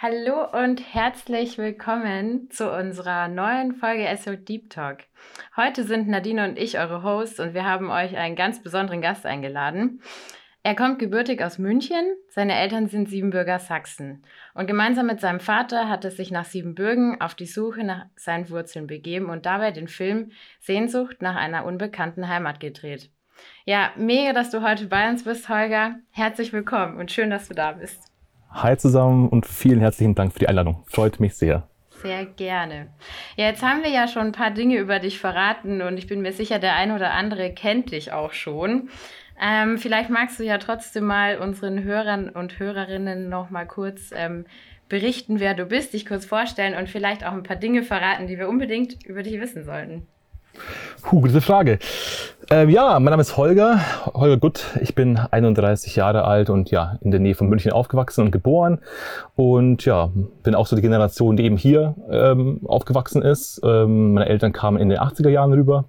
Hallo 0.00 0.46
und 0.52 0.94
herzlich 0.94 1.58
willkommen 1.58 2.48
zu 2.52 2.70
unserer 2.72 3.26
neuen 3.26 3.74
Folge 3.74 4.06
SO 4.16 4.36
Deep 4.36 4.70
Talk. 4.70 4.98
Heute 5.56 5.82
sind 5.82 6.06
Nadine 6.06 6.48
und 6.48 6.56
ich 6.56 6.78
eure 6.78 7.02
Hosts 7.02 7.40
und 7.40 7.52
wir 7.52 7.64
haben 7.64 7.90
euch 7.90 8.16
einen 8.16 8.36
ganz 8.36 8.62
besonderen 8.62 9.00
Gast 9.00 9.26
eingeladen. 9.26 10.00
Er 10.62 10.76
kommt 10.76 11.00
gebürtig 11.00 11.42
aus 11.42 11.58
München, 11.58 12.14
seine 12.28 12.54
Eltern 12.54 12.86
sind 12.86 13.08
Siebenbürger 13.08 13.58
Sachsen 13.58 14.22
und 14.54 14.68
gemeinsam 14.68 15.06
mit 15.06 15.20
seinem 15.20 15.40
Vater 15.40 15.88
hat 15.88 16.04
er 16.04 16.12
sich 16.12 16.30
nach 16.30 16.44
Siebenbürgen 16.44 17.20
auf 17.20 17.34
die 17.34 17.46
Suche 17.46 17.82
nach 17.82 18.06
seinen 18.14 18.48
Wurzeln 18.50 18.86
begeben 18.86 19.28
und 19.28 19.46
dabei 19.46 19.72
den 19.72 19.88
Film 19.88 20.30
Sehnsucht 20.60 21.22
nach 21.22 21.34
einer 21.34 21.64
unbekannten 21.64 22.28
Heimat 22.28 22.60
gedreht. 22.60 23.10
Ja, 23.64 23.90
mega, 23.96 24.32
dass 24.32 24.50
du 24.50 24.62
heute 24.62 24.86
bei 24.86 25.10
uns 25.10 25.24
bist, 25.24 25.48
Holger. 25.48 25.96
Herzlich 26.12 26.52
willkommen 26.52 26.98
und 26.98 27.10
schön, 27.10 27.30
dass 27.30 27.48
du 27.48 27.54
da 27.54 27.72
bist. 27.72 28.08
Hi 28.50 28.76
zusammen 28.76 29.28
und 29.28 29.46
vielen 29.46 29.80
herzlichen 29.80 30.14
Dank 30.14 30.32
für 30.32 30.38
die 30.38 30.48
Einladung. 30.48 30.82
Freut 30.86 31.20
mich 31.20 31.34
sehr. 31.34 31.68
Sehr 32.02 32.24
gerne. 32.24 32.88
Ja, 33.36 33.46
jetzt 33.46 33.62
haben 33.62 33.82
wir 33.82 33.90
ja 33.90 34.08
schon 34.08 34.28
ein 34.28 34.32
paar 34.32 34.50
Dinge 34.50 34.78
über 34.78 34.98
dich 34.98 35.18
verraten 35.18 35.82
und 35.82 35.98
ich 35.98 36.06
bin 36.06 36.22
mir 36.22 36.32
sicher, 36.32 36.58
der 36.58 36.74
ein 36.74 36.92
oder 36.92 37.12
andere 37.12 37.52
kennt 37.52 37.92
dich 37.92 38.12
auch 38.12 38.32
schon. 38.32 38.88
Ähm, 39.40 39.78
vielleicht 39.78 40.10
magst 40.10 40.38
du 40.40 40.44
ja 40.44 40.58
trotzdem 40.58 41.04
mal 41.04 41.38
unseren 41.38 41.84
Hörern 41.84 42.28
und 42.28 42.58
Hörerinnen 42.58 43.28
noch 43.28 43.50
mal 43.50 43.66
kurz 43.66 44.10
ähm, 44.14 44.44
berichten, 44.88 45.38
wer 45.40 45.54
du 45.54 45.66
bist, 45.66 45.92
dich 45.92 46.06
kurz 46.06 46.24
vorstellen 46.24 46.74
und 46.74 46.88
vielleicht 46.88 47.24
auch 47.24 47.32
ein 47.32 47.42
paar 47.42 47.56
Dinge 47.56 47.82
verraten, 47.82 48.26
die 48.26 48.38
wir 48.38 48.48
unbedingt 48.48 49.04
über 49.04 49.22
dich 49.22 49.40
wissen 49.40 49.64
sollten. 49.64 50.06
Puh, 51.02 51.20
gute 51.20 51.40
Frage. 51.40 51.78
Ähm, 52.50 52.70
ja, 52.70 52.98
mein 52.98 53.10
Name 53.10 53.20
ist 53.20 53.36
Holger, 53.36 53.78
Holger 54.06 54.38
Gutt. 54.38 54.64
Ich 54.80 54.94
bin 54.94 55.18
31 55.18 55.94
Jahre 55.96 56.24
alt 56.24 56.48
und 56.48 56.70
ja, 56.70 56.98
in 57.02 57.10
der 57.10 57.20
Nähe 57.20 57.34
von 57.34 57.48
München 57.48 57.72
aufgewachsen 57.72 58.24
und 58.24 58.30
geboren. 58.30 58.78
Und 59.36 59.84
ja, 59.84 60.10
bin 60.42 60.54
auch 60.54 60.66
so 60.66 60.74
die 60.74 60.80
Generation, 60.80 61.36
die 61.36 61.44
eben 61.44 61.58
hier 61.58 61.94
ähm, 62.10 62.60
aufgewachsen 62.66 63.20
ist. 63.20 63.60
Ähm, 63.62 64.14
meine 64.14 64.28
Eltern 64.28 64.52
kamen 64.52 64.78
in 64.78 64.88
den 64.88 64.98
80er 64.98 65.28
Jahren 65.28 65.52
rüber 65.52 65.84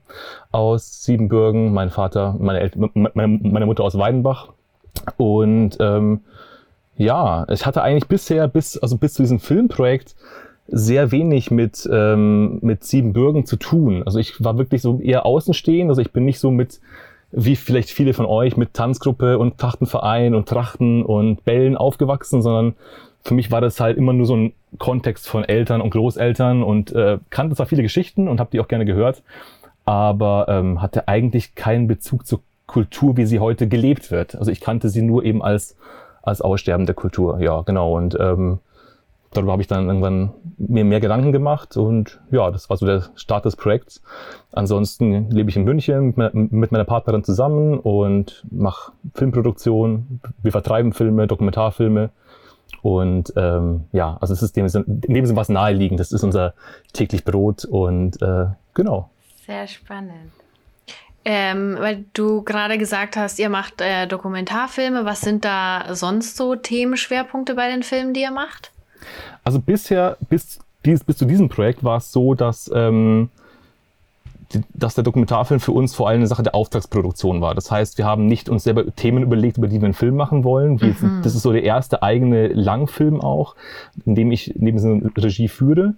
aus 0.52 1.04
Siebenbürgen. 1.04 1.74
Mein 1.74 1.92
Vater, 1.92 2.36
meine, 2.38 2.60
El 2.60 2.72
meine, 2.94 3.40
meine 3.42 3.66
Mutter 3.66 3.86
aus 3.86 3.98
Weidenbach. 3.98 4.50
Und 5.16 5.78
ähm, 5.80 6.22
ja, 6.98 7.46
ich 7.50 7.66
hatte 7.66 7.82
eigentlich 7.82 8.10
bisher, 8.10 8.50
bis, 8.50 8.78
also 8.78 8.98
bis 8.98 9.14
zu 9.14 9.24
diesem 9.24 9.40
Filmprojekt, 9.40 10.16
sehr 10.72 11.12
wenig 11.12 11.52
mit, 11.52 11.88
ähm, 11.92 12.60
mit 12.62 12.84
Siebenbürgen 12.84 13.46
zu 13.46 13.58
tun. 13.58 14.04
Also 14.06 14.20
ich 14.20 14.44
war 14.44 14.58
wirklich 14.58 14.82
so 14.82 15.00
eher 15.00 15.26
außenstehend. 15.26 15.90
Also 15.90 16.02
ich 16.02 16.12
bin 16.12 16.26
nicht 16.26 16.40
so 16.40 16.52
mit, 16.52 16.80
wie 17.32 17.56
vielleicht 17.56 17.90
viele 17.90 18.14
von 18.14 18.26
euch, 18.26 18.58
mit 18.58 18.74
Tanzgruppe 18.74 19.38
und 19.38 19.58
Trachtenverein 19.58 20.36
und 20.36 20.48
Trachten 20.48 21.04
und 21.04 21.44
Bällen 21.46 21.78
aufgewachsen, 21.78 22.42
sondern 22.42 22.76
für 23.24 23.34
mich 23.34 23.52
war 23.52 23.62
das 23.62 23.80
halt 23.80 23.98
immer 23.98 24.14
nur 24.14 24.26
so 24.26 24.36
ein 24.36 24.54
Kontext 24.78 25.28
von 25.28 25.44
Eltern 25.44 25.82
und 25.82 25.90
Großeltern 25.90 26.64
und 26.64 26.92
äh, 26.94 27.18
kannte 27.30 27.56
zwar 27.56 27.66
viele 27.66 27.84
Geschichten 27.84 28.28
und 28.28 28.40
habe 28.40 28.52
die 28.52 28.60
auch 28.60 28.68
gerne 28.68 28.86
gehört, 28.86 29.24
aber 29.86 30.46
ähm, 30.48 30.82
hatte 30.82 31.08
eigentlich 31.08 31.56
keinen 31.56 31.88
Bezug 31.88 32.26
zur 32.26 32.42
Kultur, 32.66 33.18
wie 33.18 33.26
sie 33.26 33.40
heute 33.40 33.68
gelebt 33.68 34.12
wird. 34.12 34.36
Also 34.36 34.52
ich 34.52 34.62
kannte 34.62 34.90
sie 34.90 35.02
nur 35.02 35.24
eben 35.26 35.42
als 35.42 35.76
als 36.22 36.42
aussterbende 36.42 36.94
Kultur. 36.94 37.40
Ja, 37.40 37.62
genau. 37.62 37.98
Und 37.98 38.18
ähm, 38.20 38.60
darüber 39.32 39.52
habe 39.52 39.62
ich 39.62 39.68
dann 39.68 39.88
irgendwann 39.88 40.32
mir 40.58 40.84
mehr 40.84 41.00
Gedanken 41.00 41.32
gemacht 41.32 41.78
und 41.78 42.20
ja, 42.32 42.52
das 42.52 42.70
war 42.70 42.78
so 42.78 42.86
der 42.86 43.04
Start 43.16 43.46
des 43.46 43.56
Projekts. 43.56 44.02
Ansonsten 44.52 45.30
lebe 45.30 45.50
ich 45.50 45.56
in 45.56 45.64
München 45.64 46.14
mit 46.34 46.72
meiner 46.72 46.86
Partnerin 46.86 47.24
zusammen 47.24 47.80
und 47.80 48.46
mache 48.50 48.92
Filmproduktion. 49.14 50.20
Wir 50.42 50.52
vertreiben 50.52 50.94
Filme, 50.94 51.28
Dokumentarfilme 51.28 52.10
und 52.82 53.34
ähm, 53.36 53.86
ja, 53.92 54.18
also 54.22 54.34
es 54.34 54.42
ist 54.42 54.58
in 54.58 54.68
dem 54.68 55.26
Sinne 55.26 55.38
was 55.38 55.50
naheliegend. 55.50 56.00
Das 56.00 56.12
ist 56.12 56.24
unser 56.24 56.54
täglich 56.94 57.24
Brot 57.24 57.66
und 57.66 58.22
äh, 58.22 58.48
genau. 58.74 59.10
Sehr 59.46 59.68
spannend. 59.68 60.32
Ähm, 61.26 61.76
weil 61.80 62.06
du 62.14 62.44
gerade 62.44 62.78
gesagt 62.78 63.18
hast, 63.18 63.40
ihr 63.40 63.50
macht 63.50 63.82
äh, 63.82 64.08
Dokumentarfilme. 64.08 65.06
Was 65.06 65.22
sind 65.22 65.44
da 65.44 65.94
sonst 65.94 66.38
so 66.38 66.56
Themenschwerpunkte 66.56 67.56
bei 67.56 67.70
den 67.70 67.84
Filmen, 67.84 68.14
die 68.14 68.22
ihr 68.22 68.32
macht? 68.32 68.72
Also 69.44 69.60
bisher, 69.60 70.18
bis, 70.30 70.60
dies, 70.86 71.04
bis 71.04 71.18
zu 71.18 71.26
diesem 71.26 71.50
Projekt 71.50 71.84
war 71.84 71.98
es 71.98 72.12
so, 72.12 72.34
dass, 72.34 72.70
ähm, 72.74 73.30
die, 74.54 74.62
dass 74.74 74.96
der 74.96 75.04
Dokumentarfilm 75.04 75.60
für 75.60 75.72
uns 75.72 75.94
vor 75.94 76.08
allem 76.08 76.20
eine 76.20 76.28
Sache 76.28 76.42
der 76.42 76.56
Auftragsproduktion 76.56 77.42
war. 77.42 77.54
Das 77.54 77.70
heißt, 77.70 77.98
wir 77.98 78.06
haben 78.06 78.26
nicht 78.26 78.50
uns 78.50 78.64
selber 78.64 78.96
Themen 78.96 79.22
überlegt, 79.22 79.58
über 79.58 79.68
die 79.68 79.80
wir 79.80 79.86
einen 79.86 79.94
Film 79.94 80.16
machen 80.16 80.44
wollen. 80.44 80.82
Wir, 80.82 80.96
mhm. 81.00 81.22
Das 81.24 81.36
ist 81.36 81.44
so 81.44 81.52
der 81.52 81.64
erste 81.64 82.02
eigene 82.02 82.48
Langfilm 82.48 83.22
auch, 83.22 83.56
in 84.06 84.16
dem 84.16 84.32
ich 84.32 84.54
neben 84.58 84.80
so 84.80 85.02
Regie 85.18 85.50
führe. 85.50 85.94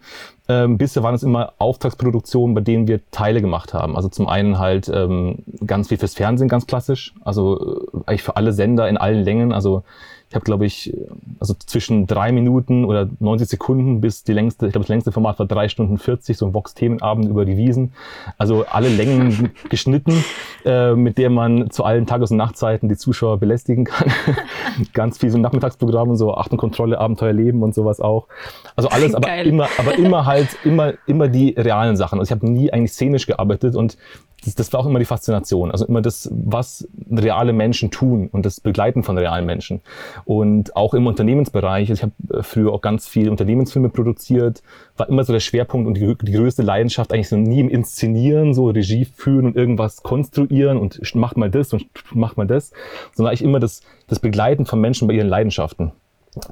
Ähm, 0.49 0.77
bisher 0.77 1.01
waren 1.01 1.15
es 1.15 1.23
immer 1.23 1.53
Auftragsproduktionen, 1.59 2.53
bei 2.53 2.61
denen 2.61 2.87
wir 2.87 2.99
Teile 3.11 3.41
gemacht 3.41 3.73
haben. 3.73 3.95
Also 3.95 4.09
zum 4.09 4.27
einen 4.27 4.59
halt 4.59 4.91
ähm, 4.93 5.39
ganz 5.65 5.87
viel 5.87 5.97
fürs 5.97 6.13
Fernsehen, 6.13 6.49
ganz 6.49 6.67
klassisch. 6.67 7.13
Also 7.21 7.87
äh, 7.93 7.97
eigentlich 8.05 8.23
für 8.23 8.35
alle 8.35 8.51
Sender 8.51 8.89
in 8.89 8.97
allen 8.97 9.23
Längen. 9.23 9.53
Also 9.53 9.83
ich 10.31 10.35
habe, 10.35 10.45
glaube 10.45 10.65
ich, 10.65 10.95
also 11.41 11.53
zwischen 11.53 12.07
drei 12.07 12.31
Minuten 12.31 12.85
oder 12.85 13.09
90 13.19 13.49
Sekunden 13.49 13.99
bis 13.99 14.23
die 14.23 14.31
längste, 14.31 14.65
ich 14.65 14.71
glaube, 14.71 14.83
das 14.83 14.89
längste 14.89 15.11
Format 15.11 15.39
war 15.39 15.45
drei 15.45 15.67
Stunden 15.67 15.97
40, 15.97 16.37
so 16.37 16.45
ein 16.45 16.53
Vox-Themenabend 16.53 17.27
über 17.27 17.43
die 17.43 17.57
Wiesen. 17.57 17.91
Also 18.37 18.63
alle 18.65 18.87
Längen 18.87 19.51
geschnitten, 19.69 20.23
äh, 20.63 20.93
mit 20.95 21.17
der 21.17 21.29
man 21.29 21.69
zu 21.69 21.83
allen 21.83 22.05
Tages- 22.05 22.31
und 22.31 22.37
Nachtzeiten 22.37 22.87
die 22.87 22.95
Zuschauer 22.95 23.39
belästigen 23.39 23.83
kann. 23.83 24.09
Ganz 24.93 25.17
viel 25.17 25.31
so 25.31 25.37
ein 25.37 25.41
Nachmittagsprogramm, 25.41 26.15
so 26.15 26.33
Achtenkontrolle, 26.33 26.97
Abenteuerleben 26.97 27.61
und 27.61 27.75
sowas 27.75 27.99
auch. 27.99 28.29
Also 28.77 28.87
alles, 28.87 29.13
aber 29.13 29.35
immer, 29.43 29.67
aber 29.77 29.95
immer 29.95 30.25
halt, 30.25 30.47
immer, 30.63 30.93
immer 31.07 31.27
die 31.27 31.55
realen 31.57 31.97
Sachen. 31.97 32.19
Also 32.19 32.33
ich 32.33 32.39
habe 32.39 32.49
nie 32.49 32.71
eigentlich 32.71 32.93
szenisch 32.93 33.27
gearbeitet 33.27 33.75
und 33.75 33.97
das, 34.43 34.55
das 34.55 34.73
war 34.73 34.79
auch 34.79 34.85
immer 34.85 34.99
die 34.99 35.05
Faszination. 35.05 35.71
Also 35.71 35.85
immer 35.85 36.01
das, 36.01 36.29
was 36.33 36.87
reale 37.11 37.53
Menschen 37.53 37.91
tun 37.91 38.29
und 38.31 38.45
das 38.45 38.59
Begleiten 38.59 39.03
von 39.03 39.17
realen 39.17 39.45
Menschen. 39.45 39.81
Und 40.25 40.75
auch 40.75 40.93
im 40.93 41.07
Unternehmensbereich, 41.07 41.89
also 41.89 41.93
ich 41.93 42.03
habe 42.03 42.39
äh, 42.39 42.43
früher 42.43 42.73
auch 42.73 42.81
ganz 42.81 43.07
viel 43.07 43.29
Unternehmensfilme 43.29 43.89
produziert, 43.89 44.63
war 44.97 45.09
immer 45.09 45.23
so 45.23 45.33
der 45.33 45.39
Schwerpunkt 45.39 45.87
und 45.87 45.95
die, 45.95 46.15
die 46.21 46.31
größte 46.31 46.63
Leidenschaft 46.63 47.13
eigentlich 47.13 47.29
so 47.29 47.37
nie 47.37 47.59
im 47.59 47.69
Inszenieren, 47.69 48.53
so 48.53 48.69
Regie 48.69 49.05
führen 49.05 49.45
und 49.45 49.55
irgendwas 49.55 50.03
konstruieren 50.03 50.77
und 50.77 50.99
mach 51.15 51.35
mal 51.35 51.51
das 51.51 51.73
und 51.73 51.85
mach 52.11 52.35
mal 52.35 52.47
das, 52.47 52.71
sondern 53.13 53.31
eigentlich 53.31 53.43
immer 53.43 53.59
das, 53.59 53.81
das 54.07 54.19
Begleiten 54.19 54.65
von 54.65 54.81
Menschen 54.81 55.07
bei 55.07 55.13
ihren 55.13 55.29
Leidenschaften. 55.29 55.91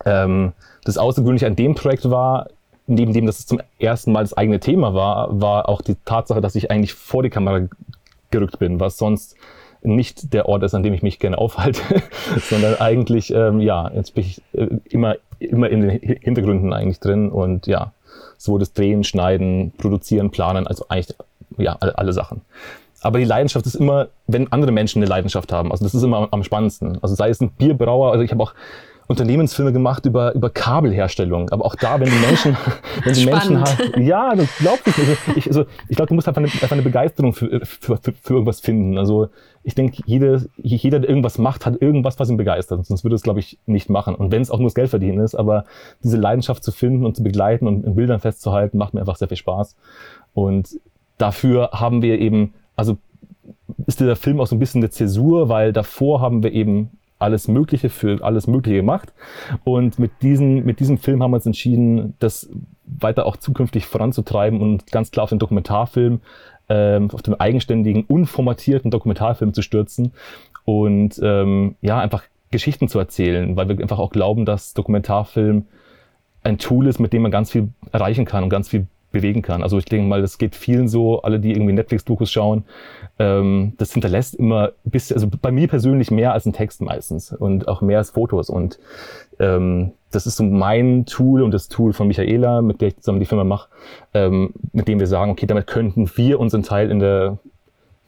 Ähm, 0.06 0.54
das 0.84 0.98
Außergewöhnliche 0.98 1.48
an 1.48 1.56
dem 1.56 1.76
Projekt 1.76 2.10
war, 2.10 2.48
neben 2.90 3.14
dem, 3.14 3.26
dass 3.26 3.40
es 3.40 3.46
zum 3.46 3.62
ersten 3.78 4.12
Mal 4.12 4.22
das 4.22 4.34
eigene 4.34 4.60
Thema 4.60 4.94
war, 4.94 5.40
war 5.40 5.70
auch 5.70 5.82
die 5.82 5.96
Tatsache, 6.06 6.42
dass 6.42 6.56
ich 6.56 6.72
eigentlich 6.72 6.94
vor 6.94 7.24
die 7.24 7.30
Kamera 7.30 7.68
gerückt 8.32 8.60
bin, 8.60 8.80
was 8.80 8.98
sonst 8.98 9.36
nicht 9.82 10.34
der 10.34 10.50
Ort 10.50 10.64
ist, 10.64 10.74
an 10.74 10.84
dem 10.84 10.94
ich 10.94 11.04
mich 11.04 11.20
gerne 11.20 11.38
aufhalte, 11.38 11.82
sondern 12.50 12.76
eigentlich, 12.76 13.34
ähm, 13.34 13.62
ja, 13.62 13.90
jetzt 13.94 14.16
bin 14.16 14.26
ich 14.26 14.42
äh, 14.54 14.68
immer, 14.90 15.16
immer 15.40 15.70
in 15.70 15.82
den 15.82 16.00
Hintergründen 16.00 16.74
eigentlich 16.74 17.00
drin 17.00 17.30
und 17.30 17.68
ja, 17.68 17.94
so 18.38 18.58
das 18.58 18.74
Drehen, 18.74 19.04
Schneiden, 19.04 19.72
Produzieren, 19.78 20.32
Planen, 20.32 20.68
also 20.68 20.86
eigentlich, 20.90 21.16
ja, 21.58 21.78
alle, 21.80 21.98
alle 21.98 22.14
Sachen. 22.14 22.42
Aber 23.02 23.20
die 23.20 23.26
Leidenschaft 23.26 23.66
ist 23.66 23.76
immer, 23.76 24.10
wenn 24.28 24.52
andere 24.52 24.72
Menschen 24.74 25.02
eine 25.02 25.10
Leidenschaft 25.10 25.54
haben. 25.54 25.72
Also 25.72 25.86
das 25.86 25.94
ist 25.94 26.04
immer 26.04 26.18
am, 26.18 26.28
am 26.32 26.44
spannendsten. 26.44 26.98
Also 27.02 27.16
sei 27.16 27.30
es 27.30 27.40
ein 27.40 27.52
Bierbrauer, 27.52 28.12
also 28.12 28.24
ich 28.24 28.32
habe 28.32 28.44
auch 28.44 28.54
Unternehmensfilme 29.09 29.74
gemacht 29.74 30.06
über, 30.06 30.36
über 30.36 30.52
Kabelherstellung. 30.52 31.50
Aber 31.50 31.66
auch 31.66 31.74
da, 31.74 32.00
wenn 32.00 32.09
die 32.09 32.20
Menschen, 32.20 32.56
wenn 33.03 33.14
die 33.16 33.25
Menschen 33.25 33.59
halt, 33.59 33.97
ja, 33.97 34.36
das 34.36 34.56
glaubt 34.59 34.86
ich 34.86 34.97
nicht. 34.97 35.20
Ich, 35.36 35.47
also, 35.47 35.66
ich 35.88 35.96
glaube, 35.96 36.09
du 36.09 36.14
musst 36.14 36.28
einfach 36.28 36.44
eine, 36.44 36.47
einfach 36.47 36.72
eine 36.72 36.84
Begeisterung 36.84 37.34
für, 37.34 37.66
für, 37.66 37.98
für, 37.98 38.14
für 38.14 38.34
irgendwas 38.34 38.59
finden. 38.59 39.00
Also, 39.00 39.30
ich 39.64 39.74
denke, 39.74 40.03
jeder, 40.06 40.44
jeder, 40.58 41.00
der 41.00 41.09
irgendwas 41.09 41.40
macht, 41.40 41.66
hat 41.66 41.81
irgendwas, 41.81 42.19
was 42.19 42.30
ihn 42.30 42.38
begeistert. 42.38 42.86
Sonst 42.86 43.03
würde 43.03 43.16
es, 43.16 43.24
glaube 43.24 43.40
ich, 43.40 43.58
nicht 43.66 43.90
machen. 43.90 44.14
Und 44.14 44.31
wenn 44.31 44.44
es 44.44 44.52
auch 44.52 44.59
nur 44.59 44.68
das 44.68 44.75
Geld 44.75 44.92
verdienen 44.92 45.22
ist, 45.22 45.34
aber 45.34 45.66
diese 46.03 46.18
Leidenschaft 46.18 46.64
zu 46.64 46.72
finden 46.72 47.04
und 47.04 47.18
zu 47.18 47.24
begleiten 47.24 47.68
und 47.68 47.84
in 47.86 47.95
Bildern 47.95 48.19
festzuhalten, 48.19 48.78
macht 48.78 48.94
mir 48.94 49.00
einfach 49.00 49.16
sehr 49.16 49.28
viel 49.28 49.38
Spaß. 49.38 49.75
Und 50.36 50.80
dafür 51.18 51.72
haben 51.74 52.04
wir 52.04 52.19
eben, 52.19 52.54
also 52.75 53.00
ist 53.88 54.00
dieser 54.00 54.16
Film 54.16 54.39
auch 54.39 54.45
so 54.45 54.56
ein 54.56 54.60
bisschen 54.60 54.81
eine 54.81 54.92
Zäsur, 54.92 55.50
weil 55.50 55.74
davor 55.74 56.22
haben 56.22 56.44
wir 56.44 56.51
eben 56.51 56.92
alles 57.19 57.48
Mögliche 57.48 57.89
für 57.89 58.24
alles 58.24 58.48
Mögliche 58.48 58.77
gemacht. 58.77 59.13
Und 59.63 60.00
mit, 60.00 60.12
diesen, 60.21 60.66
mit 60.66 60.80
diesem 60.80 60.98
Film 60.98 61.21
haben 61.21 61.31
wir 61.31 61.36
uns 61.36 61.45
entschieden, 61.45 62.16
das 62.19 62.50
weiter 62.86 63.25
auch 63.25 63.38
zukünftig 63.38 63.86
voranzutreiben 63.86 64.62
und 64.62 64.92
ganz 64.92 65.12
klar 65.12 65.25
auf 65.25 65.30
den 65.30 65.39
Dokumentarfilm, 65.39 66.21
ähm, 66.69 67.12
auf 67.12 67.21
den 67.21 67.39
eigenständigen, 67.39 68.06
unformatierten 68.06 68.89
Dokumentarfilm 68.89 69.54
zu 69.54 69.62
stürzen 69.62 70.13
und 70.66 71.19
ähm, 71.21 71.75
ja, 71.81 72.00
einfach 72.00 72.24
Geschichten 72.51 72.88
zu 72.88 72.98
erzählen, 72.98 73.56
weil 73.56 73.69
wir 73.69 73.80
einfach 73.80 74.00
auch 74.00 74.12
glauben, 74.12 74.45
dass 74.45 74.74
Dokumentarfilm 74.74 75.65
ein 76.42 76.57
Tool 76.57 76.88
ist, 76.88 77.00
mit 77.00 77.13
dem 77.13 77.22
man 77.24 77.31
ganz 77.31 77.51
viel 77.51 77.69
erreichen 77.92 78.25
kann 78.25 78.44
und 78.44 78.50
ganz 78.50 78.69
viel 78.69 78.88
bewegen 79.12 79.42
kann. 79.42 79.64
Also 79.64 79.78
ich 79.78 79.86
denke 79.86 80.08
mal, 80.08 80.22
das 80.22 80.38
geht 80.38 80.56
vielen 80.56 80.88
so, 80.88 81.22
alle, 81.22 81.40
die 81.40 81.52
irgendwie 81.52 81.74
Netflix-Dokus 81.74 82.32
schauen, 82.32 82.64
ähm, 83.18 83.74
das 83.78 83.92
hinterlässt 83.94 84.36
immer 84.36 84.72
bis, 84.84 85.12
also 85.12 85.28
bei 85.42 85.52
mir 85.52 85.68
persönlich 85.68 86.12
mehr 86.12 86.34
als 86.34 86.46
ein 86.46 86.54
Text 86.54 86.82
meistens 86.82 87.32
und 87.32 87.68
auch 87.68 87.82
mehr 87.82 87.98
als 87.98 88.12
Fotos. 88.12 88.50
Und 88.50 88.80
ähm, 89.40 89.94
das 90.12 90.28
ist 90.28 90.38
so 90.38 90.44
mein 90.44 91.06
Tool 91.06 91.42
und 91.42 91.52
das 91.52 91.68
Tool 91.68 91.94
von 91.94 92.08
Michaela, 92.08 92.62
mit 92.62 92.82
der 92.82 92.90
ich 92.90 92.98
zusammen 92.98 93.20
die 93.20 93.26
Firma 93.26 93.44
mache, 93.44 93.70
ähm, 94.14 94.54
mit 94.74 94.88
dem 94.88 95.00
wir 95.00 95.08
sagen, 95.08 95.32
okay, 95.32 95.46
damit 95.46 95.68
könnten 95.68 96.10
wir 96.16 96.40
unseren 96.40 96.64
Teil 96.64 96.92
in 96.92 97.00
der 97.00 97.38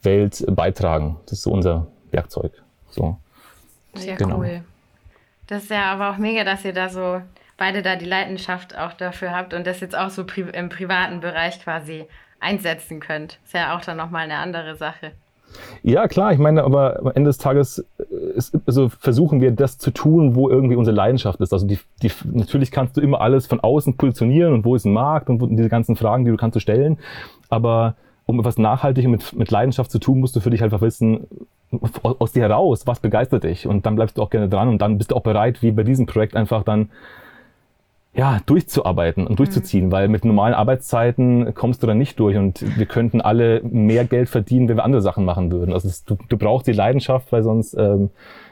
Welt 0.04 0.44
beitragen. 0.50 1.18
Das 1.26 1.34
ist 1.34 1.44
so 1.44 1.52
unser 1.52 1.88
Werkzeug. 2.12 2.52
So. 2.90 3.18
Sehr 3.96 4.16
genau. 4.16 4.40
cool. 4.40 4.62
Das 5.48 5.64
ist 5.64 5.72
ja 5.72 5.92
aber 5.92 6.12
auch 6.12 6.18
mega, 6.18 6.44
dass 6.44 6.64
ihr 6.64 6.74
da 6.74 6.90
so 6.90 7.22
beide 7.62 7.84
da 7.84 7.96
die 7.96 8.06
Leidenschaft 8.06 8.76
auch 8.76 8.94
dafür 8.94 9.36
habt 9.36 9.54
und 9.54 9.68
das 9.68 9.82
jetzt 9.82 9.96
auch 9.96 10.10
so 10.10 10.26
pri 10.26 10.46
im 10.52 10.70
privaten 10.70 11.20
Bereich 11.20 11.64
quasi 11.64 12.06
einsetzen 12.40 13.00
könnt. 13.00 13.38
Ist 13.46 13.54
ja 13.54 13.78
auch 13.78 13.82
dann 13.82 13.98
nochmal 13.98 14.24
eine 14.24 14.38
andere 14.38 14.76
Sache. 14.76 15.12
Ja, 15.84 16.08
klar, 16.08 16.34
ich 16.34 16.40
meine, 16.40 16.64
aber 16.64 16.98
am 17.00 17.12
Ende 17.14 17.30
des 17.30 17.38
Tages 17.38 17.86
äh, 18.00 18.04
ist, 18.36 18.58
also 18.66 18.90
versuchen 18.90 19.42
wir 19.42 19.52
das 19.52 19.78
zu 19.78 19.92
tun, 19.92 20.34
wo 20.34 20.50
irgendwie 20.50 20.76
unsere 20.76 20.96
Leidenschaft 20.96 21.40
ist. 21.40 21.54
Also 21.54 21.68
die, 21.68 21.78
die, 22.02 22.12
natürlich 22.34 22.72
kannst 22.72 22.98
du 22.98 23.02
immer 23.02 23.22
alles 23.22 23.46
von 23.46 23.60
außen 23.60 23.96
positionieren 23.96 24.54
und 24.54 24.66
wo 24.66 24.74
ist 24.74 24.86
ein 24.86 24.94
Markt 24.94 25.30
und 25.30 25.40
wo, 25.40 25.46
diese 25.46 25.70
ganzen 25.70 25.96
Fragen, 25.96 26.26
die 26.26 26.32
du 26.32 26.38
kannst 26.38 26.56
du 26.56 26.60
stellen. 26.60 26.98
Aber 27.50 27.94
um 28.26 28.40
etwas 28.40 28.58
nachhaltig 28.58 29.08
mit, 29.08 29.34
mit 29.34 29.52
Leidenschaft 29.52 29.92
zu 29.92 30.00
tun, 30.00 30.20
musst 30.20 30.36
du 30.36 30.40
für 30.40 30.50
dich 30.50 30.64
einfach 30.64 30.82
wissen, 30.82 31.28
aus 32.02 32.32
dir 32.32 32.42
heraus, 32.42 32.88
was 32.88 33.02
begeistert 33.02 33.44
dich. 33.44 33.68
Und 33.68 33.86
dann 33.86 33.94
bleibst 33.94 34.18
du 34.18 34.24
auch 34.24 34.32
gerne 34.32 34.50
dran 34.50 34.68
und 34.68 34.82
dann 34.82 34.98
bist 34.98 35.12
du 35.12 35.16
auch 35.16 35.22
bereit, 35.22 35.62
wie 35.62 35.70
bei 35.70 35.84
diesem 35.84 36.08
Projekt 36.08 36.36
einfach 36.36 36.64
dann 36.64 36.90
ja, 38.14 38.40
durchzuarbeiten 38.46 39.26
und 39.26 39.40
durchzuziehen, 39.40 39.88
mhm. 39.88 39.92
weil 39.92 40.08
mit 40.10 40.26
normalen 40.26 40.54
Arbeitszeiten 40.54 41.54
kommst 41.54 41.82
du 41.82 41.88
da 41.88 41.94
nicht 41.94 42.20
durch 42.20 42.38
und 42.38 42.78
wir 42.78 42.86
könnten 42.86 43.22
alle 43.22 43.62
mehr 43.64 44.04
Geld 44.06 44.28
verdienen, 44.28 44.68
wenn 44.68 44.78
wir 44.78 44.84
andere 44.84 45.02
Sachen 45.02 45.24
machen 45.24 45.52
würden. 45.52 45.72
Also 45.74 45.88
es, 45.88 46.04
du, 46.04 46.18
du 46.28 46.38
brauchst 46.38 46.68
die 46.68 46.74
Leidenschaft, 46.74 47.32
weil 47.32 47.44
sonst 47.44 47.74
ähm, 47.74 48.10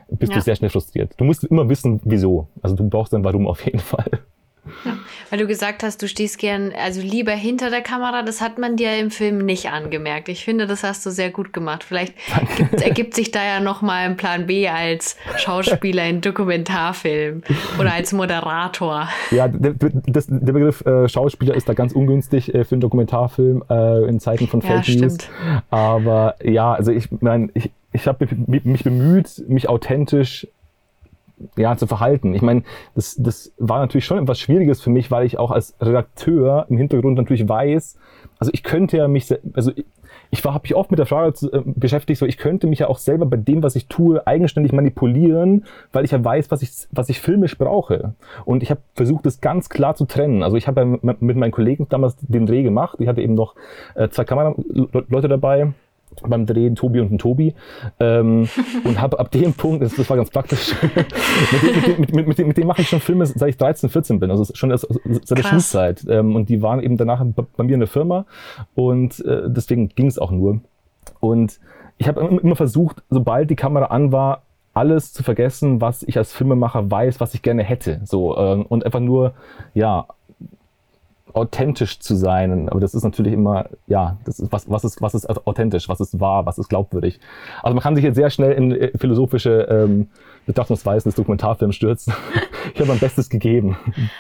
bist 0.10 0.32
ja. 0.32 0.38
du 0.38 0.44
sehr 0.44 0.56
schnell 0.56 0.70
frustriert. 0.70 1.14
Du 1.18 1.26
musst 1.26 1.44
immer 1.44 1.68
wissen, 1.68 2.00
wieso. 2.06 2.48
Also 2.62 2.76
du 2.76 2.88
brauchst 2.90 3.12
dann 3.12 3.24
Warum 3.26 3.48
auf 3.48 3.66
jeden 3.66 3.80
Fall. 3.80 4.10
Ja, 4.86 4.98
weil 5.30 5.40
du 5.40 5.48
gesagt 5.48 5.84
hast, 5.84 6.02
du 6.02 6.08
stehst 6.08 6.38
gern, 6.38 6.72
also 6.78 7.02
lieber 7.02 7.32
hinter 7.32 7.70
der 7.70 7.82
Kamera, 7.82 8.24
das 8.24 8.42
hat 8.42 8.58
man 8.58 8.76
dir 8.76 8.98
im 8.98 9.12
Film 9.12 9.40
nicht 9.40 9.70
angemerkt. 9.70 10.30
Ich 10.30 10.44
finde, 10.44 10.68
das 10.68 10.84
hast 10.84 11.06
du 11.06 11.12
sehr 11.12 11.30
gut 11.30 11.54
gemacht. 11.54 11.84
Vielleicht 11.84 12.14
gibt, 12.58 12.82
ergibt 12.82 13.14
sich 13.14 13.32
da 13.32 13.44
ja 13.44 13.60
nochmal 13.60 14.06
ein 14.06 14.18
Plan 14.18 14.48
B 14.48 14.68
als 14.68 15.18
Schauspieler 15.38 16.06
in 16.06 16.22
Dokumentarfilm 16.22 17.44
oder 17.80 17.94
als 17.94 18.12
Moderator. 18.14 19.10
Ja, 19.32 19.48
der, 19.48 19.74
das, 20.08 20.28
der 20.28 20.54
Begriff 20.54 20.86
äh, 20.86 21.08
Schauspieler 21.08 21.56
ist 21.56 21.70
da 21.70 21.74
ganz 21.74 21.94
ungünstig 21.94 22.54
äh, 22.54 22.64
für 22.64 22.76
einen 22.76 22.82
Dokumentarfilm 22.82 23.64
äh, 23.70 24.08
in 24.08 24.20
Zeiten 24.20 24.48
von 24.48 24.62
Fake 24.62 24.88
ja, 24.88 25.02
News. 25.02 25.18
Aber 25.70 26.36
ja, 26.44 26.74
also 26.74 26.92
ich 26.92 27.10
meine, 27.22 27.50
ich, 27.54 27.72
ich 27.92 28.08
habe 28.08 28.28
mich 28.48 28.84
bemüht, 28.84 29.44
mich 29.48 29.70
authentisch 29.70 30.48
ja, 31.58 31.76
zu 31.78 31.88
verhalten. 31.88 32.34
Ich 32.34 32.42
meine, 32.42 32.64
das, 32.96 33.16
das 33.18 33.54
war 33.58 33.80
natürlich 33.80 34.06
schon 34.06 34.20
etwas 34.20 34.40
Schwieriges 34.40 34.82
für 34.82 34.90
mich, 34.90 35.12
weil 35.12 35.26
ich 35.26 35.38
auch 35.38 35.52
als 35.52 35.76
Redakteur 35.82 36.66
im 36.70 36.78
Hintergrund 36.78 37.18
natürlich 37.18 37.48
weiß, 37.48 37.98
also 38.40 38.52
ich 38.54 38.64
könnte 38.64 38.98
ja 38.98 39.08
mich, 39.08 39.34
also 39.54 39.72
ich, 39.76 39.86
ich 40.32 40.44
habe 40.44 40.62
mich 40.64 40.76
oft 40.76 40.92
mit 40.92 41.00
der 41.00 41.06
Frage 41.06 41.34
zu, 41.34 41.52
äh, 41.52 41.62
beschäftigt, 41.66 42.20
so 42.20 42.26
ich 42.26 42.38
könnte 42.38 42.68
mich 42.68 42.80
ja 42.80 42.88
auch 42.88 42.98
selber 42.98 43.26
bei 43.26 43.38
dem, 43.38 43.64
was 43.64 43.76
ich 43.76 43.88
tue, 43.88 44.26
eigenständig 44.26 44.72
manipulieren, 44.72 45.66
weil 45.92 46.06
ich 46.06 46.12
ja 46.12 46.24
weiß, 46.24 46.50
was 46.52 46.62
ich, 46.62 46.72
was 46.92 47.10
ich 47.10 47.20
filmisch 47.20 47.58
brauche. 47.58 48.14
Und 48.46 48.64
ich 48.64 48.72
habe 48.72 48.82
versucht, 48.96 49.26
das 49.26 49.42
ganz 49.42 49.70
klar 49.70 49.96
zu 49.96 50.06
trennen. 50.06 50.42
Also 50.42 50.56
ich 50.56 50.68
habe 50.68 50.82
ja 50.82 50.86
mit 50.86 51.22
meinen 51.22 51.52
Kollegen 51.52 51.88
damals 51.90 52.16
den 52.22 52.46
Dreh 52.46 52.64
gemacht. 52.64 52.98
Ich 53.00 53.08
hatte 53.08 53.22
eben 53.22 53.34
noch 53.34 53.56
äh, 53.96 54.10
zwei 54.10 54.24
Kameraleute 54.24 55.28
dabei 55.28 55.74
beim 56.28 56.46
Drehen 56.46 56.76
Tobi 56.76 57.00
und 57.00 57.12
ein 57.12 57.18
Tobi. 57.18 57.54
Ähm, 58.00 58.48
und 58.84 59.00
habe 59.00 59.20
ab 59.20 59.32
dem 59.32 59.54
Punkt, 59.54 59.84
das, 59.84 59.96
das 59.96 60.10
war 60.10 60.18
ganz 60.18 60.30
praktisch, 60.30 60.76
mit, 61.98 62.14
dem, 62.14 62.36
dem, 62.36 62.54
dem 62.54 62.68
mache 62.68 62.82
ich 62.82 62.90
schon 62.90 63.00
Filme, 63.00 63.26
seit 63.26 63.50
ich 63.50 63.58
13, 63.58 63.90
14 63.90 64.20
bin, 64.20 64.32
also 64.32 64.46
schon 64.54 64.76
seit 64.76 65.38
der 65.38 65.44
Schulzeit. 65.44 66.06
Ähm, 66.10 66.36
und 66.36 66.50
die 66.50 66.62
waren 66.62 66.82
eben 66.82 66.98
danach 66.98 67.24
bei 67.56 67.64
mir 67.64 67.74
in 67.74 67.80
der 67.80 67.88
Firma. 67.88 68.26
Und 68.76 69.24
äh, 69.26 69.44
deswegen 69.48 69.90
ging 69.90 70.08
es 70.08 70.20
auch 70.20 70.32
nur. 70.32 70.62
Und 71.20 71.60
ich 71.98 72.08
habe 72.08 72.22
immer 72.22 72.56
versucht, 72.56 73.04
sobald 73.10 73.50
die 73.50 73.56
Kamera 73.56 73.86
an 73.86 74.12
war, 74.12 74.44
alles 74.74 75.12
zu 75.12 75.24
vergessen, 75.24 75.82
was 75.82 76.04
ich 76.04 76.18
als 76.18 76.32
Filmemacher 76.32 76.90
weiß, 76.90 77.20
was 77.20 77.34
ich 77.34 77.42
gerne 77.42 77.64
hätte, 77.64 78.00
so 78.06 78.38
ähm, 78.38 78.66
und 78.66 78.86
einfach 78.86 79.00
nur 79.00 79.34
ja 79.74 80.08
authentisch 81.34 82.00
zu 82.00 82.16
sein. 82.16 82.70
Aber 82.70 82.80
das 82.80 82.94
ist 82.94 83.04
natürlich 83.04 83.34
immer, 83.34 83.70
ja, 83.88 84.18
das 84.26 84.40
ist, 84.40 84.52
was, 84.52 84.70
was, 84.70 84.84
ist, 84.84 85.02
was 85.02 85.14
ist 85.14 85.30
authentisch, 85.48 85.90
was 85.90 86.00
ist 86.00 86.20
wahr, 86.20 86.46
was 86.46 86.58
ist 86.58 86.70
glaubwürdig. 86.70 87.20
Also 87.62 87.74
man 87.76 87.84
kann 87.84 87.96
sich 87.96 88.04
jetzt 88.04 88.16
sehr 88.16 88.30
schnell 88.30 88.52
in 88.52 88.72
äh, 88.72 88.98
philosophische 88.98 89.68
ähm, 89.70 90.10
Betrachtungsweisen 90.46 91.10
des 91.10 91.16
Dokumentarfilms 91.16 91.76
stürzen. 91.76 92.14
ich 92.74 92.80
habe 92.80 92.90
mein 92.90 93.00
Bestes 93.00 93.30
gegeben. 93.30 93.78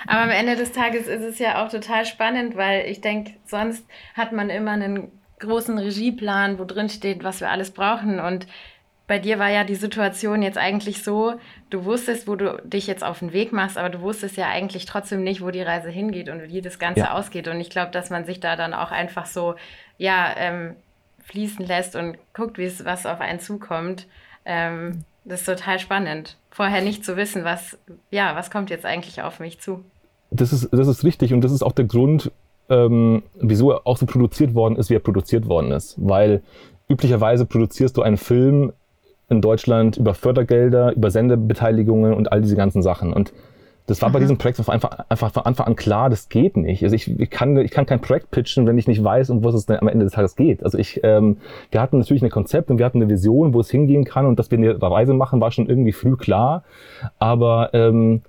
Aber 0.07 0.21
am 0.21 0.29
Ende 0.29 0.55
des 0.55 0.71
Tages 0.71 1.07
ist 1.07 1.23
es 1.23 1.39
ja 1.39 1.63
auch 1.63 1.69
total 1.69 2.05
spannend, 2.05 2.55
weil 2.55 2.85
ich 2.87 3.01
denke, 3.01 3.31
sonst 3.45 3.85
hat 4.13 4.31
man 4.31 4.49
immer 4.49 4.71
einen 4.71 5.11
großen 5.39 5.77
Regieplan, 5.77 6.59
wo 6.59 6.65
drin 6.65 6.89
steht, 6.89 7.23
was 7.23 7.39
wir 7.39 7.49
alles 7.49 7.71
brauchen 7.71 8.19
und 8.19 8.45
bei 9.09 9.17
dir 9.17 9.39
war 9.39 9.49
ja 9.49 9.63
die 9.63 9.73
Situation 9.73 10.43
jetzt 10.43 10.59
eigentlich 10.59 11.03
so, 11.03 11.33
du 11.71 11.83
wusstest, 11.83 12.27
wo 12.27 12.35
du 12.35 12.61
dich 12.63 12.85
jetzt 12.85 13.03
auf 13.03 13.19
den 13.19 13.33
Weg 13.33 13.51
machst, 13.51 13.75
aber 13.75 13.89
du 13.89 14.01
wusstest 14.01 14.37
ja 14.37 14.47
eigentlich 14.47 14.85
trotzdem 14.85 15.23
nicht, 15.23 15.41
wo 15.41 15.49
die 15.49 15.63
Reise 15.63 15.89
hingeht 15.89 16.29
und 16.29 16.43
wie 16.43 16.61
das 16.61 16.77
Ganze 16.77 17.01
ja. 17.01 17.13
ausgeht. 17.13 17.47
Und 17.47 17.59
ich 17.59 17.71
glaube, 17.71 17.91
dass 17.91 18.11
man 18.11 18.25
sich 18.25 18.39
da 18.39 18.55
dann 18.55 18.75
auch 18.75 18.91
einfach 18.91 19.25
so, 19.25 19.55
ja, 19.97 20.31
ähm, 20.37 20.75
fließen 21.23 21.65
lässt 21.65 21.95
und 21.95 22.19
guckt, 22.35 22.59
wie 22.59 22.65
es 22.65 22.85
was 22.85 23.07
auf 23.07 23.19
einen 23.19 23.39
zukommt. 23.39 24.05
Ähm, 24.45 25.03
das 25.25 25.39
ist 25.39 25.45
total 25.47 25.79
spannend. 25.79 26.37
Vorher 26.51 26.83
nicht 26.83 27.03
zu 27.03 27.17
wissen, 27.17 27.43
was, 27.43 27.79
ja, 28.11 28.35
was 28.35 28.51
kommt 28.51 28.69
jetzt 28.69 28.85
eigentlich 28.85 29.23
auf 29.23 29.39
mich 29.39 29.59
zu. 29.59 29.83
Das 30.29 30.53
ist, 30.53 30.69
das 30.71 30.87
ist 30.87 31.03
richtig 31.03 31.33
und 31.33 31.41
das 31.41 31.51
ist 31.51 31.63
auch 31.63 31.71
der 31.71 31.85
Grund, 31.85 32.31
ähm, 32.69 33.23
wieso 33.33 33.71
er 33.71 33.87
auch 33.87 33.97
so 33.97 34.05
produziert 34.05 34.53
worden 34.53 34.75
ist, 34.75 34.91
wie 34.91 34.95
er 34.95 34.99
produziert 34.99 35.47
worden 35.47 35.71
ist. 35.71 35.95
Weil 35.97 36.43
üblicherweise 36.87 37.47
produzierst 37.47 37.97
du 37.97 38.03
einen 38.03 38.17
Film 38.17 38.71
in 39.29 39.41
Deutschland 39.41 39.97
über 39.97 40.13
Fördergelder, 40.13 40.93
über 40.95 41.11
Sendebeteiligungen 41.11 42.13
und 42.13 42.31
all 42.31 42.41
diese 42.41 42.55
ganzen 42.55 42.81
Sachen. 42.81 43.13
Und 43.13 43.33
das 43.89 44.01
war 44.01 44.09
Aha. 44.09 44.13
bei 44.13 44.19
diesem 44.19 44.37
Projekt 44.37 44.59
einfach, 44.69 44.99
einfach 45.09 45.31
von 45.31 45.45
Anfang 45.45 45.65
an 45.65 45.75
klar, 45.75 46.11
das 46.11 46.29
geht 46.29 46.57
nicht. 46.57 46.83
Also 46.83 46.95
ich, 46.95 47.19
ich, 47.19 47.29
kann, 47.31 47.57
ich 47.57 47.71
kann 47.71 47.87
kein 47.87 47.99
Projekt 47.99 48.29
pitchen, 48.29 48.67
wenn 48.67 48.77
ich 48.77 48.87
nicht 48.87 49.03
weiß, 49.03 49.31
um 49.31 49.43
was 49.43 49.55
es 49.55 49.65
denn 49.65 49.77
am 49.77 49.87
Ende 49.87 50.05
des 50.05 50.13
Tages 50.13 50.35
geht. 50.35 50.63
Also 50.63 50.77
ich, 50.77 50.99
ähm, 51.03 51.37
wir 51.71 51.81
hatten 51.81 51.97
natürlich 51.97 52.23
ein 52.23 52.29
Konzept 52.29 52.69
und 52.69 52.77
wir 52.77 52.85
hatten 52.85 53.01
eine 53.01 53.09
Vision, 53.09 53.53
wo 53.53 53.59
es 53.61 53.71
hingehen 53.71 54.05
kann 54.05 54.27
und 54.27 54.37
dass 54.37 54.51
wir 54.51 54.59
eine 54.59 54.79
Reise 54.79 55.15
machen, 55.15 55.41
war 55.41 55.51
schon 55.51 55.67
irgendwie 55.67 55.91
früh 55.91 56.15
klar. 56.17 56.63
Aber 57.17 57.71
ähm, 57.73 58.21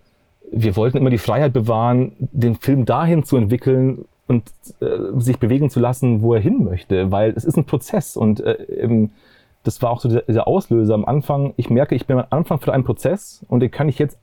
wir 0.50 0.76
wollten 0.76 0.96
immer 0.96 1.10
die 1.10 1.18
Freiheit 1.18 1.52
bewahren, 1.52 2.12
den 2.18 2.54
Film 2.54 2.86
dahin 2.86 3.24
zu 3.24 3.36
entwickeln 3.36 4.06
und 4.28 4.44
äh, 4.80 5.20
sich 5.20 5.38
bewegen 5.38 5.68
zu 5.68 5.78
lassen, 5.78 6.22
wo 6.22 6.32
er 6.32 6.40
hin 6.40 6.64
möchte, 6.64 7.10
weil 7.12 7.32
es 7.36 7.44
ist 7.44 7.58
ein 7.58 7.64
Prozess 7.64 8.16
und 8.16 8.40
äh, 8.40 8.56
das 9.62 9.82
war 9.82 9.90
auch 9.90 10.00
so 10.00 10.08
dieser 10.08 10.46
Auslöser 10.46 10.94
am 10.94 11.04
Anfang. 11.04 11.52
Ich 11.56 11.70
merke, 11.70 11.94
ich 11.94 12.06
bin 12.06 12.18
am 12.18 12.26
Anfang 12.30 12.60
für 12.60 12.72
einen 12.72 12.84
Prozess 12.84 13.44
und 13.48 13.60
den 13.60 13.70
kann 13.70 13.88
ich 13.88 13.98
jetzt 13.98 14.18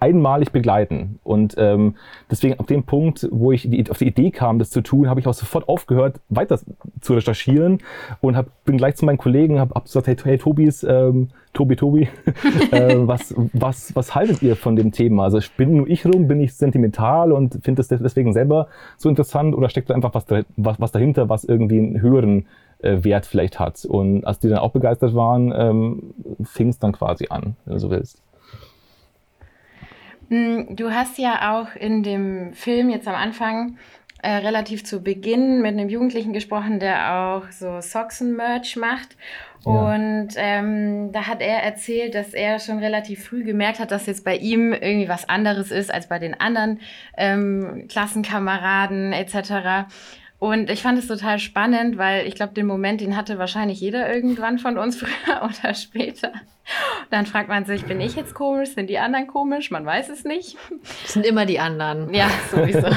einmalig 0.00 0.52
begleiten. 0.52 1.18
Und 1.22 1.54
ähm, 1.56 1.94
deswegen 2.30 2.58
ab 2.58 2.66
dem 2.66 2.82
Punkt, 2.82 3.26
wo 3.30 3.52
ich 3.52 3.68
die, 3.70 3.90
auf 3.90 3.98
die 3.98 4.06
Idee 4.06 4.30
kam, 4.30 4.58
das 4.58 4.70
zu 4.70 4.82
tun, 4.82 5.08
habe 5.08 5.20
ich 5.20 5.26
auch 5.26 5.34
sofort 5.34 5.68
aufgehört, 5.68 6.20
weiter 6.28 6.58
zu 7.00 7.14
recherchieren 7.14 7.78
und 8.20 8.36
hab, 8.36 8.46
bin 8.64 8.76
gleich 8.76 8.96
zu 8.96 9.06
meinen 9.06 9.18
Kollegen, 9.18 9.60
habe 9.60 9.74
hab 9.74 9.84
gesagt, 9.84 10.06
hey, 10.06 10.16
hey 10.22 10.38
Tobis, 10.38 10.82
ähm, 10.82 11.28
Tobi, 11.52 11.76
Tobi, 11.76 12.08
äh, 12.72 12.96
was, 12.98 13.34
was, 13.52 13.94
was 13.94 14.14
haltet 14.14 14.42
ihr 14.42 14.56
von 14.56 14.76
dem 14.76 14.92
Thema? 14.92 15.24
Also 15.24 15.38
bin 15.56 15.76
nur 15.76 15.88
ich 15.88 16.04
rum, 16.04 16.26
bin 16.26 16.40
ich 16.40 16.54
sentimental 16.54 17.32
und 17.32 17.60
finde 17.62 17.82
das 17.82 17.88
deswegen 17.88 18.32
selber 18.32 18.68
so 18.96 19.08
interessant 19.08 19.54
oder 19.54 19.68
steckt 19.70 19.88
da 19.90 19.94
einfach 19.94 20.14
was, 20.14 20.26
was, 20.56 20.80
was 20.80 20.92
dahinter, 20.92 21.28
was 21.28 21.44
irgendwie 21.44 21.78
einen 21.78 22.00
höheren 22.02 22.46
Wert 22.84 23.26
vielleicht 23.26 23.58
hat. 23.58 23.84
Und 23.84 24.24
als 24.24 24.38
die 24.38 24.48
dann 24.48 24.58
auch 24.58 24.72
begeistert 24.72 25.14
waren, 25.14 25.52
ähm, 25.56 26.14
fing 26.44 26.68
es 26.68 26.78
dann 26.78 26.92
quasi 26.92 27.26
an, 27.30 27.56
wenn 27.64 27.74
du 27.74 27.80
so 27.80 27.90
willst. 27.90 28.22
Hm, 30.28 30.76
du 30.76 30.90
hast 30.90 31.18
ja 31.18 31.54
auch 31.54 31.74
in 31.76 32.02
dem 32.02 32.52
Film 32.54 32.90
jetzt 32.90 33.08
am 33.08 33.14
Anfang 33.14 33.76
äh, 34.24 34.36
relativ 34.36 34.84
zu 34.84 35.02
Beginn 35.02 35.60
mit 35.60 35.72
einem 35.72 35.90
Jugendlichen 35.90 36.32
gesprochen, 36.32 36.80
der 36.80 37.14
auch 37.14 37.50
so 37.50 37.80
Socken-Merch 37.80 38.76
macht. 38.76 39.16
Ja. 39.66 39.94
Und 39.94 40.28
ähm, 40.36 41.12
da 41.12 41.26
hat 41.26 41.42
er 41.42 41.62
erzählt, 41.62 42.14
dass 42.14 42.32
er 42.32 42.58
schon 42.58 42.78
relativ 42.78 43.24
früh 43.24 43.44
gemerkt 43.44 43.80
hat, 43.80 43.90
dass 43.90 44.06
jetzt 44.06 44.24
bei 44.24 44.36
ihm 44.36 44.72
irgendwie 44.72 45.08
was 45.08 45.28
anderes 45.28 45.70
ist 45.70 45.92
als 45.92 46.08
bei 46.08 46.18
den 46.18 46.38
anderen 46.40 46.80
ähm, 47.18 47.86
Klassenkameraden 47.88 49.12
etc. 49.12 49.88
Und 50.38 50.68
ich 50.68 50.82
fand 50.82 50.98
es 50.98 51.06
total 51.06 51.38
spannend, 51.38 51.96
weil 51.96 52.26
ich 52.26 52.34
glaube, 52.34 52.52
den 52.54 52.66
Moment, 52.66 53.00
den 53.00 53.16
hatte 53.16 53.38
wahrscheinlich 53.38 53.80
jeder 53.80 54.12
irgendwann 54.12 54.58
von 54.58 54.76
uns 54.76 54.96
früher 55.00 55.42
oder 55.42 55.74
später. 55.74 56.32
Dann 57.10 57.26
fragt 57.26 57.48
man 57.48 57.64
sich, 57.64 57.84
bin 57.84 58.00
ich 58.00 58.16
jetzt 58.16 58.34
komisch? 58.34 58.70
Sind 58.70 58.90
die 58.90 58.98
anderen 58.98 59.26
komisch? 59.26 59.70
Man 59.70 59.86
weiß 59.86 60.08
es 60.08 60.24
nicht. 60.24 60.56
Das 61.02 61.12
sind 61.12 61.26
immer 61.26 61.46
die 61.46 61.60
anderen. 61.60 62.12
Ja, 62.12 62.28
sowieso. 62.50 62.88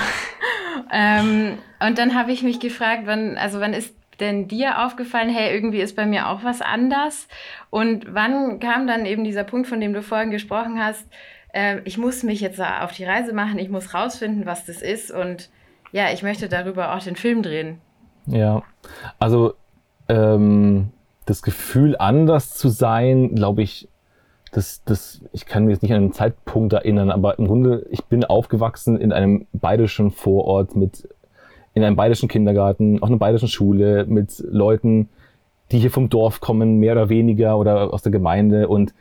Ähm, 0.92 1.58
und 1.80 1.98
dann 1.98 2.16
habe 2.16 2.32
ich 2.32 2.44
mich 2.44 2.60
gefragt, 2.60 3.04
wann, 3.06 3.38
also 3.38 3.60
wann 3.60 3.74
ist 3.74 3.96
denn 4.20 4.48
dir 4.48 4.86
aufgefallen, 4.86 5.30
hey, 5.30 5.54
irgendwie 5.54 5.82
ist 5.82 5.96
bei 5.96 6.06
mir 6.06 6.30
auch 6.30 6.44
was 6.44 6.62
anders? 6.62 7.28
Und 7.70 8.14
wann 8.14 8.60
kam 8.60 8.88
dann 8.88 9.06
eben 9.06 9.24
dieser 9.24 9.44
Punkt, 9.44 9.68
von 9.68 9.80
dem 9.80 9.94
du 9.94 10.02
vorhin 10.02 10.32
gesprochen 10.32 10.84
hast, 10.84 11.06
äh, 11.54 11.80
ich 11.84 11.98
muss 11.98 12.24
mich 12.24 12.42
jetzt 12.42 12.60
auf 12.62 12.92
die 12.94 13.06
Reise 13.06 13.34
machen, 13.34 13.60
ich 13.60 13.70
muss 13.70 13.94
rausfinden, 13.94 14.46
was 14.46 14.66
das 14.66 14.82
ist 14.82 15.12
und 15.12 15.50
ja, 15.92 16.12
ich 16.14 16.24
möchte 16.24 16.50
darüber 16.50 16.96
auch 16.96 17.04
den 17.04 17.16
Film 17.16 17.42
drehen. 17.42 17.80
Ja, 18.26 18.64
also 19.20 19.54
ähm, 20.10 20.90
das 21.26 21.42
Gefühl, 21.42 21.96
anders 21.98 22.54
zu 22.54 22.70
sein, 22.70 23.36
glaube 23.36 23.62
ich, 23.62 23.88
das, 24.52 24.82
das, 24.86 25.22
ich 25.34 25.46
kann 25.46 25.66
mich 25.66 25.74
jetzt 25.74 25.82
nicht 25.84 25.92
an 25.92 25.98
einen 25.98 26.14
Zeitpunkt 26.14 26.74
erinnern, 26.74 27.12
aber 27.12 27.38
im 27.38 27.48
Grunde, 27.48 27.86
ich 27.90 28.04
bin 28.06 28.24
aufgewachsen 28.24 29.00
in 29.00 29.12
einem 29.12 29.46
bayerischen 29.54 30.12
Vorort 30.12 30.76
mit, 30.76 31.08
in 31.74 31.84
einem 31.84 31.96
bayerischen 31.96 32.30
Kindergarten, 32.30 33.02
auf 33.02 33.10
einer 33.10 33.18
bayerischen 33.18 33.50
Schule 33.50 34.06
mit 34.06 34.40
Leuten, 34.40 35.10
die 35.72 35.80
hier 35.80 35.92
vom 35.92 36.10
Dorf 36.10 36.40
kommen, 36.40 36.80
mehr 36.80 36.94
oder 36.94 37.10
weniger 37.10 37.58
oder 37.58 37.94
aus 37.94 38.02
der 38.04 38.12
Gemeinde 38.12 38.68
und 38.68 38.94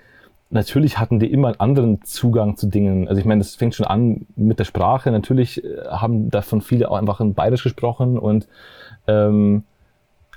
natürlich 0.51 0.99
hatten 0.99 1.19
die 1.19 1.31
immer 1.31 1.49
einen 1.49 1.61
anderen 1.61 2.03
Zugang 2.03 2.57
zu 2.57 2.69
Dingen. 2.69 3.09
Also 3.09 3.21
ich 3.21 3.27
meine, 3.27 3.41
das 3.41 3.55
fängt 3.55 3.75
schon 3.75 3.87
an 3.87 4.27
mit 4.37 4.59
der 4.59 4.65
Sprache. 4.65 5.11
Natürlich 5.11 5.65
äh, 5.65 5.87
haben 5.89 6.31
davon 6.31 6.61
viele 6.61 6.91
auch 6.91 6.97
einfach 6.97 7.21
in 7.21 7.35
Bayerisch 7.35 7.65
gesprochen 7.65 8.19
und 8.19 8.49
ähm, 9.07 9.65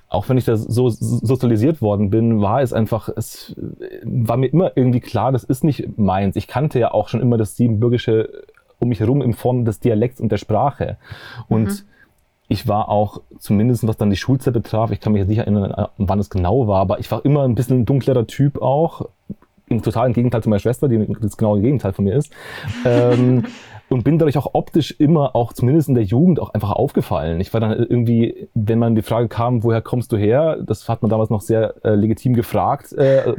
auch 0.10 0.28
wenn 0.28 0.40
ich 0.40 0.46
da 0.46 0.58
so 0.58 0.90
sozialisiert 0.90 1.84
worden 1.84 2.10
bin, 2.10 2.42
war 2.42 2.64
es 2.64 2.74
einfach, 2.74 3.10
es 3.16 3.56
war 4.04 4.38
mir 4.38 4.48
immer 4.48 4.72
irgendwie 4.76 5.02
klar, 5.02 5.32
das 5.32 5.44
ist 5.44 5.64
nicht 5.64 6.00
meins. 6.00 6.36
Ich 6.36 6.48
kannte 6.48 6.80
ja 6.80 6.92
auch 6.92 7.10
schon 7.10 7.22
immer 7.22 7.38
das 7.38 7.56
Siebenbürgische 7.56 8.28
um 8.80 8.90
mich 8.90 9.02
herum 9.02 9.22
in 9.22 9.34
Form 9.34 9.66
des 9.66 9.80
Dialekts 9.80 10.20
und 10.20 10.32
der 10.32 10.38
Sprache. 10.38 10.98
Und 11.48 11.66
mhm. 11.66 11.80
ich 12.48 12.68
war 12.68 12.90
auch, 12.90 13.22
zumindest 13.38 13.86
was 13.88 13.98
dann 13.98 14.10
die 14.10 14.16
Schulzeit 14.16 14.54
betraf, 14.54 14.92
ich 14.92 15.00
kann 15.00 15.14
mich 15.14 15.20
jetzt 15.20 15.30
nicht 15.30 15.40
erinnern, 15.40 15.88
wann 15.98 16.20
es 16.20 16.30
genau 16.30 16.68
war, 16.68 16.80
aber 16.80 17.00
ich 17.00 17.12
war 17.12 17.24
immer 17.24 17.44
ein 17.44 17.56
bisschen 17.56 17.82
ein 17.82 17.86
dunklerer 17.86 18.26
Typ 18.26 18.62
auch, 18.62 19.10
im 19.70 19.82
totalen 19.82 20.14
Gegenteil 20.14 20.44
zu 20.44 20.50
meiner 20.50 20.60
Schwester, 20.60 20.88
die 20.88 21.06
das 21.22 21.38
genaue 21.38 21.62
Gegenteil 21.62 21.94
von 21.94 22.06
mir 22.06 22.16
ist. 22.16 22.32
Ähm, 22.86 23.46
und 23.90 24.04
bin 24.04 24.20
dadurch 24.20 24.38
auch 24.38 24.52
optisch 24.54 24.96
immer, 25.00 25.36
auch 25.36 25.54
zumindest 25.54 25.90
in 25.90 25.96
der 25.96 26.04
Jugend, 26.04 26.40
auch 26.40 26.54
einfach 26.54 26.72
aufgefallen. 26.72 27.42
Ich 27.42 27.54
war 27.54 27.60
dann 27.60 27.72
irgendwie, 27.72 28.48
wenn 28.54 28.80
man 28.80 28.96
die 28.96 29.02
Frage 29.02 29.28
kam, 29.28 29.64
woher 29.64 29.82
kommst 29.82 30.12
du 30.12 30.18
her, 30.18 30.58
das 30.62 30.88
hat 30.88 31.02
man 31.02 31.10
damals 31.10 31.30
noch 31.30 31.42
sehr 31.42 31.74
äh, 31.84 31.96
legitim 31.96 32.34
gefragt, 32.34 32.94
äh, 32.94 33.34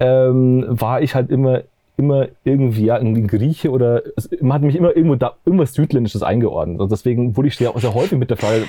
ähm, 0.00 0.64
war 0.68 1.02
ich 1.02 1.14
halt 1.14 1.30
immer 1.30 1.62
immer 1.98 2.28
irgendwie, 2.44 2.84
ja, 2.84 2.98
irgendwie 2.98 3.22
ein 3.22 3.26
Grieche 3.26 3.70
oder 3.70 4.02
man 4.42 4.56
hat 4.56 4.62
mich 4.62 4.76
immer 4.76 4.94
irgendwo 4.94 5.14
da 5.14 5.34
irgendwas 5.46 5.72
Südländisches 5.72 6.22
eingeordnet. 6.22 6.78
Und 6.80 6.92
deswegen 6.92 7.36
wurde 7.38 7.48
ich 7.48 7.56
sehr, 7.56 7.72
sehr 7.76 7.94
häufig 7.94 8.18
mit 8.18 8.28
der 8.28 8.36
Frage 8.36 8.64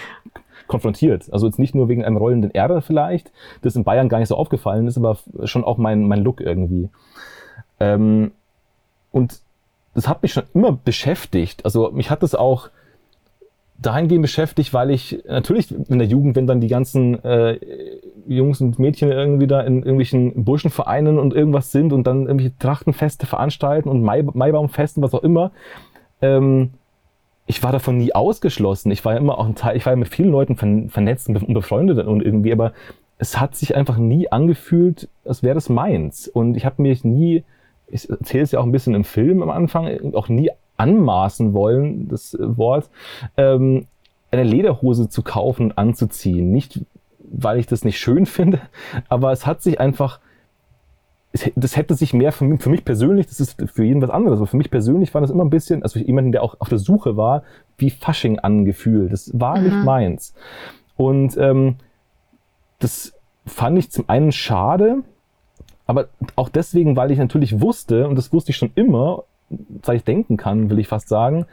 konfrontiert. 0.68 1.32
Also 1.32 1.48
jetzt 1.48 1.60
nicht 1.60 1.76
nur 1.76 1.90
wegen 1.90 2.04
einem 2.04 2.18
rollenden 2.18 2.54
R 2.54 2.82
vielleicht, 2.82 3.32
das 3.62 3.76
in 3.76 3.84
Bayern 3.84 4.10
gar 4.10 4.20
nicht 4.20 4.30
so 4.30 4.36
aufgefallen 4.36 4.88
ist, 4.88 4.98
aber 4.98 5.18
schon 5.46 5.64
auch 5.64 5.78
mein, 5.78 6.08
mein 6.08 6.24
Look 6.24 6.42
irgendwie. 6.42 6.90
Ähm, 7.80 8.32
und 9.12 9.40
das 9.94 10.08
hat 10.08 10.22
mich 10.22 10.34
schon 10.34 10.44
immer 10.54 10.72
beschäftigt. 10.74 11.66
Also 11.66 11.92
mich 11.92 12.12
hat 12.12 12.24
das 12.24 12.36
auch 12.36 12.70
dahingehend 13.80 14.24
beschäftigt, 14.24 14.74
weil 14.74 14.92
ich 14.92 15.24
natürlich 15.28 15.72
in 15.72 16.00
der 16.00 16.08
Jugend, 16.08 16.36
wenn 16.36 16.48
dann 16.48 16.62
die 16.62 16.68
ganzen 16.68 17.24
äh, 17.24 17.60
Jungs 18.28 18.60
und 18.60 18.80
Mädchen 18.80 19.12
irgendwie 19.12 19.48
da 19.48 19.62
in 19.62 19.78
irgendwelchen 19.78 20.44
Burschenvereinen 20.44 21.20
und 21.20 21.34
irgendwas 21.34 21.72
sind 21.72 21.94
und 21.94 22.06
dann 22.06 22.26
irgendwelche 22.26 22.58
Trachtenfeste 22.58 23.26
veranstalten 23.26 23.90
und 23.90 24.02
Mai, 24.02 24.24
Maibaumfesten, 24.24 25.04
was 25.04 25.14
auch 25.14 25.24
immer, 25.24 25.52
ähm, 26.22 26.72
ich 27.48 27.64
war 27.64 27.72
davon 27.72 27.98
nie 27.98 28.14
ausgeschlossen. 28.14 28.92
Ich 28.92 29.04
war 29.04 29.14
ja 29.14 29.20
immer 29.20 29.40
auch 29.40 29.48
ein 29.48 29.56
Teil, 29.56 29.76
ich 29.76 29.86
war 29.86 29.94
ja 29.94 29.98
mit 29.98 30.10
vielen 30.10 30.32
Leuten 30.32 30.56
vernetzt 30.90 31.30
und 31.30 31.54
befreundet 31.54 32.06
und 32.06 32.22
irgendwie, 32.22 32.52
aber 32.52 32.74
es 33.18 33.40
hat 33.40 33.56
sich 33.56 33.76
einfach 33.76 33.98
nie 33.98 34.32
angefühlt, 34.32 35.10
als 35.26 35.42
wäre 35.42 35.56
das 35.56 35.70
meins. 35.70 36.28
Und 36.28 36.56
ich 36.56 36.66
habe 36.66 36.82
mich 36.82 37.04
nie 37.04 37.44
ich 37.88 38.10
erzähle 38.10 38.44
es 38.44 38.52
ja 38.52 38.60
auch 38.60 38.66
ein 38.66 38.72
bisschen 38.72 38.96
im 38.96 39.04
Film 39.04 39.42
am 39.42 39.50
Anfang, 39.50 40.14
auch 40.14 40.30
nie 40.30 40.50
anmaßen 40.76 41.54
wollen, 41.54 42.08
das 42.08 42.38
Wort, 42.40 42.90
ähm, 43.38 43.88
eine 44.30 44.44
Lederhose 44.44 45.10
zu 45.10 45.24
kaufen 45.24 45.68
und 45.68 45.78
anzuziehen. 45.78 46.52
Nicht, 46.52 46.82
weil 47.20 47.60
ich 47.60 47.66
das 47.66 47.86
nicht 47.86 48.00
schön 48.00 48.26
finde, 48.26 48.62
aber 49.10 49.32
es 49.32 49.46
hat 49.46 49.62
sich 49.62 49.80
einfach, 49.80 50.20
das 51.56 51.76
hätte 51.76 51.94
sich 51.94 52.14
mehr 52.14 52.32
für 52.32 52.46
mich, 52.46 52.62
für 52.62 52.70
mich, 52.70 52.86
persönlich, 52.86 53.28
das 53.28 53.40
ist 53.40 53.62
für 53.72 53.84
jeden 53.84 54.02
was 54.02 54.10
anderes, 54.10 54.40
aber 54.40 54.48
für 54.48 54.58
mich 54.58 54.72
persönlich 54.72 55.14
war 55.14 55.22
das 55.22 55.30
immer 55.30 55.46
ein 55.46 55.50
bisschen, 55.50 55.84
also 55.84 56.00
jemanden, 56.00 56.32
der 56.32 56.44
auch 56.44 56.56
auf 56.60 56.70
der 56.70 56.78
Suche 56.78 57.18
war, 57.18 57.44
wie 57.78 57.90
Fasching 57.90 58.40
angefühlt. 58.40 59.12
Das 59.12 59.32
war 59.34 59.58
mhm. 59.58 59.64
nicht 59.66 59.84
meins. 59.84 60.34
Und 60.96 61.38
ähm, 61.38 61.76
das 62.80 63.14
fand 63.46 63.78
ich 63.78 63.92
zum 63.92 64.06
einen 64.08 64.32
schade, 64.32 65.04
aber 65.86 66.10
auch 66.36 66.50
deswegen, 66.50 66.96
weil 66.96 67.12
ich 67.12 67.18
natürlich 67.18 67.62
wusste, 67.62 68.08
und 68.08 68.16
das 68.16 68.34
wusste 68.34 68.52
ich 68.52 68.58
schon 68.58 68.72
immer, 68.76 69.24
seit 69.84 69.98
ich 69.98 70.04
denken 70.04 70.38
kann, 70.38 70.70
will 70.70 70.80
ich 70.80 70.88
fast 70.88 71.08
sagen, 71.08 71.46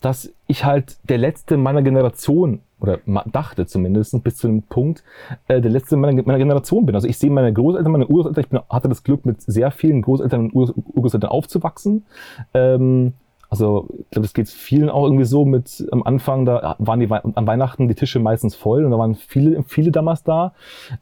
dass 0.00 0.32
ich 0.46 0.64
halt 0.64 0.98
der 1.08 1.18
Letzte 1.18 1.56
meiner 1.56 1.82
Generation, 1.82 2.60
oder 2.80 2.98
dachte 3.26 3.66
zumindest 3.66 4.22
bis 4.22 4.36
zu 4.36 4.46
dem 4.46 4.62
Punkt, 4.62 5.04
äh, 5.48 5.60
der 5.60 5.70
Letzte 5.70 5.96
meiner, 5.96 6.22
meiner 6.22 6.38
Generation 6.38 6.86
bin. 6.86 6.94
Also 6.94 7.08
ich 7.08 7.18
sehe 7.18 7.30
meine 7.30 7.52
Großeltern, 7.52 7.92
meine 7.92 8.06
Urgroßeltern, 8.06 8.44
ich 8.44 8.50
bin, 8.50 8.60
hatte 8.68 8.88
das 8.88 9.02
Glück, 9.02 9.24
mit 9.26 9.42
sehr 9.42 9.70
vielen 9.70 10.02
Großeltern 10.02 10.40
und 10.40 10.54
Ur 10.54 10.74
Urgroßeltern 10.94 11.30
aufzuwachsen. 11.30 12.06
Ähm, 12.54 13.14
also 13.50 13.88
ich 13.98 14.10
glaube, 14.10 14.26
es 14.26 14.32
geht 14.32 14.48
vielen 14.48 14.88
auch 14.88 15.04
irgendwie 15.04 15.24
so 15.24 15.44
mit 15.44 15.84
am 15.90 16.04
Anfang, 16.04 16.44
da 16.44 16.76
waren 16.78 17.00
die 17.00 17.10
an 17.10 17.46
Weihnachten 17.46 17.88
die 17.88 17.96
Tische 17.96 18.20
meistens 18.20 18.54
voll 18.54 18.84
und 18.84 18.92
da 18.92 18.98
waren 18.98 19.16
viele, 19.16 19.64
viele 19.64 19.90
damals 19.90 20.22
da. 20.22 20.54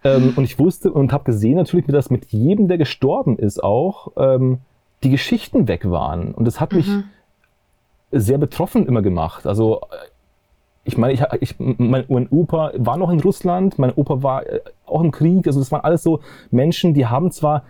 Ähm, 0.03 0.33
und 0.35 0.45
ich 0.45 0.59
wusste 0.59 0.91
und 0.91 1.13
habe 1.13 1.25
gesehen 1.25 1.57
natürlich, 1.57 1.87
dass 1.87 2.09
mit 2.09 2.33
jedem, 2.33 2.67
der 2.67 2.79
gestorben 2.79 3.39
ist, 3.39 3.63
auch 3.63 4.13
ähm, 4.17 4.61
die 5.03 5.11
Geschichten 5.11 5.69
weg 5.69 5.91
waren. 5.91 6.33
Und 6.33 6.47
das 6.47 6.59
hat 6.59 6.73
mich 6.73 6.89
mhm. 6.89 7.05
sehr 8.13 8.39
betroffen 8.39 8.87
immer 8.87 9.03
gemacht. 9.03 9.47
Also 9.47 9.83
ich 10.89 10.97
meine, 10.97 11.13
ich, 11.13 11.23
ich, 11.41 11.55
mein, 11.59 12.07
mein 12.09 12.29
Opa 12.31 12.73
war 12.77 12.97
noch 12.97 13.11
in 13.11 13.21
Russland, 13.21 13.79
mein 13.79 13.93
Opa 13.93 14.23
war 14.23 14.47
äh, 14.47 14.61
auch 14.87 15.03
im 15.03 15.11
Krieg. 15.11 15.47
Also 15.47 15.61
das 15.61 15.71
waren 15.71 15.83
alles 15.83 16.03
so 16.03 16.21
Menschen, 16.51 16.95
die 16.95 17.07
haben 17.07 17.31
zwar 17.31 17.65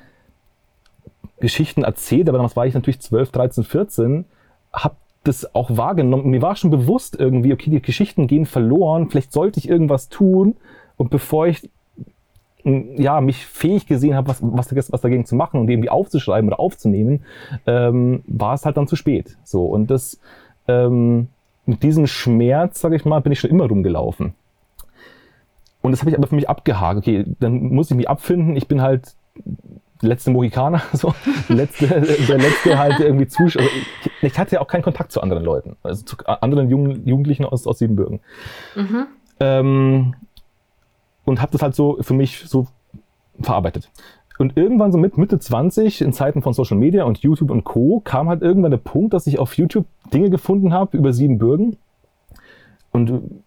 Geschichten 1.41 1.83
erzählt, 1.83 2.29
aber 2.29 2.39
damals 2.39 2.55
war 2.55 2.67
ich 2.67 2.75
natürlich 2.75 3.01
12, 3.01 3.33
13, 3.33 3.65
14 3.65 4.25
habe 4.73 4.95
das 5.25 5.53
auch 5.53 5.77
wahrgenommen. 5.77 6.31
Mir 6.31 6.43
war 6.43 6.55
schon 6.55 6.71
bewusst 6.71 7.19
irgendwie, 7.19 7.53
okay, 7.53 7.71
die 7.71 7.83
Geschichten 7.83 8.29
gehen 8.29 8.47
verloren, 8.47 9.11
vielleicht 9.11 9.33
sollte 9.33 9.59
ich 9.59 9.69
irgendwas 9.69 10.09
tun. 10.09 10.57
Und 10.97 11.11
bevor 11.11 11.49
ich 11.49 11.69
ja, 12.65 13.21
mich 13.21 13.47
fähig 13.47 13.87
gesehen 13.87 14.15
habe, 14.15 14.29
was, 14.29 14.39
was, 14.43 14.93
was 14.93 15.01
dagegen 15.01 15.25
zu 15.25 15.35
machen 15.35 15.59
und 15.59 15.69
irgendwie 15.69 15.91
aufzuschreiben 15.91 16.49
oder 16.49 16.61
aufzunehmen, 16.61 17.25
ähm, 17.67 18.23
war 18.27 18.55
es 18.55 18.65
halt 18.65 18.77
dann 18.77 18.87
zu 18.87 18.95
spät. 18.95 19.37
So, 19.43 19.65
und 19.67 19.91
das, 19.91 20.21
ähm, 20.69 21.29
mit 21.69 21.83
diesem 21.83 22.07
Schmerz, 22.07 22.81
sage 22.81 22.97
ich 22.97 23.05
mal, 23.05 23.21
bin 23.21 23.33
ich 23.33 23.41
schon 23.41 23.51
immer 23.51 23.67
rumgelaufen. 23.67 24.35
Und 25.83 25.93
das 25.93 26.01
habe 26.01 26.11
ich 26.11 26.19
aber 26.19 26.27
für 26.27 26.35
mich 26.35 26.49
abgehakt. 26.49 26.99
Okay, 26.99 27.25
dann 27.39 27.69
muss 27.69 27.91
ich 27.91 27.97
mich 27.97 28.09
abfinden. 28.09 28.57
Ich 28.57 28.67
bin 28.67 28.83
halt 28.83 29.15
letzte 30.01 30.31
Mohikaner, 30.31 30.83
so, 30.93 31.15
letzte, 31.49 31.87
der 31.87 32.39
letzte 32.39 32.79
halt 32.79 33.01
irgendwie 33.01 33.29
Zuschauer. 33.29 33.63
Also 33.63 33.75
ich, 33.77 34.11
ich, 34.23 34.39
hatte 34.39 34.57
ja 34.57 34.61
auch 34.61 34.67
keinen 34.67 34.83
Kontakt 34.83 35.13
zu 35.13 35.21
anderen 35.21 35.45
Leuten, 35.45 35.77
also 35.83 36.05
zu 36.05 36.17
anderen 36.27 36.71
Jungen, 36.71 37.07
Jugendlichen 37.07 37.45
aus, 37.45 37.67
aus 37.67 37.79
Siebenbürgen. 37.79 38.21
Mhm. 38.75 39.07
Ähm, 39.41 40.15
und 41.25 41.43
habe 41.43 41.53
das 41.53 41.63
halt 41.63 41.75
so 41.75 41.99
für 42.01 42.15
mich 42.15 42.45
so 42.47 42.67
verarbeitet. 43.41 43.91
Und 44.39 44.57
irgendwann 44.57 44.93
so 44.93 44.99
mit 44.99 45.19
Mitte 45.19 45.39
20, 45.39 46.01
in 46.01 46.13
Zeiten 46.13 46.43
von 46.43 46.53
Social 46.53 46.79
Media 46.79 47.05
und 47.05 47.19
YouTube 47.19 47.51
und 47.51 47.65
Co., 47.65 48.01
kam 48.05 48.29
halt 48.29 48.43
irgendwann 48.43 48.71
der 48.71 48.79
Punkt, 48.79 49.13
dass 49.13 49.27
ich 49.27 49.39
auf 49.39 49.55
YouTube 49.55 49.87
Dinge 50.13 50.31
gefunden 50.31 50.73
habe 50.73 50.97
über 50.97 51.13
Siebenbürgen. 51.13 51.77
Und 52.93 53.43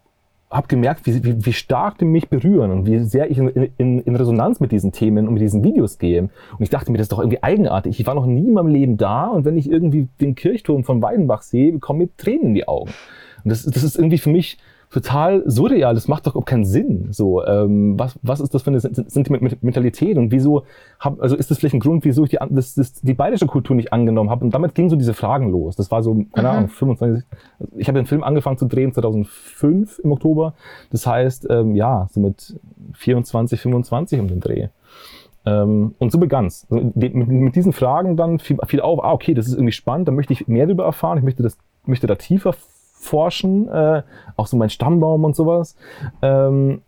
habe 0.52 0.68
gemerkt, 0.68 1.06
wie, 1.06 1.24
wie, 1.24 1.46
wie 1.46 1.54
stark 1.54 1.98
die 1.98 2.06
mich 2.06 2.28
berühren 2.28 2.72
und 2.72 2.86
wie 2.86 3.00
sehr 3.00 3.32
ich 3.32 3.38
in, 3.38 3.48
in, 3.78 4.02
in 4.02 4.16
Resonanz 4.16 4.60
mit 4.60 4.74
diesen 4.74 4.92
Themen 4.92 5.28
und 5.28 5.34
mit 5.36 5.42
diesen 5.42 5.64
Videos 5.64 5.98
gehe. 5.98 6.24
Und 6.24 6.32
ich 6.60 6.70
dachte 6.70 6.92
mir, 6.92 6.98
das 6.98 7.06
ist 7.06 7.14
doch 7.14 7.20
irgendwie 7.20 7.42
eigenartig. 7.42 8.00
Ich 8.00 8.06
war 8.06 8.16
noch 8.16 8.26
nie 8.26 8.48
in 8.48 8.54
meinem 8.54 8.68
Leben 8.68 8.98
da 8.98 9.28
und 9.28 9.46
wenn 9.46 9.58
ich 9.58 9.72
irgendwie 9.72 10.10
den 10.20 10.36
Kirchturm 10.36 10.84
von 10.84 11.02
Weidenbach 11.02 11.42
sehe, 11.42 11.80
kommen 11.80 12.00
mir 12.00 12.10
Tränen 12.18 12.48
in 12.48 12.54
die 12.54 12.68
Augen. 12.68 12.92
Und 13.44 13.50
das, 13.50 13.64
das 13.64 13.82
ist 13.84 13.96
irgendwie 13.96 14.18
für 14.18 14.30
mich 14.30 14.58
total 14.92 15.44
surreal. 15.50 15.94
Das 15.94 16.08
macht 16.08 16.28
doch 16.28 16.34
überhaupt 16.34 16.50
keinen 16.50 16.66
Sinn. 16.66 17.08
So, 17.12 17.44
ähm, 17.46 17.98
was, 17.98 18.20
was 18.22 18.42
ist 18.42 18.54
das 18.54 18.62
für 18.62 18.72
eine 18.72 18.80
Sentimentalität 18.80 20.18
und 20.18 20.32
wieso 20.32 20.64
hab, 21.00 21.22
also 21.22 21.36
ist 21.36 21.50
das 21.50 21.60
vielleicht 21.60 21.76
ein 21.76 21.80
Grund, 21.80 22.04
wieso 22.04 22.26
ich 22.26 22.32
die, 22.32 22.38
das, 22.50 22.76
das, 22.76 22.94
die 22.94 23.14
bayerische 23.14 23.48
Kultur 23.48 23.76
nicht 23.76 23.94
angenommen 23.94 24.30
habe? 24.30 24.44
Und 24.44 24.54
damit 24.54 24.76
gingen 24.76 24.90
so 24.90 24.98
diese 24.98 25.14
Fragen 25.14 25.50
los. 25.50 25.78
Das 25.78 25.90
war 25.92 26.04
so, 26.04 26.26
keine 26.34 26.50
mhm. 26.50 26.56
Ahnung, 26.56 26.70
25. 26.70 27.26
Ich 27.78 27.88
habe 27.88 28.00
den 28.00 28.06
Film 28.06 28.22
angefangen 28.24 28.58
zu 28.58 28.68
drehen 28.68 28.94
2005 28.94 30.00
im 30.00 30.12
Oktober. 30.12 30.54
Das 30.92 31.08
heißt, 31.08 31.48
ähm, 31.50 31.76
ja, 31.76 32.08
so 32.12 32.20
mit 32.20 32.60
24, 32.94 33.62
25 33.62 34.20
um 34.20 34.28
den 34.28 34.42
Dreh. 34.42 34.68
Ähm, 35.46 35.96
und 35.98 36.12
so 36.12 36.20
begann's. 36.20 36.68
Also, 36.70 36.92
mit, 36.96 37.16
mit, 37.16 37.56
diesen 37.56 37.72
Fragen 37.72 38.18
dann 38.18 38.40
fiel, 38.40 38.58
fiel 38.68 38.82
auf, 38.82 39.04
ah, 39.04 39.14
okay, 39.14 39.34
das 39.34 39.48
ist 39.48 39.54
irgendwie 39.54 39.72
spannend, 39.72 40.10
da 40.10 40.12
möchte 40.12 40.34
ich 40.34 40.48
mehr 40.48 40.66
darüber 40.66 40.84
erfahren, 40.84 41.18
ich 41.18 41.24
möchte 41.24 41.44
das, 41.44 41.58
möchte 41.86 42.08
da 42.08 42.16
tiefer 42.16 42.54
forschen, 43.02 43.68
äh, 43.68 44.04
auch 44.38 44.48
so 44.48 44.58
mein 44.58 44.70
Stammbaum 44.70 45.24
und 45.24 45.36
sowas. 45.36 45.76
Ähm, 46.22 46.82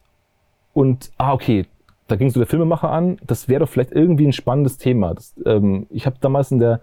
und, 0.73 1.11
ah, 1.17 1.33
okay, 1.33 1.65
da 2.07 2.15
ging 2.15 2.29
so 2.29 2.39
der 2.39 2.47
Filmemacher 2.47 2.91
an, 2.91 3.17
das 3.25 3.47
wäre 3.47 3.61
doch 3.61 3.69
vielleicht 3.69 3.91
irgendwie 3.91 4.27
ein 4.27 4.33
spannendes 4.33 4.77
Thema. 4.77 5.13
Das, 5.13 5.33
ähm, 5.45 5.87
ich 5.89 6.05
habe 6.05 6.17
damals 6.19 6.51
in 6.51 6.59
der 6.59 6.81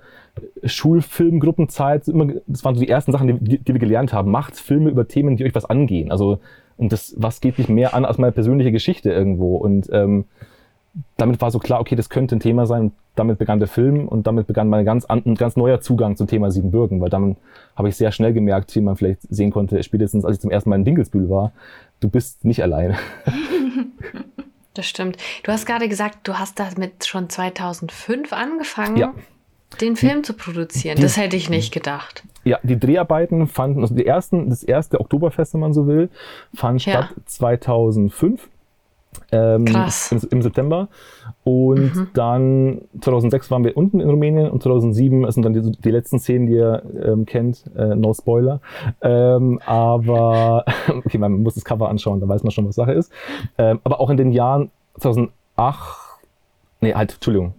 Schulfilmgruppenzeit 0.65 2.09
immer, 2.09 2.33
das 2.47 2.65
waren 2.65 2.75
so 2.75 2.81
die 2.81 2.89
ersten 2.89 3.13
Sachen, 3.13 3.45
die, 3.45 3.59
die, 3.59 3.73
wir 3.73 3.81
gelernt 3.81 4.13
haben. 4.13 4.31
Macht 4.31 4.57
Filme 4.57 4.91
über 4.91 5.07
Themen, 5.07 5.37
die 5.37 5.45
euch 5.45 5.55
was 5.55 5.67
angehen. 5.67 6.11
Also, 6.11 6.39
und 6.77 6.93
das, 6.93 7.15
was 7.19 7.41
geht 7.41 7.59
mich 7.59 7.69
mehr 7.69 7.95
an 7.95 8.05
als 8.05 8.19
meine 8.19 8.33
persönliche 8.33 8.73
Geschichte 8.73 9.11
irgendwo. 9.11 9.57
Und 9.57 9.91
ähm, 9.93 10.25
damit 11.17 11.41
war 11.41 11.51
so 11.51 11.59
klar, 11.59 11.81
okay, 11.81 11.97
das 11.97 12.09
könnte 12.09 12.37
ein 12.37 12.41
Thema 12.41 12.67
sein. 12.67 12.93
Damit 13.21 13.39
begann 13.39 13.59
der 13.59 13.69
Film 13.69 14.09
und 14.09 14.27
damit 14.27 14.47
begann 14.47 14.69
mein 14.69 14.85
ganz, 14.85 15.05
ein 15.05 15.35
ganz 15.35 15.57
neuer 15.57 15.81
Zugang 15.81 16.17
zum 16.17 16.27
Thema 16.27 16.51
Siebenbürgen, 16.51 17.01
weil 17.01 17.11
dann 17.11 17.37
habe 17.77 17.89
ich 17.89 17.97
sehr 17.97 18.11
schnell 18.11 18.33
gemerkt, 18.33 18.75
wie 18.75 18.81
man 18.81 18.97
vielleicht 18.97 19.21
sehen 19.29 19.51
konnte, 19.51 19.83
spätestens 19.83 20.25
als 20.25 20.37
ich 20.37 20.41
zum 20.41 20.51
ersten 20.51 20.71
Mal 20.71 20.77
in 20.77 20.85
Dinkelsbühl 20.85 21.29
war, 21.29 21.53
du 22.01 22.09
bist 22.09 22.45
nicht 22.45 22.63
alleine. 22.63 22.97
Das 24.75 24.87
stimmt. 24.87 25.17
Du 25.43 25.51
hast 25.51 25.67
gerade 25.67 25.89
gesagt, 25.89 26.29
du 26.29 26.39
hast 26.39 26.61
damit 26.61 27.05
schon 27.05 27.29
2005 27.29 28.33
angefangen, 28.33 28.97
ja. 28.97 29.13
den 29.81 29.97
Film 29.97 30.23
zu 30.23 30.33
produzieren. 30.33 30.97
Das 31.01 31.17
hätte 31.17 31.37
ich 31.37 31.51
nicht 31.51 31.75
gedacht. 31.75 32.23
Ja, 32.45 32.61
die 32.63 32.79
Dreharbeiten 32.79 33.49
fanden, 33.49 33.81
also 33.83 33.97
die 33.97 34.07
ersten, 34.07 34.49
das 34.49 34.63
erste 34.63 35.01
Oktoberfest, 35.01 35.55
wenn 35.55 35.61
man 35.61 35.75
so 35.75 35.89
will, 35.89 36.09
fand 36.55 36.87
ja. 36.87 37.09
statt 37.09 37.15
2005 37.27 38.49
ähm, 39.33 39.65
Krass. 39.65 40.13
Im, 40.13 40.21
im, 40.31 40.43
September. 40.43 40.89
Und 41.45 41.95
mhm. 41.95 42.09
dann 42.15 42.83
2006 43.01 43.51
waren 43.51 43.65
wir 43.65 43.77
unten 43.77 44.01
in 44.01 44.11
Rumänien 44.11 44.51
und 44.51 44.63
2007 44.63 45.31
sind 45.31 45.45
dann 45.45 45.53
die, 45.53 45.73
die 45.73 45.91
letzten 45.91 46.19
Szenen, 46.19 46.47
die 46.47 46.55
ihr 46.55 46.83
ähm, 47.03 47.27
kennt. 47.27 47.65
Äh, 47.77 47.95
no 47.95 48.13
Spoiler. 48.13 48.61
Ähm, 49.01 49.61
aber, 49.65 50.65
okay, 50.89 51.19
man 51.19 51.43
muss 51.43 51.55
das 51.55 51.65
Cover 51.65 51.89
anschauen, 51.89 52.21
dann 52.21 52.29
weiß 52.29 52.43
man 52.43 52.51
schon, 52.51 52.67
was 52.67 52.75
Sache 52.75 52.93
ist. 52.93 53.13
Ähm, 53.59 53.81
aber 53.85 54.01
auch 54.01 54.11
in 54.11 54.17
den 54.17 54.33
Jahren 54.33 54.71
2008, 54.99 55.31
nee, 56.81 56.95
halt, 56.95 57.15
Entschuldigung. 57.15 57.55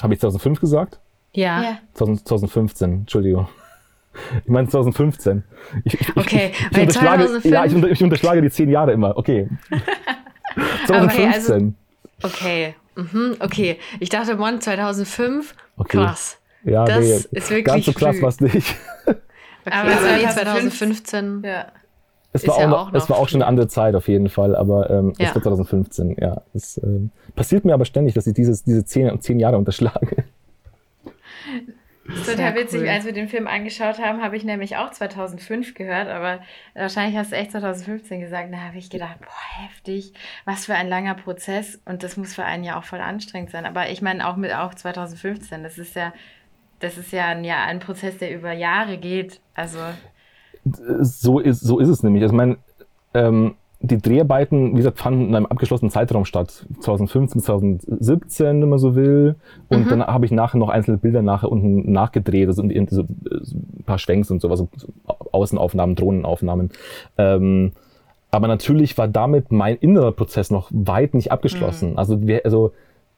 Habe 0.00 0.14
ich 0.14 0.20
2005 0.20 0.60
gesagt? 0.60 0.98
Ja. 1.32 1.62
ja. 1.62 1.78
2015, 1.94 2.92
Entschuldigung. 2.92 3.48
Ich 4.44 4.50
meine 4.50 4.66
2015. 4.66 5.44
Ich, 5.84 5.94
ich, 5.94 6.16
okay, 6.16 6.50
ich, 6.52 6.60
ich 6.72 6.78
unterschlage, 6.80 7.26
2005? 7.26 7.44
Ja, 7.44 7.64
ich, 7.64 7.74
ich 7.74 8.02
unterschlage 8.02 8.42
die 8.42 8.50
zehn 8.50 8.68
Jahre 8.68 8.90
immer. 8.90 9.16
Okay. 9.16 9.48
2015. 10.86 10.94
Okay, 11.12 11.26
also, 11.32 11.72
okay. 12.22 12.74
Mhm, 12.96 13.36
okay. 13.40 13.78
Ich 13.98 14.08
dachte, 14.08 14.36
Mon 14.36 14.60
2005, 14.60 15.54
okay. 15.76 15.96
krass. 15.96 16.38
Ja, 16.64 16.84
das 16.84 17.00
nee, 17.04 17.38
ist 17.38 17.50
wirklich 17.50 17.64
ganz 17.64 17.84
so 17.86 17.92
krass 17.92 18.20
war 18.20 18.28
es 18.28 18.40
nicht. 18.40 18.74
Okay, 19.66 19.76
aber 19.76 19.90
also 19.90 20.40
2015. 20.40 21.42
Ja. 21.44 21.66
Es 22.32 22.48
war, 22.48 22.54
auch, 22.54 22.60
ja 22.60 22.66
noch, 22.66 22.94
es 22.94 23.10
war 23.10 23.18
auch 23.18 23.28
schon 23.28 23.42
eine 23.42 23.48
andere 23.48 23.68
Zeit 23.68 23.94
auf 23.94 24.08
jeden 24.08 24.30
Fall, 24.30 24.56
aber 24.56 24.88
ähm, 24.88 25.12
ja. 25.18 25.28
es 25.28 25.34
war 25.34 25.42
2015, 25.42 26.16
ja. 26.18 26.40
Es 26.54 26.80
ähm, 26.82 27.10
passiert 27.36 27.66
mir 27.66 27.74
aber 27.74 27.84
ständig, 27.84 28.14
dass 28.14 28.26
ich 28.26 28.32
dieses, 28.32 28.64
diese 28.64 28.86
zehn, 28.86 29.20
zehn 29.20 29.38
Jahre 29.38 29.58
unterschlage. 29.58 30.24
Das 32.10 32.28
ist 32.28 32.36
total 32.36 32.54
witzig. 32.56 32.82
Cool. 32.82 32.88
Als 32.88 33.04
wir 33.04 33.12
den 33.12 33.28
Film 33.28 33.46
angeschaut 33.46 33.98
haben, 33.98 34.22
habe 34.22 34.36
ich 34.36 34.44
nämlich 34.44 34.76
auch 34.76 34.90
2005 34.90 35.74
gehört, 35.74 36.08
aber 36.08 36.40
wahrscheinlich 36.74 37.16
hast 37.16 37.32
du 37.32 37.36
echt 37.36 37.52
2015 37.52 38.20
gesagt. 38.20 38.52
Da 38.52 38.58
habe 38.58 38.78
ich 38.78 38.90
gedacht, 38.90 39.20
boah, 39.20 39.62
heftig, 39.64 40.12
was 40.44 40.66
für 40.66 40.74
ein 40.74 40.88
langer 40.88 41.14
Prozess. 41.14 41.80
Und 41.84 42.02
das 42.02 42.16
muss 42.16 42.34
für 42.34 42.44
einen 42.44 42.64
ja 42.64 42.78
auch 42.78 42.84
voll 42.84 43.00
anstrengend 43.00 43.50
sein. 43.50 43.64
Aber 43.64 43.90
ich 43.90 44.02
meine 44.02 44.28
auch 44.28 44.36
mit 44.36 44.52
auch 44.52 44.74
2015. 44.74 45.62
Das 45.62 45.78
ist 45.78 45.94
ja, 45.94 46.12
das 46.80 46.98
ist 46.98 47.12
ja 47.12 47.26
ein, 47.26 47.44
ja, 47.44 47.64
ein 47.64 47.80
Prozess, 47.80 48.18
der 48.18 48.34
über 48.34 48.52
Jahre 48.52 48.98
geht. 48.98 49.40
Also 49.54 49.78
so 50.64 51.38
ist, 51.38 51.60
so 51.60 51.78
ist 51.78 51.88
es 51.88 52.02
nämlich. 52.02 52.24
Ich 52.24 52.32
meine, 52.32 52.58
ähm, 53.14 53.56
die 53.82 53.98
Dreharbeiten, 53.98 54.72
wie 54.72 54.76
gesagt, 54.76 54.98
fanden 54.98 55.28
in 55.28 55.34
einem 55.34 55.46
abgeschlossenen 55.46 55.90
Zeitraum 55.90 56.26
statt. 56.26 56.66
2015, 56.80 57.40
2017, 57.40 58.60
wenn 58.60 58.68
man 58.68 58.78
so 58.78 58.94
will. 58.94 59.36
Und 59.68 59.86
mhm. 59.86 59.88
dann 59.88 60.06
habe 60.06 60.26
ich 60.26 60.32
nachher 60.32 60.58
noch 60.58 60.68
einzelne 60.68 60.98
Bilder 60.98 61.22
nachher 61.22 61.50
unten 61.50 61.90
nachgedreht, 61.90 62.48
also 62.48 62.62
in, 62.62 62.70
in 62.70 62.86
so, 62.88 63.02
ein 63.02 63.84
paar 63.86 63.98
Schwenks 63.98 64.30
und 64.30 64.42
sowas, 64.42 64.58
so 64.58 64.68
Außenaufnahmen, 65.32 65.96
Drohnenaufnahmen. 65.96 66.70
Ähm, 67.16 67.72
aber 68.30 68.48
natürlich 68.48 68.98
war 68.98 69.08
damit 69.08 69.50
mein 69.50 69.76
innerer 69.76 70.12
Prozess 70.12 70.50
noch 70.50 70.70
weit 70.72 71.14
nicht 71.14 71.32
abgeschlossen. 71.32 71.92
Mhm. 71.92 71.98
Also, 71.98 72.26
wir, 72.26 72.44
also 72.44 72.72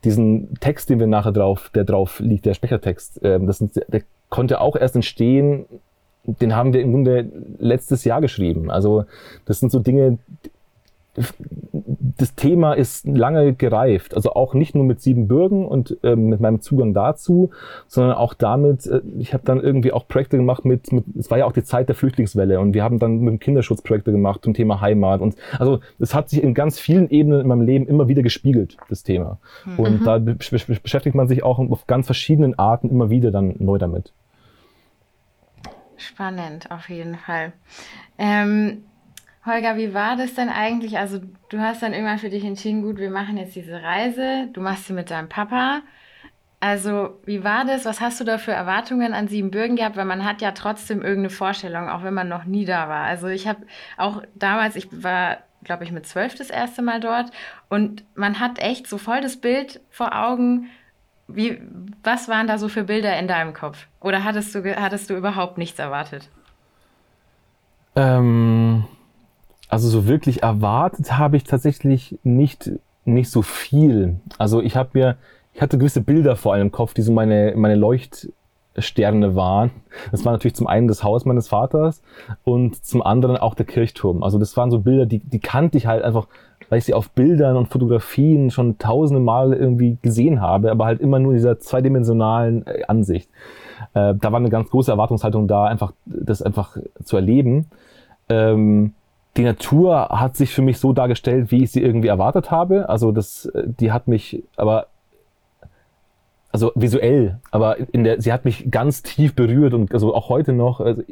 diesen 0.04 0.54
Text, 0.60 0.90
den 0.90 1.00
wir 1.00 1.08
nachher 1.08 1.32
drauf, 1.32 1.70
der 1.74 1.84
drauf 1.84 2.20
liegt, 2.20 2.46
der 2.46 2.54
Sprechertext, 2.54 3.20
ähm, 3.24 3.46
das, 3.46 3.58
der 3.58 4.02
konnte 4.28 4.60
auch 4.60 4.76
erst 4.76 4.94
entstehen, 4.94 5.66
den 6.24 6.54
haben 6.54 6.72
wir 6.72 6.80
im 6.80 6.92
Grunde 6.92 7.30
letztes 7.58 8.04
Jahr 8.04 8.20
geschrieben. 8.20 8.70
Also 8.70 9.04
das 9.44 9.60
sind 9.60 9.72
so 9.72 9.80
Dinge, 9.80 10.18
das 11.14 12.34
Thema 12.34 12.72
ist 12.72 13.06
lange 13.06 13.54
gereift. 13.54 14.14
Also 14.14 14.32
auch 14.32 14.54
nicht 14.54 14.74
nur 14.74 14.84
mit 14.84 15.00
Siebenbürgen 15.00 15.66
und 15.66 15.98
ähm, 16.02 16.26
mit 16.26 16.40
meinem 16.40 16.60
Zugang 16.60 16.94
dazu, 16.94 17.50
sondern 17.86 18.16
auch 18.16 18.34
damit, 18.34 18.86
äh, 18.86 19.02
ich 19.18 19.34
habe 19.34 19.44
dann 19.44 19.60
irgendwie 19.60 19.92
auch 19.92 20.08
Projekte 20.08 20.36
gemacht 20.36 20.64
mit, 20.64 20.90
mit, 20.92 21.04
es 21.16 21.30
war 21.30 21.38
ja 21.38 21.44
auch 21.44 21.52
die 21.52 21.64
Zeit 21.64 21.88
der 21.88 21.96
Flüchtlingswelle 21.96 22.60
und 22.60 22.74
wir 22.74 22.82
haben 22.82 22.98
dann 22.98 23.18
mit 23.18 23.32
dem 23.32 23.40
Kinderschutz 23.40 23.82
Projekte 23.82 24.12
gemacht 24.12 24.42
zum 24.44 24.54
Thema 24.54 24.80
Heimat. 24.80 25.20
Und 25.20 25.36
also 25.58 25.80
es 25.98 26.14
hat 26.14 26.30
sich 26.30 26.42
in 26.42 26.54
ganz 26.54 26.78
vielen 26.78 27.10
Ebenen 27.10 27.40
in 27.40 27.48
meinem 27.48 27.62
Leben 27.62 27.86
immer 27.86 28.08
wieder 28.08 28.22
gespiegelt, 28.22 28.76
das 28.88 29.02
Thema. 29.02 29.38
Mhm. 29.66 29.78
Und 29.78 30.06
da 30.06 30.18
beschäftigt 30.18 31.14
man 31.14 31.28
sich 31.28 31.42
auch 31.42 31.58
auf 31.58 31.86
ganz 31.86 32.06
verschiedenen 32.06 32.58
Arten 32.58 32.88
immer 32.88 33.10
wieder 33.10 33.30
dann 33.30 33.54
neu 33.58 33.78
damit. 33.78 34.12
Spannend, 35.96 36.70
auf 36.70 36.88
jeden 36.88 37.16
Fall. 37.16 37.52
Ähm, 38.18 38.82
Holger, 39.44 39.76
wie 39.76 39.92
war 39.92 40.16
das 40.16 40.34
denn 40.34 40.48
eigentlich? 40.48 40.98
Also, 40.98 41.20
du 41.48 41.58
hast 41.58 41.82
dann 41.82 41.92
irgendwann 41.92 42.18
für 42.18 42.30
dich 42.30 42.44
entschieden, 42.44 42.82
gut, 42.82 42.98
wir 42.98 43.10
machen 43.10 43.36
jetzt 43.36 43.56
diese 43.56 43.82
Reise. 43.82 44.48
Du 44.52 44.60
machst 44.60 44.86
sie 44.86 44.92
mit 44.92 45.10
deinem 45.10 45.28
Papa. 45.28 45.82
Also, 46.60 47.18
wie 47.24 47.42
war 47.42 47.64
das? 47.64 47.84
Was 47.84 48.00
hast 48.00 48.20
du 48.20 48.24
da 48.24 48.38
für 48.38 48.52
Erwartungen 48.52 49.14
an 49.14 49.26
Siebenbürgen 49.26 49.74
gehabt? 49.74 49.96
Weil 49.96 50.04
man 50.04 50.24
hat 50.24 50.40
ja 50.42 50.52
trotzdem 50.52 51.02
irgendeine 51.02 51.30
Vorstellung, 51.30 51.88
auch 51.88 52.04
wenn 52.04 52.14
man 52.14 52.28
noch 52.28 52.44
nie 52.44 52.64
da 52.64 52.88
war. 52.88 53.04
Also, 53.04 53.26
ich 53.26 53.48
habe 53.48 53.66
auch 53.96 54.22
damals, 54.36 54.76
ich 54.76 54.86
war, 54.92 55.38
glaube 55.64 55.82
ich, 55.82 55.90
mit 55.90 56.06
zwölf 56.06 56.36
das 56.36 56.50
erste 56.50 56.82
Mal 56.82 57.00
dort 57.00 57.32
und 57.68 58.04
man 58.14 58.38
hat 58.38 58.60
echt 58.60 58.86
so 58.86 58.96
voll 58.98 59.20
das 59.20 59.36
Bild 59.36 59.80
vor 59.90 60.14
Augen, 60.14 60.70
wie, 61.28 61.60
was 62.02 62.28
waren 62.28 62.46
da 62.46 62.58
so 62.58 62.68
für 62.68 62.84
Bilder 62.84 63.18
in 63.18 63.28
deinem 63.28 63.54
Kopf? 63.54 63.86
Oder 64.00 64.24
hattest 64.24 64.54
du, 64.54 64.76
hattest 64.76 65.10
du 65.10 65.16
überhaupt 65.16 65.58
nichts 65.58 65.78
erwartet? 65.78 66.28
Ähm, 67.94 68.84
also 69.72 69.88
so 69.88 70.06
wirklich 70.06 70.42
erwartet 70.42 71.16
habe 71.16 71.38
ich 71.38 71.44
tatsächlich 71.44 72.18
nicht, 72.24 72.72
nicht 73.06 73.30
so 73.30 73.40
viel. 73.40 74.16
Also 74.36 74.60
ich 74.60 74.76
habe 74.76 74.90
mir, 74.92 75.16
ich 75.54 75.62
hatte 75.62 75.78
gewisse 75.78 76.02
Bilder 76.02 76.36
vor 76.36 76.52
allem 76.52 76.66
im 76.66 76.72
Kopf, 76.72 76.92
die 76.92 77.00
so 77.00 77.10
meine, 77.10 77.54
meine 77.56 77.76
Leuchtsterne 77.76 79.34
waren. 79.34 79.70
Das 80.10 80.26
war 80.26 80.32
natürlich 80.32 80.56
zum 80.56 80.66
einen 80.66 80.88
das 80.88 81.02
Haus 81.02 81.24
meines 81.24 81.48
Vaters 81.48 82.02
und 82.44 82.84
zum 82.84 83.00
anderen 83.00 83.38
auch 83.38 83.54
der 83.54 83.64
Kirchturm. 83.64 84.22
Also 84.22 84.38
das 84.38 84.54
waren 84.58 84.70
so 84.70 84.80
Bilder, 84.80 85.06
die, 85.06 85.20
die 85.20 85.38
kannte 85.38 85.78
ich 85.78 85.86
halt 85.86 86.04
einfach 86.04 86.26
weil 86.68 86.78
ich 86.78 86.84
sie 86.84 86.94
auf 86.94 87.10
Bildern 87.10 87.58
und 87.58 87.68
Fotografien 87.68 88.50
schon 88.50 88.78
tausende 88.78 89.20
Mal 89.20 89.52
irgendwie 89.52 89.98
gesehen 90.00 90.40
habe, 90.40 90.70
aber 90.70 90.86
halt 90.86 91.00
immer 91.00 91.18
nur 91.18 91.32
in 91.32 91.36
dieser 91.36 91.58
zweidimensionalen 91.58 92.66
äh, 92.66 92.84
Ansicht. 92.88 93.28
Äh, 93.92 94.14
da 94.14 94.32
war 94.32 94.36
eine 94.36 94.48
ganz 94.48 94.70
große 94.70 94.90
Erwartungshaltung 94.90 95.48
da, 95.48 95.64
einfach 95.64 95.92
das 96.06 96.40
einfach 96.40 96.78
zu 97.04 97.16
erleben. 97.16 97.66
Ähm, 98.30 98.94
die 99.36 99.44
Natur 99.44 100.08
hat 100.10 100.36
sich 100.36 100.52
für 100.52 100.62
mich 100.62 100.78
so 100.78 100.92
dargestellt, 100.92 101.50
wie 101.50 101.64
ich 101.64 101.72
sie 101.72 101.82
irgendwie 101.82 102.08
erwartet 102.08 102.50
habe. 102.50 102.88
Also 102.88 103.12
das, 103.12 103.46
äh, 103.46 103.64
die 103.66 103.92
hat 103.92 104.08
mich 104.08 104.42
aber 104.56 104.86
also 106.52 106.70
visuell, 106.74 107.38
aber 107.50 107.78
in 107.94 108.04
der, 108.04 108.20
sie 108.20 108.30
hat 108.30 108.44
mich 108.44 108.70
ganz 108.70 109.02
tief 109.02 109.34
berührt 109.34 109.72
und 109.72 109.90
also 109.94 110.14
auch 110.14 110.28
heute 110.28 110.52
noch 110.52 110.80
also 110.80 111.02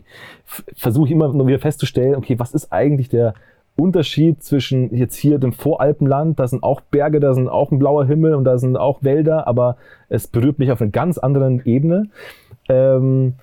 versuche 0.45 1.11
immer 1.11 1.33
noch 1.33 1.47
wieder 1.47 1.59
festzustellen, 1.59 2.15
okay, 2.15 2.39
was 2.39 2.53
ist 2.53 2.71
eigentlich 2.71 3.09
der 3.09 3.33
Unterschied 3.75 4.43
zwischen 4.43 4.95
jetzt 4.95 5.17
hier 5.17 5.39
dem 5.39 5.55
Voralpenland, 5.55 6.39
da 6.39 6.47
sind 6.47 6.63
auch 6.63 6.83
Berge, 6.83 7.21
da 7.21 7.33
sind 7.33 7.49
auch 7.49 7.71
ein 7.71 7.79
blauer 7.79 8.05
Himmel 8.05 8.35
und 8.35 8.45
da 8.45 8.59
sind 8.59 8.77
auch 8.77 9.03
Wälder, 9.03 9.47
aber 9.47 9.79
es 10.11 10.27
berührt 10.27 10.59
mich 10.59 10.71
auf 10.71 10.83
einer 10.83 10.91
ganz 10.91 11.17
anderen 11.17 11.65
Ebene. 11.65 12.11
Ähm, 12.69 13.35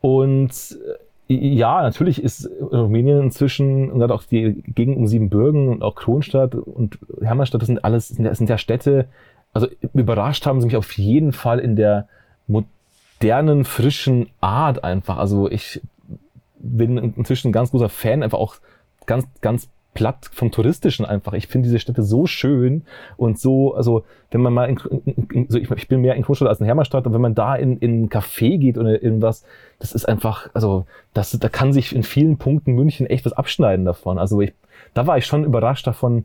und 0.00 0.50
äh, 0.50 1.03
ja, 1.26 1.82
natürlich 1.82 2.22
ist 2.22 2.50
Rumänien 2.60 3.22
inzwischen, 3.22 3.90
und 3.90 3.98
gerade 3.98 4.14
auch 4.14 4.24
die 4.24 4.62
Gegend 4.66 4.96
um 4.96 5.06
Siebenbürgen 5.06 5.68
und 5.68 5.82
auch 5.82 5.94
Kronstadt 5.94 6.54
und 6.54 6.98
Hermannstadt, 7.20 7.62
das 7.62 7.66
sind 7.66 7.84
alles, 7.84 8.14
das 8.18 8.38
sind 8.38 8.50
ja 8.50 8.58
Städte, 8.58 9.08
also 9.52 9.68
überrascht 9.94 10.44
haben 10.46 10.60
sie 10.60 10.66
mich 10.66 10.76
auf 10.76 10.92
jeden 10.92 11.32
Fall 11.32 11.60
in 11.60 11.76
der 11.76 12.08
modernen, 12.46 13.64
frischen 13.64 14.28
Art 14.40 14.84
einfach. 14.84 15.16
Also 15.16 15.50
ich 15.50 15.80
bin 16.58 16.98
inzwischen 16.98 17.48
ein 17.48 17.52
ganz 17.52 17.70
großer 17.70 17.88
Fan 17.88 18.22
einfach 18.22 18.38
auch 18.38 18.56
ganz, 19.06 19.26
ganz 19.40 19.68
platt 19.94 20.28
vom 20.32 20.50
Touristischen 20.50 21.06
einfach. 21.06 21.32
Ich 21.32 21.46
finde 21.46 21.68
diese 21.68 21.78
Städte 21.78 22.02
so 22.02 22.26
schön 22.26 22.82
und 23.16 23.38
so, 23.38 23.74
also 23.74 24.04
wenn 24.30 24.42
man 24.42 24.52
mal 24.52 24.68
in, 24.68 24.78
in, 25.06 25.26
in 25.32 25.46
so 25.48 25.58
ich, 25.58 25.70
ich, 25.70 25.88
bin 25.88 26.00
mehr 26.00 26.16
in 26.16 26.22
Großstadt 26.22 26.48
als 26.48 26.60
in 26.60 26.66
Hermannstadt 26.66 27.06
und 27.06 27.14
wenn 27.14 27.20
man 27.20 27.34
da 27.34 27.54
in, 27.54 27.78
in 27.78 28.04
ein 28.04 28.08
Café 28.10 28.58
geht 28.58 28.76
oder 28.76 29.02
irgendwas, 29.02 29.44
das 29.78 29.92
ist 29.92 30.06
einfach, 30.06 30.50
also 30.52 30.86
das, 31.14 31.30
da 31.30 31.48
kann 31.48 31.72
sich 31.72 31.94
in 31.94 32.02
vielen 32.02 32.36
Punkten 32.36 32.72
München 32.72 33.06
echt 33.06 33.24
was 33.24 33.32
abschneiden 33.32 33.84
davon. 33.84 34.18
Also 34.18 34.40
ich, 34.40 34.52
da 34.92 35.06
war 35.06 35.16
ich 35.16 35.26
schon 35.26 35.44
überrascht 35.44 35.86
davon, 35.86 36.24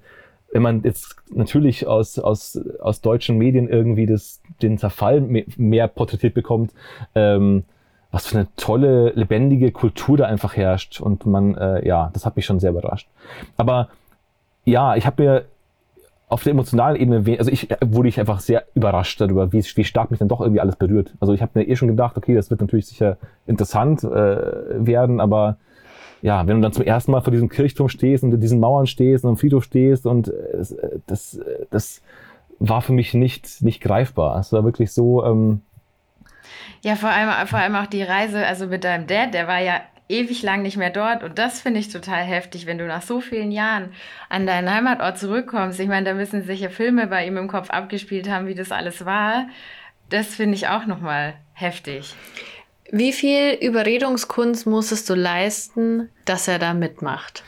wenn 0.51 0.63
man 0.63 0.81
jetzt 0.83 1.15
natürlich 1.31 1.85
aus, 1.85 2.17
aus, 2.17 2.59
aus 2.79 3.01
deutschen 3.01 3.37
Medien 3.37 3.69
irgendwie 3.69 4.07
das, 4.07 4.41
den 4.61 4.77
Zerfall 4.77 5.21
mehr, 5.21 5.43
mehr 5.57 5.87
porträtiert 5.87 6.33
bekommt, 6.33 6.71
ähm, 7.13 7.63
was 8.11 8.27
für 8.27 8.37
eine 8.37 8.47
tolle, 8.55 9.11
lebendige 9.11 9.71
Kultur 9.71 10.17
da 10.17 10.25
einfach 10.25 10.55
herrscht. 10.55 10.99
Und 10.99 11.25
man, 11.25 11.55
äh, 11.55 11.87
ja, 11.87 12.09
das 12.13 12.25
hat 12.25 12.35
mich 12.35 12.45
schon 12.45 12.59
sehr 12.59 12.71
überrascht. 12.71 13.07
Aber 13.57 13.89
ja, 14.65 14.95
ich 14.95 15.05
habe 15.05 15.23
mir 15.23 15.45
auf 16.27 16.43
der 16.43 16.51
emotionalen 16.51 16.95
Ebene, 16.95 17.39
also 17.39 17.51
ich 17.51 17.69
wurde 17.81 18.09
ich 18.09 18.19
einfach 18.19 18.39
sehr 18.39 18.63
überrascht 18.75 19.19
darüber, 19.19 19.51
wie, 19.51 19.63
wie 19.63 19.83
stark 19.83 20.11
mich 20.11 20.19
dann 20.19 20.27
doch 20.27 20.41
irgendwie 20.41 20.61
alles 20.61 20.75
berührt. 20.75 21.13
Also 21.19 21.33
ich 21.33 21.41
habe 21.41 21.59
mir 21.59 21.67
eh 21.67 21.75
schon 21.75 21.87
gedacht, 21.87 22.17
okay, 22.17 22.35
das 22.35 22.51
wird 22.51 22.61
natürlich 22.61 22.85
sicher 22.85 23.17
interessant 23.47 24.03
äh, 24.03 24.07
werden, 24.07 25.19
aber 25.19 25.57
ja, 26.21 26.45
wenn 26.45 26.57
du 26.57 26.61
dann 26.61 26.73
zum 26.73 26.83
ersten 26.83 27.11
Mal 27.11 27.21
vor 27.21 27.31
diesem 27.31 27.49
Kirchturm 27.49 27.89
stehst 27.89 28.23
und 28.23 28.33
in 28.33 28.41
diesen 28.41 28.59
Mauern 28.59 28.85
stehst 28.85 29.23
und 29.23 29.31
am 29.31 29.37
Friedhof 29.37 29.63
stehst 29.63 30.05
und 30.05 30.27
äh, 30.27 30.63
das, 31.07 31.39
das 31.71 32.01
war 32.59 32.81
für 32.81 32.93
mich 32.93 33.13
nicht, 33.13 33.63
nicht 33.63 33.81
greifbar. 33.81 34.39
Es 34.39 34.53
war 34.53 34.63
wirklich 34.63 34.91
so, 34.91 35.25
ähm, 35.25 35.61
ja, 36.83 36.95
vor 36.95 37.09
allem, 37.09 37.47
vor 37.47 37.59
allem 37.59 37.75
auch 37.75 37.87
die 37.87 38.03
Reise, 38.03 38.45
also 38.45 38.67
mit 38.67 38.83
deinem 38.83 39.07
Dad, 39.07 39.33
der 39.33 39.47
war 39.47 39.59
ja 39.59 39.81
ewig 40.09 40.41
lang 40.41 40.63
nicht 40.63 40.75
mehr 40.75 40.89
dort. 40.89 41.23
Und 41.23 41.37
das 41.37 41.61
finde 41.61 41.79
ich 41.79 41.89
total 41.89 42.23
heftig, 42.23 42.65
wenn 42.65 42.79
du 42.79 42.87
nach 42.87 43.03
so 43.03 43.21
vielen 43.21 43.51
Jahren 43.51 43.93
an 44.27 44.47
deinen 44.47 44.69
Heimatort 44.69 45.17
zurückkommst. 45.19 45.79
Ich 45.79 45.87
meine, 45.87 46.05
da 46.05 46.13
müssen 46.15 46.43
sich 46.43 46.61
ja 46.61 46.69
Filme 46.69 47.07
bei 47.07 47.25
ihm 47.25 47.37
im 47.37 47.47
Kopf 47.47 47.69
abgespielt 47.69 48.29
haben, 48.29 48.47
wie 48.47 48.55
das 48.55 48.71
alles 48.71 49.05
war. 49.05 49.47
Das 50.09 50.35
finde 50.35 50.55
ich 50.55 50.67
auch 50.67 50.87
nochmal 50.87 51.35
heftig. 51.53 52.15
Wie 52.91 53.13
viel 53.13 53.53
Überredungskunst 53.53 54.65
musstest 54.65 55.07
du 55.09 55.13
leisten, 55.13 56.09
dass 56.25 56.47
er 56.47 56.57
da 56.57 56.73
mitmacht? 56.73 57.43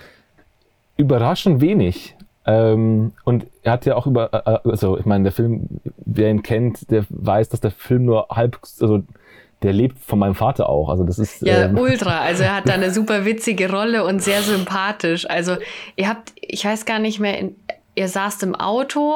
Überraschend 0.97 1.61
wenig. 1.61 2.15
Ähm, 2.45 3.13
und 3.23 3.45
er 3.61 3.73
hat 3.73 3.85
ja 3.85 3.95
auch 3.95 4.07
über, 4.07 4.33
äh, 4.33 4.51
äh, 4.51 4.71
also 4.71 4.97
ich 4.97 5.05
meine, 5.05 5.23
der 5.25 5.31
Film, 5.31 5.67
wer 5.97 6.29
ihn 6.29 6.43
kennt, 6.43 6.89
der 6.89 7.05
weiß, 7.09 7.49
dass 7.49 7.61
der 7.61 7.71
Film 7.71 8.05
nur 8.05 8.27
halb, 8.29 8.57
also 8.79 9.03
der 9.61 9.73
lebt 9.73 9.99
von 9.99 10.17
meinem 10.17 10.33
Vater 10.33 10.67
auch. 10.67 10.89
Also 10.89 11.03
das 11.03 11.19
ist 11.19 11.41
ja 11.43 11.65
ähm, 11.65 11.77
ultra. 11.77 12.19
Also 12.21 12.43
er 12.43 12.55
hat 12.55 12.67
da 12.67 12.73
eine 12.73 12.91
super 12.91 13.25
witzige 13.25 13.69
Rolle 13.69 14.03
und 14.03 14.21
sehr 14.21 14.41
sympathisch. 14.41 15.29
Also 15.29 15.57
ihr 15.95 16.07
habt, 16.07 16.33
ich 16.35 16.65
weiß 16.65 16.85
gar 16.85 16.99
nicht 16.99 17.19
mehr, 17.19 17.49
ihr 17.93 18.07
saßt 18.07 18.41
im 18.43 18.55
Auto 18.55 19.13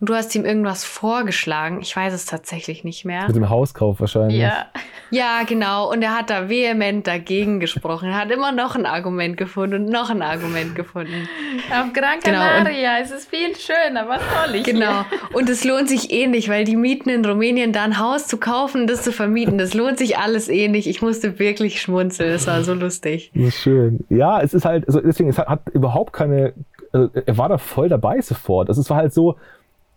und 0.00 0.08
du 0.08 0.14
hast 0.14 0.34
ihm 0.34 0.44
irgendwas 0.44 0.84
vorgeschlagen. 0.84 1.80
Ich 1.80 1.94
weiß 1.94 2.12
es 2.12 2.24
tatsächlich 2.24 2.84
nicht 2.84 3.04
mehr. 3.04 3.26
Mit 3.26 3.36
dem 3.36 3.48
Hauskauf 3.48 4.00
wahrscheinlich. 4.00 4.38
Ja. 4.38 4.66
Ja, 5.10 5.42
genau. 5.46 5.90
Und 5.90 6.02
er 6.02 6.16
hat 6.16 6.30
da 6.30 6.48
vehement 6.48 7.06
dagegen 7.06 7.60
gesprochen. 7.60 8.10
Er 8.10 8.18
hat 8.18 8.30
immer 8.30 8.52
noch 8.52 8.76
ein 8.76 8.86
Argument 8.86 9.36
gefunden 9.36 9.86
und 9.86 9.90
noch 9.90 10.10
ein 10.10 10.22
Argument 10.22 10.74
gefunden. 10.74 11.28
Auf 11.70 11.92
Gran 11.94 12.20
genau, 12.22 12.38
Canaria 12.38 12.96
genau. 12.96 13.02
ist 13.02 13.12
es 13.12 13.26
viel 13.26 13.56
schöner, 13.56 14.08
was 14.08 14.20
soll 14.20 14.56
ich? 14.56 14.64
Genau. 14.64 15.04
Hier? 15.08 15.36
Und 15.36 15.48
es 15.48 15.64
lohnt 15.64 15.88
sich 15.88 16.12
eh 16.12 16.26
nicht, 16.26 16.48
weil 16.48 16.64
die 16.64 16.76
Mieten 16.76 17.08
in 17.08 17.24
Rumänien, 17.24 17.72
da 17.72 17.84
ein 17.84 17.98
Haus 17.98 18.26
zu 18.26 18.36
kaufen, 18.36 18.86
das 18.86 19.02
zu 19.02 19.12
vermieten, 19.12 19.58
das 19.58 19.74
lohnt 19.74 19.98
sich 19.98 20.18
alles 20.18 20.48
eh 20.48 20.68
nicht. 20.68 20.86
Ich 20.86 21.00
musste 21.00 21.38
wirklich 21.38 21.80
schmunzeln. 21.80 22.32
Es 22.32 22.46
war 22.46 22.62
so 22.62 22.74
lustig. 22.74 23.32
Das 23.34 23.48
ist 23.48 23.62
schön. 23.62 24.04
Ja, 24.10 24.40
es 24.42 24.52
ist 24.52 24.64
halt, 24.64 24.86
also 24.86 25.00
deswegen, 25.00 25.30
es 25.30 25.38
hat, 25.38 25.48
hat 25.48 25.68
überhaupt 25.72 26.12
keine, 26.12 26.52
also 26.92 27.08
er 27.14 27.38
war 27.38 27.48
da 27.48 27.58
voll 27.58 27.88
dabei 27.88 28.20
sofort. 28.20 28.68
Also 28.68 28.82
es 28.82 28.90
war 28.90 28.98
halt 28.98 29.14
so, 29.14 29.36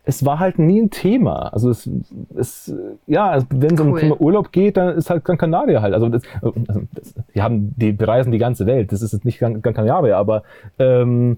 es 0.03 0.25
war 0.25 0.39
halt 0.39 0.57
nie 0.57 0.81
ein 0.81 0.89
Thema. 0.89 1.53
Also 1.53 1.69
es, 1.69 1.89
es 2.35 2.73
ja, 3.05 3.39
wenn 3.49 3.75
es 3.75 3.79
cool. 3.79 3.87
um 3.87 3.97
Thema 3.97 4.19
Urlaub 4.19 4.51
geht, 4.51 4.77
dann 4.77 4.95
ist 4.95 5.09
halt 5.09 5.23
Gran 5.23 5.37
Canaria 5.37 5.81
halt. 5.81 5.93
Also, 5.93 6.09
das, 6.09 6.23
also 6.41 6.53
das, 6.93 7.13
die 7.35 7.41
haben, 7.41 7.73
die 7.77 7.91
bereisen 7.91 8.31
die 8.31 8.39
ganze 8.39 8.65
Welt. 8.65 8.91
Das 8.91 9.01
ist 9.01 9.13
jetzt 9.13 9.25
nicht 9.25 9.39
Gran, 9.39 9.61
Gran 9.61 9.73
Canaria, 9.73 10.17
aber 10.17 10.43
ähm, 10.79 11.37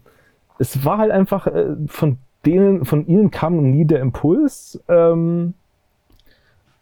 es 0.59 0.85
war 0.85 0.97
halt 0.97 1.11
einfach 1.11 1.47
äh, 1.47 1.75
von 1.87 2.17
denen, 2.45 2.85
von 2.85 3.05
ihnen 3.05 3.31
kam 3.31 3.57
nie 3.71 3.85
der 3.85 3.99
Impuls. 3.99 4.81
Ähm, 4.87 5.53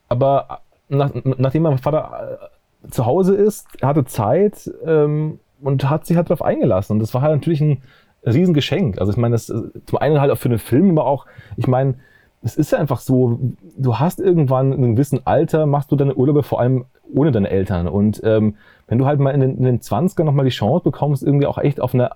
aber 0.07 0.61
nach, 0.87 1.11
nachdem 1.23 1.63
mein 1.63 1.77
Vater 1.79 2.39
äh, 2.83 2.89
zu 2.89 3.05
Hause 3.05 3.35
ist, 3.35 3.67
hatte 3.81 4.05
Zeit 4.05 4.69
ähm, 4.85 5.39
und 5.61 5.89
hat 5.89 6.05
sich 6.05 6.17
halt 6.17 6.29
darauf 6.29 6.43
eingelassen. 6.43 6.93
Und 6.93 6.99
das 6.99 7.13
war 7.13 7.21
halt 7.21 7.33
natürlich 7.33 7.61
ein 7.61 7.81
Riesengeschenk. 8.25 8.99
Also 8.99 9.11
ich 9.11 9.17
meine, 9.17 9.33
das 9.33 9.49
äh, 9.49 9.61
zum 9.85 9.99
einen 9.99 10.19
halt 10.19 10.31
auch 10.31 10.37
für 10.37 10.49
den 10.49 10.59
Film, 10.59 10.91
aber 10.91 11.07
auch, 11.07 11.25
ich 11.57 11.67
meine, 11.67 11.95
es 12.43 12.55
ist 12.55 12.71
ja 12.71 12.79
einfach 12.79 12.99
so, 12.99 13.39
du 13.77 13.99
hast 13.99 14.19
irgendwann 14.19 14.73
in 14.73 14.83
einem 14.83 14.95
gewissen 14.95 15.25
Alter, 15.25 15.65
machst 15.65 15.91
du 15.91 15.95
deine 15.95 16.15
Urlaube 16.15 16.43
vor 16.43 16.59
allem 16.59 16.85
ohne 17.13 17.31
deine 17.31 17.49
Eltern. 17.49 17.87
Und 17.87 18.21
ähm, 18.23 18.55
wenn 18.87 18.97
du 18.97 19.05
halt 19.05 19.19
mal 19.19 19.31
in 19.31 19.41
den, 19.41 19.57
in 19.57 19.63
den 19.63 19.79
20ern 19.79 20.23
nochmal 20.23 20.45
die 20.45 20.51
Chance 20.51 20.83
bekommst, 20.83 21.23
irgendwie 21.23 21.45
auch 21.45 21.57
echt 21.57 21.79
auf 21.79 21.93
eine, 21.93 22.11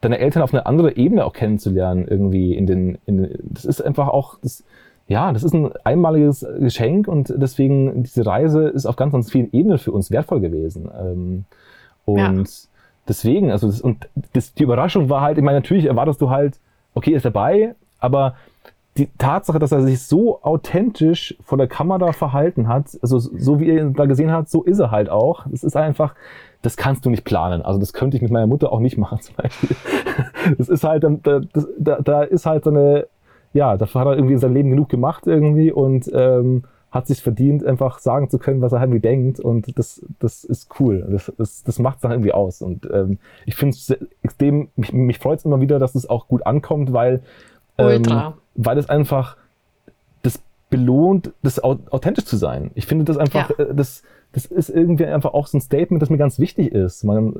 deine 0.00 0.18
Eltern 0.18 0.42
auf 0.42 0.52
eine 0.52 0.66
andere 0.66 0.96
Ebene 0.96 1.24
auch 1.24 1.32
kennenzulernen, 1.32 2.06
irgendwie 2.06 2.54
in 2.54 2.66
den, 2.66 2.98
in 3.06 3.22
den 3.22 3.38
das 3.42 3.64
ist 3.64 3.80
einfach 3.80 4.08
auch, 4.08 4.38
das, 4.42 4.62
ja, 5.08 5.32
das 5.32 5.42
ist 5.42 5.54
ein 5.54 5.72
einmaliges 5.82 6.46
Geschenk 6.60 7.08
und 7.08 7.34
deswegen 7.36 8.04
diese 8.04 8.24
Reise 8.24 8.68
ist 8.68 8.86
auf 8.86 8.96
ganz, 8.96 9.12
ganz 9.12 9.30
vielen 9.30 9.52
Ebenen 9.52 9.78
für 9.78 9.92
uns 9.92 10.10
wertvoll 10.10 10.40
gewesen. 10.40 10.88
Ähm, 10.98 11.44
und 12.04 12.18
ja 12.18 12.70
deswegen, 13.08 13.50
also 13.50 13.66
das, 13.66 13.80
und 13.80 14.08
das, 14.32 14.54
die 14.54 14.62
Überraschung 14.62 15.08
war 15.08 15.20
halt, 15.20 15.38
ich 15.38 15.44
meine, 15.44 15.58
natürlich 15.58 15.86
erwartest 15.86 16.20
du 16.20 16.30
halt, 16.30 16.58
okay, 16.94 17.12
ist 17.12 17.24
dabei, 17.24 17.74
aber 17.98 18.34
die 18.96 19.08
Tatsache, 19.18 19.58
dass 19.58 19.72
er 19.72 19.82
sich 19.82 20.02
so 20.02 20.40
authentisch 20.42 21.36
vor 21.42 21.58
der 21.58 21.66
Kamera 21.66 22.12
verhalten 22.12 22.68
hat, 22.68 22.96
also 23.02 23.18
so 23.18 23.58
wie 23.58 23.66
ihr 23.66 23.80
ihn 23.80 23.94
da 23.94 24.06
gesehen 24.06 24.30
habt, 24.30 24.48
so 24.48 24.62
ist 24.62 24.78
er 24.78 24.92
halt 24.92 25.08
auch. 25.10 25.46
Das 25.50 25.64
ist 25.64 25.76
einfach, 25.76 26.14
das 26.62 26.76
kannst 26.76 27.04
du 27.04 27.10
nicht 27.10 27.24
planen. 27.24 27.62
Also 27.62 27.80
das 27.80 27.92
könnte 27.92 28.16
ich 28.16 28.22
mit 28.22 28.30
meiner 28.30 28.46
Mutter 28.46 28.72
auch 28.72 28.78
nicht 28.78 28.96
machen 28.96 29.18
zum 29.20 29.34
Beispiel. 29.34 29.76
Das 30.58 30.68
ist 30.68 30.84
halt, 30.84 31.02
da, 31.02 31.40
da, 31.78 32.00
da 32.00 32.22
ist 32.22 32.46
halt 32.46 32.64
so 32.64 32.70
eine, 32.70 33.06
ja, 33.52 33.76
dafür 33.76 34.02
hat 34.02 34.08
er 34.08 34.16
irgendwie 34.16 34.36
sein 34.36 34.54
Leben 34.54 34.70
genug 34.70 34.88
gemacht 34.88 35.26
irgendwie 35.26 35.72
und 35.72 36.08
ähm, 36.14 36.64
hat 36.94 37.08
sich 37.08 37.20
verdient, 37.20 37.66
einfach 37.66 37.98
sagen 37.98 38.30
zu 38.30 38.38
können, 38.38 38.62
was 38.62 38.72
er 38.72 38.80
irgendwie 38.80 39.00
denkt. 39.00 39.40
Und 39.40 39.76
das, 39.76 40.06
das 40.20 40.44
ist 40.44 40.68
cool. 40.78 41.04
Das, 41.10 41.32
das, 41.36 41.64
das 41.64 41.78
macht 41.80 41.96
es 41.96 42.02
dann 42.02 42.12
irgendwie 42.12 42.32
aus. 42.32 42.62
Und 42.62 42.88
ähm, 42.92 43.18
ich 43.46 43.56
finde 43.56 43.76
es 43.76 43.90
extrem, 44.22 44.68
mich, 44.76 44.92
mich 44.92 45.18
freut 45.18 45.40
es 45.40 45.44
immer 45.44 45.60
wieder, 45.60 45.80
dass 45.80 45.96
es 45.96 46.08
auch 46.08 46.28
gut 46.28 46.46
ankommt, 46.46 46.92
weil, 46.92 47.20
ähm, 47.78 48.04
weil 48.54 48.78
es 48.78 48.88
einfach 48.88 49.36
das 50.22 50.40
belohnt, 50.70 51.32
das 51.42 51.58
authentisch 51.58 52.26
zu 52.26 52.36
sein. 52.36 52.70
Ich 52.76 52.86
finde 52.86 53.04
das 53.04 53.18
einfach, 53.18 53.50
ja. 53.58 53.64
äh, 53.64 53.74
das, 53.74 54.04
das 54.34 54.46
ist 54.46 54.68
irgendwie 54.68 55.06
einfach 55.06 55.32
auch 55.32 55.46
so 55.46 55.56
ein 55.56 55.60
Statement, 55.60 56.02
das 56.02 56.10
mir 56.10 56.18
ganz 56.18 56.40
wichtig 56.40 56.72
ist. 56.72 57.04
Man, 57.04 57.34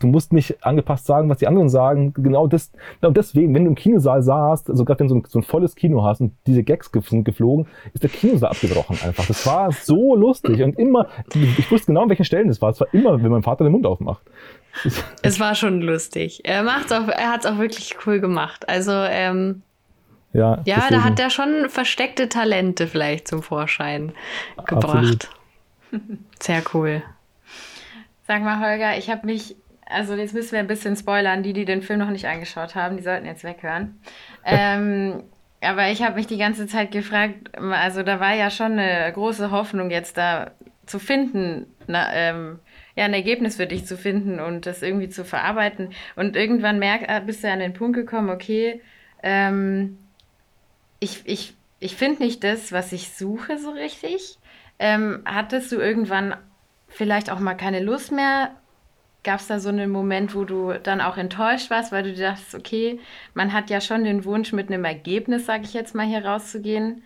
du 0.00 0.06
musst 0.06 0.32
nicht 0.32 0.64
angepasst 0.64 1.06
sagen, 1.06 1.28
was 1.28 1.38
die 1.38 1.48
anderen 1.48 1.68
sagen. 1.68 2.14
Genau, 2.14 2.46
das, 2.46 2.70
genau 3.00 3.12
deswegen, 3.12 3.52
wenn 3.52 3.64
du 3.64 3.70
im 3.70 3.74
Kinosaal 3.74 4.22
saßt, 4.22 4.70
also 4.70 4.84
gerade 4.84 5.00
wenn 5.00 5.08
du 5.08 5.14
so 5.14 5.18
ein, 5.18 5.24
so 5.28 5.38
ein 5.40 5.42
volles 5.42 5.74
Kino 5.74 6.04
hast 6.04 6.20
und 6.20 6.32
diese 6.46 6.62
Gags 6.62 6.88
sind 7.08 7.24
geflogen, 7.24 7.66
ist 7.94 8.04
der 8.04 8.10
Kinosaal 8.10 8.52
abgebrochen 8.52 8.96
einfach. 9.04 9.26
Das 9.26 9.44
war 9.44 9.72
so 9.72 10.14
lustig 10.14 10.62
und 10.62 10.78
immer, 10.78 11.08
ich 11.34 11.68
wusste 11.68 11.86
genau, 11.86 12.02
an 12.02 12.08
welchen 12.08 12.24
Stellen 12.24 12.46
das 12.46 12.62
war. 12.62 12.70
Es 12.70 12.78
war 12.78 12.94
immer, 12.94 13.20
wenn 13.20 13.32
mein 13.32 13.42
Vater 13.42 13.64
den 13.64 13.72
Mund 13.72 13.84
aufmacht. 13.84 14.22
Es 15.22 15.40
war 15.40 15.56
schon 15.56 15.80
lustig. 15.80 16.42
Er 16.44 16.62
macht's 16.62 16.92
auch, 16.92 17.08
er 17.08 17.32
hat 17.32 17.44
es 17.44 17.50
auch 17.50 17.58
wirklich 17.58 17.96
cool 18.06 18.20
gemacht. 18.20 18.68
Also, 18.68 18.92
ähm, 18.92 19.62
ja, 20.32 20.60
ja 20.64 20.86
da 20.90 21.02
hat 21.02 21.18
er 21.18 21.30
schon 21.30 21.68
versteckte 21.68 22.28
Talente 22.28 22.86
vielleicht 22.86 23.26
zum 23.26 23.42
Vorschein 23.42 24.12
gebracht. 24.66 24.84
Absolut. 24.84 25.28
Sehr 26.40 26.62
cool. 26.72 27.02
Sag 28.26 28.42
mal, 28.42 28.60
Holger, 28.60 28.96
ich 28.96 29.10
habe 29.10 29.26
mich, 29.26 29.56
also 29.86 30.14
jetzt 30.14 30.34
müssen 30.34 30.52
wir 30.52 30.60
ein 30.60 30.66
bisschen 30.66 30.96
spoilern, 30.96 31.42
die, 31.42 31.52
die 31.52 31.64
den 31.64 31.82
Film 31.82 31.98
noch 31.98 32.10
nicht 32.10 32.26
angeschaut 32.26 32.74
haben, 32.74 32.96
die 32.96 33.02
sollten 33.02 33.26
jetzt 33.26 33.44
weghören. 33.44 34.00
ähm, 34.44 35.24
aber 35.60 35.90
ich 35.90 36.02
habe 36.02 36.16
mich 36.16 36.26
die 36.26 36.38
ganze 36.38 36.66
Zeit 36.66 36.90
gefragt, 36.90 37.56
also 37.58 38.02
da 38.02 38.20
war 38.20 38.34
ja 38.34 38.50
schon 38.50 38.78
eine 38.78 39.10
große 39.12 39.50
Hoffnung 39.50 39.90
jetzt 39.90 40.16
da 40.16 40.52
zu 40.86 40.98
finden, 40.98 41.66
na, 41.86 42.12
ähm, 42.14 42.58
ja, 42.96 43.04
ein 43.04 43.14
Ergebnis 43.14 43.56
für 43.56 43.66
dich 43.66 43.86
zu 43.86 43.96
finden 43.96 44.40
und 44.40 44.66
das 44.66 44.82
irgendwie 44.82 45.08
zu 45.08 45.24
verarbeiten. 45.24 45.90
Und 46.16 46.36
irgendwann 46.36 46.78
merk, 46.78 47.02
äh, 47.08 47.20
bist 47.24 47.42
du 47.42 47.50
an 47.50 47.58
den 47.58 47.72
Punkt 47.72 47.96
gekommen, 47.96 48.30
okay, 48.30 48.80
ähm, 49.22 49.98
ich, 51.00 51.22
ich, 51.24 51.54
ich 51.80 51.96
finde 51.96 52.22
nicht 52.22 52.44
das, 52.44 52.72
was 52.72 52.92
ich 52.92 53.10
suche 53.10 53.58
so 53.58 53.70
richtig. 53.70 54.38
Ähm, 54.78 55.22
hattest 55.24 55.72
du 55.72 55.76
irgendwann 55.76 56.36
vielleicht 56.88 57.30
auch 57.30 57.38
mal 57.38 57.54
keine 57.54 57.80
Lust 57.80 58.12
mehr? 58.12 58.50
Gab 59.22 59.40
es 59.40 59.46
da 59.46 59.58
so 59.58 59.70
einen 59.70 59.90
Moment, 59.90 60.34
wo 60.34 60.44
du 60.44 60.74
dann 60.82 61.00
auch 61.00 61.16
enttäuscht 61.16 61.70
warst, 61.70 61.92
weil 61.92 62.02
du 62.02 62.14
dachtest, 62.14 62.54
okay, 62.54 63.00
man 63.32 63.52
hat 63.52 63.70
ja 63.70 63.80
schon 63.80 64.04
den 64.04 64.24
Wunsch, 64.24 64.52
mit 64.52 64.68
einem 64.68 64.84
Ergebnis, 64.84 65.46
sage 65.46 65.64
ich 65.64 65.72
jetzt 65.72 65.94
mal, 65.94 66.06
hier 66.06 66.24
rauszugehen. 66.24 67.02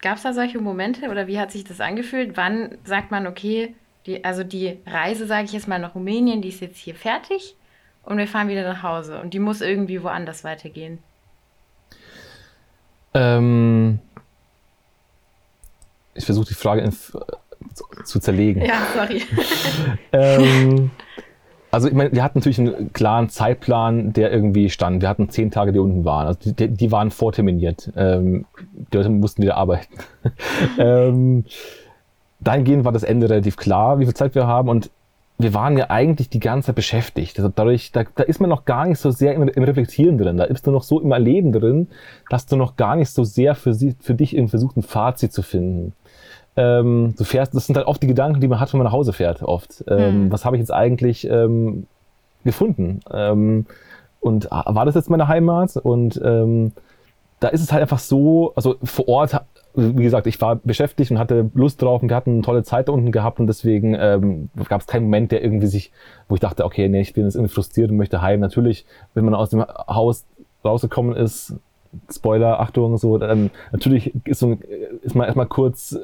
Gab 0.00 0.16
es 0.16 0.22
da 0.22 0.32
solche 0.32 0.60
Momente 0.60 1.08
oder 1.08 1.26
wie 1.26 1.38
hat 1.38 1.50
sich 1.50 1.64
das 1.64 1.80
angefühlt? 1.80 2.36
Wann 2.36 2.78
sagt 2.84 3.10
man, 3.10 3.26
okay, 3.26 3.74
die, 4.06 4.24
also 4.24 4.44
die 4.44 4.78
Reise, 4.86 5.26
sage 5.26 5.44
ich 5.44 5.52
jetzt 5.52 5.68
mal, 5.68 5.78
nach 5.78 5.94
Rumänien, 5.94 6.42
die 6.42 6.48
ist 6.48 6.60
jetzt 6.60 6.78
hier 6.78 6.94
fertig 6.94 7.56
und 8.04 8.18
wir 8.18 8.28
fahren 8.28 8.48
wieder 8.48 8.62
nach 8.62 8.82
Hause 8.82 9.20
und 9.20 9.34
die 9.34 9.38
muss 9.38 9.60
irgendwie 9.60 10.02
woanders 10.02 10.44
weitergehen? 10.44 10.98
Ähm, 13.14 13.98
ich 16.18 16.26
versuche 16.26 16.48
die 16.48 16.54
Frage 16.54 16.82
in, 16.82 16.92
zu 18.04 18.20
zerlegen. 18.20 18.64
Ja, 18.64 18.86
sorry. 18.94 19.22
ähm, 20.12 20.90
also 21.70 21.88
ich 21.88 21.94
meine, 21.94 22.12
wir 22.12 22.22
hatten 22.22 22.38
natürlich 22.38 22.58
einen 22.58 22.92
klaren 22.92 23.28
Zeitplan, 23.28 24.12
der 24.12 24.32
irgendwie 24.32 24.70
stand. 24.70 25.02
Wir 25.02 25.08
hatten 25.08 25.28
zehn 25.28 25.50
Tage, 25.50 25.72
die 25.72 25.78
unten 25.78 26.04
waren. 26.04 26.26
Also 26.26 26.52
die, 26.52 26.68
die 26.68 26.92
waren 26.92 27.10
vorterminiert. 27.10 27.92
Ähm, 27.96 28.46
die 28.72 28.96
Leute 28.96 29.10
mussten 29.10 29.42
wieder 29.42 29.56
arbeiten. 29.56 29.92
ähm, 30.78 31.44
dahingehend 32.40 32.84
war 32.84 32.92
das 32.92 33.02
Ende 33.02 33.28
relativ 33.28 33.56
klar, 33.56 33.98
wie 33.98 34.04
viel 34.04 34.14
Zeit 34.14 34.34
wir 34.34 34.46
haben. 34.46 34.68
Und 34.68 34.90
wir 35.40 35.54
waren 35.54 35.76
ja 35.76 35.90
eigentlich 35.90 36.30
die 36.30 36.40
ganze 36.40 36.66
Zeit 36.66 36.76
beschäftigt. 36.76 37.38
Also 37.38 37.52
dadurch, 37.54 37.92
da, 37.92 38.04
da 38.14 38.22
ist 38.22 38.40
man 38.40 38.50
noch 38.50 38.64
gar 38.64 38.86
nicht 38.86 38.98
so 38.98 39.10
sehr 39.10 39.34
im, 39.34 39.46
im 39.46 39.62
Reflektieren 39.62 40.16
drin. 40.16 40.38
Da 40.38 40.46
bist 40.46 40.66
du 40.66 40.70
noch 40.70 40.82
so 40.82 41.00
im 41.00 41.12
Erleben 41.12 41.52
drin, 41.52 41.88
dass 42.30 42.46
du 42.46 42.56
noch 42.56 42.76
gar 42.76 42.96
nicht 42.96 43.10
so 43.10 43.24
sehr 43.24 43.54
für, 43.54 43.74
sie, 43.74 43.94
für 44.00 44.14
dich 44.14 44.34
irgendwie 44.34 44.50
versucht, 44.50 44.76
ein 44.78 44.82
Fazit 44.82 45.32
zu 45.32 45.42
finden 45.42 45.92
ähm, 46.58 47.14
du 47.16 47.22
fährst, 47.22 47.54
das 47.54 47.66
sind 47.66 47.76
halt 47.76 47.86
oft 47.86 48.02
die 48.02 48.08
Gedanken, 48.08 48.40
die 48.40 48.48
man 48.48 48.58
hat, 48.58 48.72
wenn 48.72 48.78
man 48.78 48.86
nach 48.86 48.92
Hause 48.92 49.12
fährt, 49.12 49.42
oft. 49.44 49.84
Ähm, 49.86 50.24
mhm. 50.24 50.32
Was 50.32 50.44
habe 50.44 50.56
ich 50.56 50.60
jetzt 50.60 50.72
eigentlich 50.72 51.24
ähm, 51.30 51.86
gefunden? 52.44 52.98
Ähm, 53.12 53.66
und 54.20 54.50
war 54.50 54.84
das 54.84 54.96
jetzt 54.96 55.08
meine 55.08 55.28
Heimat? 55.28 55.76
Und 55.76 56.20
ähm, 56.24 56.72
da 57.38 57.46
ist 57.48 57.62
es 57.62 57.72
halt 57.72 57.82
einfach 57.82 58.00
so, 58.00 58.52
also 58.56 58.74
vor 58.82 59.06
Ort, 59.06 59.40
wie 59.76 60.02
gesagt, 60.02 60.26
ich 60.26 60.40
war 60.40 60.56
beschäftigt 60.56 61.12
und 61.12 61.20
hatte 61.20 61.48
Lust 61.54 61.80
drauf 61.80 62.02
und 62.02 62.08
wir 62.08 62.16
hatten 62.16 62.32
eine 62.32 62.42
tolle 62.42 62.64
Zeit 62.64 62.88
da 62.88 62.92
unten 62.92 63.12
gehabt 63.12 63.38
und 63.38 63.46
deswegen 63.46 63.94
ähm, 63.94 64.50
gab 64.68 64.80
es 64.80 64.88
keinen 64.88 65.04
Moment, 65.04 65.30
der 65.30 65.44
irgendwie 65.44 65.68
sich, 65.68 65.92
wo 66.28 66.34
ich 66.34 66.40
dachte, 66.40 66.64
okay, 66.64 66.88
nee, 66.88 67.02
ich 67.02 67.12
bin 67.12 67.24
jetzt 67.24 67.36
irgendwie 67.36 67.54
frustriert 67.54 67.92
und 67.92 67.96
möchte 67.96 68.20
heim. 68.20 68.40
Natürlich, 68.40 68.84
wenn 69.14 69.24
man 69.24 69.36
aus 69.36 69.50
dem 69.50 69.64
Haus 69.64 70.26
rausgekommen 70.64 71.14
ist, 71.14 71.54
Spoiler, 72.10 72.58
Achtung, 72.58 72.98
so, 72.98 73.16
dann 73.16 73.50
natürlich 73.70 74.12
ist, 74.26 74.40
so, 74.40 74.58
ist 75.02 75.14
man 75.14 75.26
erstmal 75.26 75.46
kurz 75.46 75.96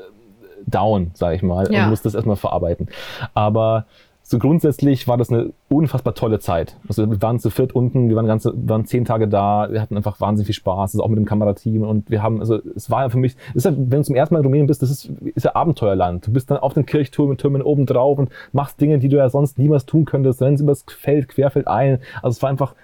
down, 0.66 1.10
sage 1.14 1.36
ich 1.36 1.42
mal, 1.42 1.72
ja. 1.72 1.84
und 1.84 1.90
muss 1.90 2.02
das 2.02 2.14
erstmal 2.14 2.36
verarbeiten. 2.36 2.88
Aber 3.34 3.86
so 4.26 4.38
grundsätzlich 4.38 5.06
war 5.06 5.18
das 5.18 5.30
eine 5.30 5.52
unfassbar 5.68 6.14
tolle 6.14 6.38
Zeit. 6.38 6.76
Also 6.88 7.08
wir 7.10 7.20
waren 7.20 7.38
zu 7.38 7.50
viert 7.50 7.74
unten, 7.74 8.08
wir 8.08 8.16
waren 8.16 8.26
ganze, 8.26 8.54
waren 8.56 8.86
zehn 8.86 9.04
Tage 9.04 9.28
da, 9.28 9.68
wir 9.70 9.82
hatten 9.82 9.98
einfach 9.98 10.18
wahnsinnig 10.18 10.46
viel 10.46 10.54
Spaß, 10.54 10.94
also 10.94 11.04
auch 11.04 11.08
mit 11.08 11.18
dem 11.18 11.26
Kamerateam 11.26 11.82
und 11.82 12.10
wir 12.10 12.22
haben, 12.22 12.40
also 12.40 12.58
es 12.74 12.90
war 12.90 13.02
ja 13.02 13.10
für 13.10 13.18
mich, 13.18 13.36
ist 13.52 13.66
ja, 13.66 13.72
wenn 13.76 14.00
du 14.00 14.02
zum 14.02 14.16
ersten 14.16 14.34
Mal 14.34 14.38
in 14.40 14.46
Rumänien 14.46 14.66
bist, 14.66 14.80
das 14.80 14.90
ist, 14.90 15.10
ist 15.34 15.44
ja 15.44 15.54
Abenteuerland. 15.54 16.26
Du 16.26 16.32
bist 16.32 16.50
dann 16.50 16.56
auf 16.56 16.72
den 16.72 16.86
Kirchturmen, 16.86 17.36
Türmen 17.36 17.60
oben 17.60 17.84
drauf 17.84 18.18
und 18.18 18.30
machst 18.52 18.80
Dinge, 18.80 18.98
die 18.98 19.10
du 19.10 19.18
ja 19.18 19.28
sonst 19.28 19.58
niemals 19.58 19.84
tun 19.84 20.06
könntest, 20.06 20.40
rennst 20.40 20.62
übers 20.62 20.86
Feld, 20.88 21.28
querfeld 21.28 21.68
ein. 21.68 21.98
Also 22.22 22.36
es 22.36 22.42
war 22.42 22.48
einfach, 22.48 22.74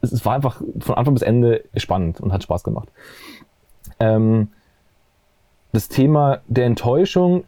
es 0.00 0.24
war 0.24 0.34
einfach 0.34 0.60
von 0.80 0.96
Anfang 0.96 1.14
bis 1.14 1.22
Ende 1.22 1.62
spannend 1.76 2.20
und 2.20 2.32
hat 2.32 2.42
Spaß 2.42 2.64
gemacht. 2.64 2.88
Ähm, 4.00 4.48
das 5.72 5.88
Thema 5.88 6.40
der 6.48 6.66
Enttäuschung, 6.66 7.44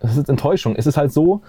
das 0.00 0.16
ist 0.16 0.28
Enttäuschung. 0.28 0.74
Es 0.76 0.86
ist 0.86 0.96
halt 0.96 1.12
so, 1.12 1.42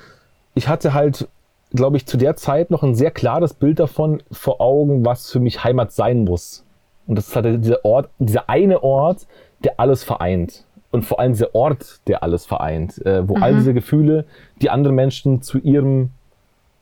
ich 0.54 0.68
hatte 0.68 0.94
halt, 0.94 1.28
glaube 1.72 1.98
ich, 1.98 2.06
zu 2.06 2.18
der 2.18 2.36
Zeit 2.36 2.70
noch 2.70 2.84
ein 2.84 2.96
sehr 2.96 3.12
klares 3.12 3.54
Bild 3.54 3.80
davon 3.80 4.22
vor 4.32 4.62
Augen, 4.62 5.06
was 5.06 5.32
für 5.32 5.40
mich 5.40 5.64
Heimat 5.64 5.92
sein 5.92 6.24
muss. 6.24 6.64
Und 7.08 7.16
das 7.16 7.28
ist 7.28 7.36
halt 7.36 7.64
dieser 7.64 7.84
Ort, 7.84 8.10
dieser 8.20 8.50
eine 8.50 8.84
Ort, 8.84 9.28
der 9.64 9.80
alles 9.80 10.04
vereint. 10.04 10.66
Und 10.92 11.04
vor 11.04 11.20
allem 11.20 11.34
dieser 11.34 11.56
Ort, 11.56 12.02
der 12.08 12.22
alles 12.22 12.46
vereint, 12.46 13.04
äh, 13.06 13.28
wo 13.28 13.36
mhm. 13.36 13.44
all 13.44 13.56
diese 13.56 13.74
Gefühle, 13.74 14.26
die 14.62 14.70
andere 14.70 14.94
Menschen 14.94 15.42
zu 15.42 15.58
ihrem 15.58 16.12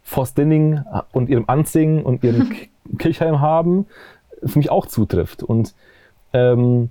Forstinning 0.04 0.82
und 1.13 1.30
ihrem 1.30 1.46
Anzing 1.48 2.04
und 2.04 2.24
ihrem 2.24 2.52
Kirchheim 2.98 3.39
haben, 3.39 3.86
für 4.44 4.60
mich 4.60 4.70
auch 4.70 4.86
zutrifft. 4.88 5.44
Und 5.44 5.74
ähm, 6.34 6.89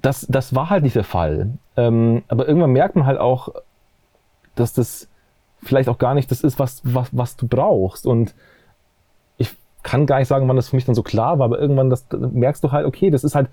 das, 0.00 0.26
das 0.28 0.54
war 0.54 0.70
halt 0.70 0.84
nicht 0.84 0.96
der 0.96 1.04
Fall. 1.04 1.50
Ähm, 1.76 2.22
aber 2.28 2.46
irgendwann 2.46 2.70
merkt 2.70 2.96
man 2.96 3.06
halt 3.06 3.18
auch, 3.18 3.50
dass 4.54 4.72
das 4.72 5.08
vielleicht 5.62 5.88
auch 5.88 5.98
gar 5.98 6.14
nicht 6.14 6.30
das 6.30 6.42
ist, 6.42 6.58
was, 6.58 6.82
was, 6.84 7.08
was 7.12 7.36
du 7.36 7.46
brauchst. 7.48 8.06
Und 8.06 8.34
ich 9.36 9.54
kann 9.82 10.06
gar 10.06 10.18
nicht 10.18 10.28
sagen, 10.28 10.48
wann 10.48 10.56
das 10.56 10.68
für 10.68 10.76
mich 10.76 10.84
dann 10.84 10.94
so 10.94 11.02
klar 11.02 11.38
war, 11.38 11.46
aber 11.46 11.58
irgendwann 11.58 11.90
das, 11.90 12.06
merkst 12.12 12.62
du 12.62 12.72
halt, 12.72 12.86
okay, 12.86 13.10
das 13.10 13.24
ist 13.24 13.34
halt, 13.34 13.48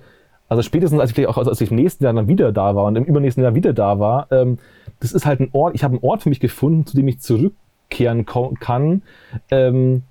also 0.47 0.61
spätestens 0.61 0.99
als 0.99 1.09
ich 1.09 1.15
vielleicht 1.15 1.29
auch, 1.29 1.37
als 1.37 1.61
ich 1.61 1.71
im 1.71 1.77
nächsten 1.77 2.03
Jahr 2.03 2.13
dann 2.13 2.27
wieder 2.27 2.51
da 2.51 2.75
war 2.75 2.85
und 2.85 2.95
im 2.95 3.05
übernächsten 3.05 3.43
Jahr 3.43 3.55
wieder 3.55 3.73
da 3.73 3.99
war, 3.99 4.31
ähm, 4.31 4.59
das 4.99 5.11
ist 5.11 5.25
halt 5.25 5.39
ein 5.39 5.49
Ort, 5.53 5.73
ich 5.73 5.83
habe 5.83 5.95
einen 5.95 6.03
Ort 6.03 6.21
für 6.21 6.29
mich 6.29 6.39
gefunden, 6.39 6.85
zu 6.85 6.95
dem 6.95 7.07
ich 7.07 7.19
zurückkehren 7.19 8.25
kann, 8.25 9.01
ähm, 9.49 10.03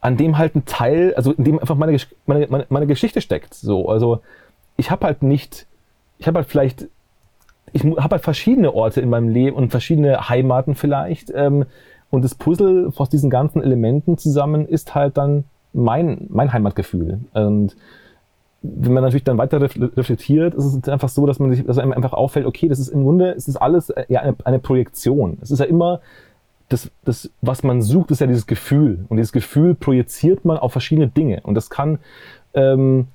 an 0.00 0.16
dem 0.16 0.38
halt 0.38 0.54
ein 0.54 0.64
Teil, 0.66 1.14
also 1.16 1.32
in 1.32 1.44
dem 1.44 1.58
einfach 1.58 1.76
meine, 1.76 1.98
meine, 2.26 2.46
meine, 2.48 2.66
meine 2.68 2.86
Geschichte 2.86 3.20
steckt. 3.20 3.54
So, 3.54 3.88
also 3.88 4.20
ich 4.76 4.90
habe 4.90 5.06
halt 5.06 5.22
nicht, 5.22 5.66
ich 6.18 6.26
habe 6.26 6.38
halt 6.38 6.48
vielleicht, 6.48 6.88
ich 7.72 7.84
habe 7.84 8.14
halt 8.14 8.22
verschiedene 8.22 8.72
Orte 8.72 9.00
in 9.00 9.10
meinem 9.10 9.28
Leben 9.28 9.56
und 9.56 9.70
verschiedene 9.70 10.28
Heimaten 10.28 10.74
vielleicht. 10.74 11.32
Ähm, 11.34 11.66
und 12.10 12.22
das 12.22 12.34
Puzzle 12.34 12.92
aus 12.96 13.08
diesen 13.08 13.30
ganzen 13.30 13.62
Elementen 13.62 14.18
zusammen 14.18 14.66
ist 14.66 14.94
halt 14.94 15.16
dann 15.16 15.44
mein, 15.72 16.26
mein 16.28 16.52
Heimatgefühl. 16.52 17.20
Und 17.32 17.74
wenn 18.62 18.92
man 18.92 19.02
natürlich 19.02 19.24
dann 19.24 19.36
weiter 19.36 19.60
reflektiert, 19.60 20.54
ist 20.54 20.64
es 20.64 20.88
einfach 20.88 21.08
so, 21.08 21.26
dass 21.26 21.38
man 21.38 21.52
sich 21.52 21.66
dass 21.66 21.78
einem 21.78 21.92
einfach 21.92 22.12
auffällt, 22.12 22.46
okay, 22.46 22.68
das 22.68 22.78
ist 22.78 22.88
im 22.88 23.02
Grunde, 23.02 23.32
es 23.32 23.48
ist 23.48 23.56
alles 23.56 23.90
äh, 23.90 24.04
ja 24.08 24.20
eine, 24.20 24.36
eine 24.44 24.58
Projektion. 24.58 25.38
Es 25.42 25.50
ist 25.50 25.58
ja 25.58 25.66
immer 25.66 26.00
das, 26.68 26.90
das, 27.04 27.30
was 27.42 27.62
man 27.62 27.82
sucht, 27.82 28.10
ist 28.10 28.20
ja 28.20 28.26
dieses 28.26 28.46
Gefühl. 28.46 29.04
Und 29.08 29.18
dieses 29.18 29.32
Gefühl 29.32 29.74
projiziert 29.74 30.44
man 30.44 30.56
auf 30.56 30.72
verschiedene 30.72 31.08
Dinge. 31.08 31.40
Und 31.42 31.54
das 31.54 31.68
kann 31.68 31.98
ähm, 32.54 33.08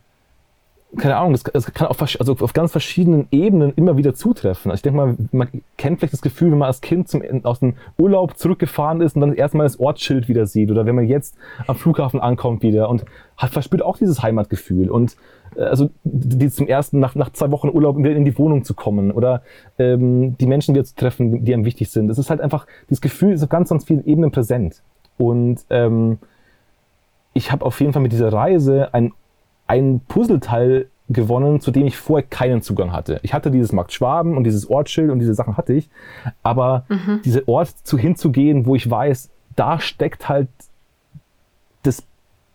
keine 0.98 1.18
Ahnung, 1.18 1.34
das 1.34 1.74
kann 1.74 1.88
auf, 1.88 2.02
also 2.02 2.36
auf 2.40 2.54
ganz 2.54 2.72
verschiedenen 2.72 3.28
Ebenen 3.32 3.74
immer 3.76 3.98
wieder 3.98 4.16
zutreffen. 4.16 4.72
Also 4.72 4.80
ich 4.80 4.82
denke 4.82 4.98
mal, 4.98 5.18
man 5.32 5.48
kennt 5.78 6.00
vielleicht 6.00 6.14
das 6.14 6.22
Gefühl, 6.22 6.52
wenn 6.52 6.58
man 6.58 6.68
als 6.68 6.82
Kind 6.82 7.08
zum, 7.08 7.22
aus 7.44 7.60
dem 7.60 7.76
Urlaub 7.98 8.38
zurückgefahren 8.38 9.02
ist 9.02 9.16
und 9.16 9.22
dann 9.22 9.34
erstmal 9.36 9.66
das 9.66 9.80
Ortsschild 9.80 10.28
wieder 10.28 10.48
sieht 10.48 10.72
oder 10.72 10.88
wenn 10.88 10.96
man 10.96 11.08
jetzt 11.08 11.36
am 11.68 11.76
Flughafen 11.76 12.20
ankommt 12.20 12.64
wieder 12.64 12.90
und 12.90 13.06
hat, 13.38 13.52
verspürt 13.52 13.84
auch 13.84 13.98
dieses 13.98 14.24
Heimatgefühl 14.24 14.90
und 14.90 15.16
äh, 15.56 15.62
also 15.62 15.92
die 16.04 16.50
zum 16.50 16.68
ersten 16.68 17.00
nach, 17.00 17.14
nach 17.14 17.32
zwei 17.32 17.52
Wochen 17.52 17.70
Urlaub 17.70 17.98
wieder 17.98 18.12
in 18.12 18.26
die 18.26 18.38
Wohnung 18.38 18.64
zu 18.64 18.74
kommen 18.74 19.12
oder 19.12 19.44
ähm, 19.78 20.38
die 20.40 20.48
Menschen 20.48 20.74
wieder 20.74 20.86
zu 20.86 20.96
treffen, 20.96 21.46
die 21.46 21.54
einem 21.54 21.66
wichtig 21.66 21.92
sind. 21.92 22.10
Es 22.10 22.18
ist 22.18 22.32
halt 22.32 22.42
einfach, 22.42 22.66
dieses 22.90 23.02
Gefühl 23.02 23.34
ist 23.34 23.44
auf 23.44 23.50
ganz, 23.50 23.70
ganz 23.70 23.86
vielen 23.86 24.06
Ebenen 24.06 24.32
präsent. 24.32 24.82
Und 25.20 25.60
ähm, 25.70 26.18
ich 27.34 27.52
habe 27.52 27.64
auf 27.64 27.80
jeden 27.80 27.94
Fall 27.94 28.02
mit 28.02 28.12
dieser 28.12 28.34
Reise 28.34 28.94
ein 28.94 29.12
ein 29.70 30.02
Puzzleteil 30.08 30.88
gewonnen, 31.10 31.62
zu 31.62 31.72
dem 31.72 31.88
ich 31.88 31.98
vorher 31.98 32.28
keinen 32.28 32.62
Zugang 32.62 32.92
hatte. 32.92 33.20
Ich 33.24 33.34
hatte 33.34 33.52
dieses 33.52 33.72
Markt 33.72 33.94
Schwaben 33.94 34.36
und 34.36 34.44
dieses 34.44 34.70
Ortsschild 34.70 35.12
und 35.12 35.20
diese 35.20 35.34
Sachen 35.34 35.58
hatte 35.58 35.74
ich, 35.74 35.90
aber 36.44 36.86
mhm. 36.90 37.22
diese 37.24 37.48
Ort 37.48 37.70
zu 37.84 37.98
hinzugehen, 37.98 38.66
wo 38.66 38.76
ich 38.76 38.90
weiß, 38.90 39.30
da 39.56 39.80
steckt 39.80 40.28
halt 40.28 40.50
das 41.84 42.04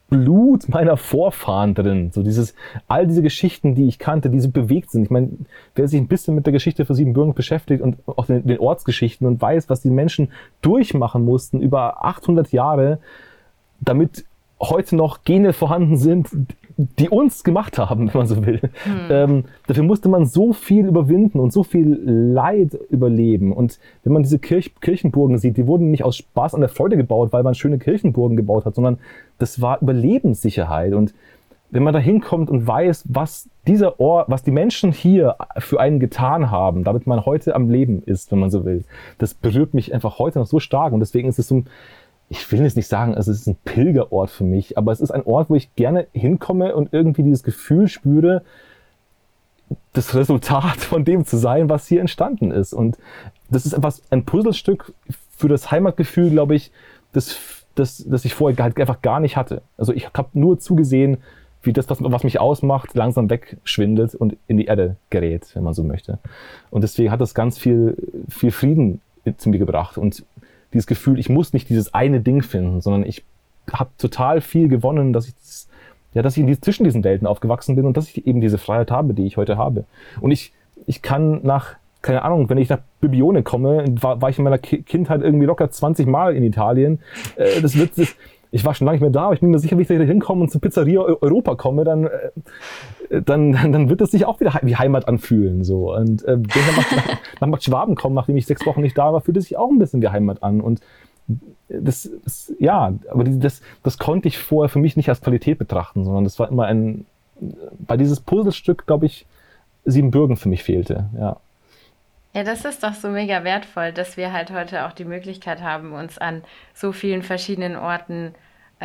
Blut 0.09 0.69
meiner 0.69 0.97
Vorfahren 0.97 1.75
drin. 1.75 2.11
So 2.13 2.23
dieses, 2.23 2.55
all 2.89 3.07
diese 3.07 3.23
Geschichten, 3.23 3.75
die 3.75 3.87
ich 3.87 3.99
kannte, 3.99 4.29
die 4.29 4.41
so 4.41 4.51
bewegt 4.51 4.91
sind. 4.91 5.05
Ich 5.05 5.11
meine, 5.11 5.31
wer 5.75 5.89
sich 5.89 6.01
ein 6.01 6.09
bisschen 6.09 6.35
mit 6.35 6.47
der 6.47 6.53
Geschichte 6.53 6.85
von 6.85 6.97
Siebenbürgen 6.97 7.35
beschäftigt 7.35 7.81
und 7.81 7.97
auch 8.07 8.27
den, 8.27 8.47
den 8.47 8.59
Ortsgeschichten 8.59 9.27
und 9.27 9.41
weiß, 9.41 9.69
was 9.69 9.83
die 9.83 9.91
Menschen 9.91 10.29
durchmachen 10.63 11.25
mussten 11.25 11.61
über 11.61 12.05
800 12.05 12.53
Jahre, 12.53 12.99
damit 13.81 14.25
heute 14.61 14.97
noch 14.97 15.25
Gene 15.25 15.53
vorhanden 15.53 15.97
sind, 15.97 16.29
die 16.77 17.09
uns 17.09 17.45
gemacht 17.45 17.79
haben, 17.79 18.09
wenn 18.13 18.19
man 18.19 18.27
so 18.27 18.45
will. 18.45 18.61
Hm. 18.85 19.01
Ähm, 19.11 19.45
dafür 19.67 19.85
musste 19.85 20.09
man 20.09 20.27
so 20.27 20.53
viel 20.53 20.87
überwinden 20.87 21.41
und 21.41 21.53
so 21.53 21.63
viel 21.63 21.99
Leid 22.05 22.79
überleben. 22.91 23.53
Und 23.53 23.79
wenn 24.03 24.13
man 24.13 24.23
diese 24.23 24.39
Kirch 24.39 24.75
Kirchenburgen 24.81 25.39
sieht, 25.39 25.57
die 25.57 25.67
wurden 25.67 25.91
nicht 25.91 26.05
aus 26.05 26.17
Spaß 26.17 26.55
an 26.55 26.61
der 26.61 26.69
Freude 26.71 26.97
gebaut, 26.97 27.33
weil 27.33 27.43
man 27.43 27.55
schöne 27.55 27.79
Kirchenburgen 27.79 28.37
gebaut 28.37 28.65
hat, 28.65 28.75
sondern 28.75 28.99
das 29.39 29.61
war 29.61 29.81
Überlebenssicherheit. 29.81 30.95
Und 30.95 31.15
wenn 31.71 31.83
man 31.83 31.93
da 31.93 31.99
hinkommt 31.99 32.51
und 32.51 32.67
weiß, 32.67 33.05
was 33.09 33.49
dieser 33.67 33.99
Ort, 33.99 34.31
was 34.31 34.43
die 34.43 34.53
Menschen 34.53 34.93
hier 34.93 35.37
für 35.59 35.81
einen 35.81 35.99
getan 35.99 36.51
haben, 36.51 36.85
damit 36.85 37.07
man 37.07 37.27
heute 37.27 37.55
am 37.55 37.69
Leben 37.69 38.03
ist, 38.05 38.31
wenn 38.31 38.39
man 38.39 38.51
so 38.51 38.65
will, 38.65 38.85
das 39.19 39.35
berührt 39.35 39.75
mich 39.75 39.93
einfach 39.93 40.19
heute 40.19 40.39
noch 40.39 40.47
so 40.47 40.61
stark. 40.61 40.93
Und 40.93 41.01
deswegen 41.01 41.29
ist 41.29 41.39
es 41.39 41.49
so 41.49 41.57
ein 41.57 41.67
ich 42.29 42.51
will 42.51 42.63
jetzt 42.63 42.77
nicht 42.77 42.89
sagen, 42.89 43.15
es 43.15 43.29
ist 43.29 43.47
ein 43.47 43.57
Pilgerort 43.65 44.31
für 44.31 44.45
mich, 44.45 44.79
aber 44.79 44.93
es 44.93 45.01
ist 45.01 45.11
ein 45.11 45.25
Ort, 45.25 45.51
wo 45.51 45.55
ich 45.55 45.75
gerne 45.77 46.07
hinkomme 46.13 46.75
und 46.75 46.93
irgendwie 46.93 47.23
dieses 47.23 47.43
Gefühl 47.43 47.89
spüre, 47.89 48.43
das 49.93 50.15
Resultat 50.15 50.77
von 50.77 51.05
dem 51.05 51.25
zu 51.25 51.37
sein, 51.37 51.69
was 51.69 51.87
hier 51.87 52.01
entstanden 52.01 52.51
ist. 52.51 52.73
Und 52.73 52.99
das 53.51 53.67
ist 53.67 53.73
etwas, 53.73 54.03
ein 54.11 54.25
Puzzlestück 54.25 54.93
für 55.37 55.49
das 55.49 55.71
Heimatgefühl, 55.71 56.31
glaube 56.31 56.55
ich, 56.55 56.71
das, 57.13 57.39
das, 57.75 58.05
das 58.07 58.25
ich 58.25 58.35
vorher 58.35 58.63
halt 58.63 58.79
einfach 58.79 59.03
gar 59.03 59.21
nicht 59.21 59.37
hatte. 59.37 59.63
Also 59.77 59.93
ich 59.93 60.07
habe 60.07 60.29
nur 60.33 60.59
zugesehen, 60.59 61.19
wie 61.63 61.73
das, 61.73 61.89
was, 61.89 62.25
mich 62.25 62.41
ausmacht, 62.41 62.95
langsam 62.95 63.31
wegschwindet 63.31 64.15
und 64.15 64.37
in 64.49 64.59
die 64.59 64.67
Erde 64.67 64.97
gerät, 65.11 65.49
wenn 65.55 65.63
man 65.63 65.75
so 65.75 65.83
möchte. 65.83 66.19
Und 66.71 66.83
deswegen 66.83 67.11
hat 67.11 67.21
das 67.21 67.35
ganz 67.35 67.59
viel, 67.59 67.97
viel 68.29 68.51
Frieden 68.51 69.01
zu 69.39 69.49
mir 69.49 69.59
gebracht. 69.59 69.97
Und 69.97 70.25
dieses 70.75 70.87
Gefühl, 70.87 71.19
ich 71.19 71.29
muss 71.29 71.53
nicht 71.53 71.69
dieses 71.71 71.95
eine 71.95 72.21
Ding 72.21 72.43
finden, 72.43 72.81
sondern 72.81 73.05
ich 73.05 73.25
habe 73.73 73.91
total 73.97 74.41
viel 74.41 74.69
gewonnen, 74.69 75.13
dass 75.13 75.29
ich 75.29 75.35
das, 75.35 75.69
ja, 76.13 76.23
dass 76.23 76.37
ich 76.37 76.41
in 76.41 76.47
die, 76.47 76.61
zwischen 76.61 76.85
diesen 76.85 77.03
Welten 77.03 77.27
aufgewachsen 77.27 77.77
bin 77.77 77.87
und 77.87 77.97
dass 77.97 78.09
ich 78.09 78.27
eben 78.27 78.41
diese 78.41 78.59
Freiheit 78.59 78.91
habe, 78.91 79.15
die 79.15 79.27
ich 79.27 79.37
heute 79.37 79.57
habe. 79.57 79.85
Und 80.21 80.31
ich, 80.31 80.53
ich 80.87 81.01
kann 81.01 81.41
nach, 81.43 81.77
keine 82.03 82.23
Ahnung, 82.23 82.51
wenn 82.51 82.59
ich 82.59 82.69
nach 82.69 82.81
Bibione 83.01 83.43
komme, 83.43 83.85
war, 84.01 84.21
war 84.21 84.29
ich 84.29 84.39
in 84.39 84.45
meiner 84.45 84.59
Ki 84.59 84.83
Kindheit 84.83 85.23
irgendwie 85.23 85.47
locker 85.47 85.71
20 85.71 86.07
Mal 86.07 86.37
in 86.37 86.45
Italien. 86.45 87.01
Äh, 87.37 87.63
das 87.63 87.77
wird, 87.77 87.97
das, 87.97 88.15
ich 88.55 88.65
war 88.65 88.73
schon 88.73 88.85
lange 88.85 88.95
nicht 88.95 89.03
mehr 89.03 89.11
da, 89.11 89.25
aber 89.25 89.35
ich 89.35 89.41
bin 89.41 89.51
mir 89.51 89.59
sicher, 89.59 89.77
wenn 89.77 89.83
ich 89.83 89.89
da 89.89 89.95
hinkomme 89.95 90.43
und 90.43 90.49
zur 90.49 90.61
Pizzeria 90.61 91.01
Europa 91.01 91.57
komme, 91.57 91.83
dann, 91.83 92.05
äh, 92.05 93.21
dann, 93.21 93.51
dann 93.51 93.89
wird 93.89 94.01
es 94.01 94.13
sich 94.13 94.27
auch 94.27 94.39
wieder 94.39 94.53
wie 94.63 94.77
Heimat 94.77 95.09
anfühlen. 95.09 95.65
So. 95.65 95.93
Und 95.93 96.25
äh, 96.25 96.37
wenn 96.37 96.45
ich 96.45 96.97
nach, 97.41 97.49
nach 97.49 97.61
Schwaben 97.61 97.97
komme, 97.97 98.15
nachdem 98.15 98.37
ich 98.37 98.47
sechs 98.47 98.65
Wochen 98.65 98.83
nicht 98.83 98.97
da 98.97 99.13
war, 99.13 99.23
fühlt 99.23 99.39
es 99.39 99.47
sich 99.47 99.57
auch 99.57 99.71
ein 99.71 99.81
bisschen 99.81 100.01
wie 100.03 100.09
Heimat 100.09 100.45
an. 100.45 100.61
Und 100.61 100.81
das, 101.69 102.09
das 102.23 102.53
ja, 102.61 102.95
aber 103.11 103.25
das, 103.25 103.61
das 103.83 103.99
konnte 103.99 104.29
ich 104.29 104.39
vorher 104.39 104.69
für 104.69 104.79
mich 104.79 104.97
nicht 104.97 105.09
als 105.09 105.21
Qualität 105.21 105.59
betrachten, 105.59 106.05
sondern 106.05 106.23
das 106.23 106.39
war 106.39 106.49
immer 106.49 106.67
ein, 106.67 107.07
bei 107.81 107.97
dieses 107.97 108.21
Puzzlestück, 108.21 108.87
glaube 108.87 109.07
ich, 109.07 109.27
Siebenbürgen 109.85 110.37
für 110.37 110.49
mich 110.49 110.63
fehlte, 110.63 111.07
ja. 111.19 111.39
Ja, 112.35 112.43
das 112.43 112.65
ist 112.65 112.83
doch 112.83 112.95
so 112.95 113.09
mega 113.11 113.45
wertvoll, 113.45 113.93
dass 113.93 114.17
wir 114.17 114.33
halt 114.33 114.51
heute 114.51 114.87
auch 114.87 114.93
die 114.93 115.05
Möglichkeit 115.05 115.63
haben, 115.63 115.93
uns 115.93 116.19
an 116.19 116.43
so 116.73 116.91
vielen 116.91 117.23
verschiedenen 117.23 117.77
Orten 117.77 118.35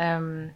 ähm, 0.00 0.50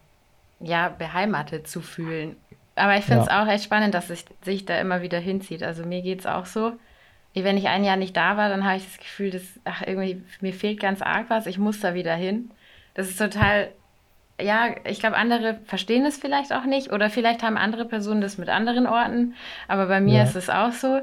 ja, 0.60 0.88
beheimatet 0.88 1.68
zu 1.68 1.82
fühlen. 1.82 2.36
Aber 2.76 2.96
ich 2.96 3.04
finde 3.04 3.22
es 3.22 3.28
ja. 3.28 3.42
auch 3.42 3.46
echt 3.46 3.64
spannend, 3.64 3.94
dass 3.94 4.10
es 4.10 4.24
sich 4.42 4.64
da 4.64 4.80
immer 4.80 5.02
wieder 5.02 5.18
hinzieht. 5.18 5.62
Also 5.62 5.84
mir 5.84 6.02
geht 6.02 6.20
es 6.20 6.26
auch 6.26 6.46
so. 6.46 6.72
Wenn 7.34 7.58
ich 7.58 7.68
ein 7.68 7.84
Jahr 7.84 7.96
nicht 7.96 8.16
da 8.16 8.36
war, 8.36 8.48
dann 8.48 8.64
habe 8.64 8.76
ich 8.76 8.84
das 8.84 8.98
Gefühl, 8.98 9.30
dass 9.30 9.42
ach, 9.64 9.82
irgendwie 9.86 10.22
mir 10.40 10.54
fehlt 10.54 10.80
ganz 10.80 11.02
arg 11.02 11.26
was. 11.28 11.46
Ich 11.46 11.58
muss 11.58 11.80
da 11.80 11.94
wieder 11.94 12.14
hin. 12.14 12.50
Das 12.94 13.08
ist 13.08 13.18
total, 13.18 13.68
ja, 14.40 14.74
ich 14.84 15.00
glaube, 15.00 15.16
andere 15.16 15.58
verstehen 15.66 16.06
es 16.06 16.16
vielleicht 16.16 16.52
auch 16.52 16.64
nicht 16.64 16.92
oder 16.92 17.10
vielleicht 17.10 17.42
haben 17.42 17.56
andere 17.56 17.84
Personen 17.84 18.20
das 18.20 18.38
mit 18.38 18.48
anderen 18.48 18.86
Orten. 18.86 19.34
Aber 19.68 19.86
bei 19.86 20.00
mir 20.00 20.18
ja. 20.18 20.22
ist 20.24 20.36
es 20.36 20.48
auch 20.48 20.72
so 20.72 21.00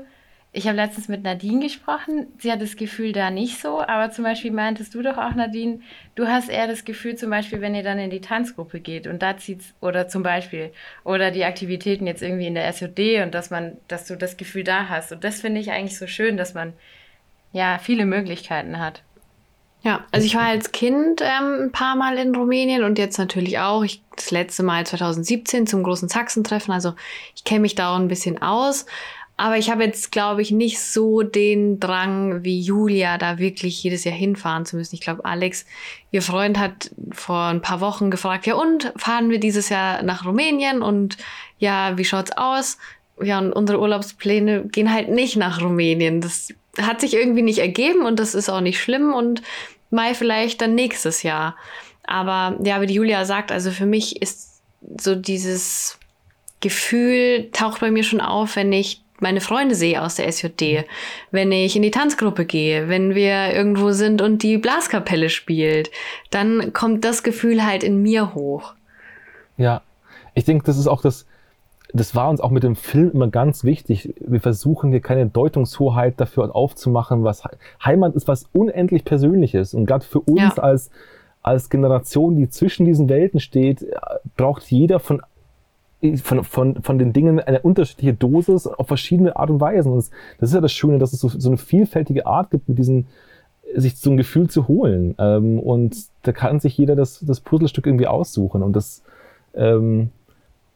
ich 0.53 0.67
habe 0.67 0.75
letztens 0.75 1.07
mit 1.07 1.23
Nadine 1.23 1.61
gesprochen. 1.61 2.27
Sie 2.37 2.51
hat 2.51 2.61
das 2.61 2.75
Gefühl 2.75 3.13
da 3.13 3.29
nicht 3.29 3.61
so, 3.61 3.79
aber 3.81 4.11
zum 4.11 4.25
Beispiel 4.25 4.51
meintest 4.51 4.93
du 4.93 5.01
doch 5.01 5.17
auch, 5.17 5.33
Nadine, 5.33 5.79
du 6.15 6.27
hast 6.27 6.49
eher 6.49 6.67
das 6.67 6.83
Gefühl, 6.83 7.15
zum 7.15 7.29
Beispiel, 7.29 7.61
wenn 7.61 7.73
ihr 7.73 7.83
dann 7.83 7.99
in 7.99 8.09
die 8.09 8.19
Tanzgruppe 8.19 8.81
geht 8.81 9.07
und 9.07 9.21
da 9.21 9.37
zieht's, 9.37 9.73
oder 9.79 10.09
zum 10.09 10.23
Beispiel, 10.23 10.73
oder 11.05 11.31
die 11.31 11.45
Aktivitäten 11.45 12.05
jetzt 12.05 12.21
irgendwie 12.21 12.47
in 12.47 12.55
der 12.55 12.71
SOD 12.73 13.23
und 13.23 13.33
dass 13.33 13.49
man, 13.49 13.77
dass 13.87 14.07
du 14.07 14.17
das 14.17 14.35
Gefühl 14.35 14.65
da 14.65 14.89
hast. 14.89 15.13
Und 15.13 15.23
das 15.23 15.39
finde 15.39 15.61
ich 15.61 15.71
eigentlich 15.71 15.97
so 15.97 16.07
schön, 16.07 16.35
dass 16.35 16.53
man 16.53 16.73
ja 17.53 17.79
viele 17.79 18.05
Möglichkeiten 18.05 18.77
hat. 18.77 19.03
Ja, 19.83 20.05
also 20.11 20.27
ich 20.27 20.35
war 20.35 20.43
als 20.43 20.71
Kind 20.71 21.21
ähm, 21.21 21.63
ein 21.63 21.71
paar 21.71 21.95
Mal 21.95 22.17
in 22.19 22.35
Rumänien 22.35 22.83
und 22.83 22.99
jetzt 22.99 23.17
natürlich 23.17 23.57
auch. 23.57 23.83
Ich, 23.83 24.03
das 24.15 24.29
letzte 24.29 24.61
Mal 24.61 24.85
2017 24.85 25.65
zum 25.65 25.81
großen 25.81 26.07
Sachsentreffen. 26.07 26.71
Also 26.71 26.93
ich 27.35 27.45
kenne 27.45 27.61
mich 27.61 27.73
da 27.73 27.93
auch 27.93 27.99
ein 27.99 28.07
bisschen 28.07 28.39
aus. 28.43 28.85
Aber 29.41 29.57
ich 29.57 29.71
habe 29.71 29.83
jetzt, 29.83 30.11
glaube 30.11 30.43
ich, 30.43 30.51
nicht 30.51 30.79
so 30.79 31.23
den 31.23 31.79
Drang 31.79 32.43
wie 32.43 32.61
Julia, 32.61 33.17
da 33.17 33.39
wirklich 33.39 33.81
jedes 33.81 34.03
Jahr 34.03 34.13
hinfahren 34.13 34.67
zu 34.67 34.75
müssen. 34.75 34.93
Ich 34.93 35.01
glaube, 35.01 35.25
Alex, 35.25 35.65
ihr 36.11 36.21
Freund, 36.21 36.59
hat 36.59 36.91
vor 37.11 37.45
ein 37.45 37.59
paar 37.59 37.81
Wochen 37.81 38.11
gefragt, 38.11 38.45
ja 38.45 38.53
und, 38.53 38.93
fahren 38.97 39.31
wir 39.31 39.39
dieses 39.39 39.69
Jahr 39.69 40.03
nach 40.03 40.27
Rumänien? 40.27 40.83
Und 40.83 41.17
ja, 41.57 41.97
wie 41.97 42.05
schaut's 42.05 42.31
aus? 42.33 42.77
Ja, 43.19 43.39
und 43.39 43.51
unsere 43.51 43.79
Urlaubspläne 43.79 44.65
gehen 44.65 44.93
halt 44.93 45.09
nicht 45.09 45.37
nach 45.37 45.59
Rumänien. 45.59 46.21
Das 46.21 46.49
hat 46.79 47.01
sich 47.01 47.15
irgendwie 47.15 47.41
nicht 47.41 47.57
ergeben 47.57 48.05
und 48.05 48.19
das 48.19 48.35
ist 48.35 48.47
auch 48.47 48.61
nicht 48.61 48.79
schlimm 48.79 49.11
und 49.11 49.41
Mai 49.89 50.13
vielleicht 50.13 50.61
dann 50.61 50.75
nächstes 50.75 51.23
Jahr. 51.23 51.55
Aber 52.03 52.59
ja, 52.63 52.79
wie 52.79 52.85
die 52.85 52.93
Julia 52.93 53.25
sagt, 53.25 53.51
also 53.51 53.71
für 53.71 53.87
mich 53.87 54.21
ist 54.21 54.61
so 54.99 55.15
dieses 55.15 55.97
Gefühl 56.59 57.49
taucht 57.51 57.81
bei 57.81 57.89
mir 57.89 58.03
schon 58.03 58.21
auf, 58.21 58.55
wenn 58.55 58.71
ich 58.71 59.01
meine 59.21 59.41
Freunde 59.41 59.75
sehe 59.75 60.01
aus 60.01 60.15
der 60.15 60.31
SJD, 60.31 60.85
wenn 61.31 61.51
ich 61.51 61.75
in 61.75 61.81
die 61.81 61.91
Tanzgruppe 61.91 62.45
gehe, 62.45 62.89
wenn 62.89 63.15
wir 63.15 63.53
irgendwo 63.53 63.91
sind 63.91 64.21
und 64.21 64.43
die 64.43 64.57
Blaskapelle 64.57 65.29
spielt, 65.29 65.91
dann 66.29 66.73
kommt 66.73 67.05
das 67.05 67.23
Gefühl 67.23 67.65
halt 67.65 67.83
in 67.83 68.01
mir 68.01 68.33
hoch. 68.33 68.73
Ja, 69.57 69.81
ich 70.33 70.45
denke, 70.45 70.65
das 70.65 70.77
ist 70.77 70.87
auch 70.87 71.01
das, 71.01 71.27
das 71.93 72.15
war 72.15 72.29
uns 72.29 72.41
auch 72.41 72.51
mit 72.51 72.63
dem 72.63 72.75
Film 72.75 73.11
immer 73.13 73.27
ganz 73.27 73.63
wichtig. 73.63 74.13
Wir 74.19 74.39
versuchen 74.39 74.91
hier 74.91 75.01
keine 75.01 75.27
Deutungshoheit 75.27 76.19
dafür 76.19 76.55
aufzumachen, 76.55 77.23
was 77.23 77.43
Heimat 77.83 78.15
ist, 78.15 78.27
was 78.27 78.45
unendlich 78.53 79.05
Persönliches. 79.05 79.73
Und 79.73 79.85
gerade 79.85 80.05
für 80.05 80.21
uns 80.21 80.55
ja. 80.55 80.63
als, 80.63 80.89
als 81.43 81.69
Generation, 81.69 82.35
die 82.35 82.49
zwischen 82.49 82.85
diesen 82.85 83.09
Welten 83.09 83.39
steht, 83.39 83.85
braucht 84.35 84.63
jeder 84.71 84.99
von 84.99 85.21
von, 86.23 86.43
von, 86.43 86.81
von 86.81 86.97
den 86.97 87.13
Dingen 87.13 87.39
eine 87.39 87.61
unterschiedliche 87.61 88.13
Dosis 88.13 88.67
auf 88.67 88.87
verschiedene 88.87 89.35
Art 89.35 89.49
und 89.49 89.61
Weisen. 89.61 89.91
Und 89.91 90.09
das 90.39 90.49
ist 90.49 90.55
ja 90.55 90.61
das 90.61 90.71
Schöne, 90.71 90.97
dass 90.97 91.13
es 91.13 91.19
so, 91.19 91.29
so 91.29 91.49
eine 91.49 91.57
vielfältige 91.57 92.25
Art 92.25 92.49
gibt, 92.51 92.67
mit 92.69 92.79
diesen, 92.79 93.07
sich 93.75 93.97
so 93.97 94.09
ein 94.11 94.17
Gefühl 94.17 94.49
zu 94.49 94.67
holen. 94.67 95.15
Ähm, 95.19 95.59
und 95.59 95.95
da 96.23 96.31
kann 96.31 96.59
sich 96.59 96.77
jeder 96.77 96.95
das, 96.95 97.19
das 97.19 97.39
Puzzlestück 97.39 97.85
irgendwie 97.85 98.07
aussuchen. 98.07 98.63
Und 98.63 98.75
das, 98.75 99.03
ähm, 99.53 100.09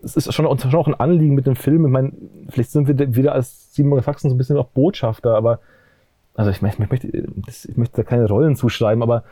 das 0.02 0.16
ist 0.16 0.34
schon, 0.34 0.60
schon 0.60 0.76
auch 0.76 0.88
ein 0.88 1.00
Anliegen 1.00 1.34
mit 1.34 1.48
dem 1.48 1.56
Film. 1.56 1.86
Ich 1.86 1.92
meine, 1.92 2.12
vielleicht 2.50 2.72
sind 2.72 2.88
wir 2.88 3.16
wieder 3.16 3.34
als 3.34 3.74
Simon 3.74 4.02
Faxen 4.02 4.30
so 4.30 4.36
ein 4.36 4.38
bisschen 4.38 4.58
auch 4.58 4.68
Botschafter, 4.68 5.36
aber 5.36 5.60
also 6.36 6.52
ich, 6.52 6.62
ich, 6.62 6.80
möchte, 6.92 7.08
ich 7.08 7.78
möchte 7.78 7.98
da 7.98 8.04
keine 8.04 8.28
Rollen 8.28 8.56
zuschreiben, 8.56 9.02
aber 9.02 9.24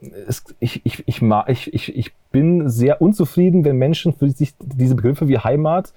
es, 0.00 0.44
ich, 0.60 0.82
ich, 0.84 1.04
ich, 1.06 1.22
ich, 1.22 1.74
ich, 1.74 1.96
ich 1.96 2.12
bin 2.30 2.68
sehr 2.68 3.00
unzufrieden, 3.00 3.64
wenn 3.64 3.76
Menschen 3.76 4.12
für 4.12 4.30
sich 4.30 4.54
diese 4.60 4.94
Begriffe 4.94 5.28
wie 5.28 5.38
Heimat 5.38 5.92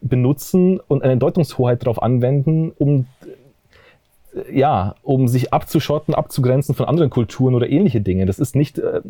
benutzen 0.00 0.80
und 0.88 1.02
eine 1.02 1.16
Deutungshoheit 1.16 1.82
darauf 1.82 2.02
anwenden, 2.02 2.72
um 2.76 3.06
ja, 4.52 4.94
um 5.02 5.28
sich 5.28 5.52
abzuschotten, 5.52 6.14
abzugrenzen 6.14 6.74
von 6.74 6.86
anderen 6.86 7.10
Kulturen 7.10 7.54
oder 7.54 7.68
ähnliche 7.68 8.00
Dinge. 8.00 8.26
Das 8.26 8.38
ist 8.38 8.54
nicht, 8.54 8.78
äh, 8.78 9.00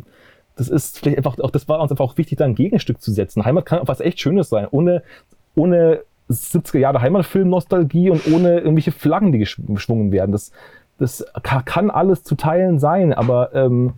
das 0.57 0.69
ist 0.69 0.99
vielleicht 0.99 1.19
einfach 1.19 1.39
auch, 1.41 1.51
das 1.51 1.69
war 1.69 1.81
uns 1.81 1.91
einfach 1.91 2.05
auch 2.05 2.17
wichtig, 2.17 2.39
da 2.39 2.45
ein 2.45 2.55
Gegenstück 2.55 3.01
zu 3.01 3.13
setzen. 3.13 3.45
Heimat 3.45 3.67
kann 3.67 3.81
auch 3.81 3.89
was 3.89 4.01
echt 4.01 4.21
Schönes 4.21 4.49
sein, 4.49 4.69
ohne, 4.71 5.03
ohne 5.55 6.01
70er 6.31 6.79
Jahre 6.79 7.01
Heimatfilm-Nostalgie 7.01 8.11
und 8.11 8.27
ohne 8.33 8.59
irgendwelche 8.59 8.93
Flaggen, 8.93 9.33
die 9.33 9.39
geschwungen 9.39 10.13
werden. 10.13 10.33
Das, 10.33 10.53
das 10.99 11.25
kann 11.43 11.91
alles 11.91 12.23
zu 12.23 12.37
Teilen 12.37 12.79
sein, 12.79 13.13
aber 13.13 13.55
ähm, 13.55 13.95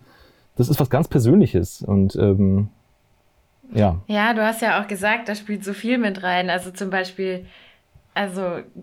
das 0.59 0.67
ist 0.67 0.79
was 0.79 0.89
ganz 0.89 1.07
Persönliches 1.07 1.81
und 1.81 2.17
ähm, 2.17 2.67
ja. 3.73 4.01
Ja, 4.07 4.33
du 4.33 4.45
hast 4.45 4.61
ja 4.61 4.81
auch 4.81 4.87
gesagt, 4.87 5.29
da 5.29 5.35
spielt 5.35 5.63
so 5.63 5.73
viel 5.73 5.97
mit 5.97 6.21
rein. 6.21 6.49
Also 6.49 6.71
zum 6.71 6.89
Beispiel, 6.89 7.45
also 8.13 8.41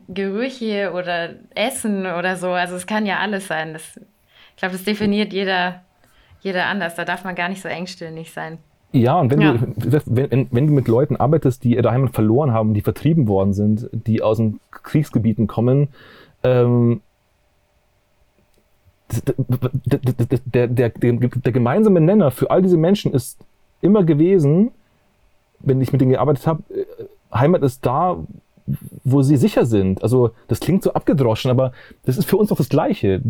Gerüche 0.09 0.93
oder 0.95 1.35
Essen 1.55 2.07
oder 2.07 2.37
so. 2.37 2.51
Also 2.51 2.77
es 2.77 2.87
kann 2.87 3.05
ja 3.05 3.19
alles 3.19 3.49
sein. 3.49 3.75
Das, 3.75 3.97
ich 3.97 4.57
glaube, 4.57 4.73
das 4.73 4.85
definiert 4.85 5.35
jeder, 5.35 5.83
jeder 6.41 6.67
anders. 6.67 6.95
Da 6.95 7.05
darf 7.05 7.25
man 7.25 7.35
gar 7.35 7.51
nicht 7.51 7.61
so 7.61 7.69
engstirnig 7.69 8.33
sein. 8.33 8.59
Ja, 8.93 9.21
und 9.21 9.31
wenn, 9.31 9.41
ja. 9.43 9.53
Du, 9.55 10.01
wenn, 10.07 10.49
wenn 10.51 10.67
du 10.69 10.73
mit 10.73 10.89
Leuten 10.89 11.17
arbeitest, 11.17 11.65
die 11.65 11.75
ihre 11.75 11.91
Heimat 11.91 12.15
verloren 12.15 12.53
haben, 12.53 12.73
die 12.73 12.81
vertrieben 12.81 13.29
worden 13.29 13.53
sind, 13.53 13.91
die 13.93 14.23
aus 14.23 14.39
den 14.39 14.61
Kriegsgebieten 14.71 15.47
kommen, 15.47 15.89
ähm, 16.43 17.03
der, 19.09 20.67
der, 20.67 20.89
der, 20.91 21.13
der 21.13 21.53
gemeinsame 21.53 22.01
Nenner 22.01 22.31
für 22.31 22.51
all 22.51 22.63
diese 22.63 22.77
Menschen 22.77 23.13
ist 23.13 23.39
immer 23.81 24.05
gewesen, 24.05 24.73
wenn 25.61 25.81
ich 25.81 25.93
mit 25.93 26.01
denen 26.01 26.13
gearbeitet 26.13 26.47
habe, 26.47 26.63
äh, 26.75 26.85
Heimat 27.33 27.63
ist 27.63 27.85
da, 27.85 28.19
wo 29.05 29.23
sie 29.23 29.37
sicher 29.37 29.65
sind. 29.65 30.03
Also 30.03 30.31
das 30.49 30.61
klingt 30.61 30.83
so 30.83 30.93
abgedroschen, 30.93 31.51
aber 31.51 31.73
das 32.05 32.19
ist 32.19 32.29
für 32.29 32.37
uns 32.37 32.49
doch 32.49 32.57
das 32.57 32.69
Gleiche. 32.69 33.21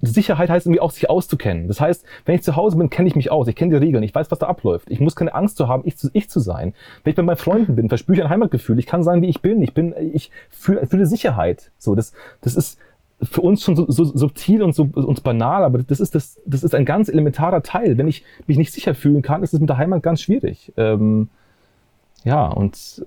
Sicherheit 0.00 0.50
heißt 0.50 0.66
irgendwie 0.66 0.80
auch, 0.80 0.90
sich 0.90 1.08
auszukennen. 1.08 1.68
Das 1.68 1.80
heißt, 1.80 2.04
wenn 2.24 2.34
ich 2.34 2.42
zu 2.42 2.56
Hause 2.56 2.76
bin, 2.76 2.90
kenne 2.90 3.08
ich 3.08 3.14
mich 3.14 3.30
aus. 3.30 3.46
Ich 3.46 3.54
kenne 3.54 3.70
die 3.70 3.84
Regeln. 3.84 4.02
Ich 4.02 4.14
weiß, 4.14 4.30
was 4.30 4.40
da 4.40 4.46
abläuft. 4.46 4.90
Ich 4.90 4.98
muss 4.98 5.14
keine 5.14 5.34
Angst 5.34 5.56
zu 5.56 5.68
haben, 5.68 5.82
ich 5.86 5.96
zu, 5.96 6.10
ich 6.12 6.28
zu 6.28 6.40
sein. 6.40 6.74
Wenn 7.04 7.10
ich 7.12 7.16
bei 7.16 7.22
meinen 7.22 7.36
Freunden 7.36 7.76
bin, 7.76 7.88
verspüre 7.88 8.18
ich 8.18 8.24
ein 8.24 8.30
Heimatgefühl. 8.30 8.78
Ich 8.78 8.86
kann 8.86 9.04
sein, 9.04 9.22
wie 9.22 9.28
ich 9.28 9.40
bin. 9.40 9.62
Ich 9.62 9.72
bin, 9.72 9.94
ich 10.12 10.32
fühle, 10.50 10.86
fühle 10.86 11.06
Sicherheit. 11.06 11.70
So, 11.78 11.94
das, 11.94 12.12
das 12.40 12.56
ist, 12.56 12.78
für 13.22 13.40
uns 13.40 13.62
schon 13.62 13.76
so, 13.76 13.90
so 13.90 14.04
subtil 14.04 14.62
und 14.62 14.74
so 14.74 14.88
und 14.94 15.22
banal, 15.22 15.64
aber 15.64 15.78
das 15.78 16.00
ist, 16.00 16.14
das, 16.14 16.40
das 16.44 16.62
ist 16.62 16.74
ein 16.74 16.84
ganz 16.84 17.08
elementarer 17.08 17.62
Teil. 17.62 17.98
Wenn 17.98 18.08
ich 18.08 18.24
mich 18.46 18.56
nicht 18.56 18.72
sicher 18.72 18.94
fühlen 18.94 19.22
kann, 19.22 19.42
ist 19.42 19.54
es 19.54 19.60
mit 19.60 19.68
der 19.68 19.78
Heimat 19.78 20.02
ganz 20.02 20.22
schwierig. 20.22 20.72
Ähm, 20.76 21.28
ja, 22.24 22.46
und 22.46 23.04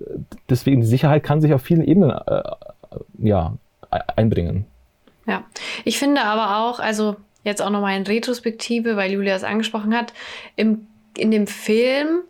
deswegen 0.48 0.80
die 0.80 0.86
Sicherheit 0.86 1.22
kann 1.22 1.40
sich 1.40 1.52
auf 1.52 1.62
vielen 1.62 1.82
Ebenen 1.82 2.10
äh, 2.10 2.42
ja, 3.18 3.54
einbringen. 3.90 4.66
Ja, 5.26 5.44
ich 5.84 5.98
finde 5.98 6.22
aber 6.22 6.66
auch, 6.66 6.78
also 6.78 7.16
jetzt 7.42 7.62
auch 7.62 7.70
nochmal 7.70 7.96
in 7.96 8.04
Retrospektive, 8.04 8.96
weil 8.96 9.12
Julia 9.12 9.34
es 9.34 9.44
angesprochen 9.44 9.94
hat, 9.94 10.12
im, 10.56 10.86
in 11.16 11.30
dem 11.30 11.46
Film 11.46 12.22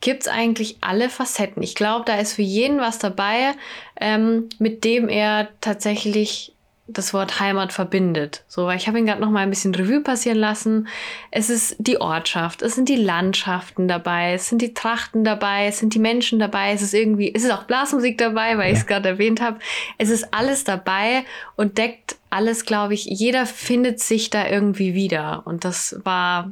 gibt 0.00 0.22
es 0.22 0.28
eigentlich 0.28 0.78
alle 0.80 1.08
Facetten. 1.08 1.62
Ich 1.62 1.74
glaube, 1.74 2.04
da 2.04 2.16
ist 2.16 2.34
für 2.34 2.42
jeden 2.42 2.78
was 2.78 2.98
dabei, 2.98 3.52
ähm, 4.00 4.48
mit 4.58 4.84
dem 4.84 5.08
er 5.08 5.48
tatsächlich 5.60 6.51
das 6.92 7.14
Wort 7.14 7.40
Heimat 7.40 7.72
verbindet. 7.72 8.44
So, 8.48 8.66
weil 8.66 8.76
ich 8.76 8.88
habe 8.88 8.98
ihn 8.98 9.06
gerade 9.06 9.20
noch 9.20 9.30
mal 9.30 9.40
ein 9.40 9.50
bisschen 9.50 9.74
Revue 9.74 10.00
passieren 10.00 10.38
lassen. 10.38 10.88
Es 11.30 11.50
ist 11.50 11.76
die 11.78 12.00
Ortschaft, 12.00 12.62
es 12.62 12.74
sind 12.74 12.88
die 12.88 12.96
Landschaften 12.96 13.88
dabei, 13.88 14.34
es 14.34 14.48
sind 14.48 14.62
die 14.62 14.74
Trachten 14.74 15.24
dabei, 15.24 15.66
es 15.66 15.78
sind 15.78 15.94
die 15.94 15.98
Menschen 15.98 16.38
dabei, 16.38 16.72
es 16.72 16.82
ist 16.82 16.94
irgendwie, 16.94 17.34
es 17.34 17.44
ist 17.44 17.50
auch 17.50 17.64
Blasmusik 17.64 18.18
dabei, 18.18 18.58
weil 18.58 18.68
ja. 18.68 18.72
ich 18.72 18.80
es 18.80 18.86
gerade 18.86 19.08
erwähnt 19.08 19.40
habe. 19.40 19.58
Es 19.98 20.10
ist 20.10 20.32
alles 20.32 20.64
dabei 20.64 21.24
und 21.56 21.78
deckt 21.78 22.16
alles, 22.30 22.64
glaube 22.64 22.94
ich, 22.94 23.04
jeder 23.04 23.46
findet 23.46 24.00
sich 24.00 24.30
da 24.30 24.48
irgendwie 24.48 24.94
wieder. 24.94 25.42
Und 25.44 25.64
das 25.64 26.00
war, 26.04 26.50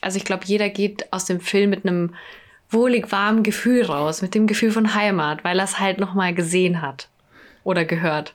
also 0.00 0.16
ich 0.18 0.24
glaube, 0.24 0.44
jeder 0.46 0.68
geht 0.68 1.12
aus 1.12 1.24
dem 1.24 1.40
Film 1.40 1.70
mit 1.70 1.84
einem 1.84 2.14
wohlig 2.70 3.10
warmen 3.12 3.42
Gefühl 3.42 3.84
raus, 3.84 4.22
mit 4.22 4.34
dem 4.34 4.46
Gefühl 4.46 4.70
von 4.70 4.94
Heimat, 4.94 5.44
weil 5.44 5.58
er 5.58 5.64
es 5.64 5.78
halt 5.78 5.98
noch 5.98 6.14
mal 6.14 6.34
gesehen 6.34 6.82
hat 6.82 7.08
oder 7.64 7.84
gehört. 7.84 8.34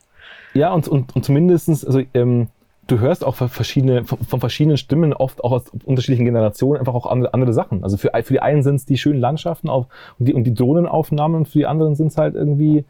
Ja, 0.53 0.73
und, 0.73 0.87
und, 0.87 1.15
und 1.15 1.23
zumindest, 1.23 1.69
also 1.85 2.01
ähm, 2.13 2.47
du 2.87 2.99
hörst 2.99 3.23
auch 3.23 3.35
verschiedene, 3.35 4.03
von, 4.03 4.39
verschiedenen 4.39 4.77
Stimmen, 4.77 5.13
oft 5.13 5.43
auch 5.43 5.51
aus 5.51 5.69
unterschiedlichen 5.85 6.25
Generationen, 6.25 6.79
einfach 6.79 6.93
auch 6.93 7.05
andere, 7.05 7.33
andere 7.33 7.53
Sachen. 7.53 7.83
Also 7.83 7.97
für, 7.97 8.11
für 8.23 8.33
die 8.33 8.41
einen 8.41 8.63
sind 8.63 8.75
es 8.75 8.85
die 8.85 8.97
schönen 8.97 9.19
Landschaften 9.19 9.69
auf, 9.69 9.87
und, 10.19 10.27
die, 10.27 10.33
und 10.33 10.43
die 10.43 10.53
Drohnenaufnahmen 10.53 11.37
und 11.37 11.47
für 11.47 11.59
die 11.59 11.65
anderen 11.65 11.95
sind 11.95 12.07
es 12.07 12.17
halt 12.17 12.35
irgendwie, 12.35 12.85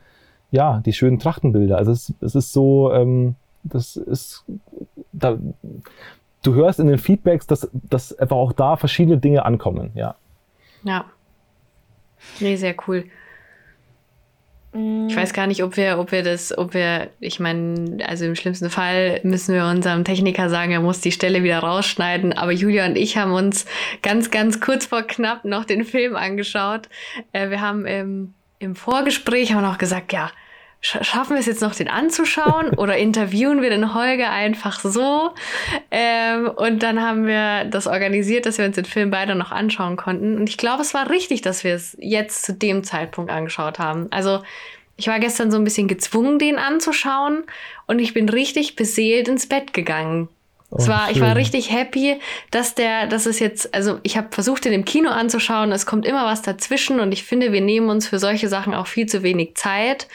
ja, 0.50 0.82
die 0.86 0.94
schönen 0.94 1.20
Trachtenbilder. 1.20 1.78
Also 1.78 1.92
es, 1.92 2.14
es 2.22 2.36
ist 2.36 2.54
so, 2.54 2.92
ähm, 2.92 3.36
das 3.64 3.96
ist, 3.96 4.44
da, 5.12 5.38
du 6.44 6.54
hörst 6.54 6.80
in 6.80 6.88
den 6.88 6.98
Feedbacks, 6.98 7.46
dass, 7.46 7.70
dass 7.74 8.18
einfach 8.18 8.38
auch 8.38 8.54
da 8.54 8.78
verschiedene 8.78 9.18
Dinge 9.18 9.46
ankommen, 9.46 9.92
ja. 9.94 10.16
Ja. 10.84 11.06
Nee, 12.40 12.56
sehr 12.56 12.76
cool. 12.88 13.06
Ich 14.74 15.18
weiß 15.18 15.34
gar 15.34 15.48
nicht, 15.48 15.64
ob 15.64 15.76
wir, 15.76 16.00
ob 16.00 16.14
wir 16.14 16.24
das, 16.24 16.58
ob 16.58 16.74
wir, 16.74 17.10
ich 17.20 17.42
meine, 17.42 17.98
also 18.08 18.24
im 18.24 18.36
schlimmsten 18.36 18.70
Fall 18.70 19.20
müssen 19.24 19.54
wir 19.54 19.66
unserem 19.66 20.06
Techniker 20.06 20.50
sagen, 20.50 20.72
er 20.72 20.80
muss 20.80 21.02
die 21.02 21.12
Stelle 21.12 21.44
wieder 21.44 21.60
rausschneiden. 21.60 22.32
Aber 22.32 22.54
Julia 22.54 22.86
und 22.86 22.98
ich 22.98 23.18
haben 23.18 23.34
uns 23.34 23.66
ganz, 24.02 24.32
ganz 24.32 24.62
kurz 24.62 24.86
vor 24.86 25.02
knapp 25.02 25.44
noch 25.44 25.66
den 25.66 25.84
Film 25.84 26.16
angeschaut. 26.16 26.88
Äh, 27.34 27.50
wir 27.50 27.60
haben 27.60 27.86
im, 27.86 28.34
im 28.60 28.76
Vorgespräch 28.76 29.52
haben 29.52 29.64
noch 29.64 29.78
gesagt, 29.78 30.14
ja, 30.14 30.32
schaffen 30.82 31.36
wir 31.36 31.40
es 31.40 31.46
jetzt 31.46 31.62
noch, 31.62 31.76
den 31.76 31.88
anzuschauen 31.88 32.70
oder 32.78 32.98
interviewen 32.98 33.62
wir 33.62 33.70
den 33.70 33.94
Holger 33.94 34.32
einfach 34.32 34.80
so? 34.80 35.32
Ähm, 35.92 36.50
und 36.50 36.84
dann 36.84 37.02
haben 37.02 37.28
wir 37.28 37.66
das 37.66 37.88
organisiert, 37.88 38.46
dass 38.46 38.58
wir 38.58 38.66
uns 38.66 38.76
den 38.76 38.86
Film 38.86 39.12
beide 39.12 39.36
noch 39.36 39.52
anschauen 39.52 39.96
konnten. 39.96 40.38
Und 40.38 40.50
ich 40.50 40.58
glaube, 40.58 40.82
es 40.82 40.94
war 40.94 41.10
richtig, 41.10 41.42
dass 41.42 41.64
wir 41.64 41.76
es 41.76 41.96
jetzt 42.00 42.44
zu 42.44 42.54
dem 42.54 42.84
Zeitpunkt 42.84 43.32
angeschaut 43.32 43.80
haben. 43.80 44.08
Also 44.12 44.42
ich 44.98 45.08
war 45.08 45.20
gestern 45.20 45.52
so 45.52 45.58
ein 45.58 45.64
bisschen 45.64 45.88
gezwungen, 45.88 46.40
den 46.40 46.58
anzuschauen 46.58 47.44
und 47.88 48.00
ich 48.00 48.14
bin 48.14 48.30
richtig 48.30 48.76
beseelt 48.76 49.28
ins 49.28 49.48
Bett 49.48 49.74
gegangen. 49.74 50.30
Es 50.78 50.88
war, 50.88 51.12
ich 51.12 51.20
war 51.20 51.36
richtig 51.36 51.70
happy, 51.70 52.18
dass 52.50 52.76
der, 52.76 53.08
dass 53.08 53.26
es 53.26 53.40
jetzt, 53.40 53.74
also 53.74 54.00
ich 54.04 54.16
habe 54.16 54.30
versucht, 54.32 54.64
den 54.64 54.72
im 54.72 54.86
Kino 54.86 55.10
anzuschauen. 55.10 55.74
Es 55.74 55.86
kommt 55.86 56.06
immer 56.06 56.26
was 56.26 56.44
dazwischen 56.44 57.02
und 57.02 57.12
ich 57.12 57.24
finde, 57.24 57.52
wir 57.52 57.60
nehmen 57.60 57.90
uns 57.90 58.08
für 58.08 58.20
solche 58.20 58.48
Sachen 58.48 58.74
auch 58.74 58.88
viel 58.88 59.06
zu 59.06 59.22
wenig 59.22 59.56
Zeit. 59.56 60.08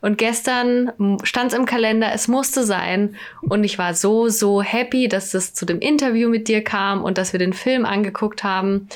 Und 0.00 0.16
gestern 0.16 0.92
stand 1.24 1.52
es 1.52 1.58
im 1.58 1.66
Kalender, 1.66 2.12
es 2.14 2.28
musste 2.28 2.62
sein. 2.62 3.16
Und 3.40 3.64
ich 3.64 3.76
war 3.76 3.92
so, 3.94 4.28
so 4.28 4.62
happy, 4.62 5.08
dass 5.08 5.34
es 5.34 5.52
zu 5.52 5.66
dem 5.66 5.80
Interview 5.80 6.28
mit 6.28 6.46
dir 6.46 6.62
kam 6.62 7.02
und 7.02 7.18
dass 7.18 7.32
wir 7.32 7.40
den 7.40 7.52
Film 7.52 7.84
angeguckt 7.84 8.44
haben. 8.44 8.88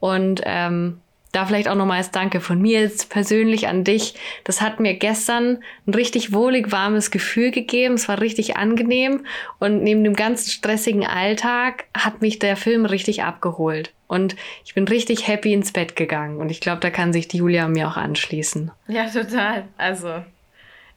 Und 0.00 0.40
ähm, 0.46 1.01
da 1.32 1.46
vielleicht 1.46 1.68
auch 1.68 1.74
nochmals 1.74 2.10
Danke 2.10 2.40
von 2.40 2.60
mir 2.60 2.80
jetzt 2.80 3.08
persönlich 3.08 3.66
an 3.66 3.84
dich. 3.84 4.14
Das 4.44 4.60
hat 4.60 4.80
mir 4.80 4.94
gestern 4.94 5.58
ein 5.86 5.94
richtig 5.94 6.32
wohlig 6.32 6.70
warmes 6.70 7.10
Gefühl 7.10 7.50
gegeben. 7.50 7.94
Es 7.94 8.06
war 8.08 8.20
richtig 8.20 8.56
angenehm 8.58 9.24
und 9.58 9.82
neben 9.82 10.04
dem 10.04 10.14
ganzen 10.14 10.50
stressigen 10.50 11.06
Alltag 11.06 11.84
hat 11.96 12.20
mich 12.20 12.38
der 12.38 12.56
Film 12.56 12.84
richtig 12.84 13.22
abgeholt. 13.22 13.92
Und 14.08 14.36
ich 14.64 14.74
bin 14.74 14.86
richtig 14.86 15.26
happy 15.26 15.54
ins 15.54 15.72
Bett 15.72 15.96
gegangen. 15.96 16.36
Und 16.36 16.50
ich 16.50 16.60
glaube, 16.60 16.80
da 16.80 16.90
kann 16.90 17.14
sich 17.14 17.28
die 17.28 17.38
Julia 17.38 17.66
mir 17.66 17.88
auch 17.88 17.96
anschließen. 17.96 18.70
Ja, 18.88 19.06
total. 19.06 19.64
Also, 19.78 20.22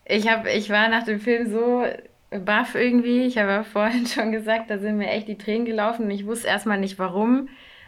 ich, 0.03 0.27
hab, 0.27 0.45
ich 0.47 0.69
war 0.69 0.89
nach 0.89 1.03
dem 1.03 1.21
Film 1.21 1.49
so 1.49 1.85
baff 2.29 2.75
irgendwie. 2.75 3.25
Ich 3.25 3.37
habe 3.37 3.51
ja 3.51 3.63
vorhin 3.63 4.05
schon 4.13 4.33
gesagt, 4.33 4.69
da 4.69 4.77
sind 4.77 4.97
mir 4.97 5.09
echt 5.09 5.29
die 5.29 5.37
Tränen 5.37 5.65
gelaufen 5.65 6.11
ich 6.11 6.25
wusste 6.25 6.47
erstmal 6.47 6.77
nicht 6.77 6.99
warum. 6.99 7.47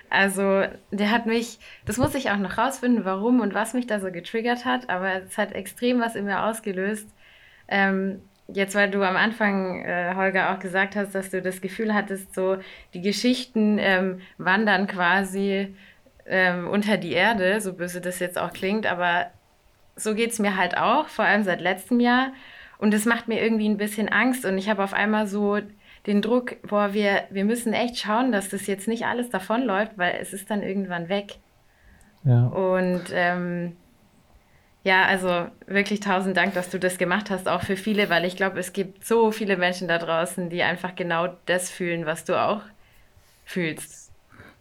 Also, 0.10 0.64
der 0.92 1.12
hat 1.12 1.26
mich, 1.26 1.60
das 1.86 1.98
muss 1.98 2.16
ich 2.16 2.32
auch 2.32 2.38
noch 2.38 2.58
rausfinden, 2.58 3.06
warum 3.06 3.42
und 3.42 3.54
was 3.54 3.74
mich 3.74 3.88
da 3.88 4.00
so 4.00 4.12
getriggert 4.12 4.66
hat, 4.66 4.90
aber 4.90 5.24
es 5.24 5.38
hat 5.38 5.54
extrem 5.54 6.00
was 6.00 6.16
in 6.16 6.26
mir 6.26 6.44
ausgelöst. 6.44 7.10
Ähm, 7.68 8.22
jetzt, 8.48 8.76
weil 8.76 8.90
du 8.90 9.04
am 9.04 9.18
Anfang, 9.18 9.84
äh, 9.84 10.14
Holger, 10.16 10.52
auch 10.54 10.60
gesagt 10.60 10.96
hast, 10.96 11.14
dass 11.14 11.30
du 11.30 11.42
das 11.42 11.62
Gefühl 11.62 11.94
hattest, 11.94 12.34
so 12.34 12.58
die 12.94 13.02
Geschichten 13.02 13.78
ähm, 13.80 14.22
wandern 14.38 14.88
quasi 14.88 15.76
ähm, 16.26 16.68
unter 16.68 16.98
die 16.98 17.14
Erde, 17.14 17.62
so 17.62 17.74
böse 17.74 18.02
das 18.02 18.20
jetzt 18.20 18.38
auch 18.38 18.54
klingt, 18.54 18.86
aber 18.86 19.28
so 19.96 20.14
geht 20.16 20.32
es 20.32 20.40
mir 20.40 20.58
halt 20.58 20.78
auch, 20.78 21.08
vor 21.08 21.26
allem 21.26 21.44
seit 21.44 21.62
letztem 21.62 22.00
Jahr. 22.00 22.32
Und 22.78 22.94
das 22.94 23.06
macht 23.06 23.28
mir 23.28 23.42
irgendwie 23.42 23.68
ein 23.68 23.78
bisschen 23.78 24.08
Angst 24.10 24.46
und 24.46 24.58
ich 24.58 24.70
habe 24.70 24.84
auf 24.84 24.94
einmal 24.94 25.28
so 25.28 25.60
den 26.08 26.22
Druck, 26.22 26.62
boah, 26.64 26.94
wir, 26.94 27.24
wir 27.30 27.46
müssen 27.46 27.74
echt 27.74 27.98
schauen, 27.98 28.32
dass 28.32 28.50
das 28.50 28.66
jetzt 28.66 28.88
nicht 28.88 29.06
alles 29.06 29.30
davonläuft, 29.30 29.98
weil 29.98 30.16
es 30.22 30.34
ist 30.34 30.50
dann 30.50 30.64
irgendwann 30.64 31.10
weg. 31.10 31.36
Ja. 32.24 32.48
Und 32.48 33.04
ähm, 33.12 33.76
ja, 34.84 35.04
also 35.04 35.48
wirklich 35.68 36.00
tausend 36.00 36.38
Dank, 36.38 36.54
dass 36.54 36.70
du 36.70 36.80
das 36.80 36.98
gemacht 36.98 37.30
hast, 37.30 37.50
auch 37.50 37.62
für 37.62 37.76
viele, 37.76 38.10
weil 38.10 38.24
ich 38.24 38.38
glaube, 38.38 38.58
es 38.60 38.72
gibt 38.72 39.06
so 39.06 39.32
viele 39.32 39.58
Menschen 39.58 39.90
da 39.90 39.98
draußen, 39.98 40.50
die 40.50 40.64
einfach 40.64 40.96
genau 40.96 41.28
das 41.46 41.70
fühlen, 41.70 42.06
was 42.06 42.24
du 42.24 42.42
auch 42.42 42.62
fühlst. 43.44 44.12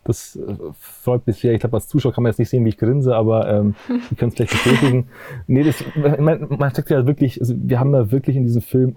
Das 0.03 0.37
äh, 0.37 0.55
freut 0.79 1.27
mich 1.27 1.39
sehr. 1.39 1.53
Ich 1.53 1.61
glaube, 1.61 1.77
als 1.77 1.89
Zuschauer 1.89 2.13
kann 2.13 2.23
man 2.23 2.31
jetzt 2.31 2.39
nicht 2.39 2.49
sehen, 2.49 2.65
wie 2.65 2.71
ich 2.71 2.79
grinse, 2.79 3.15
aber 3.15 3.49
ähm, 3.49 3.75
ihr 4.11 4.17
könnt 4.17 4.33
es 4.33 4.37
gleich 4.37 4.51
bestätigen. 4.51 5.09
nee, 5.47 5.63
das, 5.63 5.85
man, 5.97 6.49
man 6.59 6.71
steckt 6.71 6.91
ja 6.91 7.07
wirklich, 7.07 7.41
also 7.41 7.55
wir 7.57 7.79
haben 7.79 7.93
da 7.93 8.11
wirklich 8.11 8.37
in 8.37 8.45
diesem 8.45 8.63
Film 8.63 8.97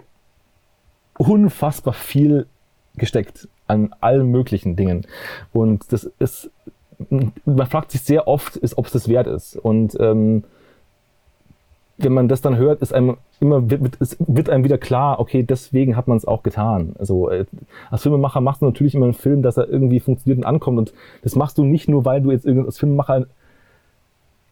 unfassbar 1.20 1.94
viel 1.94 2.48
gesteckt 2.96 3.48
an 3.68 3.94
allen 4.00 4.32
möglichen 4.32 4.76
Dingen. 4.76 5.06
Und 5.54 5.92
das 5.92 6.10
ist, 6.18 6.50
man 7.10 7.68
fragt 7.68 7.92
sich 7.92 8.02
sehr 8.02 8.28
oft, 8.28 8.56
ist, 8.56 8.78
ob 8.78 8.88
es 8.88 8.94
das 8.94 9.08
wert 9.08 9.28
ist. 9.28 9.56
Und 9.56 9.96
ähm, 10.00 10.44
wenn 11.98 12.14
man 12.14 12.30
das 12.30 12.42
dann 12.42 12.56
hört, 12.56 12.82
ist 12.82 12.94
einem 12.94 13.18
immer 13.42 13.70
wird, 13.70 14.00
wird, 14.20 14.50
einem 14.50 14.64
wieder 14.64 14.78
klar, 14.78 15.20
okay, 15.20 15.44
deswegen 15.44 15.98
hat 15.98 16.08
man 16.08 16.18
es 16.18 16.26
auch 16.26 16.44
getan. 16.44 16.96
Also 16.98 17.30
äh, 17.30 17.46
als 17.92 18.04
Filmemacher 18.04 18.42
machst 18.42 18.62
du 18.62 18.66
natürlich 18.66 18.96
immer 18.96 19.06
einen 19.06 19.14
Film, 19.14 19.42
dass 19.42 19.58
er 19.58 19.70
irgendwie 19.70 20.00
funktioniert 20.00 20.40
und 20.40 20.46
ankommt. 20.46 20.78
Und 20.78 20.94
das 21.22 21.36
machst 21.36 21.58
du 21.58 21.66
nicht 21.66 21.90
nur, 21.90 22.06
weil 22.06 22.22
du 22.22 22.32
jetzt 22.32 22.48
als 22.48 22.80
Filmemacher 22.80 23.28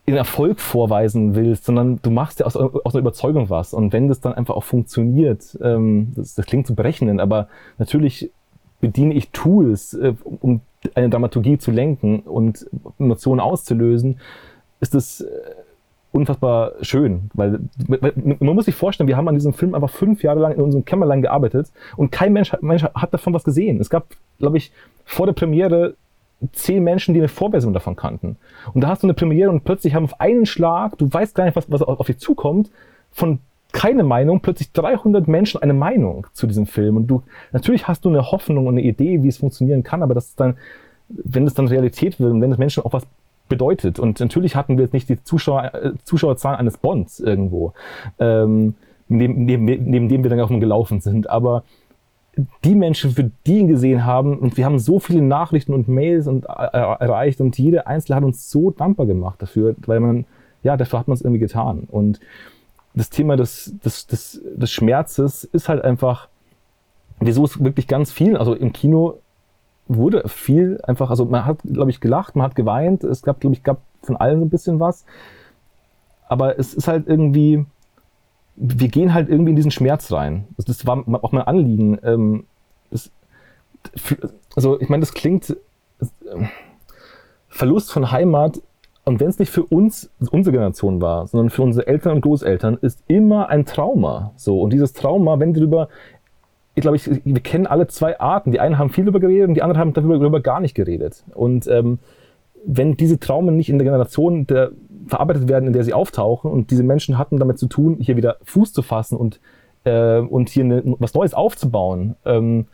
in 0.08 0.16
Erfolg 0.16 0.62
vorweisen 0.62 1.36
willst, 1.36 1.66
sondern 1.66 1.99
du 2.01 2.10
machst 2.10 2.39
ja 2.39 2.45
aus, 2.45 2.55
aus 2.55 2.95
einer 2.95 3.01
Überzeugung 3.01 3.49
was. 3.49 3.74
Und 3.74 3.91
wenn 3.91 4.08
das 4.08 4.22
dann 4.22 4.34
einfach 4.34 4.55
auch 4.55 4.64
funktioniert, 4.64 5.58
ähm, 5.62 6.14
das, 6.16 6.34
das 6.34 6.45
klingt 6.45 6.66
zu 6.66 6.76
berechnen, 6.76 7.20
aber 7.20 7.49
natürlich 7.78 8.32
bediene 8.80 9.14
ich 9.14 9.32
Tools, 9.32 9.93
äh, 9.95 10.14
um 10.39 10.62
eine 10.95 11.10
Dramaturgie 11.10 11.58
zu 11.58 11.72
lenken 11.72 12.22
und 12.22 12.66
Emotionen 12.97 13.41
auszulösen, 13.41 14.20
ist 14.80 14.95
das 14.95 15.20
äh, 15.20 15.28
unfassbar 16.14 16.72
schön. 16.80 17.30
Weil, 17.34 17.60
weil, 17.88 18.14
man 18.16 18.55
muss 18.55 18.64
sich 18.64 18.76
vorstellen, 18.76 19.10
wir 19.10 19.18
haben 19.18 19.28
an 19.28 19.36
diesem 19.36 19.51
Film 19.51 19.76
einfach 19.76 19.89
fünf 19.89 20.24
Jahre 20.24 20.39
lang 20.39 20.53
in 20.53 20.62
unserem 20.62 20.86
Kämmerlein 20.86 21.22
gearbeitet 21.22 21.68
und 21.97 22.14
kein 22.14 22.32
Mensch, 22.32 22.55
Mensch 22.62 22.84
hat 22.84 23.14
davon 23.14 23.34
was 23.34 23.43
gesehen. 23.43 23.82
Es 23.82 23.89
gab, 23.89 24.08
glaube 24.39 24.58
ich, 24.58 24.72
vor 25.03 25.26
der 25.26 25.34
Premiere 25.34 25.95
zehn 26.52 26.84
Menschen, 26.84 27.14
die 27.14 27.20
eine 27.20 27.28
Vorversion 27.28 27.74
davon 27.74 27.96
kannten. 27.96 28.38
Und 28.74 28.82
da 28.82 28.90
hast 28.90 29.04
du 29.04 29.08
eine 29.08 29.14
Premiere 29.14 29.50
und 29.50 29.64
plötzlich 29.64 29.96
haben 29.96 30.06
auf 30.06 30.20
einen 30.20 30.46
Schlag, 30.46 30.98
du 30.98 31.12
weißt 31.12 31.36
gar 31.36 31.46
nicht, 31.46 31.56
was, 31.56 31.70
was 31.72 31.82
auf 31.82 32.06
dich 32.06 32.20
zukommt, 32.20 32.70
von 33.12 33.40
keine 33.72 34.04
Meinung, 34.04 34.40
plötzlich 34.40 34.72
300 34.72 35.28
Menschen 35.28 35.62
eine 35.62 35.74
Meinung 35.74 36.28
zu 36.34 36.48
diesem 36.48 36.68
Film. 36.68 36.98
Und 36.98 37.08
du, 37.08 37.24
natürlich 37.52 37.88
hast 37.88 38.06
du 38.06 38.10
eine 38.10 38.32
Hoffnung 38.32 38.68
und 38.68 38.76
eine 38.76 38.82
Idee, 38.82 39.24
wie 39.24 39.28
es 39.28 39.38
funktionieren 39.38 39.84
kann, 39.84 40.04
aber 40.04 40.14
das 40.14 40.28
ist 40.28 40.40
dann, 40.40 40.58
wenn 41.10 41.46
es 41.46 41.54
dann 41.54 41.68
Realität 41.68 42.20
wird 42.20 42.32
und 42.32 42.42
wenn 42.42 42.52
es 42.52 42.58
Menschen 42.58 42.84
auch 42.84 42.94
was 42.94 43.06
bedeutet. 43.50 44.00
Und 44.00 44.20
natürlich 44.20 44.56
hatten 44.56 44.78
wir 44.78 44.84
jetzt 44.84 44.94
nicht 44.94 45.10
die 45.10 45.24
Zuschauer, 45.24 45.74
äh, 45.74 45.92
Zuschauerzahlen 46.04 46.60
eines 46.60 46.78
Bonds 46.78 47.20
irgendwo, 47.20 47.74
ähm, 48.20 48.76
neben, 49.08 49.46
neben, 49.46 49.66
neben 49.66 50.10
dem 50.10 50.24
wir 50.24 50.30
dann 50.30 50.40
auch 50.40 50.50
gelaufen 50.50 51.02
sind. 51.02 51.30
Aber 51.30 51.64
die 52.64 52.76
Menschen, 52.76 53.12
für 53.12 53.32
die 53.46 53.60
ihn 53.60 53.68
gesehen 53.68 54.06
haben, 54.06 54.38
und 54.38 54.58
wir 54.58 54.66
haben 54.66 54.80
so 54.80 55.00
viele 55.00 55.22
Nachrichten 55.22 55.74
und 55.74 55.88
Mails 55.88 56.28
und, 56.28 56.46
äh, 56.46 56.50
erreicht 56.50 57.42
und 57.42 57.58
jede 57.58 57.88
Einzelne 57.88 58.16
hat 58.16 58.24
uns 58.24 58.50
so 58.50 58.72
dankbar 58.72 59.06
gemacht 59.06 59.42
dafür, 59.42 59.76
weil 59.86 60.00
man, 60.00 60.26
ja, 60.64 60.78
dafür 60.78 61.00
hat 61.00 61.08
man 61.08 61.16
es 61.16 61.22
irgendwie 61.22 61.40
getan. 61.40 61.88
Und 61.90 62.20
das 62.94 63.10
Thema 63.10 63.36
des, 63.38 63.74
des, 63.84 64.08
des, 64.08 64.42
des 64.56 64.72
Schmerzes 64.72 65.44
ist 65.44 65.70
halt 65.70 65.84
einfach, 65.84 66.28
wieso 67.20 67.44
es 67.44 67.64
wirklich 67.64 67.88
ganz 67.88 68.12
viel, 68.12 68.38
also 68.38 68.54
im 68.54 68.74
Kino 68.74 69.20
wurde 69.88 70.28
viel 70.28 70.80
einfach, 70.84 71.10
also 71.10 71.26
man 71.26 71.46
hat, 71.46 71.60
glaube 71.64 71.92
ich, 71.92 72.02
gelacht, 72.02 72.36
man 72.36 72.46
hat 72.46 72.56
geweint, 72.56 73.04
es 73.04 73.22
gab, 73.22 73.40
glaube 73.40 73.56
ich, 73.56 73.64
gab 73.64 73.82
von 74.02 74.18
allen 74.18 74.40
so 74.40 74.46
ein 74.46 74.50
bisschen 74.50 74.80
was. 74.80 75.06
Aber 76.28 76.60
es 76.60 76.74
ist 76.74 76.88
halt 76.88 77.08
irgendwie, 77.08 77.66
wir 78.58 78.88
gehen 78.89 79.14
halt 79.14 79.30
irgendwie 79.30 79.51
in 79.51 79.55
diesen 79.55 79.72
Schmerz 79.72 80.12
rein. 80.12 80.47
Also 80.58 80.68
das 80.68 80.86
war 80.86 81.03
auch 81.24 81.32
mein 81.32 81.43
Anliegen. 81.43 81.99
Ähm, 82.03 82.45
das, 82.89 83.12
also 84.55 84.82
ich 84.82 84.89
meine, 84.89 85.01
das 85.01 85.14
klingt 85.14 85.51
äh, 85.51 86.05
Verlust 87.47 87.91
von 87.91 88.12
Heimat 88.12 88.62
und 89.05 89.22
wenn 89.22 89.30
es 89.30 89.39
nicht 89.39 89.51
für 89.51 89.64
uns, 89.64 90.12
unsere 90.32 90.51
Generation 90.51 90.99
war, 90.99 91.28
sondern 91.28 91.49
für 91.49 91.62
unsere 91.62 91.88
Eltern 91.88 92.16
und 92.16 92.22
Großeltern, 92.22 92.78
ist 92.82 93.03
immer 93.08 93.47
ein 93.47 93.66
Trauma. 93.66 94.34
So 94.36 94.62
und 94.62 94.74
dieses 94.74 94.91
Trauma, 94.91 95.39
wenn 95.39 95.53
darüber, 95.53 95.88
ich 96.76 96.82
glaube, 96.82 96.97
ich, 96.97 97.10
wir 97.24 97.41
kennen 97.41 97.68
alle 97.68 97.88
zwei 97.88 98.20
Arten. 98.20 98.51
Die 98.51 98.60
einen 98.60 98.78
haben 98.78 98.89
viel 98.89 99.05
darüber 99.05 99.22
geredet 99.22 99.47
und 99.47 99.53
die 99.53 99.62
anderen 99.62 99.80
haben 99.80 99.93
darüber, 99.93 100.20
darüber 100.20 100.41
gar 100.41 100.60
nicht 100.60 100.76
geredet. 100.76 101.24
Und 101.34 101.68
ähm, 101.68 101.99
wenn 102.66 102.97
diese 102.97 103.18
Traumen 103.20 103.55
nicht 103.55 103.70
in 103.70 103.78
der 103.78 103.86
Generation 103.86 104.45
der, 104.45 104.72
verarbeitet 105.08 105.47
werden, 105.47 105.68
in 105.68 105.74
der 105.74 105.84
sie 105.84 105.93
auftauchen 105.93 106.51
und 106.51 106.72
diese 106.72 106.84
Menschen 106.84 107.18
hatten 107.18 107.38
damit 107.38 107.60
zu 107.60 107.68
tun, 107.68 107.97
hier 107.99 108.18
wieder 108.18 108.38
Fuß 108.43 108.74
zu 108.74 108.82
fassen 108.82 109.18
und, 109.18 109.39
äh, 109.84 110.20
und 110.20 110.49
hier 110.49 110.64
eine, 110.64 110.84
was 110.99 111.14
Neues 111.14 111.34
aufzubauen, 111.34 112.16
ähm, 112.26 112.68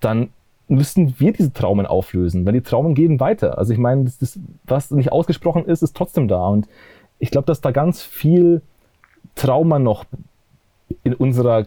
dann 0.00 0.30
müssen 0.68 1.18
wir 1.18 1.32
diese 1.32 1.52
Traumen 1.52 1.86
auflösen, 1.86 2.46
weil 2.46 2.52
die 2.52 2.62
Traumen 2.62 2.94
gehen 2.94 3.18
weiter. 3.18 3.58
Also 3.58 3.72
ich 3.72 3.78
meine, 3.78 4.04
das, 4.04 4.18
das, 4.18 4.38
was 4.64 4.90
nicht 4.92 5.12
ausgesprochen 5.12 5.64
ist, 5.64 5.82
ist 5.82 5.96
trotzdem 5.96 6.28
da. 6.28 6.46
Und 6.46 6.68
ich 7.18 7.30
glaube, 7.30 7.46
dass 7.46 7.60
da 7.60 7.72
ganz 7.72 8.02
viel 8.02 8.62
Trauma 9.34 9.78
noch 9.78 10.04
in 11.02 11.14
unserer 11.14 11.66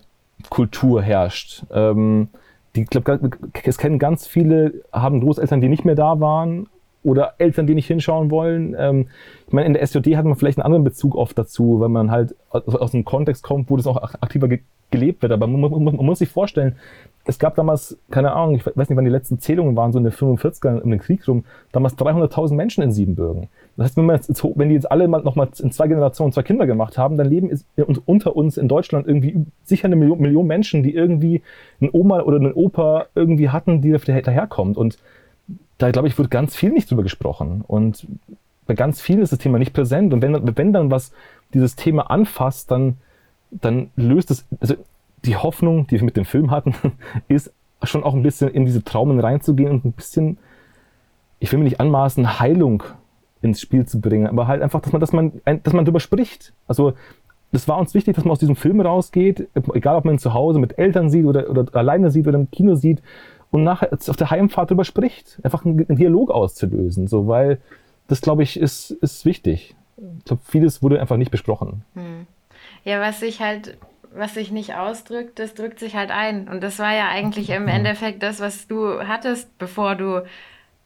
Kultur 0.50 1.02
herrscht. 1.02 1.64
Ähm, 1.72 2.30
die, 2.76 2.84
ich 2.84 2.90
glaube, 2.90 3.32
es 3.64 3.78
kennen 3.78 4.00
ganz 4.00 4.26
viele, 4.26 4.74
haben 4.92 5.20
Großeltern, 5.20 5.62
die 5.62 5.70
nicht 5.70 5.86
mehr 5.86 5.96
da 5.96 6.20
waren 6.20 6.68
oder 7.04 7.36
Eltern, 7.38 7.68
die 7.68 7.76
nicht 7.76 7.88
hinschauen 7.88 8.32
wollen. 8.32 8.76
Ähm, 8.78 9.08
ich 9.48 9.54
meine, 9.54 9.68
in 9.68 9.74
der 9.74 9.86
SJD 9.86 10.16
hat 10.16 10.26
man 10.26 10.36
vielleicht 10.36 10.58
einen 10.58 10.66
anderen 10.66 10.84
Bezug 10.84 11.16
oft 11.16 11.38
dazu, 11.38 11.80
weil 11.80 11.90
man 11.90 12.12
halt 12.12 12.36
aus, 12.50 12.64
aus 12.76 12.94
einem 12.94 13.06
Kontext 13.06 13.44
kommt, 13.44 13.70
wo 13.70 13.78
das 13.78 13.88
auch 13.88 14.02
aktiver 14.02 14.48
ge 14.48 14.62
gelebt 14.94 15.24
wird. 15.24 15.32
Aber 15.32 15.48
man, 15.48 15.60
man, 15.60 15.84
man, 15.84 16.06
muss 16.06 16.20
sich 16.20 16.30
vorstellen, 16.30 16.76
es 17.26 17.40
gab 17.40 17.56
damals, 17.56 17.98
keine 18.12 18.34
Ahnung, 18.34 18.56
ich 18.56 18.66
weiß 18.66 18.90
nicht, 18.90 18.96
wann 18.96 19.06
die 19.06 19.12
letzten 19.12 19.40
Zählungen 19.40 19.76
waren, 19.76 19.92
so 19.92 19.98
in 19.98 20.04
den 20.04 20.14
45ern 20.14 20.82
um 20.82 20.92
den 20.92 21.00
Krieg 21.00 21.28
rum, 21.28 21.46
damals 21.72 21.98
300.000 21.98 22.54
Menschen 22.54 22.84
in 22.84 22.92
Siebenbürgen. 22.92 23.48
Das 23.76 23.86
heißt, 23.86 23.98
wenn, 23.98 24.06
man 24.06 24.18
jetzt, 24.18 24.44
wenn 24.56 24.70
die 24.70 24.76
jetzt 24.76 24.92
alle 24.92 25.08
mal 25.08 25.24
nochmal 25.24 25.50
in 25.60 25.72
zwei 25.72 25.88
Generationen 25.88 26.32
zwei 26.32 26.44
Kinder 26.44 26.68
gemacht 26.68 26.98
haben, 26.98 27.18
dann 27.18 27.28
leben 27.28 27.50
ist 27.50 27.66
unter 28.06 28.36
uns 28.36 28.58
in 28.58 28.68
Deutschland 28.68 29.08
irgendwie 29.08 29.46
sicher 29.64 29.86
eine 29.86 29.96
Million, 29.96 30.20
Million 30.20 30.46
Menschen, 30.46 30.84
die 30.84 30.94
irgendwie 30.94 31.42
einen 31.82 31.90
Oma 31.92 32.22
oder 32.22 32.38
einen 32.38 32.54
Opa 32.54 33.08
irgendwie 33.16 33.50
hatten, 33.50 33.82
die 33.82 33.92
daherkommt. 33.92 34.78
Und 34.78 35.00
da, 35.78 35.92
glaube 35.92 36.08
ich, 36.08 36.18
wird 36.18 36.32
ganz 36.32 36.56
viel 36.56 36.72
nicht 36.72 36.90
drüber 36.90 37.04
gesprochen. 37.04 37.64
Und 37.68 38.08
bei 38.66 38.74
ganz 38.74 39.02
vielen 39.02 39.22
ist 39.22 39.32
das 39.32 39.40
Thema 39.40 39.60
nicht 39.60 39.74
präsent. 39.74 40.14
Und 40.14 40.22
wenn, 40.22 40.56
wenn 40.58 40.74
dann 40.74 40.92
was 40.92 41.12
dieses 41.54 41.76
Thema 41.76 42.10
anfasst, 42.10 42.72
dann, 42.72 42.98
dann 43.52 43.90
löst 43.96 44.32
es, 44.32 44.46
also 44.60 44.76
die 45.26 45.36
Hoffnung, 45.36 45.88
die 45.88 45.96
wir 45.96 46.04
mit 46.04 46.18
dem 46.18 46.26
Film 46.26 46.52
hatten, 46.52 46.74
ist 47.28 47.52
schon 47.84 48.04
auch 48.04 48.14
ein 48.14 48.24
bisschen 48.24 48.50
in 48.50 48.66
diese 48.66 48.84
Traumen 48.84 49.20
reinzugehen 49.20 49.72
und 49.72 49.86
ein 49.86 49.92
bisschen, 49.92 50.38
ich 51.40 51.52
will 51.52 51.60
mir 51.60 51.66
nicht 51.66 51.80
anmaßen, 51.80 52.40
Heilung 52.40 52.84
ins 53.42 53.60
Spiel 53.60 53.86
zu 53.86 54.00
bringen, 54.00 54.28
aber 54.28 54.48
halt 54.48 54.62
einfach, 54.62 54.82
dass 54.82 54.94
man, 54.94 55.02
dass 55.02 55.12
man, 55.12 55.42
dass 55.64 55.74
man 55.74 55.84
darüber 55.84 56.00
spricht. 56.00 56.54
Also, 56.66 56.94
das 57.52 57.68
war 57.68 57.78
uns 57.78 57.94
wichtig, 57.94 58.16
dass 58.16 58.24
man 58.24 58.32
aus 58.32 58.40
diesem 58.40 58.56
Film 58.56 58.80
rausgeht, 58.80 59.48
egal 59.74 59.98
ob 59.98 60.06
man 60.06 60.16
ihn 60.16 60.20
zu 60.20 60.34
Hause 60.34 60.60
mit 60.60 60.80
Eltern 60.80 61.10
sieht 61.10 61.26
oder, 61.26 61.50
oder 61.50 61.66
alleine 61.76 62.10
sieht 62.10 62.26
oder 62.28 62.40
im 62.40 62.50
Kino 62.50 62.76
sieht 62.76 63.04
und 63.54 63.64
nachher 63.64 63.94
auf 63.94 64.18
der 64.18 64.32
Heimfahrt 64.32 64.72
darüber 64.72 64.84
spricht. 64.84 65.40
Einfach 65.44 65.64
einen, 65.64 65.86
einen 65.88 65.98
Dialog 65.98 66.32
auszulösen, 66.32 67.08
so, 67.08 67.28
weil 67.28 67.62
das, 68.08 68.20
glaube 68.20 68.44
ich, 68.44 68.60
ist, 68.60 68.92
ist 68.92 69.26
wichtig. 69.26 69.76
Ich 70.20 70.26
glaube, 70.26 70.42
vieles 70.46 70.82
wurde 70.82 71.00
einfach 71.00 71.18
nicht 71.18 71.32
besprochen. 71.32 71.84
Hm. 71.94 72.28
Ja, 72.84 73.00
was 73.00 73.22
ich 73.22 73.40
halt 73.40 73.78
was 74.16 74.36
sich 74.36 74.52
nicht 74.52 74.76
ausdrückt, 74.76 75.40
das 75.40 75.54
drückt 75.56 75.80
sich 75.80 75.96
halt 75.96 76.12
ein. 76.12 76.48
Und 76.48 76.62
das 76.62 76.80
war 76.80 76.94
ja 76.94 77.10
eigentlich 77.10 77.50
im 77.50 77.68
Endeffekt 77.68 78.22
das, 78.22 78.40
was 78.40 78.68
du 78.68 79.08
hattest, 79.08 79.58
bevor 79.58 79.96
du 79.96 80.24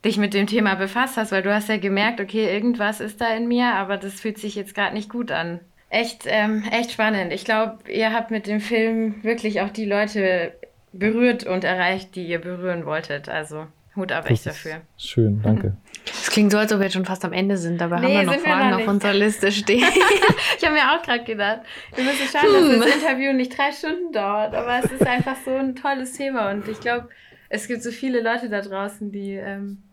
dich 0.06 0.18
mit 0.18 0.34
dem 0.34 0.48
Thema 0.48 0.76
befasst 0.76 1.18
hast, 1.18 1.32
weil 1.32 1.44
du 1.44 1.54
hast 1.54 1.70
ja 1.70 1.78
gemerkt, 1.78 2.22
okay, 2.22 2.46
irgendwas 2.54 3.02
ist 3.02 3.20
da 3.20 3.34
in 3.36 3.48
mir, 3.48 3.74
aber 3.74 3.98
das 3.98 4.22
fühlt 4.22 4.38
sich 4.38 4.56
jetzt 4.56 4.76
gerade 4.76 4.94
nicht 4.94 5.10
gut 5.10 5.32
an. 5.32 5.60
Echt, 5.90 6.24
ähm, 6.26 6.64
echt 6.72 6.92
spannend. 6.92 7.34
Ich 7.34 7.46
glaube, 7.46 7.80
ihr 7.92 8.14
habt 8.14 8.32
mit 8.32 8.48
dem 8.48 8.60
Film 8.60 9.24
wirklich 9.24 9.62
auch 9.62 9.70
die 9.70 9.86
Leute 9.86 10.54
berührt 10.98 11.46
und 11.46 11.64
erreicht, 11.64 12.16
die 12.16 12.28
ihr 12.28 12.40
berühren 12.40 12.86
wolltet. 12.86 13.30
Also 13.30 13.68
Hut 13.96 14.12
ab 14.12 14.30
echt 14.30 14.46
dafür. 14.46 14.82
Schön, 14.98 15.42
danke. 15.44 15.76
Es 16.06 16.30
klingt 16.30 16.52
so, 16.52 16.58
als 16.58 16.72
ob 16.72 16.80
wir 16.80 16.86
jetzt 16.86 16.94
schon 16.94 17.06
fast 17.06 17.26
am 17.26 17.34
Ende 17.34 17.58
sind, 17.58 17.82
aber 17.82 18.00
nee, 18.00 18.18
haben 18.18 18.28
wir 18.28 18.38
noch 18.38 18.42
Fragen 18.42 18.70
noch 18.70 18.80
auf 18.80 18.88
unserer 18.88 19.14
Liste 19.14 19.52
stehen. 19.52 19.84
ich 20.58 20.64
habe 20.64 20.76
mir 20.76 20.92
auch 20.92 21.02
gerade 21.02 21.24
gedacht, 21.24 21.62
wir 21.96 22.04
müssen 22.04 22.28
schauen, 22.28 22.54
dass 22.54 22.80
das 22.80 22.94
hm. 22.94 23.02
Interview 23.02 23.34
nicht 23.34 23.58
drei 23.58 23.72
Stunden 23.72 24.14
dauert, 24.14 24.54
aber 24.54 24.80
es 24.84 24.92
ist 24.92 25.06
einfach 25.06 25.36
so 25.44 25.56
ein 25.56 25.76
tolles 25.76 26.14
Thema 26.14 26.52
und 26.52 26.68
ich 26.68 26.80
glaube, 26.80 27.10
es 27.50 27.68
gibt 27.68 27.84
so 27.84 27.92
viele 27.92 28.22
Leute 28.22 28.50
da 28.50 28.62
draußen, 28.62 29.12
die 29.12 29.34
ähm, 29.34 29.84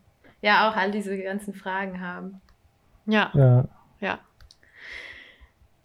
ja 0.42 0.68
auch 0.68 0.76
all 0.76 0.90
diese 0.90 1.16
ganzen 1.18 1.54
Fragen 1.54 2.00
haben. 2.00 2.40
Ja. 3.06 3.30
Ja. 3.34 3.68
Ja. 4.00 4.18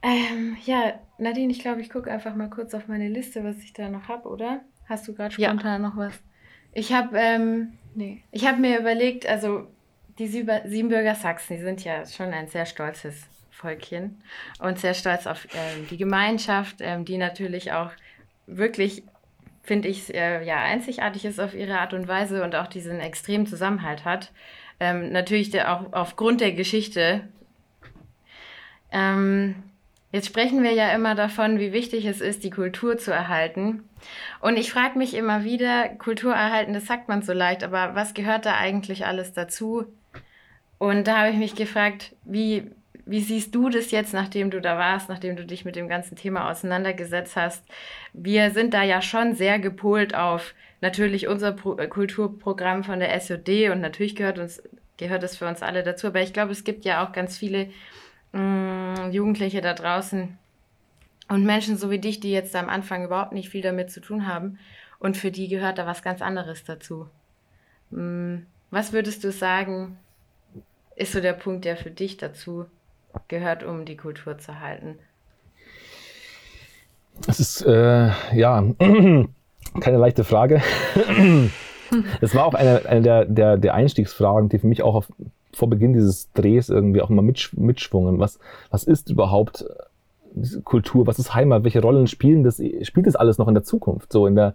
Ähm, 0.02 0.58
ja, 0.66 0.94
Nadine, 1.18 1.52
ich 1.52 1.60
glaube, 1.60 1.82
ich 1.82 1.90
gucke 1.90 2.12
einfach 2.12 2.36
mal 2.36 2.50
kurz 2.50 2.74
auf 2.74 2.88
meine 2.88 3.10
Liste, 3.10 3.44
was 3.44 3.58
ich 3.58 3.74
da 3.74 3.90
noch 3.90 4.08
habe, 4.08 4.30
oder? 4.30 4.62
Hast 4.90 5.08
du 5.08 5.14
gerade 5.14 5.34
spontan 5.34 5.82
ja. 5.84 5.88
noch 5.88 5.96
was? 5.96 6.14
Ich 6.74 6.92
habe 6.94 7.18
ähm, 7.18 7.74
nee. 7.94 8.24
ich 8.32 8.52
mir 8.58 8.80
überlegt, 8.80 9.28
also 9.28 9.68
die 10.18 10.28
Siebenbürger 10.28 11.16
Sachsen, 11.16 11.58
die 11.58 11.64
sind 11.64 11.84
ja 11.84 12.06
schon 12.06 12.34
ein 12.34 12.48
sehr 12.48 12.66
stolzes 12.66 13.28
Volkchen 13.52 14.22
und 14.60 14.80
sehr 14.80 14.94
stolz 14.94 15.28
auf 15.28 15.48
ähm, 15.54 15.88
die 15.90 15.98
Gemeinschaft, 15.98 16.78
ähm, 16.80 17.06
die 17.06 17.18
natürlich 17.18 17.72
auch 17.72 17.92
wirklich, 18.48 19.04
finde 19.64 19.88
ich, 19.88 20.14
äh, 20.14 20.44
ja, 20.44 20.58
einzigartig 20.58 21.24
ist 21.24 21.40
auf 21.40 21.54
ihre 21.54 21.80
Art 21.80 21.94
und 21.94 22.08
Weise 22.08 22.44
und 22.44 22.56
auch 22.56 22.68
diesen 22.68 23.00
extremen 23.00 23.46
Zusammenhalt 23.46 24.06
hat. 24.06 24.32
Ähm, 24.80 25.12
natürlich 25.12 25.52
der, 25.52 25.74
auch 25.74 25.94
aufgrund 25.94 26.42
der 26.42 26.54
Geschichte. 26.54 27.28
Ähm, 28.92 29.56
jetzt 30.12 30.28
sprechen 30.28 30.64
wir 30.64 30.74
ja 30.74 30.92
immer 30.94 31.16
davon, 31.16 31.60
wie 31.60 31.74
wichtig 31.74 32.06
es 32.06 32.22
ist, 32.22 32.44
die 32.44 32.50
Kultur 32.50 32.98
zu 32.98 33.12
erhalten. 33.12 33.84
Und 34.42 34.58
ich 34.58 34.72
frage 34.72 34.98
mich 34.98 35.14
immer 35.14 35.44
wieder, 35.44 35.90
Kultur 35.90 36.34
erhalten, 36.34 36.74
das 36.74 36.86
sagt 36.86 37.10
man 37.10 37.22
so 37.22 37.34
leicht, 37.34 37.64
aber 37.64 37.96
was 37.96 38.14
gehört 38.14 38.46
da 38.46 38.56
eigentlich 38.56 39.06
alles 39.06 39.34
dazu? 39.34 39.86
Und 40.78 41.08
da 41.08 41.20
habe 41.20 41.32
ich 41.32 41.38
mich 41.38 41.56
gefragt, 41.56 42.16
wie, 42.24 42.72
wie 43.06 43.20
siehst 43.20 43.54
du 43.54 43.70
das 43.70 43.92
jetzt, 43.92 44.14
nachdem 44.14 44.50
du 44.50 44.62
da 44.62 44.78
warst, 44.78 45.10
nachdem 45.10 45.36
du 45.36 45.46
dich 45.46 45.66
mit 45.66 45.76
dem 45.76 45.90
ganzen 45.90 46.16
Thema 46.16 46.50
auseinandergesetzt 46.50 47.36
hast? 47.36 47.66
Wir 48.14 48.52
sind 48.52 48.74
da 48.74 48.84
ja 48.84 49.02
schon 49.02 49.36
sehr 49.36 49.60
gepolt 49.60 50.16
auf 50.16 50.56
natürlich 50.82 51.28
unser 51.28 51.52
Pro 51.52 51.76
Kulturprogramm 51.76 52.84
von 52.86 53.00
der 53.00 53.20
SOD 53.20 53.70
und 53.72 53.82
natürlich 53.82 54.16
gehört 54.16 54.40
uns 54.40 54.64
gehört 55.00 55.24
es 55.24 55.38
für 55.38 55.48
uns 55.48 55.64
alle 55.64 55.82
dazu. 55.82 56.08
Aber 56.08 56.22
ich 56.22 56.34
glaube, 56.34 56.52
es 56.52 56.64
gibt 56.64 56.86
ja 56.86 57.04
auch 57.04 57.12
ganz 57.12 57.38
viele 57.38 57.70
mh, 58.32 59.08
mm, 59.08 59.12
Jugendliche 59.12 59.62
da 59.62 59.74
draußen 59.74 60.38
und 61.30 61.46
Menschen 61.46 61.78
so 61.78 61.90
wie 61.92 62.00
dich, 62.00 62.20
die 62.20 62.32
jetzt 62.32 62.56
am 62.56 62.70
Anfang 62.70 63.06
überhaupt 63.06 63.34
nicht 63.34 63.50
viel 63.50 63.62
damit 63.62 63.92
zu 63.92 64.02
tun 64.02 64.28
haben. 64.28 64.60
Und 65.00 65.16
für 65.16 65.32
die 65.32 65.48
gehört 65.48 65.78
da 65.78 65.86
was 65.86 66.02
ganz 66.02 66.22
anderes 66.22 66.64
dazu. 66.64 67.08
Mh, 67.92 68.02
mm, 68.02 68.46
was 68.72 68.94
würdest 68.94 69.24
du 69.24 69.32
sagen, 69.32 69.98
ist 70.96 71.14
so 71.14 71.22
der 71.22 71.34
Punkt, 71.34 71.66
der 71.66 71.76
für 71.76 71.90
dich 71.90 72.18
dazu 72.18 72.66
gehört, 73.28 73.64
um 73.64 73.86
die 73.86 73.98
Kultur 73.98 74.38
zu 74.38 74.60
halten? 74.60 75.00
Das 77.26 77.40
ist, 77.40 77.62
äh, 77.62 78.12
ja, 78.34 78.62
keine 78.80 79.98
leichte 79.98 80.24
Frage. 80.24 80.62
Das 82.22 82.36
war 82.36 82.46
auch 82.46 82.54
eine, 82.54 82.86
eine 82.86 83.02
der, 83.02 83.26
der, 83.26 83.58
der 83.58 83.74
Einstiegsfragen, 83.74 84.48
die 84.48 84.60
für 84.60 84.68
mich 84.68 84.84
auch 84.84 84.94
auf, 84.94 85.12
vor 85.54 85.70
Beginn 85.70 85.94
dieses 85.94 86.32
Drehs 86.34 86.70
irgendwie 86.70 87.02
auch 87.02 87.10
immer 87.10 87.22
mitsch, 87.22 87.54
mitschwungen. 87.54 88.20
Was, 88.20 88.40
was 88.70 88.84
ist 88.84 89.10
überhaupt 89.10 89.66
Kultur? 90.64 91.08
Was 91.08 91.20
ist 91.20 91.34
Heimat? 91.34 91.64
Welche 91.64 91.82
Rollen 91.82 92.08
spielen 92.08 92.44
das, 92.44 92.62
spielt 92.84 93.08
das 93.08 93.16
alles 93.16 93.38
noch 93.38 93.48
in 93.48 93.56
der 93.56 93.64
Zukunft? 93.64 94.12
So 94.12 94.28
in 94.28 94.36
der, 94.36 94.54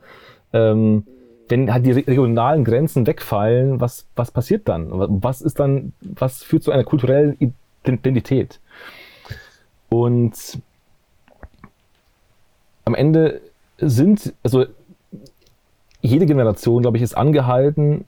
ähm, 0.53 1.05
wenn 1.49 1.73
halt 1.73 1.85
die 1.85 1.93
regionalen 1.93 2.65
Grenzen 2.65 3.07
wegfallen, 3.07 3.81
was, 3.81 4.07
was 4.17 4.31
passiert 4.31 4.69
dann? 4.69 4.89
Was 5.23 5.41
ist 5.41 5.61
dann, 5.61 5.93
was 6.01 6.43
führt 6.43 6.63
zu 6.63 6.71
einer 6.71 6.85
kulturellen 6.85 7.37
Identität? 7.85 8.61
Und 9.91 10.59
am 12.85 12.95
Ende 12.95 13.41
sind, 13.79 14.33
also 14.43 14.65
jede 16.01 16.27
Generation, 16.27 16.83
glaube 16.83 16.97
ich, 16.97 17.03
ist 17.03 17.17
angehalten, 17.17 18.05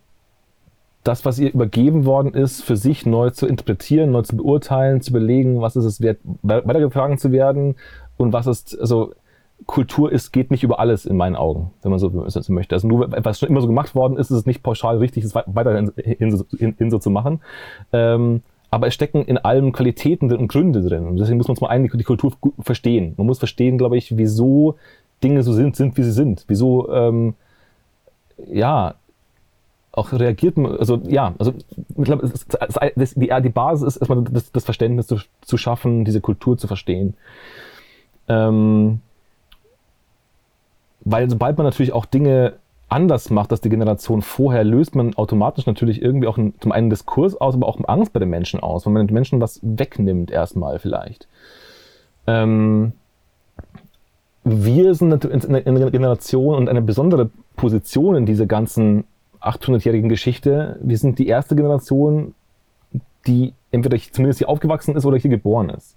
das, 1.06 1.24
was 1.24 1.38
ihr 1.38 1.52
übergeben 1.52 2.04
worden 2.04 2.34
ist, 2.34 2.62
für 2.62 2.76
sich 2.76 3.06
neu 3.06 3.30
zu 3.30 3.46
interpretieren, 3.46 4.10
neu 4.10 4.22
zu 4.22 4.36
beurteilen, 4.36 5.00
zu 5.00 5.10
überlegen, 5.10 5.60
was 5.60 5.76
ist 5.76 5.84
es 5.84 6.00
wert, 6.00 6.18
weitergetragen 6.42 7.18
zu 7.18 7.32
werden 7.32 7.76
und 8.16 8.32
was 8.32 8.46
ist, 8.46 8.78
also 8.80 9.12
Kultur 9.66 10.12
ist, 10.12 10.32
geht 10.32 10.50
nicht 10.50 10.64
über 10.64 10.80
alles 10.80 11.06
in 11.06 11.16
meinen 11.16 11.36
Augen, 11.36 11.70
wenn 11.82 11.90
man 11.90 11.98
so, 11.98 12.28
so 12.28 12.52
möchte. 12.52 12.74
Also 12.74 12.88
nur, 12.88 13.08
was 13.10 13.38
schon 13.38 13.48
immer 13.48 13.60
so 13.60 13.66
gemacht 13.66 13.94
worden 13.94 14.16
ist, 14.18 14.30
ist 14.30 14.38
es 14.38 14.46
nicht 14.46 14.62
pauschal 14.62 14.98
richtig, 14.98 15.24
es 15.24 15.34
weiterhin 15.34 15.92
hin, 15.96 16.44
hin, 16.58 16.74
hin 16.76 16.90
so 16.90 16.98
zu 16.98 17.10
machen. 17.10 17.40
Ähm, 17.92 18.42
aber 18.70 18.88
es 18.88 18.94
stecken 18.94 19.24
in 19.24 19.38
allem 19.38 19.72
Qualitäten 19.72 20.30
und 20.32 20.48
Gründe 20.48 20.82
drin. 20.82 21.06
Und 21.06 21.16
deswegen 21.16 21.38
muss 21.38 21.48
man 21.48 21.56
zum 21.56 21.68
einen 21.68 21.88
die 21.88 22.04
Kultur 22.04 22.32
verstehen. 22.58 23.14
Man 23.16 23.26
muss 23.26 23.38
verstehen, 23.38 23.78
glaube 23.78 23.96
ich, 23.96 24.18
wieso 24.18 24.76
Dinge 25.22 25.42
so 25.42 25.52
sind, 25.52 25.76
sind, 25.76 25.96
wie 25.96 26.02
sie 26.02 26.12
sind. 26.12 26.44
Wieso, 26.48 26.92
ähm, 26.92 27.34
ja, 28.52 28.96
auch 29.96 30.12
reagiert 30.12 30.56
man, 30.56 30.76
also 30.76 31.00
ja, 31.06 31.34
also 31.38 31.54
das, 32.96 33.14
die, 33.14 33.32
die 33.42 33.48
Basis 33.48 33.88
ist 33.88 33.96
erstmal 33.96 34.22
das, 34.24 34.52
das 34.52 34.64
Verständnis 34.64 35.06
zu, 35.06 35.18
zu 35.40 35.56
schaffen, 35.56 36.04
diese 36.04 36.20
Kultur 36.20 36.58
zu 36.58 36.66
verstehen. 36.66 37.14
Ähm, 38.28 39.00
weil 41.00 41.30
sobald 41.30 41.56
man 41.56 41.64
natürlich 41.64 41.92
auch 41.92 42.04
Dinge 42.04 42.54
anders 42.88 43.30
macht 43.30 43.50
als 43.50 43.60
die 43.60 43.68
Generation 43.68 44.22
vorher, 44.22 44.64
löst 44.64 44.94
man 44.94 45.14
automatisch 45.14 45.66
natürlich 45.66 46.02
irgendwie 46.02 46.26
auch 46.26 46.38
einen, 46.38 46.54
zum 46.60 46.72
einen 46.72 46.90
Diskurs 46.90 47.34
aus, 47.36 47.54
aber 47.54 47.66
auch 47.66 47.78
Angst 47.86 48.12
bei 48.12 48.20
den 48.20 48.28
Menschen 48.28 48.60
aus, 48.60 48.86
wenn 48.86 48.92
man 48.92 49.06
den 49.06 49.14
Menschen 49.14 49.40
was 49.40 49.60
wegnimmt 49.62 50.30
erstmal 50.30 50.78
vielleicht. 50.78 51.26
Ähm, 52.26 52.92
wir 54.44 54.94
sind 54.94 55.24
in 55.24 55.56
einer 55.56 55.90
Generation 55.90 56.54
und 56.54 56.68
eine 56.68 56.82
besondere 56.82 57.30
Position 57.56 58.14
in 58.14 58.26
dieser 58.26 58.46
ganzen 58.46 59.04
800-jährigen 59.46 60.08
Geschichte. 60.08 60.78
Wir 60.82 60.98
sind 60.98 61.18
die 61.18 61.26
erste 61.26 61.56
Generation, 61.56 62.34
die 63.26 63.54
entweder 63.70 63.98
zumindest 63.98 64.38
hier 64.38 64.48
aufgewachsen 64.48 64.96
ist 64.96 65.04
oder 65.04 65.16
hier 65.16 65.30
geboren 65.30 65.70
ist. 65.70 65.96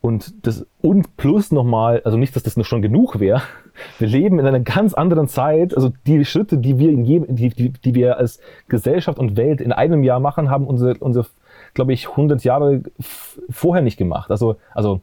Und 0.00 0.46
das 0.46 0.66
und 0.82 1.16
plus 1.16 1.50
nochmal, 1.50 2.02
also 2.04 2.18
nicht, 2.18 2.36
dass 2.36 2.42
das 2.42 2.58
noch 2.58 2.66
schon 2.66 2.82
genug 2.82 3.20
wäre. 3.20 3.40
Wir 3.98 4.06
leben 4.06 4.38
in 4.38 4.46
einer 4.46 4.60
ganz 4.60 4.92
anderen 4.92 5.28
Zeit. 5.28 5.74
Also 5.74 5.92
die 6.06 6.26
Schritte, 6.26 6.58
die 6.58 6.78
wir 6.78 6.90
in 6.90 7.04
jedem, 7.04 7.34
die, 7.34 7.48
die, 7.48 7.70
die 7.70 7.94
wir 7.94 8.18
als 8.18 8.38
Gesellschaft 8.68 9.18
und 9.18 9.36
Welt 9.36 9.60
in 9.60 9.72
einem 9.72 10.04
Jahr 10.04 10.20
machen, 10.20 10.50
haben 10.50 10.66
unsere, 10.66 10.94
unsere, 10.98 11.26
glaube 11.72 11.92
ich, 11.92 12.10
100 12.10 12.44
Jahre 12.44 12.82
vorher 13.50 13.82
nicht 13.82 13.96
gemacht. 13.96 14.30
Also, 14.30 14.56
also 14.74 15.00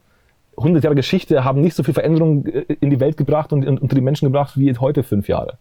100 0.55 0.84
Jahre 0.84 0.95
Geschichte 0.95 1.43
haben 1.43 1.61
nicht 1.61 1.75
so 1.75 1.84
viel 1.84 1.93
Veränderung 1.95 2.45
äh, 2.45 2.65
in 2.79 2.91
die 2.91 2.99
Welt 2.99 3.17
gebracht 3.17 3.51
und 3.51 3.67
unter 3.67 3.95
die 3.95 4.01
Menschen 4.01 4.27
gebracht 4.27 4.57
wie 4.57 4.73
heute 4.77 5.03
fünf 5.03 5.27
Jahre. 5.27 5.57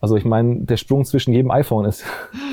Also 0.00 0.16
ich 0.16 0.24
meine, 0.24 0.60
der 0.60 0.76
Sprung 0.76 1.04
zwischen 1.04 1.32
jedem 1.32 1.50
iPhone 1.50 1.84
ist. 1.84 2.04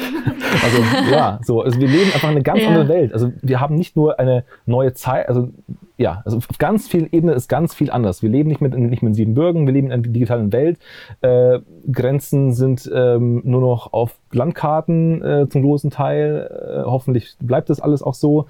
also 0.63 0.77
ja, 1.11 1.39
so. 1.43 1.61
Also 1.61 1.79
wir 1.79 1.87
leben 1.87 2.11
einfach 2.13 2.29
eine 2.29 2.41
ganz 2.41 2.61
ja. 2.61 2.69
andere 2.69 2.87
Welt. 2.87 3.13
Also 3.13 3.31
wir 3.41 3.59
haben 3.59 3.75
nicht 3.75 3.95
nur 3.95 4.19
eine 4.19 4.43
neue 4.65 4.93
Zeit, 4.93 5.27
also 5.29 5.49
ja, 5.97 6.21
also 6.25 6.37
auf 6.37 6.47
ganz 6.57 6.87
vielen 6.87 7.11
Ebenen 7.11 7.35
ist 7.35 7.47
ganz 7.47 7.73
viel 7.73 7.89
anders. 7.89 8.21
Wir 8.21 8.29
leben 8.29 8.49
nicht 8.49 8.61
mit, 8.61 8.77
nicht 8.77 9.01
mit 9.01 9.15
Siebenbürgen, 9.15 9.65
wir 9.65 9.73
leben 9.73 9.87
in 9.87 9.93
einer 9.93 10.01
digitalen 10.03 10.51
Welt. 10.51 10.77
Äh, 11.21 11.59
Grenzen 11.91 12.53
sind 12.53 12.89
ähm, 12.93 13.41
nur 13.45 13.61
noch 13.61 13.93
auf 13.93 14.17
Landkarten 14.31 15.23
äh, 15.23 15.49
zum 15.49 15.61
großen 15.61 15.91
Teil. 15.91 16.49
Äh, 16.51 16.83
hoffentlich 16.85 17.35
bleibt 17.39 17.69
das 17.69 17.79
alles 17.79 18.01
auch 18.03 18.13
so. 18.13 18.47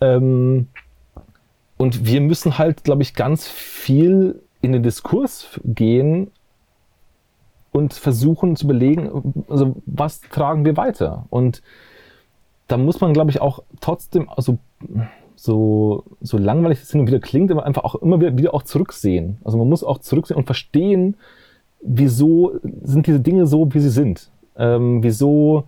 Ähm, 0.00 0.68
und 1.76 2.06
wir 2.06 2.20
müssen 2.20 2.58
halt, 2.58 2.82
glaube 2.84 3.02
ich, 3.02 3.14
ganz 3.14 3.46
viel 3.46 4.42
in 4.60 4.72
den 4.72 4.82
Diskurs 4.82 5.60
gehen 5.64 6.30
und 7.72 7.94
versuchen 7.94 8.56
zu 8.56 8.64
überlegen, 8.64 9.44
also 9.48 9.76
was 9.86 10.20
tragen 10.20 10.64
wir 10.64 10.76
weiter? 10.76 11.26
Und 11.30 11.62
da 12.66 12.76
muss 12.76 13.00
man, 13.00 13.12
glaube 13.12 13.30
ich, 13.30 13.40
auch 13.40 13.62
trotzdem, 13.80 14.28
also 14.28 14.58
so, 15.36 16.04
so 16.20 16.38
langweilig 16.38 16.82
es 16.82 16.90
hin 16.90 17.00
und 17.00 17.06
wieder 17.06 17.20
klingt, 17.20 17.50
aber 17.50 17.64
einfach 17.64 17.84
auch 17.84 17.96
immer 17.96 18.20
wieder, 18.20 18.36
wieder 18.36 18.54
auch 18.54 18.62
zurücksehen. 18.62 19.38
Also 19.44 19.58
man 19.58 19.68
muss 19.68 19.84
auch 19.84 19.98
zurücksehen 19.98 20.38
und 20.38 20.44
verstehen, 20.44 21.16
wieso 21.80 22.60
sind 22.82 23.06
diese 23.06 23.20
Dinge 23.20 23.46
so, 23.46 23.72
wie 23.72 23.80
sie 23.80 23.90
sind. 23.90 24.30
Ähm, 24.56 25.02
wieso, 25.02 25.64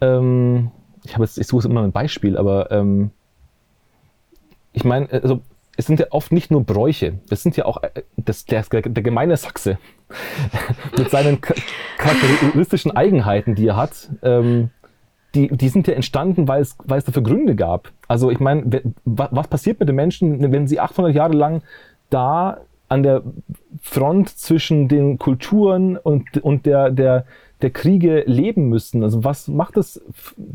ähm, 0.00 0.70
ich 1.04 1.14
habe 1.14 1.24
jetzt, 1.24 1.38
ich 1.38 1.46
suche 1.46 1.68
immer 1.68 1.82
ein 1.82 1.92
Beispiel, 1.92 2.36
aber 2.36 2.70
ähm, 2.70 3.10
ich 4.72 4.84
meine, 4.84 5.10
also 5.10 5.40
es 5.78 5.86
sind 5.86 6.00
ja 6.00 6.06
oft 6.10 6.32
nicht 6.32 6.50
nur 6.50 6.64
Bräuche, 6.64 7.20
es 7.30 7.42
sind 7.42 7.56
ja 7.56 7.64
auch 7.64 7.82
äh, 7.82 8.02
das, 8.16 8.44
der, 8.44 8.64
der 8.64 9.02
gemeine 9.02 9.36
Sachse 9.36 9.78
mit 10.98 11.08
seinen 11.08 11.40
charakteristischen 11.40 12.90
Eigenheiten, 12.90 13.54
die 13.54 13.68
er 13.68 13.76
hat, 13.76 14.10
ähm, 14.22 14.70
die, 15.34 15.48
die 15.48 15.68
sind 15.68 15.86
ja 15.86 15.94
entstanden, 15.94 16.48
weil 16.48 16.62
es, 16.62 16.76
weil 16.84 16.98
es 16.98 17.04
dafür 17.04 17.22
Gründe 17.22 17.54
gab. 17.54 17.92
Also 18.08 18.30
ich 18.30 18.40
meine, 18.40 18.82
was 19.04 19.46
passiert 19.46 19.78
mit 19.78 19.88
den 19.88 19.94
Menschen, 19.94 20.50
wenn 20.50 20.66
sie 20.66 20.80
800 20.80 21.14
Jahre 21.14 21.34
lang 21.34 21.62
da 22.10 22.62
an 22.88 23.04
der 23.04 23.22
Front 23.80 24.30
zwischen 24.30 24.88
den 24.88 25.18
Kulturen 25.18 25.96
und, 25.96 26.38
und 26.38 26.66
der, 26.66 26.90
der, 26.90 27.24
der 27.62 27.70
Kriege 27.70 28.24
leben 28.26 28.68
müssen? 28.68 29.04
Also 29.04 29.22
was 29.22 29.46
macht 29.46 29.76
das 29.76 30.00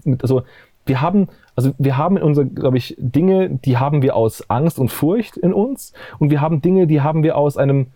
mit, 0.03 0.21
also 0.24 0.43
wir 0.86 1.01
haben, 1.01 1.27
also 1.55 1.73
wir 1.77 1.97
haben 1.97 2.17
in 2.17 2.23
unser, 2.23 2.45
glaube 2.45 2.77
ich, 2.77 2.95
Dinge, 2.99 3.49
die 3.49 3.77
haben 3.77 4.01
wir 4.01 4.15
aus 4.15 4.49
Angst 4.49 4.79
und 4.79 4.89
Furcht 4.89 5.38
in 5.38 5.53
uns 5.53 5.93
und 6.19 6.29
wir 6.29 6.41
haben 6.41 6.61
Dinge, 6.61 6.88
die 6.88 7.01
haben 7.01 7.23
wir 7.23 7.38
aus 7.38 7.57
einem, 7.57 7.88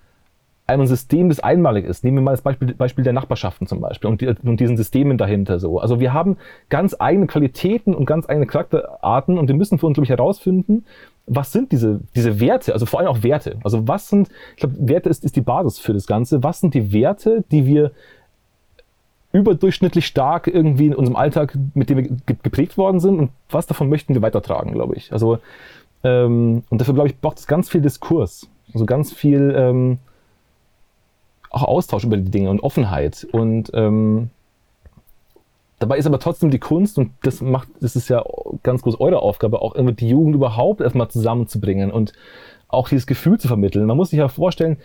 einem 0.68 0.86
System, 0.86 1.30
das 1.30 1.40
einmalig 1.40 1.86
ist. 1.86 2.04
Nehmen 2.04 2.18
wir 2.18 2.24
mal 2.24 2.32
das 2.32 2.42
Beispiel, 2.42 2.74
Beispiel 2.74 3.04
der 3.04 3.14
Nachbarschaften 3.14 3.68
zum 3.68 3.82
Beispiel 3.82 4.10
und, 4.10 4.22
die, 4.22 4.28
und 4.28 4.60
diesen 4.60 4.78
Systemen 4.78 5.18
dahinter 5.18 5.60
so. 5.60 5.80
Also 5.80 6.00
wir 6.00 6.14
haben 6.14 6.38
ganz 6.70 6.96
eigene 6.98 7.28
Qualitäten 7.28 7.94
und 7.94 8.06
ganz 8.06 8.28
eigene 8.30 8.46
Charakterarten 8.46 9.38
und 9.38 9.48
wir 9.48 9.56
müssen 9.56 9.80
für 9.80 9.86
uns, 9.86 9.96
glaube 9.96 10.06
ich, 10.06 10.10
herausfinden, 10.10 10.86
was 11.26 11.52
sind 11.52 11.74
diese, 11.74 12.00
diese 12.16 12.40
Werte, 12.40 12.74
also 12.74 12.86
vor 12.86 13.00
allem 13.00 13.10
auch 13.10 13.22
Werte. 13.22 13.58
Also 13.64 13.88
was 13.88 14.08
sind, 14.08 14.30
ich 14.56 14.62
glaube, 14.62 14.76
Werte 14.80 15.10
ist, 15.10 15.26
ist 15.26 15.36
die 15.36 15.42
Basis 15.42 15.78
für 15.78 15.94
das 15.94 16.08
Ganze. 16.08 16.42
Was 16.44 16.62
sind 16.62 16.74
die 16.74 16.94
Werte, 16.94 17.44
die 17.52 17.66
wir 17.66 17.92
überdurchschnittlich 19.32 20.08
stark 20.08 20.48
irgendwie 20.48 20.88
in 20.88 20.96
unserem 20.96 21.16
Alltag, 21.16 21.58
mit 21.74 21.90
dem 21.90 21.98
wir 21.98 22.38
geprägt 22.44 22.78
worden 22.78 23.00
sind 23.00 23.20
und 23.20 23.32
was 23.50 23.68
davon 23.68 23.90
möchten 23.90 24.14
wir 24.14 24.22
weitertragen, 24.22 24.72
glaube 24.74 24.96
ich. 24.96 25.12
Also 25.12 25.40
ähm, 26.04 26.64
und 26.70 26.82
dafür 26.82 26.94
glaube 26.94 27.10
ich 27.10 27.20
braucht 27.20 27.40
es 27.40 27.48
ganz 27.48 27.70
viel 27.70 27.82
Diskurs, 27.82 28.48
also 28.74 28.86
ganz 28.86 29.14
viel 29.14 29.54
ähm, 29.56 30.00
auch 31.50 31.64
Austausch 31.64 32.04
über 32.04 32.18
die 32.18 32.32
Dinge 32.32 32.50
und 32.50 32.62
Offenheit 32.62 33.28
und 33.32 33.72
ähm, 33.74 34.30
dabei 35.80 35.98
ist 35.98 36.08
aber 36.08 36.20
trotzdem 36.20 36.50
die 36.50 36.60
Kunst 36.60 36.98
und 36.98 37.12
das 37.24 37.42
macht, 37.42 37.68
das 37.82 37.96
ist 37.96 38.10
ja 38.10 38.24
ganz 38.64 38.82
groß 38.82 39.00
eure 39.00 39.22
Aufgabe, 39.22 39.62
auch 39.62 39.76
irgendwie 39.76 39.96
die 39.96 40.10
Jugend 40.10 40.36
überhaupt 40.36 40.82
erstmal 40.82 41.10
zusammenzubringen 41.10 41.92
und 41.92 42.14
auch 42.70 42.90
dieses 42.90 43.08
Gefühl 43.08 43.40
zu 43.40 43.48
vermitteln. 43.48 43.86
Man 43.86 43.98
muss 43.98 44.10
sich 44.10 44.20
ja 44.20 44.28
vorstellen, 44.28 44.78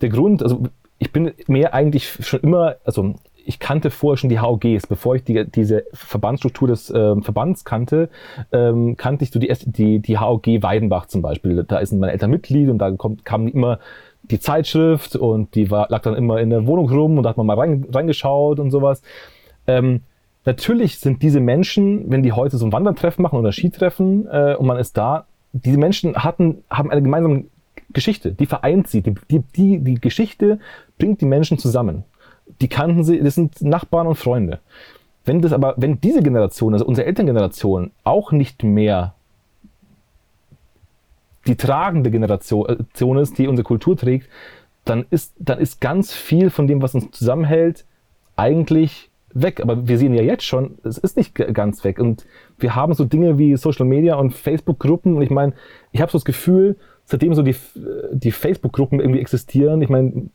der 0.00 0.08
Grund, 0.08 0.42
also 0.42 0.64
ich 0.98 1.12
bin 1.12 1.32
mir 1.46 1.74
eigentlich 1.74 2.08
schon 2.26 2.40
immer, 2.40 2.76
also 2.84 3.14
ich 3.46 3.60
kannte 3.60 3.90
vorher 3.90 4.16
schon 4.16 4.28
die 4.28 4.40
HOGs, 4.40 4.86
bevor 4.88 5.14
ich 5.14 5.24
die, 5.24 5.44
diese 5.48 5.84
Verbandsstruktur 5.92 6.68
des 6.68 6.90
ähm, 6.90 7.22
Verbands 7.22 7.64
kannte, 7.64 8.08
ähm, 8.52 8.96
kannte 8.96 9.24
ich 9.24 9.30
so 9.30 9.38
die, 9.38 9.52
die, 9.64 10.00
die 10.00 10.18
HOG 10.18 10.46
Weidenbach 10.62 11.06
zum 11.06 11.22
Beispiel. 11.22 11.64
Da 11.66 11.78
ist 11.78 11.92
meine 11.92 12.12
Eltern 12.12 12.30
Mitglied 12.30 12.68
und 12.68 12.78
da 12.78 12.90
kommt, 12.90 13.24
kam 13.24 13.46
immer 13.46 13.78
die 14.24 14.40
Zeitschrift 14.40 15.14
und 15.14 15.54
die 15.54 15.70
war, 15.70 15.86
lag 15.90 16.02
dann 16.02 16.16
immer 16.16 16.40
in 16.40 16.50
der 16.50 16.66
Wohnung 16.66 16.90
rum 16.90 17.16
und 17.16 17.22
da 17.22 17.30
hat 17.30 17.36
man 17.36 17.46
mal 17.46 17.58
rein, 17.58 17.86
reingeschaut 17.92 18.58
und 18.58 18.72
sowas. 18.72 19.00
Ähm, 19.68 20.00
natürlich 20.44 20.98
sind 20.98 21.22
diese 21.22 21.40
Menschen, 21.40 22.10
wenn 22.10 22.24
die 22.24 22.32
heute 22.32 22.56
so 22.56 22.66
ein 22.66 22.72
Wandertreffen 22.72 23.22
machen 23.22 23.38
oder 23.38 23.52
Skitreffen 23.52 24.26
äh, 24.26 24.56
und 24.58 24.66
man 24.66 24.78
ist 24.78 24.96
da, 24.96 25.26
diese 25.52 25.78
Menschen 25.78 26.16
hatten, 26.16 26.64
haben 26.68 26.90
eine 26.90 27.02
gemeinsame 27.02 27.44
Geschichte, 27.92 28.32
die 28.32 28.46
vereint 28.46 28.88
sie. 28.88 29.02
Die, 29.02 29.14
die, 29.30 29.78
die 29.78 29.94
Geschichte 29.94 30.58
bringt 30.98 31.20
die 31.20 31.26
Menschen 31.26 31.58
zusammen 31.58 32.04
die 32.60 32.68
kannten 32.68 33.04
sie, 33.04 33.20
das 33.20 33.34
sind 33.34 33.62
Nachbarn 33.62 34.06
und 34.06 34.16
Freunde. 34.16 34.60
Wenn 35.24 35.42
das 35.42 35.52
aber, 35.52 35.74
wenn 35.76 36.00
diese 36.00 36.22
Generation, 36.22 36.72
also 36.72 36.86
unsere 36.86 37.06
Elterngeneration, 37.06 37.90
auch 38.04 38.32
nicht 38.32 38.62
mehr 38.62 39.14
die 41.46 41.56
tragende 41.56 42.10
Generation 42.10 43.18
ist, 43.18 43.38
die 43.38 43.46
unsere 43.46 43.64
Kultur 43.64 43.96
trägt, 43.96 44.28
dann 44.84 45.04
ist, 45.10 45.34
dann 45.38 45.58
ist 45.58 45.80
ganz 45.80 46.12
viel 46.12 46.50
von 46.50 46.66
dem, 46.66 46.80
was 46.82 46.94
uns 46.94 47.10
zusammenhält, 47.10 47.84
eigentlich 48.36 49.10
weg. 49.32 49.60
Aber 49.60 49.88
wir 49.88 49.98
sehen 49.98 50.14
ja 50.14 50.22
jetzt 50.22 50.44
schon, 50.44 50.78
es 50.84 50.98
ist 50.98 51.16
nicht 51.16 51.34
ganz 51.34 51.84
weg. 51.84 51.98
Und 51.98 52.26
wir 52.58 52.74
haben 52.74 52.94
so 52.94 53.04
Dinge 53.04 53.38
wie 53.38 53.56
Social 53.56 53.86
Media 53.86 54.16
und 54.16 54.32
Facebook-Gruppen. 54.32 55.16
Und 55.16 55.22
ich 55.22 55.30
meine, 55.30 55.54
ich 55.92 56.00
habe 56.00 56.10
so 56.10 56.18
das 56.18 56.24
Gefühl, 56.24 56.76
seitdem 57.06 57.34
so 57.34 57.42
die, 57.42 57.54
die 58.12 58.32
Facebook-Gruppen 58.32 59.00
irgendwie 59.00 59.20
existieren, 59.20 59.80
ich 59.80 59.88
meine, 59.88 60.28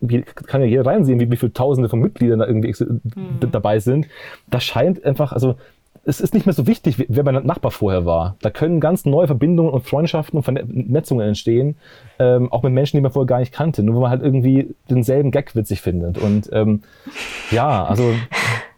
kann 0.47 0.61
ja 0.61 0.67
jeder 0.67 0.85
reinsehen, 0.85 1.19
wie, 1.19 1.29
wie 1.29 1.37
viele 1.37 1.53
Tausende 1.53 1.89
von 1.89 1.99
Mitgliedern 1.99 2.39
da 2.39 2.47
irgendwie 2.47 2.73
mhm. 2.79 3.51
dabei 3.51 3.79
sind. 3.79 4.07
Das 4.49 4.63
scheint 4.63 5.03
einfach, 5.05 5.33
also 5.33 5.55
es 6.03 6.19
ist 6.19 6.33
nicht 6.33 6.45
mehr 6.45 6.53
so 6.53 6.65
wichtig, 6.65 7.05
wer 7.09 7.23
mein 7.23 7.45
Nachbar 7.45 7.71
vorher 7.71 8.05
war. 8.05 8.35
Da 8.41 8.49
können 8.49 8.79
ganz 8.79 9.05
neue 9.05 9.27
Verbindungen 9.27 9.71
und 9.71 9.85
Freundschaften 9.85 10.37
und 10.37 10.43
Vernetzungen 10.43 11.27
entstehen, 11.27 11.75
ähm, 12.17 12.51
auch 12.51 12.63
mit 12.63 12.73
Menschen, 12.73 12.97
die 12.97 13.01
man 13.01 13.11
vorher 13.11 13.27
gar 13.27 13.39
nicht 13.39 13.53
kannte, 13.53 13.83
nur 13.83 13.95
weil 13.95 14.01
man 14.01 14.09
halt 14.09 14.23
irgendwie 14.23 14.73
denselben 14.89 15.29
Gag 15.29 15.55
witzig 15.55 15.81
findet. 15.81 16.17
Und 16.17 16.49
ähm, 16.53 16.81
ja, 17.51 17.85
also 17.85 18.13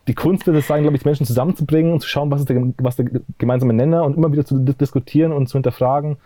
die 0.07 0.15
Kunst 0.15 0.45
wird 0.47 0.57
es 0.57 0.67
sein, 0.67 0.81
glaube 0.81 0.97
ich, 0.97 1.05
Menschen 1.05 1.25
zusammenzubringen 1.25 1.93
und 1.93 2.01
zu 2.01 2.09
schauen, 2.09 2.29
was 2.29 2.41
ist 2.41 2.49
der, 2.49 2.61
was 2.79 2.97
der 2.97 3.05
gemeinsame 3.37 3.73
Nenner 3.73 4.03
und 4.03 4.17
immer 4.17 4.31
wieder 4.31 4.45
zu 4.45 4.59
diskutieren 4.59 5.31
und 5.31 5.47
zu 5.47 5.53
hinterfragen. 5.53 6.17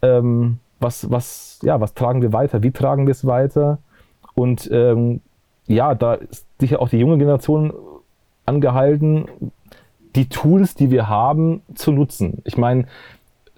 Ähm, 0.00 0.58
was, 0.82 1.10
was, 1.10 1.58
ja, 1.62 1.80
was 1.80 1.94
tragen 1.94 2.22
wir 2.22 2.32
weiter, 2.32 2.62
wie 2.62 2.72
tragen 2.72 3.06
wir 3.06 3.12
es 3.12 3.26
weiter. 3.26 3.78
Und 4.34 4.68
ähm, 4.72 5.20
ja, 5.66 5.94
da 5.94 6.14
ist 6.14 6.46
sicher 6.60 6.80
auch 6.80 6.88
die 6.88 6.98
junge 6.98 7.18
Generation 7.18 7.72
angehalten, 8.46 9.26
die 10.16 10.28
Tools, 10.28 10.74
die 10.74 10.90
wir 10.90 11.08
haben, 11.08 11.62
zu 11.74 11.92
nutzen. 11.92 12.42
Ich 12.44 12.56
meine, 12.56 12.86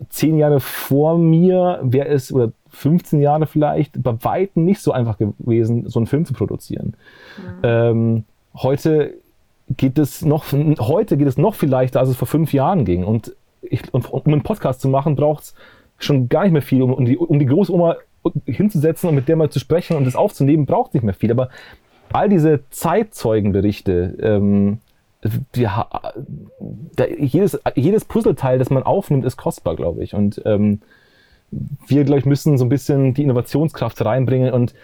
zehn 0.09 0.39
Jahre 0.39 0.61
vor 0.61 1.18
mir 1.18 1.81
wäre 1.83 2.09
es, 2.09 2.33
oder 2.33 2.53
15 2.70 3.20
Jahre 3.20 3.47
vielleicht, 3.47 4.03
bei 4.03 4.14
Weitem 4.22 4.64
nicht 4.64 4.81
so 4.81 4.93
einfach 4.93 5.18
gewesen, 5.18 5.89
so 5.89 5.99
einen 5.99 6.07
Film 6.07 6.25
zu 6.25 6.35
produzieren. 6.35 6.97
Mhm. 7.37 7.61
Ähm, 7.62 8.25
heute 8.55 9.14
geht 9.77 9.99
es 9.99 10.25
noch, 10.25 10.45
heute 10.53 11.16
geht 11.16 11.29
es 11.29 11.39
noch 11.39 11.55
viel 11.55 11.68
leichter, 11.68 12.01
als 12.01 12.11
es 12.11 12.16
vor 12.16 12.29
fünf 12.29 12.53
Jahren 12.53 12.85
ging. 12.85 13.05
Und, 13.05 13.35
ich, 13.62 13.93
und 13.95 14.12
um 14.12 14.22
einen 14.27 14.43
Podcast 14.43 14.81
zu 14.81 14.89
machen, 14.89 15.16
braucht 15.16 15.45
es 15.45 15.55
schon 15.99 16.28
gar 16.28 16.45
nicht 16.45 16.53
mehr 16.53 16.62
viel. 16.62 16.82
Um, 16.82 16.92
um, 16.92 17.05
die, 17.05 17.16
um 17.16 17.38
die 17.38 17.47
Großoma 17.47 17.97
hinzusetzen 18.47 19.09
und 19.09 19.14
mit 19.14 19.28
der 19.28 19.36
mal 19.36 19.51
zu 19.51 19.59
sprechen 19.59 19.97
und 19.97 20.05
das 20.05 20.16
aufzunehmen, 20.16 20.66
braucht 20.66 20.95
nicht 20.95 21.03
mehr 21.03 21.14
viel. 21.14 21.30
Aber 21.30 21.51
all 22.12 22.28
diese 22.28 22.61
Zeitzeugenberichte, 22.70 24.16
ähm, 24.20 24.78
die, 25.55 25.62
da, 25.62 27.07
jedes, 27.18 27.59
jedes 27.74 28.05
Puzzleteil, 28.05 28.59
das 28.59 28.70
man 28.70 28.82
aufnimmt, 28.82 29.24
ist 29.24 29.36
kostbar, 29.36 29.74
glaube 29.74 30.03
ich. 30.03 30.14
Und 30.14 30.40
ähm, 30.45 30.80
wir, 31.86 32.05
glaube 32.05 32.20
ich, 32.20 32.26
müssen 32.26 32.59
so 32.59 32.64
ein 32.64 32.68
bisschen 32.68 33.14
die 33.14 33.22
Innovationskraft 33.22 34.05
reinbringen. 34.05 34.53
Und 34.53 34.74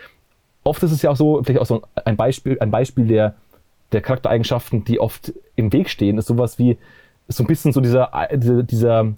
oft 0.64 0.82
ist 0.82 0.92
es 0.92 1.02
ja 1.02 1.10
auch 1.10 1.16
so, 1.16 1.42
vielleicht 1.42 1.60
auch 1.60 1.66
so 1.66 1.82
ein 2.04 2.16
Beispiel, 2.16 2.58
ein 2.60 2.70
Beispiel 2.70 3.06
der, 3.06 3.34
der 3.92 4.00
Charaktereigenschaften, 4.00 4.84
die 4.84 5.00
oft 5.00 5.32
im 5.56 5.72
Weg 5.72 5.90
stehen, 5.90 6.18
ist 6.18 6.26
sowas 6.26 6.58
wie 6.58 6.78
so 7.28 7.44
ein 7.44 7.46
bisschen 7.46 7.72
so 7.72 7.80
dieser, 7.80 8.10
dieser, 8.34 8.62
dieser 8.62 9.12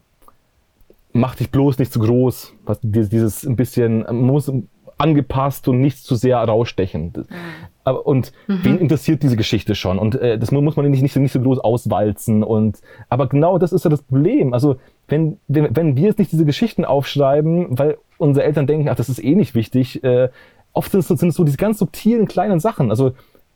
mach 1.13 1.35
dich 1.35 1.51
bloß 1.51 1.79
nicht 1.79 1.93
zu 1.93 2.01
groß, 2.01 2.55
was, 2.65 2.79
dieses 2.83 3.45
ein 3.45 3.57
bisschen, 3.57 4.07
muss 4.11 4.51
angepasst 4.99 5.69
und 5.69 5.81
nicht 5.81 5.99
zu 5.99 6.15
sehr 6.15 6.39
rausstechen. 6.39 7.13
Mhm. 7.15 7.97
Und 8.05 8.33
mhm. 8.47 8.61
wen 8.63 8.79
interessiert 8.79 9.23
diese 9.23 9.37
Geschichte 9.37 9.75
schon? 9.75 9.99
Und 9.99 10.15
äh, 10.15 10.39
das 10.39 10.53
muss 10.53 10.77
man 10.77 10.91
nicht, 10.91 11.03
nicht, 11.03 11.17
nicht 11.17 11.33
so 11.33 11.41
groß 11.41 11.59
auswalzen. 11.59 12.45
Und, 12.45 12.81
aber 13.09 13.29
genau 13.29 13.59
das 13.59 13.73
ist 13.73 13.85
ja 13.85 13.91
das 13.91 14.03
Problem. 14.03 14.55
Also, 14.55 14.77
wenn, 15.09 15.39
wenn, 15.49 15.75
wenn 15.75 15.97
wir 15.97 16.05
jetzt 16.05 16.19
nicht 16.19 16.31
diese 16.31 16.45
Geschichten 16.45 16.85
aufschreiben, 16.85 17.79
weil 17.79 17.99
unsere 18.19 18.47
Eltern 18.47 18.69
denken, 18.69 18.89
ach, 18.89 18.95
das 18.95 19.09
ist 19.09 19.23
eh 19.23 19.35
nicht 19.35 19.55
wichtig, 19.57 20.05
äh, 20.05 20.29
oft 20.73 20.93
sind 20.93 21.01
es, 21.01 21.09
sind 21.09 21.29
es 21.29 21.35
so 21.35 21.43
diese 21.43 21.57
ganz 21.57 21.79
subtilen 21.79 22.29
kleinen 22.29 22.61
Sachen. 22.61 22.91
Also, 22.91 23.13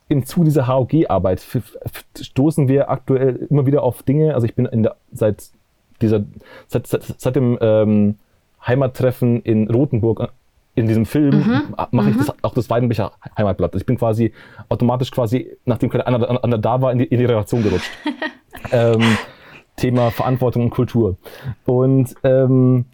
im 0.08 0.24
Zuge 0.24 0.46
dieser 0.46 0.68
HOG-Arbeit 0.68 1.44
stoßen 2.20 2.68
wir 2.68 2.90
aktuell 2.90 3.46
immer 3.48 3.66
wieder 3.66 3.84
auf 3.84 4.02
Dinge. 4.02 4.34
Also, 4.34 4.46
ich 4.46 4.56
bin 4.56 4.66
in 4.66 4.82
der, 4.82 4.96
seit 5.12 5.50
dieser, 6.00 6.24
seit, 6.68 6.86
seit, 6.86 7.02
seit 7.02 7.36
dem 7.36 7.58
ähm, 7.60 8.16
Heimattreffen 8.66 9.42
in 9.42 9.70
Rothenburg 9.70 10.32
in 10.74 10.86
diesem 10.86 11.06
Film 11.06 11.38
mhm. 11.38 11.74
mache 11.90 12.10
ich 12.10 12.16
mhm. 12.16 12.26
das, 12.26 12.34
auch 12.42 12.54
das 12.54 12.68
Weidenbecher 12.68 13.12
Heimatblatt. 13.36 13.74
Ich 13.74 13.86
bin 13.86 13.96
quasi 13.96 14.32
automatisch 14.68 15.10
quasi, 15.10 15.56
nachdem 15.64 15.88
keiner 15.88 16.06
anderer 16.06 16.58
da 16.58 16.82
war, 16.82 16.92
in 16.92 16.98
die, 16.98 17.06
in 17.06 17.18
die 17.18 17.24
Relation 17.24 17.62
gerutscht. 17.62 17.90
ähm, 18.72 19.16
Thema 19.76 20.10
Verantwortung 20.10 20.64
und 20.64 20.70
Kultur. 20.70 21.16
Und 21.64 22.14
ähm, 22.24 22.84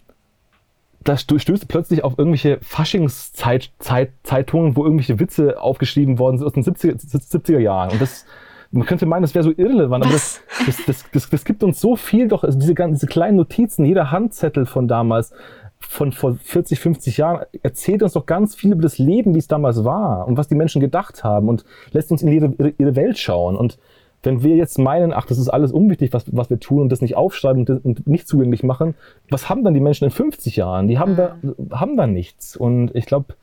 da 1.03 1.17
stößt 1.17 1.67
plötzlich 1.67 2.03
auf 2.03 2.17
irgendwelche 2.17 2.59
Faschingszeitungen, 2.61 4.77
wo 4.77 4.85
irgendwelche 4.85 5.19
Witze 5.19 5.61
aufgeschrieben 5.61 6.19
worden 6.19 6.37
sind 6.37 6.47
aus 6.47 6.53
den 6.53 6.63
70er, 6.63 6.95
70er 6.95 7.59
Jahren. 7.59 7.91
Und 7.91 8.01
das, 8.01 8.25
man 8.73 8.87
könnte 8.87 9.05
meinen, 9.05 9.21
das 9.21 9.35
wäre 9.35 9.43
so 9.43 9.53
irrelevant, 9.55 10.03
aber 10.03 10.13
das, 10.13 10.41
das, 10.65 10.85
das, 10.85 11.05
das, 11.11 11.29
das 11.29 11.45
gibt 11.45 11.63
uns 11.63 11.79
so 11.79 11.95
viel 11.95 12.27
doch, 12.27 12.43
also 12.43 12.57
diese, 12.57 12.73
diese 12.73 13.07
kleinen 13.07 13.37
Notizen, 13.37 13.85
jeder 13.85 14.11
Handzettel 14.11 14.65
von 14.65 14.87
damals, 14.87 15.31
von 15.79 16.11
vor 16.11 16.35
40, 16.41 16.79
50 16.79 17.17
Jahren 17.17 17.45
erzählt 17.61 18.01
uns 18.01 18.13
doch 18.13 18.25
ganz 18.25 18.55
viel 18.55 18.71
über 18.71 18.81
das 18.81 18.97
Leben, 18.97 19.35
wie 19.35 19.39
es 19.39 19.47
damals 19.47 19.83
war 19.83 20.27
und 20.27 20.37
was 20.37 20.47
die 20.47 20.55
Menschen 20.55 20.81
gedacht 20.81 21.23
haben 21.23 21.49
und 21.49 21.65
lässt 21.91 22.11
uns 22.11 22.23
in 22.23 22.29
ihre, 22.29 22.53
ihre, 22.57 22.73
ihre 22.77 22.95
Welt 22.95 23.19
schauen. 23.19 23.55
Und 23.55 23.77
wenn 24.23 24.41
wir 24.41 24.55
jetzt 24.55 24.79
meinen, 24.79 25.13
ach, 25.13 25.25
das 25.25 25.37
ist 25.37 25.49
alles 25.49 25.71
unwichtig, 25.71 26.13
was, 26.13 26.25
was 26.31 26.49
wir 26.49 26.59
tun 26.59 26.81
und 26.81 26.89
das 26.89 27.01
nicht 27.01 27.15
aufschreiben 27.15 27.67
und, 27.67 27.85
und 27.85 28.07
nicht 28.07 28.27
zugänglich 28.27 28.63
machen, 28.63 28.95
was 29.29 29.49
haben 29.49 29.63
dann 29.63 29.73
die 29.73 29.81
Menschen 29.81 30.05
in 30.05 30.11
50 30.11 30.55
Jahren? 30.55 30.87
Die 30.87 30.97
haben, 30.97 31.13
mhm. 31.13 31.55
da, 31.69 31.79
haben 31.79 31.97
da 31.97 32.07
nichts. 32.07 32.55
Und 32.55 32.95
ich 32.95 33.05
glaube, 33.05 33.35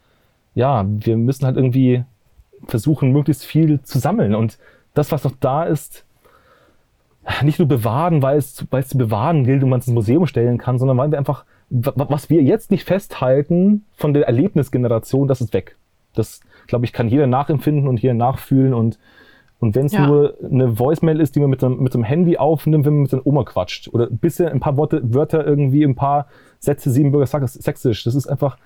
ja, 0.55 0.87
wir 0.89 1.17
müssen 1.17 1.45
halt 1.47 1.57
irgendwie 1.57 2.05
versuchen, 2.67 3.13
möglichst 3.13 3.45
viel 3.45 3.83
zu 3.83 3.99
sammeln. 3.99 4.35
Und 4.35 4.59
das, 4.95 5.13
was 5.13 5.25
noch 5.25 5.35
da 5.41 5.65
ist, 5.65 6.05
nicht 7.43 7.59
nur 7.59 7.69
bewahren, 7.69 8.23
weil 8.23 8.39
es, 8.39 8.67
weil 8.71 8.83
es 8.83 8.89
zu 8.89 8.99
bewahren 8.99 9.45
gilt 9.45 9.63
und 9.63 9.71
man 9.71 9.81
es 9.81 9.87
ins 9.87 9.95
Museum 9.95 10.27
stellen 10.27 10.59
kann, 10.59 10.79
sondern 10.79 10.97
weil 10.99 11.11
wir 11.11 11.19
einfach 11.19 11.45
was 11.71 12.29
wir 12.29 12.43
jetzt 12.43 12.73
nicht 12.73 12.85
festhalten 12.85 13.85
von 13.95 14.13
der 14.13 14.27
Erlebnisgeneration, 14.27 15.29
das 15.29 15.41
ist 15.41 15.55
weg. 15.55 15.77
Das, 16.15 16.41
glaube 16.67 16.85
ich, 16.85 16.93
kann 16.93 17.09
jeder 17.09 17.29
nachempfinden 17.29 17.87
und 17.87 18.03
jeder 18.03 18.15
nachfühlen 18.15 18.75
und 18.75 18.99
und 19.61 19.75
wenn 19.75 19.85
es 19.85 19.93
ja. 19.93 20.07
nur 20.07 20.39
eine 20.43 20.79
Voicemail 20.79 21.21
ist, 21.21 21.37
die 21.37 21.41
man 21.41 21.51
mit 21.51 21.61
dem, 21.61 21.83
mit 21.83 21.93
dem 21.93 22.03
Handy 22.03 22.39
aufnimmt, 22.39 22.87
wenn 22.87 22.95
man 22.95 23.03
mit 23.03 23.11
seiner 23.11 23.27
Oma 23.27 23.45
quatscht. 23.45 23.89
Oder 23.93 24.07
ein 24.07 24.17
bisschen 24.17 24.49
ein 24.49 24.59
paar 24.59 24.79
Worte, 24.79 25.03
Wörter 25.13 25.47
irgendwie, 25.47 25.85
ein 25.85 25.97
paar 25.97 26.29
Sätze, 26.61 26.91
Siebenbürger 26.91 27.47
Sächsisch. 27.47 28.03
Das 28.05 28.15
ist 28.15 28.27
einfach, 28.27 28.57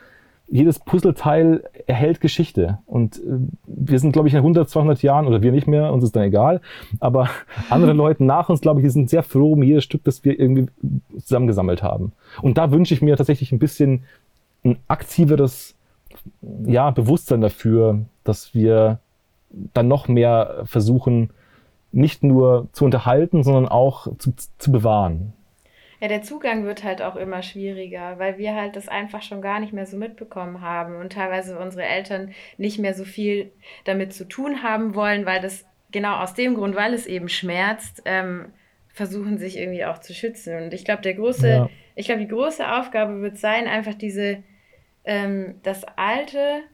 jedes 0.49 0.78
Puzzleteil 0.78 1.64
erhält 1.86 2.20
Geschichte. 2.20 2.78
Und 2.86 3.16
äh, 3.16 3.38
wir 3.66 3.99
sind, 3.99 4.12
glaube 4.12 4.28
ich, 4.28 4.34
in 4.34 4.38
100, 4.38 4.68
200 4.68 5.03
Jahren, 5.03 5.26
oder 5.26 5.42
wir 5.42 5.53
nicht 5.53 5.66
mehr, 5.66 5.92
uns 5.92 6.05
ist 6.05 6.14
dann 6.14 6.24
egal. 6.24 6.61
Aber 7.01 7.28
andere 7.70 7.92
Leute 7.92 8.24
nach 8.24 8.49
uns, 8.49 8.61
glaube 8.61 8.80
ich, 8.80 8.84
die 8.86 8.90
sind 8.90 9.11
sehr 9.11 9.22
froh 9.22 9.53
um 9.53 9.62
jedes 9.62 9.84
Stück, 9.84 10.05
das 10.05 10.24
wir 10.24 10.38
irgendwie 10.38 10.66
zusammengesammelt 11.18 11.82
haben. 11.82 12.12
Und 12.42 12.59
da 12.59 12.70
wünsche 12.70 12.95
ich 12.95 13.03
mir 13.03 13.16
tatsächlich 13.16 13.53
ein 13.53 13.59
bisschen 13.59 14.05
ein 14.64 14.78
aktiveres 14.88 15.74
ja, 16.66 16.90
Bewusstsein 16.90 17.40
dafür, 17.40 18.01
dass 18.22 18.55
wir 18.55 18.99
dann 19.72 19.88
noch 19.88 20.09
mehr 20.09 20.62
versuchen, 20.64 21.30
nicht 21.92 22.22
nur 22.22 22.68
zu 22.72 22.84
unterhalten, 22.84 23.45
sondern 23.45 23.68
auch 23.68 24.09
zu, 24.18 24.32
zu 24.59 24.72
bewahren. 24.72 25.32
Ja, 26.05 26.09
der 26.09 26.20
Zugang 26.20 26.66
wird 26.66 26.84
halt 26.84 27.00
auch 27.00 27.16
immer 27.16 27.42
schwieriger, 27.42 28.18
weil 28.18 28.36
wir 28.36 28.55
halt 28.55 28.76
das 28.76 28.88
einfach 28.88 29.22
schon 29.22 29.40
gar 29.40 29.59
nicht 29.59 29.72
mehr 29.72 29.86
so 29.86 29.96
mitbekommen 29.96 30.61
haben 30.61 30.96
und 30.96 31.14
teilweise 31.14 31.59
unsere 31.59 31.84
Eltern 31.84 32.34
nicht 32.59 32.78
mehr 32.78 32.92
so 32.92 33.07
viel 33.07 33.50
damit 33.84 34.12
zu 34.12 34.28
tun 34.28 34.62
haben 34.62 34.94
wollen, 34.94 35.24
weil 35.24 35.40
das 35.40 35.64
genau 35.92 36.16
aus 36.16 36.34
dem 36.34 36.57
Grund, 36.57 36.76
weil 36.76 36.92
es 36.92 37.07
eben 37.07 37.30
schmerzt, 37.30 38.02
ähm, 38.05 38.52
versuchen 38.92 39.38
sich 39.38 39.57
irgendwie 39.57 39.86
auch 39.86 39.96
zu 39.96 40.12
schützen. 40.12 40.64
Und 40.64 40.74
ich 40.74 40.84
glaube, 40.84 41.00
der 41.00 41.14
große, 41.14 41.48
ja. 41.48 41.70
ich 41.94 42.05
glaube, 42.05 42.20
die 42.20 42.28
große 42.28 42.70
Aufgabe 42.70 43.22
wird 43.22 43.38
sein, 43.38 43.66
einfach 43.66 43.94
diese, 43.94 44.42
ähm, 45.07 45.55
das 45.62 45.84
Alte, 45.96 46.64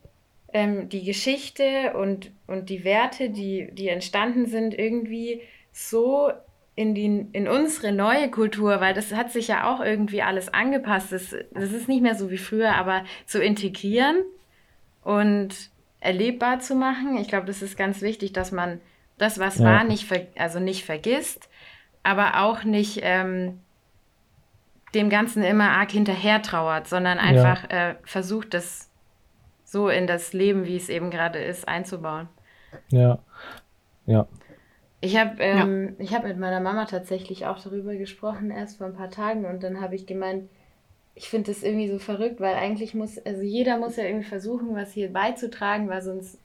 ähm, 0.52 0.88
die 0.88 1.04
Geschichte 1.04 1.92
und, 1.94 2.32
und 2.48 2.68
die 2.68 2.82
Werte, 2.82 3.30
die, 3.30 3.68
die 3.70 3.90
entstanden 3.90 4.46
sind, 4.46 4.76
irgendwie 4.76 5.40
so 5.70 6.32
in, 6.80 6.94
die, 6.94 7.26
in 7.32 7.46
unsere 7.46 7.92
neue 7.92 8.30
Kultur, 8.30 8.80
weil 8.80 8.94
das 8.94 9.12
hat 9.12 9.30
sich 9.30 9.48
ja 9.48 9.70
auch 9.70 9.80
irgendwie 9.80 10.22
alles 10.22 10.48
angepasst. 10.48 11.12
Das, 11.12 11.36
das 11.52 11.72
ist 11.72 11.88
nicht 11.88 12.00
mehr 12.00 12.14
so 12.14 12.30
wie 12.30 12.38
früher, 12.38 12.74
aber 12.74 13.04
zu 13.26 13.42
integrieren 13.42 14.16
und 15.02 15.70
erlebbar 16.00 16.60
zu 16.60 16.74
machen. 16.74 17.18
Ich 17.18 17.28
glaube, 17.28 17.46
das 17.46 17.60
ist 17.60 17.76
ganz 17.76 18.00
wichtig, 18.00 18.32
dass 18.32 18.50
man 18.50 18.80
das, 19.18 19.38
was 19.38 19.58
ja. 19.58 19.66
war, 19.66 19.84
nicht, 19.84 20.10
also 20.38 20.58
nicht 20.58 20.86
vergisst, 20.86 21.50
aber 22.02 22.40
auch 22.40 22.64
nicht 22.64 23.00
ähm, 23.02 23.60
dem 24.94 25.10
Ganzen 25.10 25.42
immer 25.42 25.72
arg 25.72 25.90
hinterher 25.90 26.40
trauert, 26.40 26.88
sondern 26.88 27.18
einfach 27.18 27.70
ja. 27.70 27.90
äh, 27.90 27.94
versucht, 28.04 28.54
das 28.54 28.90
so 29.64 29.90
in 29.90 30.06
das 30.06 30.32
Leben, 30.32 30.64
wie 30.64 30.76
es 30.76 30.88
eben 30.88 31.10
gerade 31.10 31.40
ist, 31.40 31.68
einzubauen. 31.68 32.28
Ja, 32.88 33.18
ja. 34.06 34.26
Ich 35.00 35.16
habe 35.16 35.36
ähm, 35.38 35.96
ja. 35.98 36.12
hab 36.12 36.24
mit 36.24 36.38
meiner 36.38 36.60
Mama 36.60 36.84
tatsächlich 36.84 37.46
auch 37.46 37.58
darüber 37.58 37.94
gesprochen, 37.94 38.50
erst 38.50 38.78
vor 38.78 38.86
ein 38.86 38.94
paar 38.94 39.10
Tagen. 39.10 39.46
Und 39.46 39.62
dann 39.62 39.80
habe 39.80 39.94
ich 39.94 40.06
gemeint, 40.06 40.48
ich 41.14 41.28
finde 41.28 41.50
das 41.50 41.62
irgendwie 41.62 41.88
so 41.88 41.98
verrückt, 41.98 42.40
weil 42.40 42.54
eigentlich 42.54 42.94
muss, 42.94 43.18
also 43.18 43.42
jeder 43.42 43.78
muss 43.78 43.96
ja 43.96 44.04
irgendwie 44.04 44.28
versuchen, 44.28 44.74
was 44.74 44.92
hier 44.92 45.12
beizutragen, 45.12 45.88
weil 45.88 46.02
sonst 46.02 46.38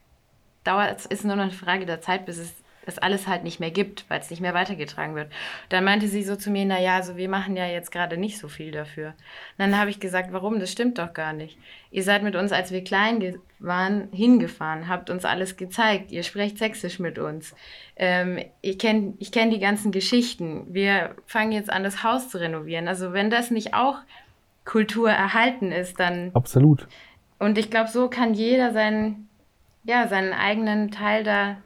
dauert 0.64 1.00
es, 1.00 1.06
ist 1.06 1.26
nur 1.26 1.36
noch 1.36 1.44
eine 1.44 1.52
Frage 1.52 1.86
der 1.86 2.02
Zeit, 2.02 2.26
bis 2.26 2.38
es 2.38 2.54
es 2.86 2.98
alles 2.98 3.28
halt 3.28 3.44
nicht 3.44 3.60
mehr 3.60 3.72
gibt, 3.72 4.06
weil 4.10 4.20
es 4.20 4.30
nicht 4.30 4.42
mehr 4.42 4.54
weitergetragen 4.54 5.16
wird. 5.16 5.32
Dann 5.70 5.84
meinte 5.84 6.08
sie 6.08 6.24
so 6.24 6.36
zu 6.36 6.52
mir, 6.52 6.66
naja, 6.66 6.96
also 6.96 7.18
wir 7.18 7.30
machen 7.30 7.58
ja 7.58 7.66
jetzt 7.66 7.92
gerade 7.92 8.18
nicht 8.18 8.38
so 8.38 8.48
viel 8.48 8.72
dafür. 8.72 9.10
Und 9.10 9.16
dann 9.58 9.78
habe 9.78 9.90
ich 9.90 10.00
gesagt, 10.00 10.32
warum? 10.32 10.60
Das 10.60 10.72
stimmt 10.72 10.98
doch 10.98 11.14
gar 11.14 11.34
nicht. 11.34 11.58
Ihr 11.92 12.04
seid 12.04 12.24
mit 12.24 12.36
uns, 12.36 12.52
als 12.52 12.72
wir 12.72 12.84
klein 12.84 13.40
waren, 13.60 14.10
hingefahren, 14.12 14.88
habt 14.88 15.10
uns 15.10 15.26
alles 15.26 15.58
gezeigt, 15.58 16.12
ihr 16.12 16.24
sprecht 16.24 16.58
sächsisch 16.58 17.00
mit 17.00 17.18
uns. 17.18 17.56
Ähm, 17.96 18.40
ich 18.62 18.78
kenne 18.78 19.14
ich 19.20 19.32
kenn 19.32 19.50
die 19.50 19.60
ganzen 19.60 19.92
Geschichten. 19.92 20.74
Wir 20.74 21.16
fangen 21.26 21.52
jetzt 21.52 21.72
an, 21.72 21.84
das 21.84 22.04
Haus 22.04 22.30
zu 22.30 22.38
renovieren. 22.38 22.88
Also 22.88 23.14
wenn 23.14 23.30
das 23.30 23.52
nicht 23.52 23.74
auch 23.74 23.98
Kultur 24.66 25.10
erhalten 25.10 25.72
ist, 25.72 26.00
dann... 26.00 26.32
Absolut. 26.34 26.88
Und 27.40 27.58
ich 27.58 27.70
glaube, 27.70 27.90
so 27.90 28.10
kann 28.10 28.34
jeder 28.34 28.74
seinen, 28.74 29.30
ja, 29.84 30.08
seinen 30.08 30.34
eigenen 30.34 30.92
Teil 30.92 31.24
da 31.24 31.58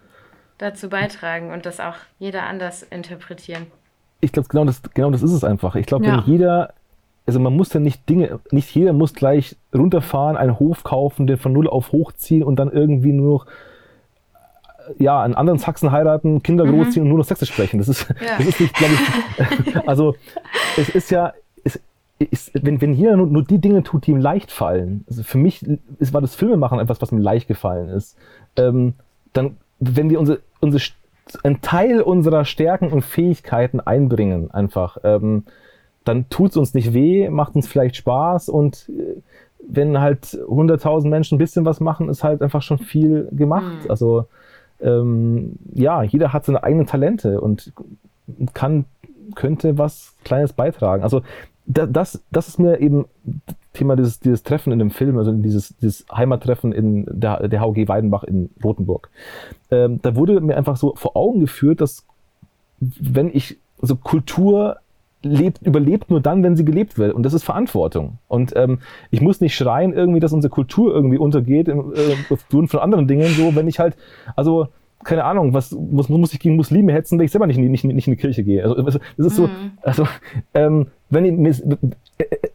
dazu 0.59 0.89
beitragen 0.89 1.51
und 1.51 1.65
das 1.65 1.79
auch 1.79 1.95
jeder 2.19 2.43
anders 2.43 2.83
interpretieren. 2.83 3.65
Ich 4.21 4.31
glaube, 4.31 4.49
genau 4.49 4.65
das, 4.65 4.81
genau 4.93 5.09
das 5.09 5.23
ist 5.23 5.31
es 5.31 5.43
einfach. 5.43 5.75
Ich 5.75 5.87
glaube, 5.87 6.05
ja. 6.05 6.17
wenn 6.17 6.31
jeder, 6.31 6.73
also 7.25 7.39
man 7.39 7.55
muss 7.55 7.73
ja 7.73 7.79
nicht 7.79 8.07
Dinge, 8.07 8.39
nicht 8.51 8.69
jeder 8.75 8.93
muss 8.93 9.13
gleich 9.13 9.55
runterfahren, 9.73 10.37
einen 10.37 10.59
Hof 10.59 10.83
kaufen, 10.83 11.25
den 11.25 11.37
von 11.37 11.53
null 11.53 11.67
auf 11.67 11.91
hochziehen 11.91 12.43
und 12.43 12.57
dann 12.57 12.71
irgendwie 12.71 13.13
nur 13.13 13.39
noch 13.39 13.45
ja, 14.97 15.21
einen 15.21 15.35
anderen 15.35 15.59
Sachsen 15.59 15.91
heiraten, 15.91 16.41
Kinder 16.43 16.65
mhm. 16.65 16.71
großziehen 16.71 17.03
und 17.03 17.09
nur 17.09 17.19
noch 17.19 17.25
Sächsisch 17.25 17.51
sprechen. 17.51 17.77
Das 17.77 17.87
ist, 17.87 18.09
ja. 18.09 18.37
das 18.37 18.47
ist 18.47 18.59
nicht, 18.59 18.73
glaube 18.75 18.93
ich, 18.93 19.75
also 19.87 20.15
es 20.77 20.89
ist 20.89 21.11
ja, 21.11 21.33
es, 21.63 21.79
ist, 22.17 22.51
wenn, 22.53 22.81
wenn 22.81 22.93
jeder 22.93 23.15
nur, 23.15 23.27
nur, 23.27 23.43
die 23.43 23.59
Dinge 23.59 23.83
tut, 23.83 24.07
die 24.07 24.11
ihm 24.11 24.19
leicht 24.19 24.51
fallen, 24.51 25.05
also 25.07 25.23
für 25.23 25.37
mich 25.37 25.65
ist, 25.99 26.13
war 26.13 26.21
das 26.21 26.35
Filmemachen 26.35 26.79
etwas, 26.79 27.01
was 27.01 27.11
mir 27.11 27.21
leicht 27.21 27.47
gefallen 27.47 27.89
ist, 27.89 28.17
ähm, 28.57 28.95
dann, 29.33 29.57
wenn 29.79 30.09
wir 30.09 30.19
unsere, 30.19 30.39
unsere, 30.59 30.83
einen 31.43 31.61
Teil 31.61 32.01
unserer 32.01 32.45
Stärken 32.45 32.91
und 32.91 33.03
Fähigkeiten 33.03 33.79
einbringen, 33.79 34.51
einfach, 34.51 34.97
ähm, 35.03 35.43
dann 36.05 36.29
tut 36.29 36.51
es 36.51 36.57
uns 36.57 36.73
nicht 36.73 36.93
weh, 36.93 37.29
macht 37.29 37.55
uns 37.55 37.67
vielleicht 37.67 37.95
Spaß 37.95 38.49
und 38.49 38.89
äh, 38.89 39.21
wenn 39.67 39.99
halt 39.99 40.25
100.000 40.25 41.07
Menschen 41.09 41.35
ein 41.35 41.39
bisschen 41.39 41.65
was 41.65 41.79
machen, 41.79 42.09
ist 42.09 42.23
halt 42.23 42.41
einfach 42.41 42.61
schon 42.61 42.79
viel 42.79 43.27
gemacht. 43.31 43.83
Mhm. 43.83 43.91
Also 43.91 44.25
ähm, 44.81 45.57
ja, 45.73 46.01
jeder 46.03 46.33
hat 46.33 46.45
seine 46.45 46.63
eigenen 46.63 46.87
Talente 46.87 47.41
und 47.41 47.73
kann, 48.53 48.85
könnte 49.35 49.77
was 49.77 50.15
Kleines 50.23 50.53
beitragen. 50.53 51.03
Also 51.03 51.21
das, 51.65 52.23
das 52.31 52.47
ist 52.47 52.59
mir 52.59 52.79
eben 52.79 53.05
Thema 53.73 53.95
dieses, 53.95 54.19
dieses 54.19 54.43
Treffen 54.43 54.73
in 54.73 54.79
dem 54.79 54.89
Film, 54.89 55.17
also 55.17 55.31
dieses, 55.31 55.75
dieses 55.77 56.05
Heimattreffen 56.11 56.71
in 56.71 57.05
der, 57.09 57.47
der 57.47 57.61
HOG 57.61 57.87
Weidenbach 57.87 58.23
in 58.23 58.49
Rothenburg. 58.63 59.09
Ähm, 59.69 59.99
da 60.01 60.15
wurde 60.15 60.41
mir 60.41 60.57
einfach 60.57 60.77
so 60.77 60.95
vor 60.95 61.15
Augen 61.15 61.39
geführt, 61.39 61.81
dass 61.81 62.05
wenn 62.79 63.29
ich 63.33 63.57
so 63.81 63.95
Kultur 63.95 64.77
lebt, 65.21 65.61
überlebt 65.61 66.09
nur 66.09 66.21
dann, 66.21 66.43
wenn 66.43 66.55
sie 66.55 66.65
gelebt 66.65 66.97
wird. 66.97 67.13
Und 67.13 67.23
das 67.23 67.33
ist 67.33 67.43
Verantwortung. 67.43 68.17
Und 68.27 68.53
ähm, 68.55 68.79
ich 69.11 69.21
muss 69.21 69.41
nicht 69.41 69.55
schreien 69.55 69.93
irgendwie, 69.93 70.19
dass 70.19 70.33
unsere 70.33 70.51
Kultur 70.51 70.93
irgendwie 70.93 71.17
untergeht, 71.17 71.67
im, 71.67 71.93
äh, 71.93 72.15
aufgrund 72.29 72.71
von 72.71 72.79
anderen 72.79 73.07
Dingen. 73.07 73.27
So, 73.27 73.55
wenn 73.55 73.67
ich 73.67 73.79
halt, 73.79 73.95
also 74.35 74.67
keine 75.03 75.23
Ahnung, 75.23 75.53
was 75.53 75.71
muss, 75.71 76.09
muss 76.09 76.33
ich 76.33 76.39
gegen 76.39 76.55
Muslime 76.55 76.91
hetzen, 76.93 77.17
wenn 77.17 77.25
ich 77.25 77.31
selber 77.31 77.47
nicht, 77.47 77.57
nicht, 77.57 77.83
nicht 77.83 78.07
in 78.07 78.13
die 78.13 78.19
Kirche 78.19 78.43
gehe. 78.43 78.63
Also 78.63 78.81
das 78.81 78.99
ist 79.17 79.35
so, 79.35 79.47
mhm. 79.47 79.71
also 79.81 80.07
ähm, 80.53 80.87
wenn 81.09 81.45
ich, 81.45 81.63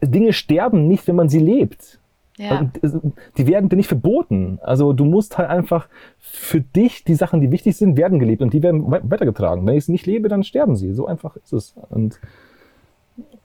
Dinge 0.01 0.33
sterben 0.33 0.87
nicht, 0.87 1.07
wenn 1.07 1.15
man 1.15 1.29
sie 1.29 1.39
lebt. 1.39 1.99
Ja. 2.37 2.69
Also, 2.81 3.01
die 3.37 3.47
werden 3.47 3.69
dir 3.69 3.77
nicht 3.77 3.87
verboten. 3.87 4.59
Also 4.61 4.91
du 4.91 5.05
musst 5.05 5.37
halt 5.37 5.49
einfach 5.49 5.87
für 6.19 6.59
dich 6.59 7.05
die 7.05 7.15
Sachen, 7.15 7.39
die 7.39 7.51
wichtig 7.51 7.77
sind, 7.77 7.95
werden 7.95 8.19
gelebt 8.19 8.41
und 8.41 8.53
die 8.53 8.61
werden 8.61 8.91
weitergetragen. 8.91 9.65
Wenn 9.65 9.75
ich 9.75 9.85
sie 9.85 9.93
nicht 9.93 10.05
lebe, 10.05 10.27
dann 10.27 10.43
sterben 10.43 10.75
sie. 10.75 10.93
So 10.93 11.07
einfach 11.07 11.37
ist 11.37 11.53
es. 11.53 11.75
Und 11.89 12.19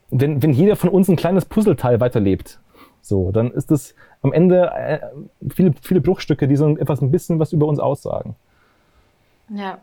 wenn, 0.09 0.43
wenn 0.43 0.51
jeder 0.51 0.75
von 0.75 0.89
uns 0.89 1.07
ein 1.07 1.15
kleines 1.15 1.45
Puzzleteil 1.45 2.01
weiterlebt, 2.01 2.59
so, 3.01 3.31
dann 3.31 3.51
ist 3.51 3.71
das 3.71 3.95
am 4.21 4.33
Ende 4.33 4.71
äh, 4.75 4.99
viele, 5.49 5.73
viele 5.81 6.01
Bruchstücke, 6.01 6.47
die 6.47 6.55
so 6.55 6.77
etwas 6.77 7.01
ein 7.01 7.11
bisschen 7.11 7.39
was 7.39 7.53
über 7.53 7.65
uns 7.67 7.79
aussagen. 7.79 8.35
Ja, 9.49 9.79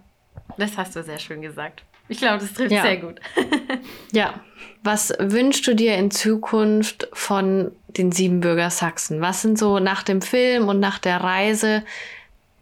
das 0.56 0.76
hast 0.76 0.94
du 0.94 1.02
sehr 1.02 1.18
schön 1.18 1.40
gesagt. 1.40 1.82
Ich 2.08 2.18
glaube, 2.18 2.38
das 2.38 2.52
trifft 2.52 2.72
ja. 2.72 2.82
sehr 2.82 2.96
gut. 2.96 3.20
ja. 4.12 4.34
Was 4.82 5.12
wünschst 5.18 5.66
du 5.66 5.74
dir 5.74 5.96
in 5.96 6.10
Zukunft 6.10 7.08
von 7.12 7.72
den 7.88 8.12
Siebenbürger 8.12 8.70
Sachsen? 8.70 9.20
Was 9.20 9.42
sind 9.42 9.58
so 9.58 9.80
nach 9.80 10.02
dem 10.02 10.22
Film 10.22 10.68
und 10.68 10.80
nach 10.80 10.98
der 10.98 11.18
Reise 11.22 11.82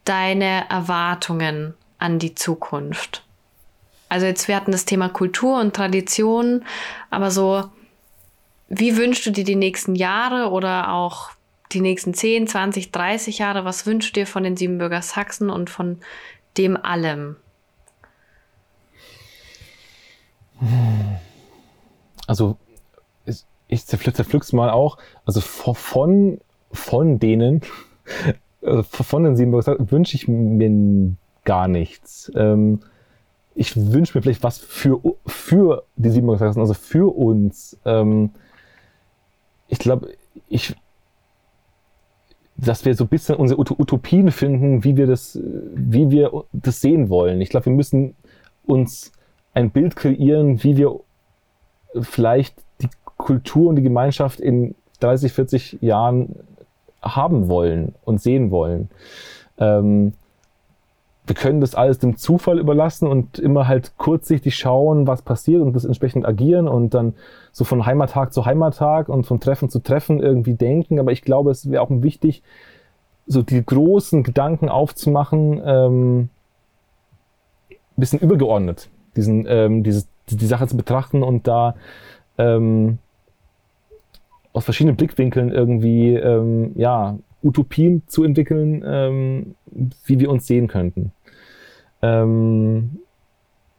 deine 0.05 0.69
Erwartungen 0.71 1.75
an 1.99 2.19
die 2.19 2.35
Zukunft? 2.35 3.23
Also 4.09 4.27
jetzt, 4.27 4.49
wir 4.49 4.57
hatten 4.57 4.73
das 4.73 4.85
Thema 4.85 5.09
Kultur 5.09 5.61
und 5.61 5.75
Tradition, 5.75 6.65
aber 7.11 7.31
so, 7.31 7.65
wie 8.69 8.97
wünschst 8.97 9.27
du 9.27 9.31
dir 9.31 9.45
die 9.45 9.57
nächsten 9.57 9.95
Jahre 9.95 10.51
oder 10.51 10.93
auch 10.93 11.31
die 11.73 11.81
nächsten 11.81 12.15
10, 12.15 12.47
20, 12.47 12.93
30 12.93 13.39
Jahre? 13.39 13.65
Was 13.65 13.87
wünschst 13.87 14.17
du 14.17 14.21
dir 14.21 14.27
von 14.27 14.45
den 14.45 14.57
Siebenbürger 14.57 15.03
Sachsen 15.03 15.51
und 15.51 15.71
von 15.71 15.99
dem 16.57 16.77
allem? 16.77 17.37
Also, 22.27 22.57
ich 23.69 23.87
zerpflück's 23.87 24.53
mal 24.53 24.71
auch. 24.71 24.99
Also 25.25 25.41
von, 25.41 26.39
von 26.73 27.19
denen, 27.19 27.63
also 28.63 28.83
von 28.83 29.25
den 29.25 29.37
Sachsen 29.37 29.91
wünsche 29.91 30.17
ich 30.17 30.29
mir 30.29 31.17
gar 31.45 31.69
nichts. 31.69 32.31
Ähm, 32.35 32.81
ich 33.55 33.75
wünsche 33.75 34.17
mir 34.17 34.23
vielleicht 34.23 34.43
was 34.43 34.59
für, 34.59 35.01
für 35.27 35.85
die 35.97 36.11
Sachsen, 36.11 36.61
also 36.61 36.75
für 36.75 37.17
uns. 37.17 37.79
Ähm, 37.85 38.31
ich 39.69 39.79
glaube, 39.79 40.11
ich, 40.49 40.77
dass 42.57 42.85
wir 42.85 42.95
so 42.95 43.05
ein 43.05 43.09
bisschen 43.09 43.37
unsere 43.37 43.61
Utopien 43.61 44.31
finden, 44.31 44.85
wie 44.85 44.97
wir 44.97 45.07
das, 45.07 45.39
wie 45.43 46.11
wir 46.11 46.45
das 46.53 46.81
sehen 46.81 47.09
wollen. 47.09 47.41
Ich 47.41 47.49
glaube, 47.49 47.67
wir 47.67 47.73
müssen 47.73 48.15
uns 48.65 49.13
ein 49.57 49.71
Bild 49.71 49.97
kreieren, 49.97 50.63
wie 50.63 50.77
wir 50.77 51.01
vielleicht 51.99 52.55
die 52.83 52.91
Kultur 53.17 53.71
und 53.71 53.77
die 53.77 53.83
Gemeinschaft 53.83 54.39
in 54.39 54.75
30, 55.01 55.33
40 55.33 55.79
Jahren 55.81 56.37
haben 57.01 57.49
wollen 57.49 57.95
und 58.05 58.21
sehen 58.21 58.51
wollen. 58.51 58.91
Ähm, 59.57 60.13
wir 61.27 61.35
können 61.35 61.63
das 61.63 61.75
alles 61.75 61.99
dem 61.99 62.19
Zufall 62.19 62.59
überlassen 62.59 63.09
und 63.09 63.39
immer 63.39 63.67
halt 63.67 63.97
kurzsichtig 63.97 64.57
schauen, 64.57 65.07
was 65.07 65.23
passiert 65.23 65.63
und 65.63 65.73
das 65.73 65.87
entsprechend 65.87 66.27
agieren 66.27 66.69
und 66.69 66.93
dann 66.93 67.15
so 67.51 67.65
von 67.65 67.87
Heimattag 67.87 68.35
zu 68.35 68.45
Heimattag 68.45 69.09
und 69.09 69.25
von 69.25 69.41
Treffen 69.41 69.71
zu 69.71 69.79
Treffen 69.79 70.21
irgendwie 70.21 70.55
denken. 70.55 71.01
Aber 71.01 71.13
ich 71.13 71.23
glaube, 71.23 71.51
es 71.51 71.71
wäre 71.71 71.83
auch 71.83 71.89
wichtig, 71.91 72.43
so 73.27 73.43
die 73.43 73.65
großen 73.65 74.23
Gedanken 74.23 74.69
aufzumachen, 74.69 75.63
ähm, 75.65 76.29
bisschen 77.97 78.21
übergeordnet, 78.21 78.91
diesen, 79.17 79.47
ähm, 79.49 79.83
dieses, 79.83 80.09
die 80.29 80.47
Sache 80.47 80.67
zu 80.67 80.77
betrachten 80.77 81.23
und 81.23 81.47
da 81.47 81.75
ähm, 82.39 82.99
aus 84.53 84.65
verschiedenen 84.65 84.97
Blickwinkeln 84.97 85.53
irgendwie 85.53 86.15
ähm, 86.15 86.73
ja, 86.77 87.19
Utopien 87.43 88.03
zu 88.07 88.25
entwickeln, 88.25 88.83
ähm, 88.87 89.55
wie 90.05 90.19
wir 90.19 90.31
uns 90.31 90.47
sehen 90.47 90.69
könnten. 90.69 91.13
Ähm, 92.03 92.99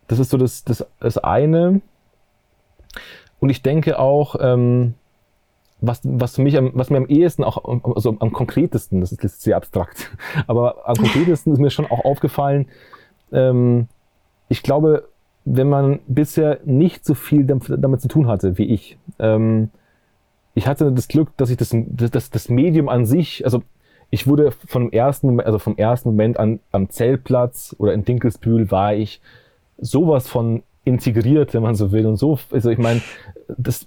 das 0.08 0.20
ist 0.20 0.30
so 0.30 0.38
das, 0.38 0.64
das, 0.64 0.86
das 1.00 1.18
eine. 1.18 1.82
Und 3.40 3.50
ich 3.50 3.62
denke 3.62 4.00
auch, 4.00 4.36
ähm, 4.40 4.94
was, 5.80 6.02
was 6.04 6.36
für 6.36 6.42
mich 6.42 6.58
am, 6.58 6.72
was 6.74 6.90
mir 6.90 6.98
am 6.98 7.08
ehesten 7.08 7.44
auch, 7.44 7.64
also 7.96 8.16
am 8.20 8.34
konkretesten, 8.34 9.02
das 9.02 9.12
ist 9.12 9.24
jetzt 9.24 9.42
sehr 9.42 9.58
abstrakt, 9.58 10.12
aber 10.48 10.88
am 10.88 10.96
konkretesten 10.96 11.54
ist 11.54 11.60
mir 11.60 11.70
schon 11.70 11.86
auch 11.86 12.04
aufgefallen, 12.04 12.68
ähm, 13.32 13.88
ich 14.50 14.64
glaube, 14.64 15.10
wenn 15.50 15.70
man 15.70 16.00
bisher 16.08 16.60
nicht 16.66 17.06
so 17.06 17.14
viel 17.14 17.46
damit 17.46 18.02
zu 18.02 18.08
tun 18.08 18.28
hatte 18.28 18.58
wie 18.58 18.66
ich, 18.66 18.98
ähm, 19.20 19.70
ich 20.56 20.68
hatte 20.68 20.92
das 20.92 21.08
Glück, 21.08 21.30
dass 21.38 21.50
ich 21.50 21.58
das, 21.58 21.76
das, 21.88 22.30
das 22.30 22.50
Medium 22.50 22.90
an 22.90 23.06
sich, 23.06 23.46
also 23.46 23.64
ich 24.10 24.28
wurde 24.28 24.52
vom 24.52 24.92
ersten 24.92 25.28
Moment, 25.28 25.46
also 25.46 25.60
vom 25.60 25.78
ersten 25.78 26.10
Moment 26.10 26.40
an 26.40 26.60
am 26.72 26.90
Zeltplatz 26.90 27.76
oder 27.78 27.94
in 27.94 28.06
Dinkelsbühl 28.06 28.72
war 28.72 28.96
ich 28.96 29.22
sowas 29.78 30.28
von 30.28 30.64
integriert, 30.84 31.54
wenn 31.54 31.62
man 31.62 31.76
so 31.76 31.92
will. 31.92 32.06
Und 32.06 32.16
so, 32.16 32.40
also 32.52 32.70
ich 32.70 32.78
meine, 32.78 33.02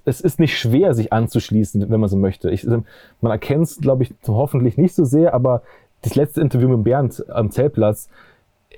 es 0.04 0.20
ist 0.20 0.38
nicht 0.38 0.58
schwer, 0.58 0.94
sich 0.94 1.12
anzuschließen, 1.12 1.90
wenn 1.90 2.00
man 2.00 2.10
so 2.10 2.16
möchte. 2.16 2.50
Ich, 2.50 2.64
also 2.68 2.84
man 3.20 3.32
erkennt 3.32 3.64
es, 3.64 3.78
glaube 3.78 4.02
ich, 4.02 4.14
hoffentlich 4.28 4.76
nicht 4.76 4.94
so 4.94 5.04
sehr, 5.04 5.32
aber 5.34 5.62
das 6.02 6.14
letzte 6.14 6.40
Interview 6.40 6.68
mit 6.68 6.84
Bernd 6.84 7.24
am 7.30 7.50
Zeltplatz, 7.50 8.08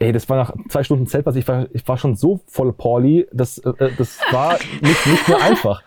ey, 0.02 0.12
das 0.12 0.28
war 0.28 0.36
nach 0.36 0.52
zwei 0.68 0.82
Stunden 0.82 1.06
Zeltplatz, 1.06 1.36
ich 1.36 1.46
war, 1.46 1.66
ich 1.72 1.86
war 1.86 1.96
schon 1.96 2.16
so 2.16 2.40
voll 2.46 2.72
Pauli, 2.72 3.26
das, 3.32 3.58
äh, 3.58 3.90
das 3.96 4.18
war 4.32 4.58
nicht, 4.80 5.06
nicht 5.06 5.28
mehr 5.28 5.40
einfach. 5.40 5.82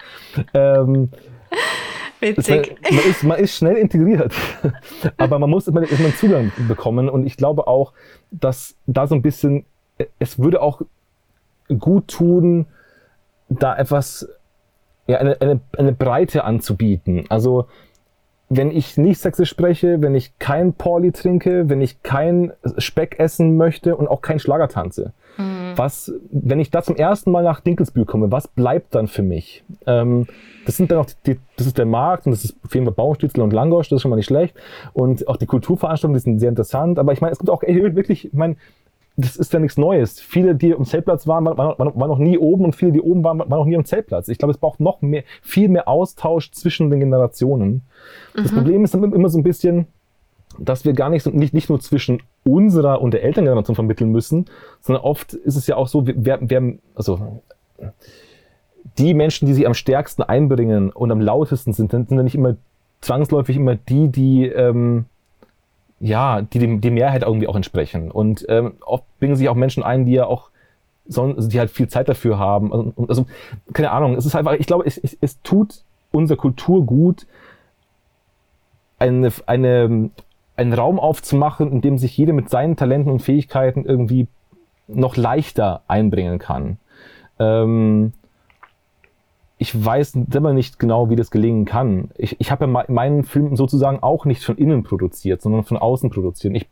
Ähm, 0.53 1.09
Witzig. 2.21 2.77
Das, 2.81 2.91
man, 2.91 3.05
ist, 3.05 3.23
man 3.23 3.39
ist 3.39 3.55
schnell 3.57 3.75
integriert, 3.75 4.33
aber 5.17 5.37
man 5.37 5.49
muss 5.49 5.67
immer, 5.67 5.83
immer 5.83 5.99
einen 5.99 6.15
Zugang 6.15 6.51
bekommen 6.67 7.09
und 7.09 7.25
ich 7.25 7.35
glaube 7.35 7.67
auch, 7.67 7.93
dass 8.31 8.75
da 8.87 9.05
so 9.05 9.15
ein 9.15 9.21
bisschen, 9.21 9.65
es 10.17 10.39
würde 10.39 10.61
auch 10.61 10.81
gut 11.79 12.07
tun, 12.07 12.67
da 13.49 13.75
etwas, 13.75 14.27
ja, 15.07 15.17
eine, 15.17 15.39
eine, 15.41 15.59
eine 15.77 15.91
Breite 15.91 16.45
anzubieten. 16.45 17.25
Also, 17.29 17.67
wenn 18.49 18.71
ich 18.71 18.97
nicht 18.97 19.19
sächsisch 19.19 19.49
spreche, 19.49 20.01
wenn 20.01 20.13
ich 20.13 20.37
kein 20.37 20.73
Pauli 20.73 21.11
trinke, 21.11 21.67
wenn 21.69 21.81
ich 21.81 22.03
kein 22.03 22.53
Speck 22.77 23.19
essen 23.19 23.57
möchte 23.57 23.95
und 23.95 24.07
auch 24.07 24.21
kein 24.21 24.39
Schlager 24.39 24.67
tanze. 24.67 25.13
Mhm. 25.37 25.73
Was, 25.75 26.13
wenn 26.31 26.59
ich 26.59 26.69
da 26.69 26.81
zum 26.83 26.95
ersten 26.95 27.31
Mal 27.31 27.43
nach 27.43 27.59
Dinkelsbühl 27.59 28.05
komme, 28.05 28.31
was 28.31 28.47
bleibt 28.47 28.93
dann 28.95 29.07
für 29.07 29.23
mich? 29.23 29.63
Ähm, 29.87 30.27
das 30.65 30.77
sind 30.77 30.91
dann 30.91 30.99
auch 30.99 31.07
die, 31.25 31.39
das 31.57 31.67
ist 31.67 31.77
der 31.77 31.85
Markt 31.85 32.25
und 32.25 32.31
das 32.31 32.45
ist 32.45 32.55
auf 32.63 32.73
jeden 32.73 32.85
Fall 32.85 32.93
Bauernstützel 32.93 33.41
und 33.41 33.51
Langosch, 33.51 33.89
das 33.89 33.97
ist 33.97 34.01
schon 34.03 34.09
mal 34.11 34.17
nicht 34.17 34.27
schlecht. 34.27 34.55
Und 34.93 35.27
auch 35.27 35.37
die 35.37 35.45
Kulturveranstaltungen, 35.47 36.17
die 36.17 36.23
sind 36.23 36.39
sehr 36.39 36.49
interessant. 36.49 36.99
Aber 36.99 37.13
ich 37.13 37.21
meine, 37.21 37.33
es 37.33 37.39
gibt 37.39 37.49
auch 37.49 37.63
wirklich, 37.63 38.25
ich 38.25 38.33
meine, 38.33 38.55
das 39.17 39.37
ist 39.37 39.53
ja 39.53 39.59
nichts 39.59 39.77
Neues. 39.77 40.19
Viele, 40.19 40.55
die 40.55 40.71
im 40.71 40.85
Zeltplatz 40.85 41.25
waren, 41.27 41.45
waren, 41.45 41.57
waren, 41.57 41.77
waren 41.79 42.09
noch 42.09 42.17
nie 42.17 42.37
oben 42.37 42.65
und 42.65 42.75
viele, 42.75 42.91
die 42.91 43.01
oben 43.01 43.23
waren, 43.23 43.39
waren 43.39 43.49
noch 43.49 43.65
nie 43.65 43.77
am 43.77 43.85
Zeltplatz. 43.85 44.27
Ich 44.27 44.37
glaube, 44.37 44.51
es 44.51 44.57
braucht 44.57 44.79
noch 44.79 45.01
mehr, 45.01 45.23
viel 45.41 45.69
mehr 45.69 45.87
Austausch 45.87 46.51
zwischen 46.51 46.89
den 46.89 46.99
Generationen. 46.99 47.83
Mhm. 48.35 48.43
Das 48.43 48.51
Problem 48.51 48.83
ist 48.83 48.93
dann 48.93 49.03
immer 49.03 49.29
so 49.29 49.37
ein 49.37 49.43
bisschen, 49.43 49.87
dass 50.59 50.85
wir 50.85 50.93
gar 50.93 51.09
nicht, 51.09 51.25
nicht, 51.25 51.53
nicht 51.53 51.69
nur 51.69 51.79
zwischen 51.79 52.21
unserer 52.43 53.01
und 53.01 53.13
der 53.13 53.23
Elterngeneration 53.23 53.75
vermitteln 53.75 54.11
müssen, 54.11 54.45
sondern 54.81 55.03
oft 55.03 55.33
ist 55.33 55.55
es 55.55 55.67
ja 55.67 55.77
auch 55.77 55.87
so, 55.87 56.03
wer, 56.05 56.39
wer 56.41 56.73
also 56.93 57.41
die 58.97 59.13
Menschen, 59.13 59.47
die 59.47 59.53
sich 59.53 59.65
am 59.65 59.73
stärksten 59.73 60.23
einbringen 60.23 60.91
und 60.91 61.11
am 61.11 61.21
lautesten 61.21 61.73
sind, 61.73 61.91
sind 61.91 62.11
dann 62.11 62.23
nicht 62.23 62.35
immer 62.35 62.55
zwangsläufig 63.01 63.57
immer 63.57 63.75
die, 63.75 64.09
die 64.09 64.47
ähm, 64.47 65.05
ja, 65.99 66.41
die 66.41 66.59
dem, 66.59 66.81
die 66.81 66.91
Mehrheit 66.91 67.23
irgendwie 67.23 67.47
auch 67.47 67.55
entsprechen. 67.55 68.11
Und 68.11 68.45
ähm, 68.49 68.73
oft 68.85 69.03
bringen 69.19 69.35
sich 69.35 69.49
auch 69.49 69.55
Menschen 69.55 69.83
ein, 69.83 70.05
die 70.05 70.13
ja 70.13 70.25
auch 70.25 70.49
also 71.07 71.47
die 71.47 71.59
halt 71.59 71.69
viel 71.69 71.87
Zeit 71.87 72.09
dafür 72.09 72.39
haben. 72.39 72.73
Also, 72.73 72.93
also 73.07 73.25
keine 73.73 73.91
Ahnung, 73.91 74.15
es 74.15 74.25
ist 74.25 74.35
einfach, 74.35 74.53
ich 74.53 74.67
glaube, 74.67 74.85
es, 74.85 74.97
es, 74.97 75.15
es 75.21 75.41
tut 75.43 75.83
unserer 76.11 76.37
Kultur 76.37 76.85
gut, 76.85 77.27
eine, 78.97 79.31
eine, 79.45 80.09
einen 80.55 80.73
Raum 80.73 80.99
aufzumachen, 80.99 81.71
in 81.71 81.81
dem 81.81 81.97
sich 81.97 82.17
jeder 82.17 82.33
mit 82.33 82.49
seinen 82.49 82.75
Talenten 82.75 83.11
und 83.11 83.21
Fähigkeiten 83.21 83.85
irgendwie 83.85 84.27
noch 84.87 85.15
leichter 85.15 85.81
einbringen 85.87 86.39
kann. 86.39 86.77
Ähm, 87.39 88.13
ich 89.57 89.85
weiß 89.85 90.17
selber 90.29 90.53
nicht 90.53 90.79
genau, 90.79 91.09
wie 91.09 91.15
das 91.15 91.31
gelingen 91.31 91.63
kann. 91.63 92.09
Ich, 92.17 92.39
ich 92.41 92.51
habe 92.51 92.65
ja 92.65 92.85
meinen 92.89 93.23
Film 93.23 93.55
sozusagen 93.55 94.03
auch 94.03 94.25
nicht 94.25 94.43
von 94.43 94.57
innen 94.57 94.83
produziert, 94.83 95.41
sondern 95.41 95.63
von 95.63 95.77
außen 95.77 96.09
produziert. 96.09 96.55
Ich 96.55 96.67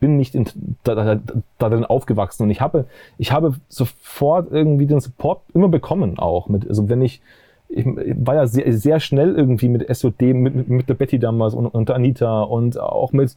bin 0.00 0.16
nicht 0.16 0.34
in, 0.34 0.46
da, 0.82 0.94
da, 0.96 1.20
darin 1.58 1.84
aufgewachsen 1.84 2.42
und 2.42 2.50
ich 2.50 2.60
habe, 2.60 2.86
ich 3.18 3.30
habe 3.30 3.54
sofort 3.68 4.50
irgendwie 4.50 4.86
den 4.86 4.98
Support 4.98 5.42
immer 5.54 5.68
bekommen 5.68 6.18
auch. 6.18 6.48
Mit, 6.48 6.68
also 6.68 6.88
wenn 6.88 7.02
ich, 7.02 7.22
ich 7.68 7.86
war 7.86 8.34
ja 8.34 8.46
sehr, 8.48 8.76
sehr 8.76 8.98
schnell 8.98 9.36
irgendwie 9.36 9.68
mit 9.68 9.94
SOD, 9.94 10.20
mit, 10.34 10.68
mit 10.68 10.88
der 10.88 10.94
Betty 10.94 11.20
damals 11.20 11.54
und, 11.54 11.68
und 11.68 11.88
Anita 11.92 12.42
und 12.42 12.80
auch 12.80 13.12
mit, 13.12 13.36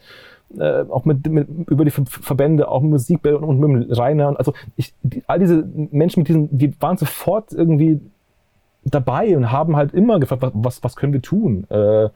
äh, 0.57 0.85
auch 0.89 1.05
mit, 1.05 1.29
mit, 1.29 1.47
über 1.67 1.85
die 1.85 1.91
Verbände, 1.91 2.67
auch 2.67 2.81
mit 2.81 2.91
Musikbälle 2.91 3.37
und, 3.37 3.63
und 3.63 3.71
mit 3.71 3.95
Rainer. 3.95 4.35
Also 4.39 4.53
ich, 4.75 4.95
die, 5.03 5.21
all 5.27 5.37
diese 5.37 5.67
Menschen 5.91 6.21
mit 6.21 6.29
diesen, 6.29 6.57
die 6.57 6.73
waren 6.81 6.97
sofort 6.97 7.53
irgendwie 7.53 8.01
dabei 8.89 9.35
und 9.35 9.51
haben 9.51 9.75
halt 9.75 9.93
immer 9.93 10.19
gefragt, 10.19 10.43
was, 10.53 10.83
was 10.83 10.95
können 10.95 11.13
wir 11.13 11.21
tun? 11.21 11.65
Äh, 11.69 12.09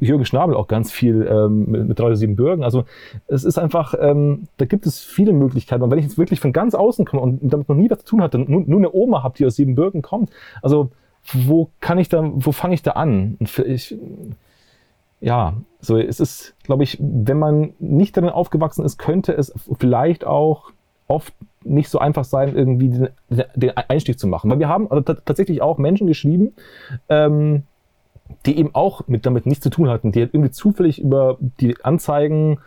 Jürgen 0.00 0.24
Schnabel 0.24 0.56
auch 0.56 0.66
ganz 0.66 0.90
viel 0.90 1.26
ähm, 1.30 1.70
mit, 1.70 1.86
mit 1.86 1.98
3 1.98 2.14
7 2.14 2.34
Bürgen. 2.34 2.64
Also 2.64 2.84
es 3.28 3.44
ist 3.44 3.58
einfach, 3.58 3.94
ähm, 3.98 4.48
da 4.56 4.64
gibt 4.64 4.86
es 4.86 5.00
viele 5.00 5.32
Möglichkeiten. 5.32 5.82
Und 5.82 5.90
wenn 5.90 5.98
ich 5.98 6.04
jetzt 6.04 6.18
wirklich 6.18 6.40
von 6.40 6.52
ganz 6.52 6.74
außen 6.74 7.04
komme 7.04 7.22
und 7.22 7.40
damit 7.42 7.68
noch 7.68 7.76
nie 7.76 7.88
was 7.88 8.00
zu 8.00 8.06
tun 8.06 8.22
hatte, 8.22 8.38
nur, 8.38 8.62
nur 8.66 8.78
eine 8.78 8.92
Oma 8.92 9.22
habe, 9.22 9.36
die 9.36 9.46
aus 9.46 9.56
Siebenbürgen 9.56 10.02
kommt, 10.02 10.30
also 10.62 10.90
wo 11.32 11.70
kann 11.80 11.98
ich 11.98 12.08
da, 12.08 12.28
wo 12.34 12.50
fange 12.50 12.74
ich 12.74 12.82
da 12.82 12.92
an? 12.92 13.38
Ich, 13.64 13.96
ja, 15.20 15.54
so 15.80 15.96
es 15.96 16.18
ist, 16.18 16.54
glaube 16.64 16.82
ich, 16.82 16.98
wenn 17.00 17.38
man 17.38 17.74
nicht 17.78 18.16
darin 18.16 18.30
aufgewachsen 18.30 18.84
ist, 18.84 18.98
könnte 18.98 19.32
es 19.32 19.54
vielleicht 19.78 20.26
auch 20.26 20.72
oft 21.12 21.34
nicht 21.64 21.88
so 21.88 21.98
einfach 21.98 22.24
sein, 22.24 22.56
irgendwie 22.56 22.88
den, 22.88 23.08
den 23.54 23.76
Einstieg 23.76 24.18
zu 24.18 24.26
machen. 24.26 24.50
Weil 24.50 24.58
wir 24.58 24.68
haben 24.68 24.90
also 24.90 25.02
tatsächlich 25.02 25.62
auch 25.62 25.78
Menschen 25.78 26.06
geschrieben, 26.06 26.54
ähm, 27.08 27.64
die 28.46 28.58
eben 28.58 28.74
auch 28.74 29.06
mit 29.08 29.26
damit 29.26 29.46
nichts 29.46 29.62
zu 29.62 29.70
tun 29.70 29.88
hatten, 29.88 30.12
die 30.12 30.20
halt 30.20 30.34
irgendwie 30.34 30.50
zufällig 30.50 31.00
über 31.00 31.38
die 31.60 31.76
Anzeigen 31.84 32.58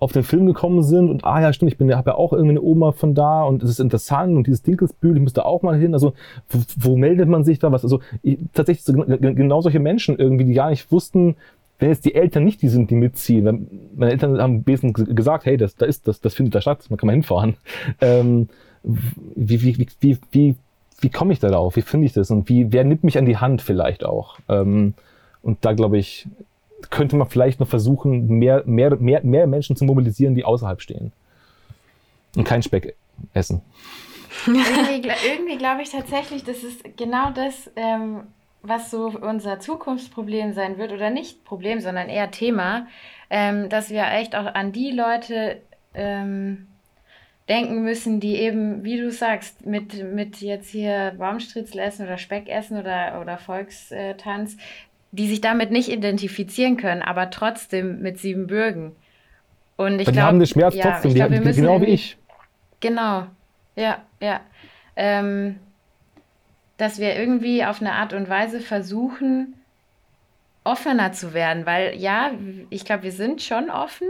auf 0.00 0.12
den 0.12 0.24
Film 0.24 0.46
gekommen 0.46 0.82
sind 0.82 1.08
und 1.08 1.24
ah 1.24 1.40
ja 1.40 1.52
stimmt, 1.52 1.72
ich 1.72 1.94
habe 1.94 2.10
ja 2.10 2.16
auch 2.16 2.32
irgendwie 2.32 2.50
eine 2.50 2.62
Oma 2.62 2.92
von 2.92 3.14
da 3.14 3.42
und 3.44 3.62
es 3.62 3.70
ist 3.70 3.80
interessant 3.80 4.36
und 4.36 4.46
dieses 4.46 4.62
Dinkelsbühl, 4.62 5.16
ich 5.16 5.22
müsste 5.22 5.46
auch 5.46 5.62
mal 5.62 5.78
hin. 5.78 5.94
Also 5.94 6.12
wo, 6.50 6.58
wo 6.76 6.96
meldet 6.96 7.28
man 7.28 7.44
sich 7.44 7.58
da 7.58 7.72
was? 7.72 7.84
Also 7.84 8.00
ich, 8.22 8.38
tatsächlich 8.52 8.84
so, 8.84 8.92
genau 8.92 9.62
solche 9.62 9.80
Menschen 9.80 10.18
irgendwie, 10.18 10.44
die 10.44 10.52
gar 10.52 10.68
nicht 10.70 10.90
wussten, 10.92 11.36
wenn 11.78 11.88
jetzt 11.88 12.04
die 12.04 12.14
Eltern 12.14 12.44
nicht 12.44 12.62
die 12.62 12.68
sind, 12.68 12.90
die 12.90 12.94
mitziehen, 12.94 13.90
meine 13.96 14.12
Eltern 14.12 14.40
haben 14.40 14.56
am 14.56 14.62
besten 14.62 14.92
gesagt, 14.92 15.44
hey, 15.44 15.56
das, 15.56 15.76
da 15.76 15.86
ist 15.86 16.06
das, 16.06 16.20
das 16.20 16.34
findet 16.34 16.54
da 16.54 16.60
statt, 16.60 16.86
man 16.88 16.98
kann 16.98 17.06
mal 17.06 17.12
hinfahren. 17.12 17.56
Ähm, 18.00 18.48
wie, 18.82 19.62
wie, 19.62 19.78
wie, 19.78 19.88
wie, 20.00 20.18
wie, 20.30 20.54
wie 21.00 21.10
komme 21.10 21.32
ich 21.32 21.38
darauf? 21.38 21.76
Wie 21.76 21.82
finde 21.82 22.06
ich 22.06 22.12
das? 22.12 22.30
Und 22.30 22.48
wie, 22.48 22.70
wer 22.70 22.84
nimmt 22.84 23.02
mich 23.02 23.16
an 23.16 23.24
die 23.24 23.38
Hand 23.38 23.62
vielleicht 23.62 24.04
auch? 24.04 24.38
Ähm, 24.48 24.94
und 25.42 25.64
da 25.64 25.72
glaube 25.72 25.98
ich, 25.98 26.26
könnte 26.90 27.16
man 27.16 27.28
vielleicht 27.28 27.60
noch 27.60 27.68
versuchen, 27.68 28.26
mehr, 28.28 28.62
mehr, 28.66 28.96
mehr, 28.96 29.24
mehr 29.24 29.46
Menschen 29.46 29.76
zu 29.76 29.84
mobilisieren, 29.84 30.34
die 30.34 30.44
außerhalb 30.44 30.80
stehen. 30.80 31.12
Und 32.36 32.44
kein 32.44 32.62
Speck 32.62 32.94
essen. 33.32 33.62
irgendwie, 34.46 35.10
irgendwie 35.26 35.56
glaube 35.56 35.82
ich 35.82 35.90
tatsächlich, 35.90 36.44
das 36.44 36.64
ist 36.64 36.96
genau 36.96 37.30
das, 37.30 37.70
ähm, 37.76 38.22
was 38.66 38.90
so 38.90 39.08
unser 39.08 39.60
Zukunftsproblem 39.60 40.52
sein 40.52 40.78
wird 40.78 40.92
oder 40.92 41.10
nicht 41.10 41.44
Problem, 41.44 41.80
sondern 41.80 42.08
eher 42.08 42.30
Thema, 42.30 42.86
ähm, 43.30 43.68
dass 43.68 43.90
wir 43.90 44.10
echt 44.10 44.34
auch 44.34 44.46
an 44.54 44.72
die 44.72 44.90
Leute 44.90 45.60
ähm, 45.92 46.66
denken 47.48 47.82
müssen, 47.82 48.20
die 48.20 48.36
eben, 48.36 48.84
wie 48.84 48.98
du 48.98 49.10
sagst, 49.10 49.66
mit, 49.66 50.02
mit 50.02 50.40
jetzt 50.40 50.70
hier 50.70 51.14
Baumstritzel 51.18 51.78
essen 51.78 52.06
oder 52.06 52.16
Speck 52.16 52.48
essen 52.48 52.78
oder, 52.78 53.20
oder 53.20 53.36
Volkstanz, 53.36 54.56
die 55.12 55.28
sich 55.28 55.40
damit 55.40 55.70
nicht 55.70 55.90
identifizieren 55.90 56.76
können, 56.76 57.02
aber 57.02 57.30
trotzdem 57.30 58.00
mit 58.00 58.18
Siebenbürgen. 58.18 58.92
Und 59.76 60.00
ich 60.00 60.06
glaube, 60.06 60.22
haben 60.22 60.38
den 60.38 60.46
Schmerz 60.46 60.74
ja, 60.74 60.90
trotzdem, 60.90 61.14
glaub, 61.14 61.30
die, 61.30 61.40
die, 61.40 61.52
genau 61.52 61.80
wie 61.80 61.86
ich. 61.86 62.16
Genau, 62.80 63.26
ja, 63.76 63.98
ja. 64.20 64.40
Ähm, 64.96 65.58
dass 66.76 66.98
wir 66.98 67.16
irgendwie 67.16 67.64
auf 67.64 67.80
eine 67.80 67.92
Art 67.92 68.12
und 68.12 68.28
Weise 68.28 68.60
versuchen, 68.60 69.54
offener 70.64 71.12
zu 71.12 71.34
werden, 71.34 71.66
weil 71.66 71.94
ja, 71.96 72.32
ich 72.70 72.84
glaube, 72.84 73.04
wir 73.04 73.12
sind 73.12 73.42
schon 73.42 73.70
offen, 73.70 74.08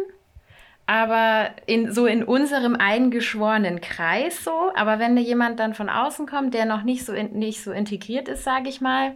aber 0.86 1.50
in, 1.66 1.92
so 1.92 2.06
in 2.06 2.22
unserem 2.22 2.76
eingeschworenen 2.76 3.80
Kreis 3.80 4.44
so. 4.44 4.70
Aber 4.74 4.98
wenn 4.98 5.16
da 5.16 5.22
jemand 5.22 5.58
dann 5.58 5.74
von 5.74 5.88
außen 5.88 6.26
kommt, 6.26 6.54
der 6.54 6.66
noch 6.66 6.82
nicht 6.82 7.04
so, 7.04 7.12
in, 7.12 7.32
nicht 7.38 7.62
so 7.62 7.72
integriert 7.72 8.28
ist, 8.28 8.44
sage 8.44 8.68
ich 8.68 8.80
mal, 8.80 9.14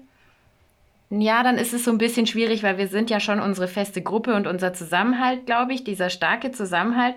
ja, 1.11 1.43
dann 1.43 1.57
ist 1.57 1.73
es 1.73 1.85
so 1.85 1.91
ein 1.91 1.99
bisschen 1.99 2.27
schwierig, 2.27 2.63
weil 2.63 2.77
wir 2.77 2.89
sind 2.89 3.09
ja 3.09 3.21
schon 3.21 3.41
unsere 3.41 3.69
feste 3.69 4.03
Gruppe 4.03 4.35
und 4.35 4.47
unser 4.47 4.75
Zusammenhalt, 4.75 5.47
glaube 5.47 5.73
ich, 5.73 5.85
dieser 5.85 6.11
starke 6.11 6.51
Zusammenhalt 6.51 7.17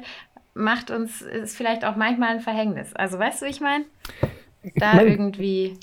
macht 0.53 0.91
uns, 0.91 1.21
ist 1.21 1.57
vielleicht 1.57 1.84
auch 1.84 1.95
manchmal 1.95 2.29
ein 2.29 2.39
Verhängnis. 2.39 2.93
Also 2.93 3.19
weißt 3.19 3.41
du, 3.41 3.45
wie 3.45 3.49
ich 3.49 3.61
meine? 3.61 3.86
Da 4.75 4.91
ich 4.91 4.97
mein, 4.97 5.07
irgendwie 5.07 5.77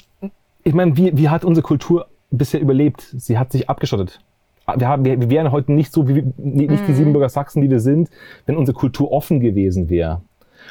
ich 0.65 0.75
meine, 0.75 0.97
wie, 0.97 1.17
wie 1.17 1.29
hat 1.29 1.45
unsere 1.45 1.67
Kultur 1.67 2.07
bisher 2.31 2.61
überlebt? 2.61 3.03
Sie 3.17 3.39
hat 3.39 3.53
sich 3.53 3.69
abgeschottet. 3.69 4.21
Wir, 4.77 4.89
haben, 4.89 5.05
wir, 5.05 5.19
wir 5.19 5.31
wären 5.31 5.51
heute 5.51 5.73
nicht 5.73 5.93
so 5.93 6.09
wie 6.09 6.25
nicht 6.37 6.71
mhm. 6.71 6.87
die 6.87 6.93
Siebenbürger 6.93 7.31
Sachsen, 7.31 7.63
die 7.63 7.71
wir 7.71 7.81
sind, 7.81 8.11
wenn 8.45 8.57
unsere 8.57 8.77
Kultur 8.77 9.13
offen 9.13 9.41
gewesen 9.41 9.89
wäre. 9.89 10.21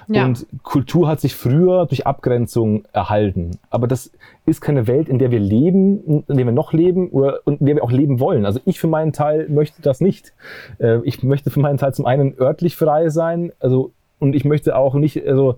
Ja. 0.08 0.26
Und 0.26 0.46
Kultur 0.64 1.08
hat 1.08 1.20
sich 1.20 1.36
früher 1.36 1.86
durch 1.88 2.06
Abgrenzung 2.06 2.86
erhalten. 2.94 3.58
Aber 3.70 3.88
das 3.88 4.12
ist 4.46 4.62
keine 4.62 4.86
Welt, 4.86 5.10
in 5.10 5.18
der 5.18 5.32
wir 5.32 5.40
leben, 5.40 6.24
in 6.28 6.38
der 6.38 6.46
wir 6.46 6.52
noch 6.52 6.74
leben 6.74 7.10
oder 7.10 7.40
in 7.46 7.58
der 7.66 7.76
wir 7.76 7.84
auch 7.84 7.92
leben 7.92 8.20
wollen. 8.20 8.46
Also 8.46 8.60
ich 8.66 8.80
für 8.80 8.88
meinen 8.88 9.14
Teil 9.14 9.50
möchte 9.50 9.82
das 9.82 10.00
nicht. 10.00 10.34
Äh, 10.80 11.00
ich 11.04 11.24
möchte 11.24 11.50
für 11.50 11.60
meinen 11.60 11.78
Teil 11.78 11.94
zum 11.94 12.06
einen 12.06 12.40
örtlich 12.40 12.76
frei 12.76 13.10
sein, 13.10 13.52
also 13.60 13.92
und 14.20 14.36
ich 14.36 14.46
möchte 14.46 14.76
auch 14.76 14.96
nicht, 14.96 15.28
also 15.28 15.58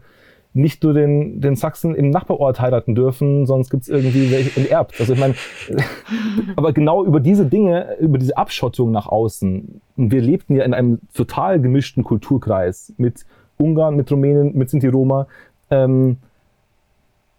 nicht 0.53 0.83
nur 0.83 0.93
den, 0.93 1.41
den 1.41 1.55
Sachsen 1.55 1.93
im 1.93 2.09
Nachbarort 2.09 2.59
heiraten 2.59 2.95
dürfen, 2.95 3.45
sonst 3.45 3.69
gibt 3.69 3.83
es 3.83 3.89
irgendwie 3.89 4.31
welche 4.31 4.59
enterbt. 4.59 4.99
Also 4.99 5.13
ich 5.13 5.19
meine, 5.19 5.35
aber 6.55 6.73
genau 6.73 7.05
über 7.05 7.19
diese 7.19 7.45
Dinge, 7.45 7.97
über 7.99 8.17
diese 8.17 8.35
Abschottung 8.35 8.91
nach 8.91 9.07
außen, 9.07 9.81
wir 9.95 10.21
lebten 10.21 10.55
ja 10.55 10.63
in 10.63 10.73
einem 10.73 10.99
total 11.13 11.61
gemischten 11.61 12.03
Kulturkreis 12.03 12.93
mit 12.97 13.25
Ungarn, 13.57 13.95
mit 13.95 14.11
Rumänen, 14.11 14.57
mit 14.57 14.69
Sinti-Roma, 14.69 15.27
ähm, 15.69 16.17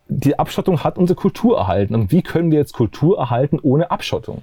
die 0.09 0.39
Abschottung 0.39 0.83
hat 0.83 0.99
unsere 0.99 1.17
Kultur 1.17 1.57
erhalten. 1.57 1.95
Und 1.95 2.13
wie 2.13 2.23
können 2.23 2.51
wir 2.51 2.59
jetzt 2.59 2.73
Kultur 2.73 3.19
erhalten 3.19 3.59
ohne 3.61 3.91
Abschottung? 3.91 4.43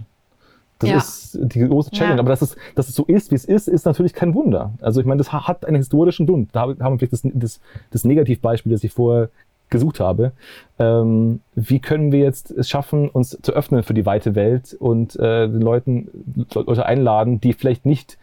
Das 0.80 0.90
ja. 0.90 0.98
ist 0.98 1.40
die 1.42 1.68
große 1.68 1.92
Challenge. 1.92 2.16
Ja. 2.16 2.20
Aber 2.20 2.30
dass 2.30 2.42
es, 2.42 2.56
dass 2.76 2.88
es 2.88 2.96
so 2.96 3.06
ist, 3.06 3.32
wie 3.32 3.36
es 3.36 3.46
ist, 3.46 3.68
ist 3.68 3.86
natürlich 3.86 4.14
kein 4.14 4.34
Wunder. 4.36 4.74
Also 4.82 5.00
ich 5.00 5.08
meine, 5.08 5.18
das 5.18 5.34
hat 5.34 5.66
einen 5.66 5.78
historischen 5.78 6.28
Grund. 6.28 6.50
Da 6.54 6.62
haben 6.62 6.78
wir 6.78 6.98
vielleicht 7.00 7.14
das, 7.14 7.22
das, 7.24 7.60
das 7.92 8.04
Negativbeispiel, 8.04 8.72
das 8.72 8.84
ich 8.84 8.92
vorher 8.92 9.30
gesucht 9.70 10.00
habe. 10.00 10.32
Ähm, 10.80 11.42
wie 11.56 11.80
können 11.80 12.12
wir 12.12 12.20
jetzt 12.20 12.52
es 12.52 12.70
schaffen, 12.70 13.10
uns 13.10 13.38
zu 13.42 13.52
öffnen 13.52 13.84
für 13.84 13.94
die 13.94 14.06
weite 14.06 14.36
Welt 14.36 14.76
und 14.80 15.16
äh, 15.18 15.48
den 15.48 15.62
Leuten 15.62 16.10
Leute 16.54 16.86
einladen, 16.86 17.42
die 17.42 17.54
vielleicht 17.54 17.86
nicht 17.86 18.18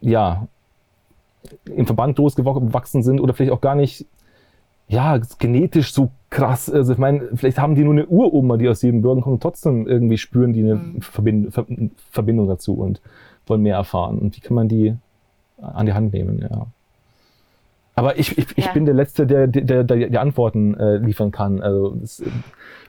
ja 0.00 0.48
im 1.64 1.86
Verband 1.86 2.18
losgewachsen 2.18 3.02
sind 3.02 3.20
oder 3.20 3.34
vielleicht 3.34 3.52
auch 3.52 3.60
gar 3.60 3.74
nicht 3.74 4.06
ja, 4.88 5.20
genetisch 5.38 5.92
so 5.92 6.10
krass. 6.30 6.70
Also 6.70 6.92
ich 6.92 6.98
meine, 6.98 7.28
vielleicht 7.34 7.58
haben 7.58 7.74
die 7.74 7.84
nur 7.84 7.92
eine 7.92 8.06
Uroma, 8.06 8.56
die 8.56 8.68
aus 8.68 8.80
Siebenbürgen 8.80 9.22
kommt, 9.22 9.34
und 9.34 9.42
trotzdem 9.42 9.86
irgendwie 9.86 10.18
spüren 10.18 10.52
die 10.52 10.62
eine 10.62 10.76
mhm. 10.76 11.00
Verbind 11.02 11.52
Ver 11.52 11.66
Verbindung 12.10 12.48
dazu 12.48 12.74
und 12.74 13.00
wollen 13.46 13.62
mehr 13.62 13.76
erfahren. 13.76 14.18
Und 14.18 14.36
wie 14.36 14.40
kann 14.40 14.54
man 14.54 14.68
die 14.68 14.96
an 15.60 15.86
die 15.86 15.92
Hand 15.92 16.12
nehmen, 16.12 16.38
ja. 16.40 16.66
Aber 17.94 18.18
ich, 18.18 18.38
ich, 18.38 18.46
ich 18.56 18.64
ja. 18.64 18.72
bin 18.72 18.86
der 18.86 18.94
Letzte, 18.94 19.26
der, 19.26 19.46
der, 19.46 19.84
der 19.84 20.08
die 20.08 20.18
Antworten 20.18 20.74
äh, 20.74 20.96
liefern 20.96 21.32
kann. 21.32 21.60
Also 21.60 21.96
das 21.96 22.20
äh, 22.20 22.26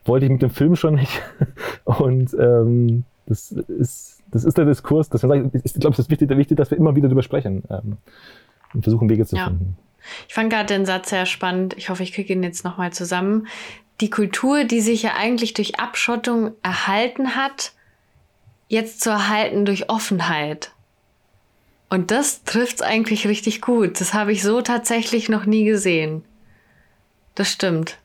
wollte 0.05 0.25
ich 0.25 0.31
mit 0.31 0.41
dem 0.41 0.51
Film 0.51 0.75
schon 0.75 0.95
nicht. 0.95 1.21
Und 1.83 2.33
ähm, 2.39 3.03
das 3.25 3.51
ist 3.51 4.21
das 4.31 4.45
ist 4.45 4.57
der 4.57 4.65
Diskurs. 4.65 5.09
Das 5.09 5.23
ich 5.23 5.29
glaube, 5.73 5.93
es 5.93 5.99
ist 5.99 6.09
wichtig, 6.09 6.29
wichtig, 6.29 6.55
dass 6.55 6.71
wir 6.71 6.77
immer 6.77 6.95
wieder 6.95 7.09
darüber 7.09 7.23
sprechen. 7.23 7.63
Ähm, 7.69 7.97
und 8.73 8.83
versuchen 8.83 9.09
Wege 9.09 9.25
zu 9.25 9.35
ja. 9.35 9.47
finden. 9.47 9.75
Ich 10.27 10.33
fand 10.33 10.51
gerade 10.51 10.73
den 10.73 10.85
Satz 10.85 11.09
sehr 11.09 11.25
spannend. 11.25 11.75
Ich 11.77 11.89
hoffe, 11.89 12.03
ich 12.03 12.13
kriege 12.13 12.33
ihn 12.33 12.43
jetzt 12.43 12.63
nochmal 12.63 12.93
zusammen. 12.93 13.47
Die 13.99 14.09
Kultur, 14.09 14.63
die 14.63 14.81
sich 14.81 15.03
ja 15.03 15.15
eigentlich 15.15 15.53
durch 15.53 15.79
Abschottung 15.79 16.53
erhalten 16.63 17.35
hat, 17.35 17.73
jetzt 18.67 19.01
zu 19.01 19.09
erhalten 19.09 19.65
durch 19.65 19.89
Offenheit. 19.89 20.71
Und 21.89 22.09
das 22.09 22.43
trifft 22.43 22.77
es 22.77 22.81
eigentlich 22.81 23.27
richtig 23.27 23.61
gut. 23.61 23.99
Das 23.99 24.13
habe 24.13 24.31
ich 24.31 24.43
so 24.43 24.61
tatsächlich 24.61 25.27
noch 25.27 25.45
nie 25.45 25.65
gesehen. 25.65 26.23
Das 27.35 27.51
stimmt. 27.51 27.97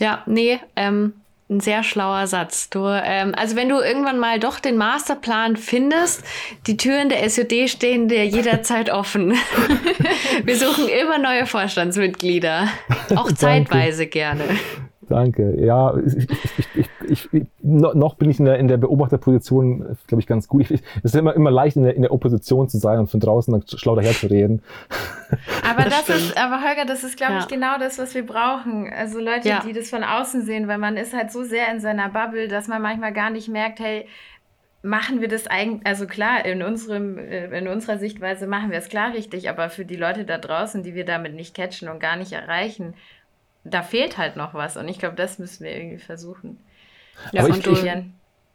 Ja, 0.00 0.22
nee, 0.26 0.58
ähm, 0.76 1.14
ein 1.50 1.60
sehr 1.60 1.82
schlauer 1.82 2.26
Satz. 2.26 2.70
Du, 2.70 2.86
ähm, 2.86 3.34
also 3.34 3.56
wenn 3.56 3.68
du 3.68 3.80
irgendwann 3.80 4.18
mal 4.18 4.38
doch 4.38 4.60
den 4.60 4.76
Masterplan 4.76 5.56
findest, 5.56 6.22
die 6.66 6.76
Türen 6.76 7.08
der 7.08 7.28
SUD 7.28 7.68
stehen 7.68 8.08
dir 8.08 8.24
jederzeit 8.24 8.90
offen. 8.90 9.32
Wir 10.44 10.56
suchen 10.56 10.88
immer 10.88 11.18
neue 11.18 11.46
Vorstandsmitglieder. 11.46 12.68
Auch 13.16 13.32
zeitweise 13.32 14.06
gerne. 14.06 14.44
Danke. 15.10 15.60
Ja, 15.60 15.92
ich, 15.96 16.88
ich, 17.08 17.28
ich, 17.32 17.46
noch 17.62 18.14
bin 18.14 18.30
ich 18.30 18.38
in 18.38 18.44
der, 18.44 18.60
in 18.60 18.68
der 18.68 18.76
Beobachterposition, 18.76 19.96
glaube 20.06 20.20
ich, 20.20 20.26
ganz 20.28 20.46
gut. 20.46 20.70
es 20.70 20.80
ist 21.02 21.16
immer, 21.16 21.34
immer 21.34 21.50
leicht, 21.50 21.76
in 21.76 21.82
der, 21.82 21.96
in 21.96 22.02
der 22.02 22.12
Opposition 22.12 22.68
zu 22.68 22.78
sein 22.78 23.00
und 23.00 23.10
von 23.10 23.18
draußen 23.18 23.52
dann 23.52 23.64
schlau 23.66 23.96
daher 23.96 24.12
zu 24.12 24.28
reden. 24.28 24.62
Aber 25.68 25.82
das, 25.82 26.06
das 26.06 26.16
ist, 26.16 26.36
aber 26.38 26.62
Holger, 26.62 26.84
das 26.86 27.02
ist, 27.02 27.16
glaube 27.16 27.34
ja. 27.34 27.38
ich, 27.40 27.48
genau 27.48 27.76
das, 27.78 27.98
was 27.98 28.14
wir 28.14 28.24
brauchen. 28.24 28.88
Also 28.96 29.18
Leute, 29.18 29.48
ja. 29.48 29.62
die 29.66 29.72
das 29.72 29.90
von 29.90 30.04
außen 30.04 30.42
sehen, 30.42 30.68
weil 30.68 30.78
man 30.78 30.96
ist 30.96 31.12
halt 31.12 31.32
so 31.32 31.42
sehr 31.42 31.72
in 31.72 31.80
seiner 31.80 32.08
Bubble, 32.08 32.46
dass 32.46 32.68
man 32.68 32.80
manchmal 32.80 33.12
gar 33.12 33.30
nicht 33.30 33.48
merkt, 33.48 33.80
hey, 33.80 34.06
machen 34.82 35.20
wir 35.20 35.28
das 35.28 35.48
eigentlich, 35.48 35.84
also 35.84 36.06
klar, 36.06 36.44
in, 36.44 36.62
unserem, 36.62 37.18
äh, 37.18 37.46
in 37.58 37.66
unserer 37.66 37.98
Sichtweise 37.98 38.46
machen 38.46 38.70
wir 38.70 38.78
es 38.78 38.88
klar 38.88 39.12
richtig, 39.12 39.50
aber 39.50 39.70
für 39.70 39.84
die 39.84 39.96
Leute 39.96 40.24
da 40.24 40.38
draußen, 40.38 40.84
die 40.84 40.94
wir 40.94 41.04
damit 41.04 41.34
nicht 41.34 41.54
catchen 41.54 41.88
und 41.88 41.98
gar 41.98 42.16
nicht 42.16 42.32
erreichen, 42.32 42.94
da 43.64 43.82
fehlt 43.82 44.18
halt 44.18 44.36
noch 44.36 44.54
was 44.54 44.76
und 44.76 44.88
ich 44.88 44.98
glaube, 44.98 45.16
das 45.16 45.38
müssen 45.38 45.64
wir 45.64 45.76
irgendwie 45.76 45.98
versuchen. 45.98 46.58
Ja, 47.32 47.46
ich, 47.46 47.66
ich, 47.66 47.86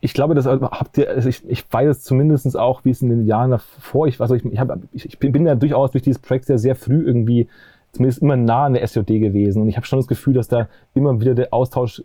ich, 0.02 0.14
glaube, 0.14 0.34
das 0.34 0.48
habt 0.48 0.98
ihr, 0.98 1.10
also 1.10 1.30
ich, 1.30 1.48
ich 1.48 1.64
weiß 1.72 2.02
zumindest 2.02 2.58
auch, 2.58 2.84
wie 2.84 2.90
es 2.90 3.02
in 3.02 3.10
den 3.10 3.26
Jahren 3.26 3.52
davor, 3.52 4.08
ich, 4.08 4.20
also 4.20 4.34
ich, 4.34 4.44
ich, 4.44 4.60
hab, 4.60 4.78
ich, 4.92 5.20
bin 5.20 5.46
ja 5.46 5.56
durchaus 5.56 5.92
durch 5.92 6.04
dieses 6.04 6.20
Projekt 6.20 6.46
sehr, 6.46 6.58
sehr 6.58 6.76
früh 6.76 7.06
irgendwie 7.06 7.48
zumindest 7.92 8.22
immer 8.22 8.36
nah 8.36 8.66
an 8.66 8.74
der 8.74 8.86
SJD 8.86 9.08
gewesen 9.20 9.62
und 9.62 9.70
ich 9.70 9.78
habe 9.78 9.86
schon 9.86 10.00
das 10.00 10.08
Gefühl, 10.08 10.34
dass 10.34 10.48
da 10.48 10.68
immer 10.96 11.22
wieder 11.22 11.36
der 11.36 11.54
Austausch 11.54 12.02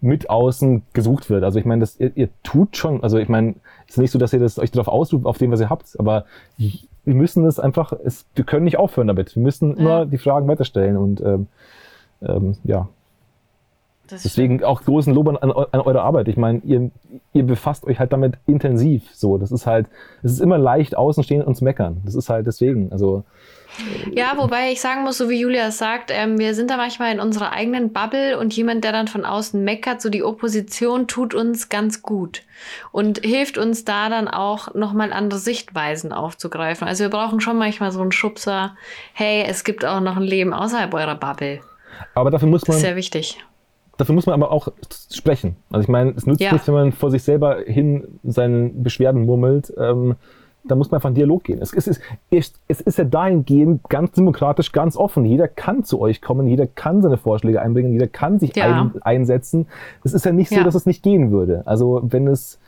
mit 0.00 0.28
außen 0.28 0.82
gesucht 0.92 1.30
wird. 1.30 1.44
Also 1.44 1.60
ich 1.60 1.64
meine, 1.64 1.80
das, 1.80 1.98
ihr, 2.00 2.10
ihr 2.16 2.28
tut 2.42 2.76
schon, 2.76 3.04
also 3.04 3.18
ich 3.18 3.28
meine, 3.28 3.54
es 3.86 3.94
ist 3.94 3.98
nicht 3.98 4.10
so, 4.10 4.18
dass 4.18 4.32
ihr 4.32 4.40
das 4.40 4.58
euch 4.58 4.72
darauf 4.72 4.88
ausruft, 4.88 5.24
auf 5.26 5.38
dem, 5.38 5.52
was 5.52 5.60
ihr 5.60 5.70
habt, 5.70 5.98
aber 5.98 6.26
wir 6.58 7.14
müssen 7.14 7.46
es 7.46 7.60
einfach, 7.60 7.92
es, 8.04 8.26
wir 8.34 8.44
können 8.44 8.64
nicht 8.64 8.78
aufhören 8.78 9.06
damit. 9.06 9.34
Wir 9.34 9.42
müssen 9.42 9.76
immer 9.76 10.06
die 10.06 10.18
Fragen 10.18 10.48
weiterstellen 10.48 10.96
und 10.96 11.20
ähm, 11.20 11.46
ähm, 12.26 12.56
ja. 12.64 12.88
Das 14.08 14.24
Deswegen 14.24 14.58
stimmt. 14.58 14.64
auch 14.64 14.82
großen 14.82 15.14
Lob 15.14 15.28
an, 15.28 15.36
an, 15.36 15.50
eure 15.80 16.02
Arbeit. 16.02 16.28
Ich 16.28 16.36
meine, 16.36 16.60
ihr, 16.64 16.90
ihr 17.32 17.44
befasst 17.44 17.84
euch 17.84 17.98
halt 17.98 18.12
damit 18.12 18.34
intensiv. 18.46 19.04
So, 19.14 19.38
das 19.38 19.52
ist 19.52 19.66
halt, 19.66 19.86
es 20.22 20.32
ist 20.32 20.40
immer 20.40 20.58
leicht, 20.58 20.96
außenstehend 20.96 21.46
und 21.46 21.54
zu 21.54 21.64
meckern. 21.64 22.02
Das 22.04 22.14
ist 22.14 22.28
halt 22.28 22.46
deswegen. 22.46 22.92
Also 22.92 23.24
ja, 24.14 24.34
wobei 24.36 24.72
ich 24.72 24.80
sagen 24.80 25.02
muss, 25.02 25.16
so 25.16 25.30
wie 25.30 25.40
Julia 25.40 25.70
sagt, 25.70 26.10
ähm, 26.12 26.38
wir 26.38 26.54
sind 26.54 26.70
da 26.70 26.76
manchmal 26.76 27.12
in 27.12 27.20
unserer 27.20 27.52
eigenen 27.52 27.92
Bubble 27.92 28.38
und 28.38 28.54
jemand, 28.54 28.84
der 28.84 28.92
dann 28.92 29.08
von 29.08 29.24
außen 29.24 29.62
meckert, 29.64 30.02
so 30.02 30.10
die 30.10 30.22
Opposition 30.22 31.08
tut 31.08 31.34
uns 31.34 31.70
ganz 31.70 32.02
gut 32.02 32.42
und 32.90 33.20
hilft 33.20 33.56
uns 33.56 33.84
da 33.84 34.10
dann 34.10 34.28
auch 34.28 34.74
nochmal 34.74 35.12
andere 35.12 35.38
Sichtweisen 35.40 36.12
aufzugreifen. 36.12 36.86
Also 36.86 37.04
wir 37.04 37.10
brauchen 37.10 37.40
schon 37.40 37.56
manchmal 37.56 37.92
so 37.92 38.02
einen 38.02 38.12
Schubser, 38.12 38.76
hey, 39.14 39.44
es 39.48 39.64
gibt 39.64 39.84
auch 39.84 40.00
noch 40.00 40.16
ein 40.16 40.22
Leben 40.22 40.52
außerhalb 40.52 40.92
eurer 40.92 41.14
Bubble. 41.14 41.60
Aber 42.14 42.30
dafür 42.30 42.48
muss 42.48 42.66
man. 42.66 42.76
sehr 42.76 42.96
wichtig. 42.96 43.38
Dafür 43.98 44.14
muss 44.14 44.26
man 44.26 44.34
aber 44.34 44.50
auch 44.50 44.68
sprechen. 45.12 45.56
Also 45.70 45.84
ich 45.84 45.88
meine, 45.88 46.10
es 46.10 46.26
nützt 46.26 46.40
ja. 46.40 46.52
nicht, 46.52 46.66
wenn 46.66 46.74
man 46.74 46.92
vor 46.92 47.10
sich 47.10 47.22
selber 47.22 47.58
hin 47.66 48.18
seinen 48.24 48.82
Beschwerden 48.82 49.26
murmelt. 49.26 49.72
Ähm, 49.78 50.16
da 50.64 50.76
muss 50.76 50.90
man 50.90 50.98
einfach 50.98 51.08
in 51.08 51.16
Dialog 51.16 51.44
gehen. 51.44 51.60
Es, 51.60 51.72
es, 51.72 52.00
ist, 52.30 52.60
es 52.68 52.80
ist 52.80 52.98
ja 52.98 53.04
dahingehend 53.04 53.88
ganz 53.88 54.12
demokratisch, 54.12 54.72
ganz 54.72 54.96
offen. 54.96 55.24
Jeder 55.24 55.48
kann 55.48 55.84
zu 55.84 56.00
euch 56.00 56.22
kommen, 56.22 56.46
jeder 56.46 56.66
kann 56.66 57.02
seine 57.02 57.16
Vorschläge 57.16 57.60
einbringen, 57.60 57.92
jeder 57.92 58.06
kann 58.06 58.38
sich 58.38 58.54
ja. 58.54 58.82
ein, 58.82 59.02
einsetzen. 59.02 59.66
Es 60.04 60.12
ist 60.12 60.24
ja 60.24 60.32
nicht 60.32 60.50
so, 60.50 60.56
ja. 60.56 60.64
dass 60.64 60.74
es 60.74 60.86
nicht 60.86 61.02
gehen 61.02 61.32
würde. 61.32 61.62
Also 61.66 62.00
wenn 62.04 62.28
es 62.28 62.60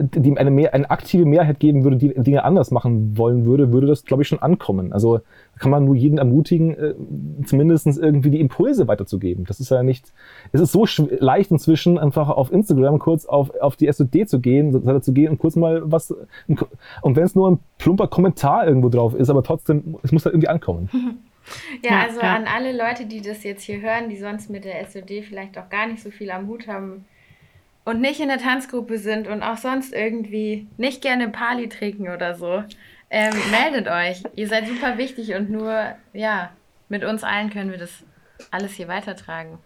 die 0.00 0.36
eine, 0.36 0.50
mehr, 0.50 0.74
eine 0.74 0.90
aktive 0.90 1.24
Mehrheit 1.24 1.60
geben 1.60 1.84
würde, 1.84 1.96
die 1.96 2.14
Dinge 2.14 2.44
anders 2.44 2.70
machen 2.70 3.16
wollen 3.16 3.44
würde, 3.44 3.72
würde 3.72 3.86
das, 3.86 4.04
glaube 4.04 4.22
ich, 4.22 4.28
schon 4.28 4.40
ankommen. 4.40 4.92
Also 4.92 5.20
kann 5.58 5.70
man 5.70 5.84
nur 5.84 5.94
jeden 5.94 6.18
ermutigen, 6.18 6.76
äh, 6.76 6.94
zumindest 7.44 7.86
irgendwie 7.86 8.30
die 8.30 8.40
Impulse 8.40 8.88
weiterzugeben. 8.88 9.44
Das 9.44 9.60
ist 9.60 9.70
ja 9.70 9.82
nicht, 9.82 10.12
es 10.52 10.60
ist 10.60 10.72
so 10.72 10.86
leicht 11.18 11.50
inzwischen, 11.50 11.98
einfach 11.98 12.28
auf 12.28 12.52
Instagram 12.52 12.98
kurz 12.98 13.26
auf, 13.26 13.50
auf 13.60 13.76
die 13.76 13.90
SOD 13.90 14.28
zu 14.28 14.40
gehen, 14.40 15.02
zu 15.02 15.12
gehen 15.12 15.30
und 15.30 15.38
kurz 15.38 15.56
mal 15.56 15.82
was, 15.84 16.14
und 17.02 17.16
wenn 17.16 17.24
es 17.24 17.34
nur 17.34 17.50
ein 17.50 17.58
plumper 17.78 18.08
Kommentar 18.08 18.66
irgendwo 18.66 18.88
drauf 18.88 19.14
ist, 19.14 19.30
aber 19.30 19.42
trotzdem, 19.42 19.96
es 20.02 20.12
muss 20.12 20.24
halt 20.24 20.34
irgendwie 20.34 20.48
ankommen. 20.48 20.90
Ja, 21.84 22.02
also 22.02 22.20
ja. 22.20 22.34
an 22.34 22.46
alle 22.46 22.76
Leute, 22.76 23.06
die 23.06 23.20
das 23.20 23.44
jetzt 23.44 23.62
hier 23.62 23.80
hören, 23.80 24.08
die 24.08 24.16
sonst 24.16 24.50
mit 24.50 24.64
der 24.64 24.84
SOD 24.84 25.22
vielleicht 25.22 25.56
auch 25.56 25.68
gar 25.68 25.86
nicht 25.86 26.02
so 26.02 26.10
viel 26.10 26.32
am 26.32 26.48
Hut 26.48 26.66
haben, 26.66 27.04
und 27.86 28.00
nicht 28.00 28.18
in 28.18 28.28
der 28.28 28.38
Tanzgruppe 28.38 28.98
sind 28.98 29.28
und 29.28 29.42
auch 29.44 29.56
sonst 29.56 29.94
irgendwie 29.94 30.66
nicht 30.76 31.00
gerne 31.00 31.28
Pali 31.28 31.68
trinken 31.68 32.08
oder 32.08 32.34
so, 32.34 32.64
ähm, 33.10 33.32
meldet 33.52 33.86
euch. 33.86 34.24
Ihr 34.34 34.48
seid 34.48 34.66
super 34.66 34.98
wichtig 34.98 35.34
und 35.34 35.50
nur, 35.50 35.94
ja, 36.12 36.50
mit 36.88 37.04
uns 37.04 37.22
allen 37.22 37.48
können 37.48 37.70
wir 37.70 37.78
das 37.78 38.02
alles 38.50 38.72
hier 38.72 38.88
weitertragen. 38.88 39.58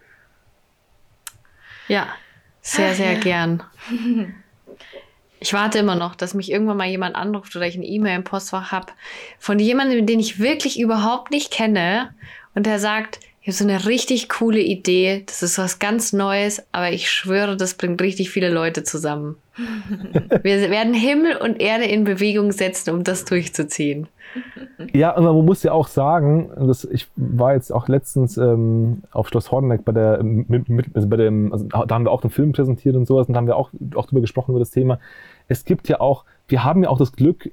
Ja, 1.89 2.09
sehr, 2.61 2.95
sehr 2.95 3.17
gern. 3.17 3.65
Ich 5.43 5.55
warte 5.55 5.79
immer 5.79 5.95
noch, 5.95 6.17
dass 6.17 6.35
mich 6.35 6.53
irgendwann 6.53 6.77
mal 6.77 6.87
jemand 6.87 7.17
anruft 7.17 7.57
oder 7.57 7.67
ich 7.67 7.75
eine 7.75 7.87
E-Mail 7.87 8.17
im 8.17 8.25
Postfach 8.25 8.73
habe 8.73 8.93
von 9.39 9.59
jemandem, 9.59 10.05
den 10.05 10.21
ich 10.21 10.39
wirklich 10.39 10.79
überhaupt 10.79 11.31
nicht 11.31 11.51
kenne 11.51 12.15
und 12.55 12.67
der 12.67 12.79
sagt, 12.79 13.21
ich 13.43 13.49
habe 13.49 13.57
so 13.57 13.65
eine 13.65 13.87
richtig 13.87 14.29
coole 14.29 14.61
Idee. 14.61 15.23
Das 15.27 15.43
ist 15.43 15.57
was 15.57 15.79
ganz 15.79 16.13
Neues, 16.13 16.63
aber 16.73 16.93
ich 16.93 17.11
schwöre, 17.11 17.57
das 17.57 17.75
bringt 17.75 18.01
richtig 18.03 18.31
viele 18.31 18.51
Leute 18.51 18.85
zusammen. 18.85 19.37
Wir 20.43 20.71
werden 20.71 20.93
Himmel 20.93 21.37
und 21.37 21.61
Erde 21.61 21.85
in 21.85 22.05
Bewegung 22.05 22.53
setzen, 22.53 22.91
um 22.91 23.03
das 23.03 23.25
durchzuziehen. 23.25 24.09
Ja, 24.93 25.17
und 25.17 25.25
man 25.25 25.45
muss 25.45 25.63
ja 25.63 25.73
auch 25.73 25.89
sagen, 25.89 26.51
dass 26.57 26.85
ich 26.85 27.09
war 27.17 27.55
jetzt 27.55 27.73
auch 27.73 27.89
letztens 27.89 28.37
ähm, 28.37 29.03
auf 29.11 29.29
Schloss 29.29 29.51
Horneck 29.51 29.85
bei 29.85 29.93
der, 29.93 30.23
mit, 30.23 30.69
mit, 30.69 30.87
also 30.95 31.09
bei 31.09 31.17
dem, 31.17 31.53
also 31.53 31.65
da 31.65 31.95
haben 31.95 32.05
wir 32.05 32.13
auch 32.13 32.21
den 32.21 32.31
Film 32.31 32.53
präsentiert 32.53 32.95
und 32.95 33.07
sowas 33.07 33.27
und 33.27 33.35
da 33.35 33.39
haben 33.39 33.47
wir 33.47 33.57
auch, 33.57 33.71
auch 33.97 34.07
drüber 34.07 34.21
gesprochen 34.21 34.53
über 34.53 34.61
das 34.61 34.71
Thema. 34.71 35.01
Es 35.49 35.65
gibt 35.65 35.89
ja 35.89 36.01
auch, 36.01 36.25
wir 36.47 36.63
haben 36.63 36.85
ja 36.85 36.91
auch 36.91 36.99
das 36.99 37.13
Glück, 37.13 37.51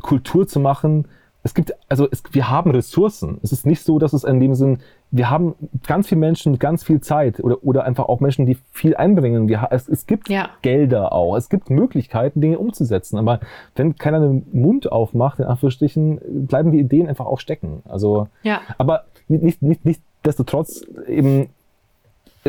Kultur 0.00 0.48
zu 0.48 0.58
machen, 0.58 1.06
es 1.42 1.54
gibt, 1.54 1.72
also 1.88 2.06
es, 2.10 2.22
wir 2.32 2.50
haben 2.50 2.70
Ressourcen. 2.70 3.38
Es 3.42 3.52
ist 3.52 3.64
nicht 3.64 3.82
so, 3.82 3.98
dass 3.98 4.12
es 4.12 4.24
in 4.24 4.40
dem 4.40 4.54
Sinn, 4.54 4.80
wir 5.10 5.30
haben 5.30 5.54
ganz 5.86 6.08
viele 6.08 6.20
Menschen 6.20 6.58
ganz 6.58 6.84
viel 6.84 7.00
Zeit 7.00 7.42
oder, 7.42 7.64
oder 7.64 7.84
einfach 7.84 8.06
auch 8.06 8.20
Menschen, 8.20 8.44
die 8.44 8.58
viel 8.72 8.94
einbringen. 8.94 9.48
Wir, 9.48 9.68
es, 9.70 9.88
es 9.88 10.06
gibt 10.06 10.28
ja. 10.28 10.50
Gelder 10.60 11.12
auch. 11.12 11.36
Es 11.36 11.48
gibt 11.48 11.70
Möglichkeiten, 11.70 12.40
Dinge 12.40 12.58
umzusetzen. 12.58 13.18
Aber 13.18 13.40
wenn 13.74 13.96
keiner 13.96 14.20
den 14.20 14.46
Mund 14.52 14.92
aufmacht, 14.92 15.38
in 15.38 15.46
Anführungsstrichen, 15.46 16.46
bleiben 16.46 16.72
die 16.72 16.78
Ideen 16.78 17.08
einfach 17.08 17.26
auch 17.26 17.40
stecken. 17.40 17.82
Also, 17.88 18.28
ja. 18.42 18.60
aber 18.76 19.04
nicht, 19.28 19.62
nicht, 19.62 19.84
nicht, 19.84 20.02
destotrotz 20.26 20.84
eben, 21.06 21.48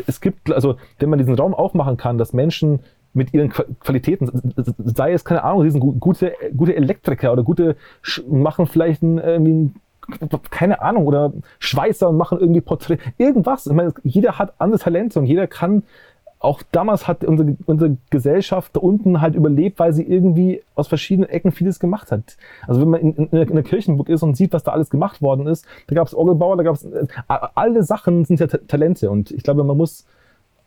es 0.08 0.20
gibt, 0.20 0.52
also 0.52 0.76
wenn 1.00 1.10
man 1.10 1.20
diesen 1.20 1.36
Raum 1.36 1.54
aufmachen 1.54 1.96
kann, 1.96 2.18
dass 2.18 2.34
Menschen 2.34 2.82
mit 3.14 3.34
ihren 3.34 3.50
Qualitäten, 3.50 4.30
sei 4.78 5.14
es, 5.14 5.26
keine 5.26 5.44
Ahnung, 5.44 5.64
diesen 5.64 6.00
gute, 6.00 6.34
gute 6.56 6.76
Elektriker 6.76 7.34
oder 7.34 7.44
gute, 7.44 7.76
machen 8.30 8.68
vielleicht 8.68 9.02
ein, 9.02 9.76
keine 10.50 10.82
Ahnung, 10.82 11.06
oder 11.06 11.34
Schweißer 11.60 12.10
und 12.10 12.18
machen 12.18 12.40
irgendwie 12.40 12.62
Porträt, 12.62 13.00
irgendwas. 13.18 13.68
Ich 13.68 13.74
meine, 13.74 13.94
jeder 14.04 14.38
hat 14.38 14.54
andere 14.60 14.80
Talente 14.80 15.20
und 15.20 15.26
jeder 15.26 15.48
kann, 15.48 15.84
auch 16.42 16.64
damals 16.72 17.08
hat 17.08 17.24
unsere, 17.24 17.56
unsere 17.68 17.98
Gesellschaft 18.10 18.76
da 18.76 18.80
unten 18.80 19.22
halt 19.22 19.36
überlebt, 19.36 19.78
weil 19.78 19.94
sie 19.94 20.04
irgendwie 20.04 20.64
aus 20.74 20.88
verschiedenen 20.88 21.30
Ecken 21.30 21.52
vieles 21.52 21.80
gemacht 21.80 22.12
hat. 22.12 22.36
Also 22.68 22.82
wenn 22.82 22.90
man 22.90 23.02
in, 23.02 23.14
in, 23.14 23.28
in 23.28 23.56
der 23.56 23.64
Kirchenburg 23.64 24.10
ist 24.10 24.24
und 24.24 24.36
sieht, 24.36 24.52
was 24.52 24.64
da 24.64 24.72
alles 24.72 24.90
gemacht 24.90 25.22
worden 25.22 25.46
ist, 25.46 25.68
da 25.88 25.96
gab 25.96 26.08
es 26.08 26.16
Orgelbauer, 26.16 26.58
da 26.58 26.64
gab 26.64 26.76
es, 26.76 26.84
äh, 26.84 27.06
alle 27.28 27.84
Sachen 27.84 28.26
sind 28.26 28.40
ja 28.40 28.48
Talente 28.48 29.12
und 29.12 29.30
ich 29.30 29.44
glaube, 29.44 29.64
man 29.64 29.78
muss, 29.78 30.06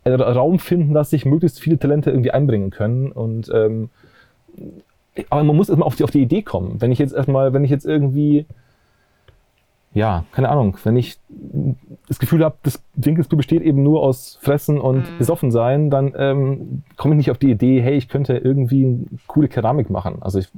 Raum 0.06 0.58
finden, 0.58 0.94
dass 0.94 1.10
sich 1.10 1.24
möglichst 1.24 1.60
viele 1.60 1.78
Talente 1.78 2.10
irgendwie 2.10 2.30
einbringen 2.30 2.70
können. 2.70 3.12
Und 3.12 3.50
ähm, 3.52 3.90
aber 5.30 5.44
man 5.44 5.56
muss 5.56 5.68
erstmal 5.68 5.86
auf 5.86 5.96
die, 5.96 6.04
auf 6.04 6.10
die 6.10 6.22
Idee 6.22 6.42
kommen. 6.42 6.80
Wenn 6.80 6.92
ich 6.92 6.98
jetzt 6.98 7.14
erstmal, 7.14 7.52
wenn 7.52 7.64
ich 7.64 7.70
jetzt 7.70 7.86
irgendwie, 7.86 8.46
ja, 9.92 10.24
keine 10.32 10.48
Ahnung, 10.48 10.76
wenn 10.84 10.96
ich 10.96 11.18
das 12.08 12.18
Gefühl 12.18 12.44
habe, 12.44 12.56
das 12.62 12.82
Dinkelsblut 12.94 13.38
besteht 13.38 13.62
eben 13.62 13.82
nur 13.82 14.02
aus 14.02 14.38
Fressen 14.42 14.80
und 14.80 15.10
mhm. 15.10 15.18
besoffen 15.18 15.50
sein, 15.50 15.90
dann 15.90 16.14
ähm, 16.16 16.82
komme 16.96 17.14
ich 17.14 17.18
nicht 17.18 17.30
auf 17.30 17.38
die 17.38 17.50
Idee, 17.50 17.80
hey, 17.80 17.96
ich 17.96 18.08
könnte 18.08 18.36
irgendwie 18.36 18.84
eine 18.84 19.04
coole 19.26 19.48
Keramik 19.48 19.88
machen. 19.88 20.16
Also 20.20 20.40
ich 20.40 20.48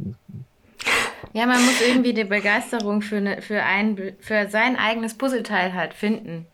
Ja, 1.32 1.47
man 1.47 1.62
muss 1.64 1.82
irgendwie 1.86 2.14
die 2.14 2.24
Begeisterung 2.24 3.02
für, 3.02 3.20
ne, 3.20 3.43
für, 3.43 3.62
ein, 3.62 3.98
für 4.20 4.48
sein 4.48 4.77
eigenes 4.77 5.14
Puzzleteil 5.14 5.74
halt 5.74 5.93
finden. 5.93 6.47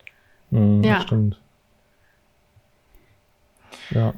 Mhm, 0.51 0.83
ja. 0.83 1.01
stimmt. 1.03 1.42
Ja. 3.91 4.15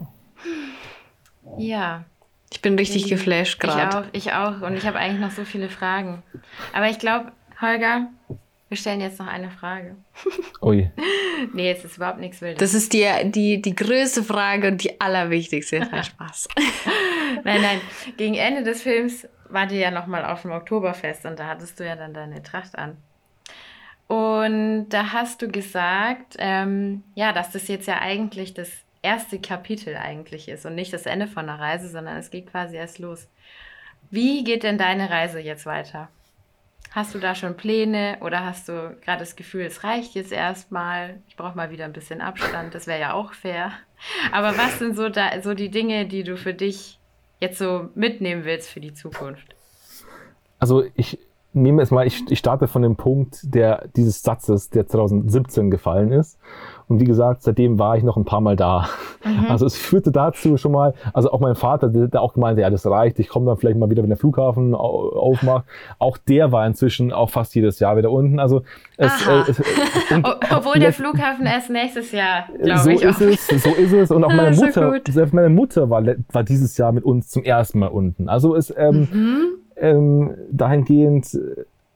Ja. 1.59 2.05
Ich 2.53 2.63
bin 2.63 2.77
richtig 2.77 3.09
geflasht 3.09 3.59
gerade. 3.59 4.09
Ich 4.13 4.33
auch, 4.33 4.59
ich 4.59 4.61
auch. 4.63 4.67
Und 4.67 4.77
ich 4.77 4.87
habe 4.87 4.99
eigentlich 4.99 5.21
noch 5.21 5.33
so 5.33 5.45
viele 5.45 5.69
Fragen. 5.69 6.23
Aber 6.73 6.89
ich 6.89 6.99
glaube, 6.99 7.33
Holger, 7.61 8.09
wir 8.69 8.77
stellen 8.77 9.01
jetzt 9.01 9.19
noch 9.19 9.27
eine 9.27 9.51
Frage. 9.51 9.97
Ui. 10.63 10.91
nee, 11.53 11.71
es 11.71 11.85
ist 11.85 11.97
überhaupt 11.97 12.21
nichts 12.21 12.41
Wildes. 12.41 12.59
Das 12.59 12.75
ist 12.75 12.93
die, 12.93 13.07
die, 13.25 13.61
die 13.61 13.75
größte 13.75 14.23
Frage 14.23 14.69
und 14.69 14.83
die 14.83 15.01
allerwichtigste. 15.01 15.81
Nein, 15.81 16.05
Spaß. 16.05 16.49
nein, 17.43 17.63
nein. 17.63 17.81
Gegen 18.17 18.35
Ende 18.35 18.63
des 18.63 18.83
Films 18.83 19.29
war 19.49 19.67
die 19.67 19.77
ja 19.77 19.91
nochmal 19.91 20.25
auf 20.25 20.43
dem 20.43 20.53
Oktoberfest 20.53 21.27
und 21.27 21.39
da 21.39 21.47
hattest 21.47 21.79
du 21.81 21.87
ja 21.87 21.97
dann 21.97 22.15
deine 22.15 22.43
Tracht 22.43 22.79
an. 22.79 22.97
Und 24.07 24.91
da 24.91 25.13
hast 25.13 25.43
du 25.43 25.49
gesagt, 25.49 26.37
ähm, 26.39 27.03
ja, 27.15 27.33
dass 27.33 27.51
das 27.51 27.69
jetzt 27.69 27.87
ja 27.87 28.01
eigentlich 28.01 28.55
das 28.55 28.71
erste 29.05 29.39
Kapitel 29.39 29.97
eigentlich 29.97 30.49
ist 30.49 30.65
und 30.67 30.75
nicht 30.75 30.93
das 30.93 31.07
Ende 31.07 31.27
von 31.27 31.47
der 31.47 31.61
Reise, 31.61 31.89
sondern 31.89 32.17
es 32.17 32.31
geht 32.31 32.51
quasi 32.51 32.77
erst 32.77 32.99
los. 32.99 33.29
Wie 34.11 34.43
geht 34.45 34.63
denn 34.63 34.79
deine 34.79 35.11
Reise 35.11 35.41
jetzt 35.41 35.67
weiter? 35.67 36.09
Hast 36.91 37.15
du 37.15 37.19
da 37.19 37.35
schon 37.35 37.57
Pläne 37.57 38.19
oder 38.21 38.45
hast 38.45 38.69
du 38.69 38.97
gerade 39.05 39.19
das 39.19 39.37
Gefühl, 39.37 39.63
es 39.63 39.85
reicht 39.85 40.15
jetzt 40.15 40.33
erstmal? 40.33 41.21
Ich 41.29 41.37
brauche 41.37 41.57
mal 41.57 41.71
wieder 41.71 41.85
ein 41.85 41.93
bisschen 41.93 42.21
Abstand, 42.21 42.75
das 42.75 42.87
wäre 42.87 43.01
ja 43.01 43.13
auch 43.13 43.33
fair. 43.33 43.73
Aber 44.33 44.57
was 44.57 44.79
sind 44.79 44.97
so, 44.97 45.09
da, 45.09 45.41
so 45.43 45.55
die 45.55 45.71
Dinge, 45.71 46.07
die 46.07 46.23
du 46.23 46.37
für 46.37 46.55
dich 46.55 46.99
jetzt 47.41 47.59
so 47.59 47.91
mitnehmen 47.95 48.45
willst 48.45 48.71
für 48.71 48.81
die 48.81 48.95
Zukunft? 48.95 49.55
Also 50.59 50.85
ich 50.95 51.19
nehme 51.53 51.83
es 51.83 51.91
mal, 51.91 52.07
ich, 52.07 52.23
ich 52.31 52.39
starte 52.39 52.69
von 52.69 52.83
dem 52.83 52.97
Punkt 52.97 53.41
der, 53.43 53.89
dieses 53.97 54.23
Satzes, 54.23 54.71
der 54.71 54.87
2017 54.87 55.71
gefallen 55.71 56.13
ist. 56.13 56.39
Und 56.89 57.01
wie 57.01 57.05
gesagt, 57.05 57.43
seitdem 57.43 57.79
war 57.79 57.97
ich 57.97 58.03
noch 58.03 58.17
ein 58.17 58.25
paar 58.25 58.41
Mal 58.41 58.57
da. 58.57 58.89
Mhm. 59.25 59.47
Also 59.49 59.67
es 59.67 59.77
führte 59.77 60.13
dazu 60.13 60.57
schon 60.57 60.73
mal, 60.73 60.95
also 61.13 61.33
auch 61.33 61.41
mein 61.41 61.55
Vater, 61.55 61.89
der, 61.89 62.09
der 62.09 62.23
auch 62.23 62.35
gemeint, 62.35 62.59
ja, 62.59 62.69
das 62.69 62.87
reicht, 62.87 63.19
ich 63.19 63.29
komme 63.29 63.47
dann 63.47 63.57
vielleicht 63.57 63.79
mal 63.79 63.89
wieder, 63.91 64.03
wenn 64.03 64.11
der 64.11 64.19
Flughafen 64.19 64.75
aufmacht. 64.75 65.65
Auch 65.99 66.19
der 66.19 66.53
war 66.53 66.67
inzwischen 66.67 67.13
auch 67.13 67.31
fast 67.31 67.55
jedes 67.55 67.79
Jahr 67.81 67.97
wieder 67.97 68.11
unten. 68.11 68.39
Also 68.39 68.63
es, 68.97 69.27
äh, 69.27 69.51
es 69.51 69.63
obwohl 70.51 70.79
der 70.79 70.93
Flughafen 70.93 71.47
erst 71.47 71.71
nächstes 71.71 72.13
Jahr, 72.13 72.47
glaube 72.63 72.81
so 72.81 72.91
ich. 72.91 73.01
So 73.01 73.25
ist 73.25 73.53
es, 73.53 73.63
so 73.63 73.71
ist 73.71 73.93
es. 73.93 74.11
Und 74.11 74.25
auch 74.25 74.33
meine 74.33 74.55
Mutter, 74.55 75.01
selbst 75.09 75.35
meine 75.35 75.49
Mutter 75.49 75.89
war, 75.91 76.05
war 76.33 76.45
dieses 76.45 76.77
Jahr 76.77 76.93
mit 76.93 77.05
uns 77.05 77.31
zum 77.31 77.43
ersten 77.43 77.79
Mal 77.79 77.89
unten. 77.89 78.29
Also 78.29 78.55
es 78.55 78.73
ähm, 78.77 79.09
mhm. 79.11 79.47
ähm, 79.77 80.35
dahingehend, 80.51 81.35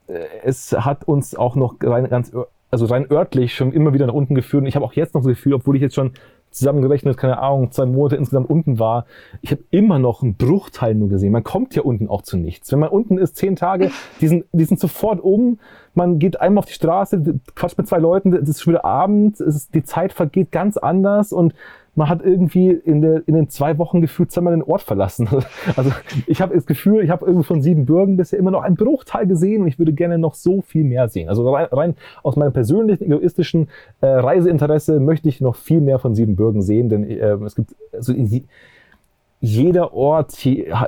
äh, 0.09 0.25
es 0.43 0.73
hat 0.73 1.05
uns 1.05 1.35
auch 1.35 1.55
noch 1.55 1.77
rein, 1.83 2.09
ganz 2.09 2.33
also 2.71 2.87
rein 2.87 3.11
örtlich 3.11 3.55
schon 3.55 3.73
immer 3.73 3.95
wieder 3.95 4.07
nach 4.07 4.15
unten 4.15 4.35
geführt. 4.35 4.63
Und 4.63 4.67
ich 4.67 4.77
habe 4.77 4.85
auch 4.85 4.93
jetzt 4.93 5.15
noch 5.15 5.23
das 5.23 5.29
Gefühl, 5.29 5.55
obwohl 5.55 5.77
ich 5.77 5.83
jetzt 5.83 5.95
schon 5.95 6.13
zusammengerechnet, 6.51 7.17
keine 7.17 7.39
Ahnung, 7.39 7.71
zwei 7.73 7.87
Monate 7.87 8.17
insgesamt 8.17 8.49
unten 8.49 8.79
war, 8.79 9.07
ich 9.43 9.51
habe 9.51 9.63
immer 9.71 9.99
noch 9.99 10.23
einen 10.23 10.35
Bruchteil 10.35 10.95
nur 10.95 11.09
gesehen. 11.09 11.33
Man 11.33 11.45
kommt 11.45 11.75
ja 11.75 11.83
unten 11.83 12.09
auch 12.09 12.23
zu 12.23 12.37
nichts. 12.37 12.73
Wenn 12.73 12.79
man 12.79 12.89
unten 12.89 13.19
ist, 13.19 13.37
zehn 13.37 13.57
Tage, 13.57 13.91
die 14.21 14.29
sind, 14.29 14.45
die 14.53 14.65
sind 14.65 14.81
sofort 14.81 15.21
um. 15.21 15.59
Man 15.95 16.19
geht 16.19 16.41
einmal 16.41 16.63
auf 16.63 16.67
die 16.67 16.75
Straße, 16.75 17.23
quatscht 17.55 17.79
mit 17.79 17.89
zwei 17.89 17.99
Leuten, 17.99 18.33
es 18.33 18.49
ist 18.49 18.63
schon 18.63 18.73
wieder 18.75 18.85
Abend, 18.85 19.41
ist, 19.41 19.75
die 19.75 19.85
Zeit 19.85 20.13
vergeht 20.13 20.53
ganz 20.53 20.77
anders 20.77 21.33
und 21.33 21.55
man 21.99 22.09
hat 22.09 22.23
irgendwie 22.23 22.71
in, 22.71 23.03
der, 23.03 23.27
in 23.27 23.35
den 23.35 23.49
zwei 23.49 23.77
Wochen 23.77 24.01
gefühlt 24.01 24.31
zweimal 24.31 24.53
den 24.53 24.63
Ort 24.63 24.83
verlassen. 24.83 25.29
Also 25.77 25.91
ich 26.27 26.41
habe 26.41 26.55
das 26.55 26.65
Gefühl, 26.65 27.03
ich 27.03 27.11
habe 27.11 27.27
irgendwie 27.27 27.45
von 27.45 27.61
sieben 27.61 27.85
Bürgen 27.87 28.17
bisher 28.17 28.39
immer 28.39 28.51
noch 28.51 28.63
einen 28.63 28.77
Bruchteil 28.77 29.27
gesehen 29.27 29.63
und 29.63 29.69
ich 29.69 29.79
würde 29.79 29.93
gerne 29.93 30.17
noch 30.17 30.35
so 30.35 30.63
viel 30.63 30.85
mehr 30.85 31.09
sehen. 31.09 31.29
Also 31.29 31.49
rein, 31.53 31.67
rein 31.71 31.95
aus 32.23 32.37
meinem 32.37 32.53
persönlichen 32.53 33.05
egoistischen 33.05 33.69
äh, 34.01 34.07
Reiseinteresse 34.07 35.01
möchte 35.01 35.29
ich 35.29 35.41
noch 35.41 35.57
viel 35.57 35.81
mehr 35.81 35.99
von 35.99 36.15
sieben 36.15 36.37
Bürgen 36.37 36.63
sehen, 36.63 36.89
denn 36.89 37.03
äh, 37.05 37.35
es 37.45 37.57
gibt 37.57 37.75
also 37.93 38.15
jeder 39.41 39.93
Ort, 39.93 40.37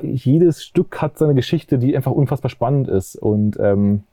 jedes 0.02 0.62
Stück 0.62 1.02
hat 1.02 1.18
seine 1.18 1.34
Geschichte, 1.34 1.78
die 1.78 1.96
einfach 1.96 2.12
unfassbar 2.12 2.50
spannend 2.50 2.88
ist 2.88 3.16
und 3.16 3.58
ähm, 3.60 4.04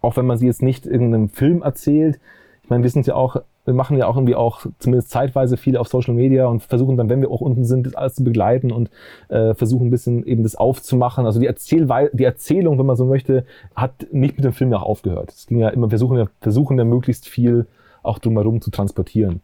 auch 0.00 0.16
wenn 0.16 0.26
man 0.26 0.38
sie 0.38 0.46
jetzt 0.46 0.62
nicht 0.62 0.86
in 0.86 1.14
einem 1.14 1.28
Film 1.28 1.62
erzählt, 1.62 2.18
ich 2.62 2.70
meine, 2.70 2.82
wir 2.82 2.90
sind 2.90 3.06
ja 3.06 3.14
auch 3.14 3.36
wir 3.64 3.74
machen 3.74 3.96
ja 3.96 4.06
auch 4.06 4.16
irgendwie 4.16 4.34
auch 4.34 4.66
zumindest 4.78 5.10
zeitweise 5.10 5.56
viel 5.56 5.76
auf 5.76 5.88
Social 5.88 6.14
Media 6.14 6.46
und 6.46 6.62
versuchen 6.62 6.96
dann, 6.96 7.08
wenn 7.08 7.20
wir 7.20 7.30
auch 7.30 7.40
unten 7.40 7.64
sind, 7.64 7.86
das 7.86 7.94
alles 7.94 8.14
zu 8.14 8.24
begleiten 8.24 8.70
und 8.70 8.90
äh, 9.28 9.54
versuchen 9.54 9.86
ein 9.86 9.90
bisschen 9.90 10.24
eben 10.26 10.42
das 10.42 10.54
aufzumachen. 10.54 11.24
Also 11.24 11.40
die, 11.40 11.46
Erzählwei 11.46 12.10
die 12.12 12.24
Erzählung, 12.24 12.78
wenn 12.78 12.86
man 12.86 12.96
so 12.96 13.06
möchte, 13.06 13.44
hat 13.74 14.06
nicht 14.12 14.36
mit 14.36 14.44
dem 14.44 14.52
Film 14.52 14.70
ja 14.70 14.78
auch 14.78 14.82
aufgehört. 14.82 15.30
Es 15.30 15.46
ging 15.46 15.58
ja 15.58 15.70
immer, 15.70 15.86
wir 15.86 15.90
versuchen 15.90 16.18
ja, 16.18 16.26
versuchen 16.40 16.78
ja 16.78 16.84
möglichst 16.84 17.26
viel 17.26 17.66
auch 18.02 18.18
drumherum 18.18 18.60
zu 18.60 18.70
transportieren. 18.70 19.40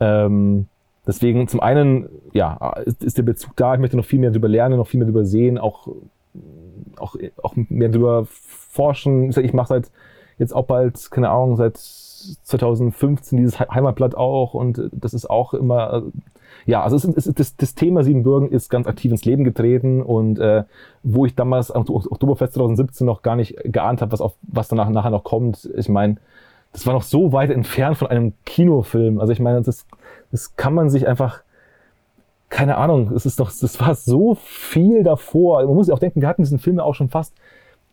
Ähm, 0.00 0.66
deswegen 1.06 1.48
zum 1.48 1.60
einen, 1.60 2.08
ja, 2.32 2.74
ist, 2.84 3.02
ist 3.02 3.16
der 3.16 3.22
Bezug 3.22 3.56
da. 3.56 3.74
Ich 3.74 3.80
möchte 3.80 3.96
noch 3.96 4.04
viel 4.04 4.18
mehr 4.18 4.30
darüber 4.30 4.48
lernen, 4.48 4.76
noch 4.76 4.86
viel 4.88 4.98
mehr 4.98 5.06
darüber 5.06 5.24
sehen, 5.24 5.56
auch, 5.56 5.88
auch, 6.98 7.16
auch 7.42 7.54
mehr 7.56 7.88
darüber 7.88 8.26
forschen. 8.26 9.30
Ich 9.30 9.54
mache 9.54 9.68
seit 9.68 9.90
jetzt 10.38 10.54
auch 10.54 10.66
bald, 10.66 11.10
keine 11.10 11.30
Ahnung, 11.30 11.56
seit 11.56 11.78
2015 12.42 13.38
dieses 13.38 13.60
Heimatblatt 13.60 14.14
auch 14.16 14.54
und 14.54 14.90
das 14.92 15.14
ist 15.14 15.28
auch 15.28 15.54
immer, 15.54 15.94
äh, 15.94 16.02
ja, 16.64 16.82
also 16.82 16.96
es 16.96 17.04
ist, 17.04 17.38
das, 17.38 17.56
das 17.56 17.74
Thema 17.74 18.02
Siebenbürgen 18.02 18.50
ist 18.50 18.70
ganz 18.70 18.86
aktiv 18.86 19.10
ins 19.12 19.24
Leben 19.24 19.44
getreten 19.44 20.02
und 20.02 20.38
äh, 20.38 20.64
wo 21.02 21.26
ich 21.26 21.34
damals 21.34 21.70
am 21.70 21.82
Oktoberfest 21.88 22.54
2017 22.54 23.06
noch 23.06 23.22
gar 23.22 23.36
nicht 23.36 23.56
geahnt 23.64 24.00
habe, 24.02 24.12
was, 24.12 24.20
auf, 24.20 24.34
was 24.42 24.68
danach 24.68 24.88
nachher 24.88 25.10
noch 25.10 25.24
kommt, 25.24 25.70
ich 25.76 25.88
meine, 25.88 26.16
das 26.72 26.86
war 26.86 26.92
noch 26.92 27.02
so 27.02 27.32
weit 27.32 27.50
entfernt 27.50 27.96
von 27.96 28.08
einem 28.08 28.34
Kinofilm. 28.44 29.18
Also 29.18 29.32
ich 29.32 29.40
meine, 29.40 29.62
das, 29.62 29.86
das 30.30 30.56
kann 30.56 30.74
man 30.74 30.90
sich 30.90 31.08
einfach, 31.08 31.42
keine 32.50 32.76
Ahnung, 32.76 33.12
es 33.14 33.24
ist 33.24 33.40
doch, 33.40 33.50
das 33.50 33.80
war 33.80 33.94
so 33.94 34.34
viel 34.34 35.02
davor. 35.02 35.64
Man 35.64 35.74
muss 35.74 35.86
sich 35.86 35.94
auch 35.94 35.98
denken, 35.98 36.20
wir 36.20 36.28
hatten 36.28 36.42
diesen 36.42 36.58
Film 36.58 36.76
ja 36.76 36.82
auch 36.82 36.94
schon 36.94 37.08
fast, 37.08 37.34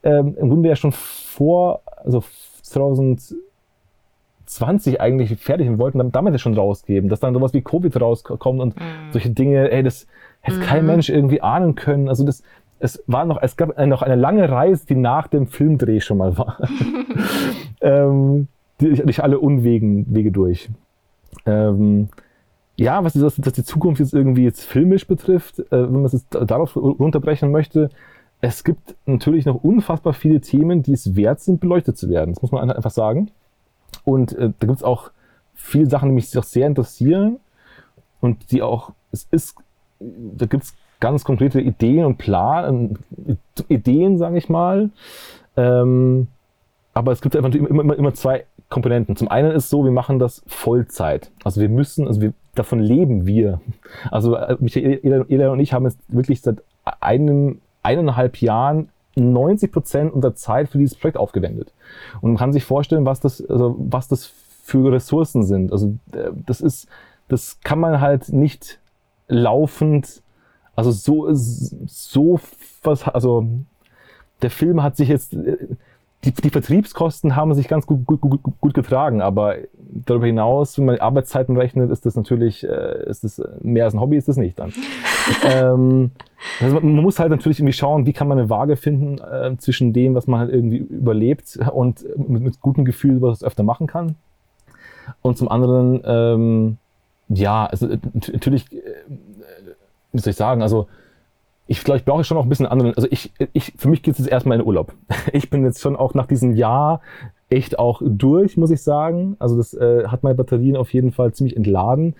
ähm, 0.03 0.35
im 0.37 0.49
Grunde 0.49 0.67
ja 0.67 0.75
schon 0.75 0.91
vor, 0.91 1.81
also 1.95 2.23
2000 2.61 3.35
20 4.45 5.01
eigentlich 5.01 5.37
fertig 5.39 5.67
und 5.67 5.77
wollten 5.77 6.11
damit 6.11 6.39
schon 6.39 6.55
rausgeben, 6.55 7.09
dass 7.09 7.19
dann 7.19 7.33
sowas 7.33 7.53
wie 7.53 7.61
Covid 7.61 7.99
rauskommt 7.99 8.61
und 8.61 8.75
mhm. 8.75 9.11
solche 9.11 9.29
Dinge, 9.29 9.71
ey, 9.71 9.83
das 9.83 10.07
hätte 10.41 10.59
mhm. 10.59 10.63
kein 10.63 10.85
Mensch 10.85 11.09
irgendwie 11.09 11.41
ahnen 11.41 11.75
können. 11.75 12.09
Also 12.09 12.25
das, 12.25 12.43
es 12.79 13.03
war 13.07 13.25
noch, 13.25 13.41
es 13.41 13.55
gab 13.57 13.77
noch 13.85 14.01
eine 14.01 14.15
lange 14.15 14.49
Reise, 14.49 14.85
die 14.85 14.95
nach 14.95 15.27
dem 15.27 15.47
Filmdreh 15.47 15.99
schon 15.99 16.17
mal 16.17 16.37
war. 16.37 16.57
ähm, 17.81 18.47
durch 18.77 19.23
alle 19.23 19.39
Unwegen, 19.39 20.13
Wege 20.13 20.31
durch. 20.31 20.69
Ähm, 21.45 22.09
ja, 22.75 23.03
was 23.03 23.13
das, 23.13 23.35
das 23.35 23.53
die 23.53 23.63
Zukunft 23.63 23.99
jetzt 23.99 24.13
irgendwie 24.13 24.43
jetzt 24.43 24.63
filmisch 24.63 25.07
betrifft, 25.07 25.59
äh, 25.59 25.65
wenn 25.71 25.93
man 25.93 26.05
es 26.05 26.13
jetzt 26.13 26.27
darauf 26.31 26.75
runterbrechen 26.75 27.51
möchte, 27.51 27.89
es 28.41 28.63
gibt 28.63 28.95
natürlich 29.05 29.45
noch 29.45 29.63
unfassbar 29.63 30.13
viele 30.13 30.41
Themen, 30.41 30.83
die 30.83 30.93
es 30.93 31.15
wert 31.15 31.39
sind, 31.39 31.61
beleuchtet 31.61 31.97
zu 31.97 32.09
werden. 32.09 32.33
Das 32.33 32.41
muss 32.41 32.51
man 32.51 32.69
einfach 32.69 32.91
sagen. 32.91 33.31
Und 34.05 34.33
äh, 34.33 34.51
da 34.59 34.67
gibt 34.67 34.77
es 34.77 34.83
auch 34.83 35.11
viele 35.53 35.89
Sachen, 35.89 36.09
die 36.09 36.15
mich 36.15 36.37
auch 36.37 36.43
sehr 36.43 36.67
interessieren 36.67 37.39
und 38.21 38.51
die 38.51 38.61
auch, 38.61 38.91
es 39.11 39.27
ist, 39.31 39.55
da 39.99 40.45
gibt 40.45 40.63
es 40.63 40.73
ganz 40.99 41.23
konkrete 41.23 41.59
Ideen 41.59 42.05
und 42.05 42.17
Plan, 42.17 42.97
Ideen, 43.67 44.17
sage 44.17 44.37
ich 44.37 44.49
mal. 44.49 44.89
Ähm, 45.57 46.27
aber 46.93 47.11
es 47.11 47.21
gibt 47.21 47.35
einfach 47.35 47.53
immer, 47.53 47.69
immer, 47.69 47.95
immer 47.95 48.13
zwei 48.13 48.45
Komponenten. 48.69 49.15
Zum 49.15 49.27
einen 49.27 49.51
ist 49.51 49.69
so, 49.69 49.83
wir 49.83 49.91
machen 49.91 50.19
das 50.19 50.43
Vollzeit. 50.47 51.31
Also 51.43 51.61
wir 51.61 51.69
müssen, 51.69 52.07
also 52.07 52.21
wir, 52.21 52.33
davon 52.55 52.79
leben 52.79 53.25
wir. 53.25 53.59
Also 54.11 54.35
äh, 54.35 54.57
Michael 54.59 55.49
und 55.49 55.59
ich 55.59 55.73
haben 55.73 55.85
jetzt 55.85 55.99
wirklich 56.07 56.41
seit 56.41 56.63
einem, 57.01 57.59
eineinhalb 57.81 58.41
Jahren 58.41 58.89
90 59.15 59.71
Prozent 59.71 60.13
unserer 60.13 60.35
Zeit 60.35 60.69
für 60.69 60.77
dieses 60.77 60.95
Projekt 60.95 61.17
aufgewendet. 61.17 61.73
Und 62.21 62.31
man 62.31 62.37
kann 62.37 62.53
sich 62.53 62.63
vorstellen, 62.63 63.05
was 63.05 63.19
das, 63.19 63.45
also 63.45 63.75
was 63.77 64.07
das 64.07 64.25
für 64.25 64.91
Ressourcen 64.91 65.43
sind. 65.43 65.71
Also 65.71 65.97
äh, 66.13 66.31
das 66.45 66.61
ist, 66.61 66.87
das 67.27 67.59
kann 67.61 67.79
man 67.79 68.01
halt 68.01 68.29
nicht 68.29 68.79
laufend, 69.27 70.23
also 70.75 70.91
so, 70.91 71.27
so 71.31 72.39
was, 72.83 73.07
also 73.07 73.47
der 74.41 74.49
Film 74.49 74.81
hat 74.81 74.97
sich 74.97 75.09
jetzt, 75.09 75.33
äh, 75.33 75.57
die, 76.23 76.31
die 76.31 76.49
Vertriebskosten 76.49 77.35
haben 77.35 77.53
sich 77.53 77.67
ganz 77.67 77.85
gut, 77.85 78.05
gut, 78.05 78.21
gut, 78.21 78.41
gut 78.61 78.73
getragen, 78.73 79.21
aber 79.21 79.55
darüber 79.77 80.25
hinaus, 80.25 80.77
wenn 80.77 80.85
man 80.85 80.97
Arbeitszeiten 80.97 81.57
rechnet, 81.57 81.91
ist 81.91 82.05
das 82.05 82.15
natürlich, 82.15 82.63
äh, 82.63 83.09
ist 83.09 83.23
das 83.23 83.41
mehr 83.61 83.85
als 83.85 83.93
ein 83.93 83.99
Hobby, 83.99 84.17
ist 84.17 84.27
das 84.27 84.37
nicht 84.37 84.57
dann. 84.57 84.73
ähm, 85.43 86.11
also 86.61 86.79
man 86.79 87.03
muss 87.03 87.19
halt 87.19 87.31
natürlich 87.31 87.59
irgendwie 87.59 87.73
schauen, 87.73 88.05
wie 88.05 88.13
kann 88.13 88.27
man 88.27 88.39
eine 88.39 88.49
Waage 88.49 88.75
finden 88.77 89.19
äh, 89.19 89.55
zwischen 89.57 89.93
dem, 89.93 90.15
was 90.15 90.27
man 90.27 90.39
halt 90.39 90.51
irgendwie 90.51 90.77
überlebt 90.77 91.59
und 91.73 92.05
mit, 92.17 92.41
mit 92.41 92.61
gutem 92.61 92.85
Gefühl, 92.85 93.21
was 93.21 93.37
es 93.39 93.43
öfter 93.43 93.63
machen 93.63 93.87
kann. 93.87 94.15
Und 95.21 95.37
zum 95.37 95.49
anderen, 95.49 96.01
ähm, 96.05 96.77
ja, 97.27 97.65
also 97.65 97.87
natürlich, 98.31 98.71
äh, 98.71 98.81
wie 100.13 100.19
soll 100.19 100.31
ich 100.31 100.37
sagen, 100.37 100.61
also 100.61 100.87
ich 101.67 101.83
glaube, 101.83 101.99
ich 101.99 102.05
brauche 102.05 102.23
schon 102.23 102.37
noch 102.37 102.43
ein 102.43 102.49
bisschen 102.49 102.65
anderen. 102.65 102.93
Also 102.93 103.07
ich, 103.09 103.31
ich 103.53 103.73
für 103.77 103.87
mich 103.87 104.03
geht 104.03 104.13
es 104.13 104.19
jetzt 104.19 104.29
erstmal 104.29 104.59
in 104.59 104.65
Urlaub. 104.65 104.93
Ich 105.33 105.49
bin 105.49 105.63
jetzt 105.63 105.81
schon 105.81 105.95
auch 105.95 106.13
nach 106.13 106.27
diesem 106.27 106.53
Jahr 106.53 107.01
echt 107.49 107.79
auch 107.79 108.01
durch, 108.03 108.57
muss 108.57 108.71
ich 108.71 108.81
sagen. 108.81 109.35
Also 109.39 109.55
das 109.55 109.73
äh, 109.73 110.07
hat 110.07 110.23
meine 110.23 110.35
Batterien 110.35 110.75
auf 110.75 110.93
jeden 110.93 111.11
Fall 111.11 111.33
ziemlich 111.33 111.55
entladen. 111.55 112.15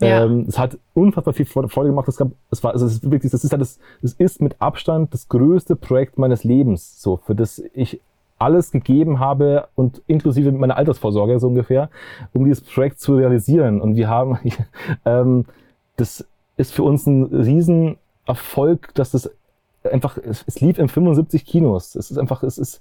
Ja. 0.00 0.24
Ähm, 0.24 0.46
es 0.48 0.58
hat 0.58 0.78
unfassbar 0.94 1.34
viel 1.34 1.46
Freude 1.46 1.88
gemacht. 1.88 2.08
Es 2.08 2.16
gab, 2.16 2.28
es 2.50 2.64
war, 2.64 2.72
also 2.72 2.86
es 2.86 2.94
ist 2.94 3.10
wirklich, 3.10 3.30
das 3.30 3.44
ist 3.44 3.52
halt 3.52 3.60
das, 3.60 3.78
das 4.02 4.14
ist 4.14 4.40
mit 4.40 4.60
Abstand 4.60 5.12
das 5.14 5.28
größte 5.28 5.76
Projekt 5.76 6.18
meines 6.18 6.44
Lebens, 6.44 7.00
so 7.00 7.18
für 7.18 7.34
das 7.34 7.62
ich 7.74 8.00
alles 8.38 8.70
gegeben 8.70 9.18
habe 9.18 9.68
und 9.74 10.02
inklusive 10.06 10.52
meiner 10.52 10.76
Altersvorsorge 10.76 11.38
so 11.40 11.48
ungefähr, 11.48 11.90
um 12.32 12.44
dieses 12.44 12.62
Projekt 12.62 13.00
zu 13.00 13.16
realisieren. 13.16 13.80
Und 13.80 13.96
wir 13.96 14.08
haben, 14.08 14.38
ähm, 15.04 15.44
das 15.96 16.26
ist 16.56 16.72
für 16.72 16.82
uns 16.82 17.06
ein 17.06 17.28
Riesenerfolg, 18.28 18.94
dass 18.94 19.10
das 19.12 19.30
einfach, 19.84 20.18
es, 20.18 20.44
es 20.46 20.60
lief 20.60 20.78
in 20.78 20.88
75 20.88 21.46
Kinos. 21.46 21.94
Es 21.94 22.10
ist 22.10 22.18
einfach, 22.18 22.42
es 22.42 22.58
ist 22.58 22.80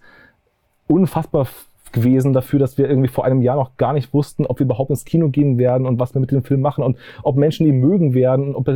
unfassbar 0.88 1.48
gewesen 1.94 2.34
dafür, 2.34 2.60
dass 2.60 2.78
wir 2.78 2.90
irgendwie 2.90 3.07
vor 3.07 3.24
einem 3.24 3.41
Jahr 3.41 3.56
noch 3.56 3.78
gar 3.78 3.94
nicht 3.94 4.14
wussten, 4.14 4.45
ob 4.45 4.60
wir 4.60 4.65
überhaupt 4.65 4.90
ins 4.90 5.06
Kino 5.06 5.30
gehen 5.30 5.57
werden 5.57 5.88
und 5.88 5.99
was 5.99 6.14
wir 6.14 6.19
mit 6.19 6.32
dem 6.32 6.44
Film 6.44 6.61
machen 6.61 6.84
und 6.84 6.98
ob 7.24 7.38
Menschen 7.38 7.65
ihn 7.65 7.80
mögen 7.80 8.14
werden. 8.14 8.56
Ob, 8.56 8.69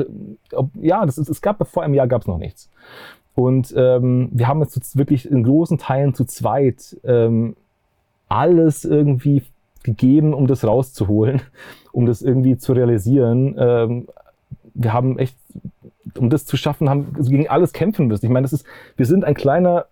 ob 0.53 0.69
ja, 0.79 1.05
das 1.05 1.17
ist, 1.17 1.29
es 1.29 1.41
gab 1.41 1.65
vor 1.67 1.83
einem 1.83 1.93
Jahr 1.93 2.07
gab 2.07 2.21
es 2.21 2.27
noch 2.27 2.37
nichts. 2.37 2.69
Und 3.35 3.73
ähm, 3.77 4.29
wir 4.31 4.47
haben 4.47 4.61
jetzt 4.61 4.97
wirklich 4.97 5.29
in 5.29 5.43
großen 5.43 5.77
Teilen 5.77 6.13
zu 6.13 6.25
zweit 6.25 6.97
ähm, 7.03 7.55
alles 8.29 8.85
irgendwie 8.85 9.43
gegeben, 9.83 10.33
um 10.33 10.47
das 10.47 10.63
rauszuholen, 10.63 11.41
um 11.91 12.05
das 12.05 12.21
irgendwie 12.21 12.57
zu 12.57 12.71
realisieren. 12.73 13.55
Ähm, 13.57 14.07
wir 14.73 14.93
haben 14.93 15.19
echt, 15.19 15.35
um 16.17 16.29
das 16.29 16.45
zu 16.45 16.57
schaffen, 16.57 16.89
haben 16.89 17.13
gegen 17.19 17.49
alles 17.49 17.73
kämpfen 17.73 18.07
müssen. 18.07 18.25
Ich 18.25 18.31
meine, 18.31 18.43
das 18.43 18.53
ist, 18.53 18.65
wir 18.97 19.05
sind 19.05 19.23
ein 19.23 19.35
kleiner 19.35 19.85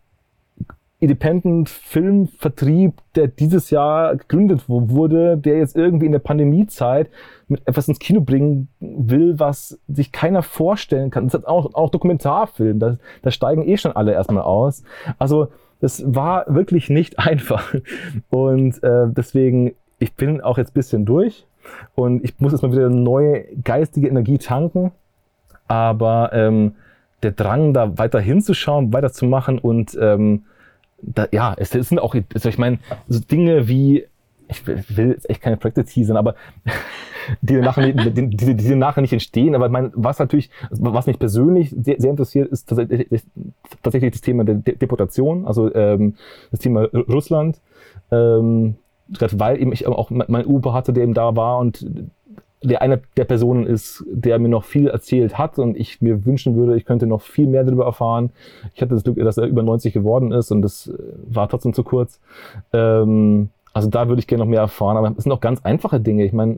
Independent-Filmvertrieb, 1.01 2.93
der 3.15 3.27
dieses 3.27 3.69
Jahr 3.69 4.17
gegründet 4.17 4.63
wurde, 4.67 5.37
der 5.37 5.57
jetzt 5.57 5.77
irgendwie 5.77 6.05
in 6.05 6.11
der 6.11 6.19
Pandemiezeit 6.19 7.09
mit 7.47 7.65
etwas 7.65 7.87
ins 7.87 7.99
Kino 7.99 8.19
bringen 8.19 8.67
will, 8.79 9.39
was 9.39 9.79
sich 9.87 10.11
keiner 10.11 10.43
vorstellen 10.43 11.09
kann. 11.09 11.25
Das 11.25 11.35
ist 11.35 11.47
auch, 11.47 11.73
auch 11.73 11.89
Dokumentarfilm, 11.89 12.79
da, 12.79 12.97
da 13.21 13.31
steigen 13.31 13.65
eh 13.65 13.77
schon 13.77 13.93
alle 13.93 14.11
erstmal 14.11 14.43
aus. 14.43 14.83
Also 15.17 15.47
das 15.79 16.03
war 16.05 16.53
wirklich 16.53 16.89
nicht 16.89 17.17
einfach. 17.25 17.73
Und 18.29 18.83
äh, 18.83 19.07
deswegen, 19.07 19.75
ich 19.99 20.15
bin 20.15 20.41
auch 20.41 20.57
jetzt 20.57 20.73
bisschen 20.73 21.05
durch 21.05 21.47
und 21.95 22.25
ich 22.25 22.37
muss 22.39 22.51
jetzt 22.51 22.61
mal 22.61 22.73
wieder 22.73 22.89
neue 22.89 23.45
geistige 23.63 24.09
Energie 24.09 24.37
tanken. 24.37 24.91
Aber 25.69 26.31
ähm, 26.33 26.73
der 27.23 27.31
Drang, 27.31 27.73
da 27.73 27.97
weiter 27.97 28.19
hinzuschauen, 28.19 28.91
weiterzumachen 28.91 29.59
und 29.59 29.97
ähm, 30.01 30.43
da, 31.01 31.27
ja, 31.31 31.53
es, 31.57 31.73
es 31.75 31.89
sind 31.89 31.99
auch, 31.99 32.15
also 32.33 32.49
ich 32.49 32.57
meine, 32.57 32.79
so 33.07 33.19
Dinge 33.19 33.67
wie, 33.67 34.05
ich 34.47 34.65
will, 34.67 35.11
jetzt 35.11 35.29
echt 35.29 35.41
keine 35.41 35.57
Projekte 35.57 35.85
teasern, 35.85 36.17
aber 36.17 36.35
die 37.41 37.55
nachher, 37.57 37.93
die, 37.93 38.29
die, 38.29 38.55
die 38.55 38.75
nachher 38.75 39.01
nicht 39.01 39.13
entstehen. 39.13 39.55
Aber 39.55 39.69
mein, 39.69 39.91
was 39.93 40.19
natürlich, 40.19 40.49
was 40.71 41.07
mich 41.07 41.19
persönlich 41.19 41.69
sehr, 41.69 41.95
sehr 41.99 42.09
interessiert, 42.09 42.49
ist 42.49 42.67
tatsächlich, 42.67 43.23
tatsächlich 43.83 44.11
das 44.11 44.21
Thema 44.21 44.43
der 44.43 44.55
Deportation, 44.55 45.45
also 45.45 45.73
ähm, 45.73 46.15
das 46.51 46.59
Thema 46.59 46.89
Russland. 46.93 47.61
Ähm, 48.11 48.75
weil 49.31 49.59
eben 49.59 49.71
ich 49.71 49.87
auch 49.87 50.09
mein 50.09 50.45
Uber 50.45 50.73
hatte, 50.73 50.93
der 50.93 51.03
eben 51.03 51.13
da 51.13 51.35
war 51.35 51.57
und 51.59 51.85
der 52.61 52.81
eine 52.81 53.01
der 53.15 53.25
Personen 53.25 53.65
ist, 53.65 54.03
der 54.11 54.37
mir 54.39 54.49
noch 54.49 54.65
viel 54.65 54.87
erzählt 54.87 55.37
hat 55.37 55.59
und 55.59 55.77
ich 55.77 56.01
mir 56.01 56.25
wünschen 56.25 56.55
würde, 56.55 56.75
ich 56.75 56.85
könnte 56.85 57.07
noch 57.07 57.21
viel 57.21 57.47
mehr 57.47 57.63
darüber 57.63 57.85
erfahren. 57.85 58.31
Ich 58.73 58.81
hatte 58.81 58.93
das 58.93 59.03
Glück, 59.03 59.17
dass 59.17 59.37
er 59.37 59.45
über 59.45 59.63
90 59.63 59.93
geworden 59.93 60.31
ist 60.31 60.51
und 60.51 60.61
das 60.61 60.87
äh, 60.87 60.93
war 61.27 61.47
trotzdem 61.47 61.73
zu 61.73 61.83
kurz. 61.83 62.19
Ähm, 62.73 63.49
also 63.73 63.89
da 63.89 64.09
würde 64.09 64.19
ich 64.19 64.27
gerne 64.27 64.43
noch 64.43 64.49
mehr 64.49 64.61
erfahren, 64.61 64.97
aber 64.97 65.13
es 65.17 65.23
sind 65.23 65.31
auch 65.31 65.39
ganz 65.39 65.61
einfache 65.63 65.99
Dinge. 65.99 66.25
Ich 66.25 66.33
meine, 66.33 66.57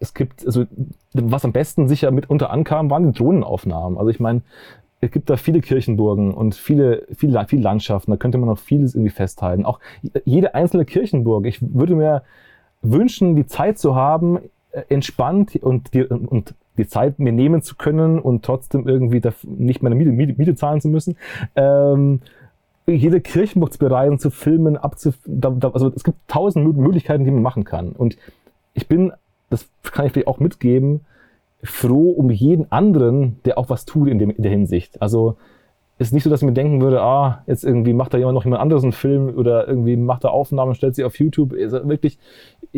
es 0.00 0.14
gibt, 0.14 0.46
also 0.46 0.64
was 1.12 1.44
am 1.44 1.52
besten 1.52 1.86
sicher 1.86 2.10
mitunter 2.10 2.50
ankam, 2.50 2.90
waren 2.90 3.12
die 3.12 3.18
Drohnenaufnahmen. 3.18 3.98
Also 3.98 4.10
ich 4.10 4.20
meine, 4.20 4.42
es 5.00 5.10
gibt 5.10 5.28
da 5.28 5.36
viele 5.36 5.60
Kirchenburgen 5.60 6.32
und 6.32 6.54
viele, 6.54 7.06
viele, 7.14 7.44
viele 7.46 7.62
Landschaften, 7.62 8.10
da 8.10 8.16
könnte 8.16 8.38
man 8.38 8.48
noch 8.48 8.58
vieles 8.58 8.94
irgendwie 8.94 9.10
festhalten. 9.10 9.66
Auch 9.66 9.80
jede 10.24 10.54
einzelne 10.54 10.84
Kirchenburg. 10.84 11.44
Ich 11.46 11.58
würde 11.60 11.96
mir 11.96 12.22
wünschen, 12.82 13.36
die 13.36 13.46
Zeit 13.46 13.78
zu 13.78 13.96
haben, 13.96 14.38
entspannt 14.88 15.56
und 15.56 15.94
die, 15.94 16.04
und 16.04 16.54
die 16.78 16.86
Zeit 16.86 17.18
mir 17.18 17.32
nehmen 17.32 17.62
zu 17.62 17.76
können 17.76 18.18
und 18.18 18.44
trotzdem 18.44 18.88
irgendwie 18.88 19.20
nicht 19.42 19.82
meine 19.82 19.94
Miete, 19.94 20.10
Miete, 20.10 20.34
Miete 20.36 20.54
zahlen 20.54 20.80
zu 20.80 20.88
müssen. 20.88 21.16
Ähm, 21.54 22.20
jede 22.86 23.20
Kirchenburg 23.20 23.72
zu 23.72 23.78
bereisen, 23.78 24.18
zu 24.18 24.30
filmen, 24.30 24.76
abzu, 24.76 25.12
da, 25.26 25.50
da, 25.50 25.70
also 25.70 25.92
es 25.94 26.02
gibt 26.02 26.18
tausend 26.28 26.76
Möglichkeiten, 26.76 27.24
die 27.24 27.30
man 27.30 27.42
machen 27.42 27.64
kann. 27.64 27.92
Und 27.92 28.16
ich 28.74 28.88
bin, 28.88 29.12
das 29.50 29.68
kann 29.82 30.06
ich 30.06 30.12
vielleicht 30.12 30.26
auch 30.26 30.40
mitgeben, 30.40 31.02
froh 31.62 32.10
um 32.10 32.30
jeden 32.30 32.72
anderen, 32.72 33.38
der 33.44 33.58
auch 33.58 33.70
was 33.70 33.84
tut 33.84 34.08
in, 34.08 34.18
dem, 34.18 34.30
in 34.30 34.42
der 34.42 34.50
Hinsicht. 34.50 35.00
Also 35.00 35.36
ist 35.98 36.12
nicht 36.12 36.24
so, 36.24 36.30
dass 36.30 36.42
ich 36.42 36.46
mir 36.46 36.52
denken 36.52 36.80
würde, 36.80 37.00
ah, 37.00 37.42
jetzt 37.46 37.64
irgendwie 37.64 37.92
macht 37.92 38.12
da 38.12 38.18
jemand 38.18 38.34
noch 38.34 38.44
jemand 38.44 38.62
anderes 38.62 38.82
einen 38.82 38.92
Film 38.92 39.28
oder 39.36 39.68
irgendwie 39.68 39.96
macht 39.96 40.24
da 40.24 40.28
Aufnahmen, 40.28 40.74
stellt 40.74 40.94
sie 40.94 41.04
auf 41.04 41.18
YouTube. 41.18 41.52
Also 41.52 41.88
wirklich, 41.88 42.18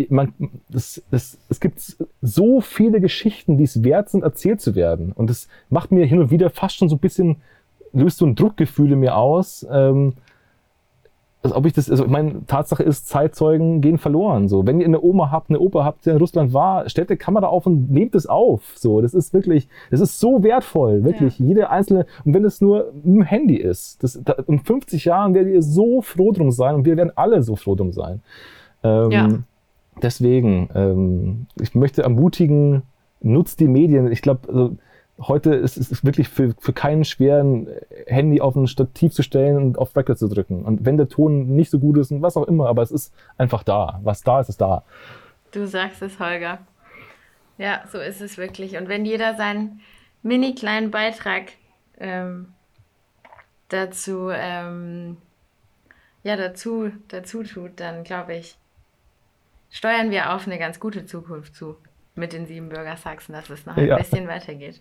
man, 0.08 0.34
das, 0.68 1.02
das, 1.10 1.38
es 1.48 1.60
gibt 1.60 1.96
so 2.20 2.60
viele 2.60 3.00
Geschichten, 3.00 3.56
die 3.56 3.64
es 3.64 3.82
wert 3.82 4.10
sind, 4.10 4.24
erzählt 4.24 4.60
zu 4.60 4.74
werden. 4.74 5.12
Und 5.12 5.30
das 5.30 5.48
macht 5.70 5.92
mir 5.92 6.04
hin 6.04 6.18
und 6.18 6.30
wieder 6.30 6.50
fast 6.50 6.76
schon 6.76 6.88
so 6.88 6.96
ein 6.96 7.00
bisschen, 7.00 7.36
löst 7.92 8.18
so 8.18 8.26
ein 8.26 8.34
Druckgefühl 8.34 8.92
in 8.92 9.00
mir 9.00 9.16
aus. 9.16 9.66
Ähm, 9.70 10.14
als 11.44 11.54
ob 11.54 11.66
ich 11.66 11.74
das, 11.74 11.90
also 11.90 12.06
meine 12.06 12.46
Tatsache 12.46 12.82
ist, 12.82 13.06
Zeitzeugen 13.06 13.82
gehen 13.82 13.98
verloren. 13.98 14.48
So, 14.48 14.66
wenn 14.66 14.80
ihr 14.80 14.86
eine 14.86 15.02
Oma 15.02 15.30
habt, 15.30 15.50
eine 15.50 15.60
Opa 15.60 15.84
habt, 15.84 16.06
der 16.06 16.14
in 16.14 16.18
Russland 16.18 16.54
war, 16.54 16.88
stellt 16.88 17.10
die 17.10 17.16
Kamera 17.16 17.48
auf 17.48 17.66
und 17.66 17.90
nehmt 17.90 18.14
es 18.14 18.26
auf. 18.26 18.72
So, 18.76 19.02
das 19.02 19.12
ist 19.12 19.34
wirklich, 19.34 19.68
das 19.90 20.00
ist 20.00 20.18
so 20.18 20.42
wertvoll, 20.42 21.04
wirklich. 21.04 21.38
Ja. 21.38 21.46
Jede 21.46 21.68
einzelne, 21.68 22.06
und 22.24 22.32
wenn 22.32 22.46
es 22.46 22.62
nur 22.62 22.92
ein 23.04 23.20
Handy 23.22 23.56
ist, 23.56 24.02
das, 24.02 24.18
da, 24.24 24.32
in 24.48 24.58
50 24.58 25.04
Jahren 25.04 25.34
werdet 25.34 25.52
ihr 25.52 25.62
so 25.62 26.00
froh 26.00 26.32
drum 26.32 26.50
sein 26.50 26.76
und 26.76 26.86
wir 26.86 26.96
werden 26.96 27.12
alle 27.14 27.42
so 27.42 27.56
froh 27.56 27.74
drum 27.74 27.92
sein. 27.92 28.22
Ähm, 28.82 29.10
ja. 29.10 29.28
Deswegen, 30.02 30.70
ähm, 30.74 31.46
ich 31.60 31.74
möchte 31.74 32.02
ermutigen, 32.04 32.84
nutzt 33.20 33.60
die 33.60 33.68
Medien. 33.68 34.10
Ich 34.10 34.22
glaube, 34.22 34.48
also, 34.48 34.76
heute 35.20 35.54
ist 35.54 35.76
es 35.76 36.04
wirklich 36.04 36.28
für, 36.28 36.54
für 36.58 36.72
keinen 36.72 37.04
schweren 37.04 37.68
Handy 38.06 38.40
auf 38.40 38.56
ein 38.56 38.66
Stativ 38.66 39.12
zu 39.12 39.22
stellen 39.22 39.56
und 39.56 39.78
auf 39.78 39.94
Record 39.96 40.18
zu 40.18 40.28
drücken. 40.28 40.64
Und 40.64 40.84
wenn 40.84 40.96
der 40.96 41.08
Ton 41.08 41.54
nicht 41.54 41.70
so 41.70 41.78
gut 41.78 41.96
ist 41.98 42.10
und 42.10 42.22
was 42.22 42.36
auch 42.36 42.46
immer, 42.48 42.68
aber 42.68 42.82
es 42.82 42.90
ist 42.90 43.14
einfach 43.38 43.62
da. 43.62 44.00
Was 44.02 44.22
da 44.22 44.40
ist, 44.40 44.48
ist 44.48 44.60
da. 44.60 44.84
Du 45.52 45.66
sagst 45.66 46.02
es, 46.02 46.18
Holger. 46.18 46.58
Ja, 47.58 47.84
so 47.90 47.98
ist 47.98 48.20
es 48.20 48.36
wirklich. 48.38 48.76
Und 48.76 48.88
wenn 48.88 49.04
jeder 49.04 49.34
seinen 49.36 49.80
mini 50.22 50.54
kleinen 50.54 50.90
Beitrag 50.90 51.52
ähm, 51.98 52.52
dazu, 53.68 54.30
ähm, 54.32 55.16
ja, 56.24 56.36
dazu, 56.36 56.90
dazu 57.08 57.44
tut, 57.44 57.78
dann 57.78 58.02
glaube 58.02 58.34
ich, 58.34 58.58
steuern 59.70 60.10
wir 60.10 60.34
auf 60.34 60.46
eine 60.46 60.58
ganz 60.58 60.80
gute 60.80 61.06
Zukunft 61.06 61.54
zu 61.54 61.76
mit 62.16 62.32
den 62.32 62.46
Siebenbürger 62.46 62.96
Sachsen, 62.96 63.32
dass 63.32 63.50
es 63.50 63.66
noch 63.66 63.76
ein 63.76 63.86
ja. 63.86 63.96
bisschen 63.96 64.26
weitergeht. 64.28 64.80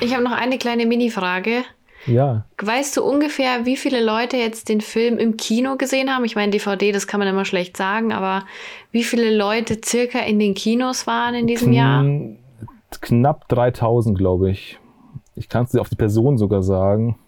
Ich 0.00 0.12
habe 0.14 0.24
noch 0.24 0.32
eine 0.32 0.58
kleine 0.58 0.86
Mini-Frage. 0.86 1.64
Ja. 2.06 2.44
Weißt 2.60 2.96
du 2.96 3.04
ungefähr, 3.04 3.64
wie 3.64 3.76
viele 3.76 4.04
Leute 4.04 4.36
jetzt 4.36 4.68
den 4.68 4.80
Film 4.80 5.18
im 5.18 5.36
Kino 5.36 5.76
gesehen 5.76 6.10
haben? 6.10 6.24
Ich 6.24 6.34
meine, 6.34 6.50
DVD, 6.50 6.90
das 6.90 7.06
kann 7.06 7.20
man 7.20 7.28
immer 7.28 7.44
schlecht 7.44 7.76
sagen, 7.76 8.12
aber 8.12 8.44
wie 8.90 9.04
viele 9.04 9.34
Leute 9.34 9.78
circa 9.84 10.18
in 10.20 10.38
den 10.38 10.54
Kinos 10.54 11.06
waren 11.06 11.34
in 11.34 11.46
diesem 11.46 11.72
Kn 11.72 11.74
Jahr? 11.74 12.04
Knapp 13.00 13.48
3000, 13.48 14.18
glaube 14.18 14.50
ich. 14.50 14.78
Ich 15.34 15.48
kann 15.48 15.64
es 15.64 15.70
dir 15.70 15.80
auf 15.80 15.88
die 15.88 15.96
Person 15.96 16.38
sogar 16.38 16.62
sagen. 16.62 17.18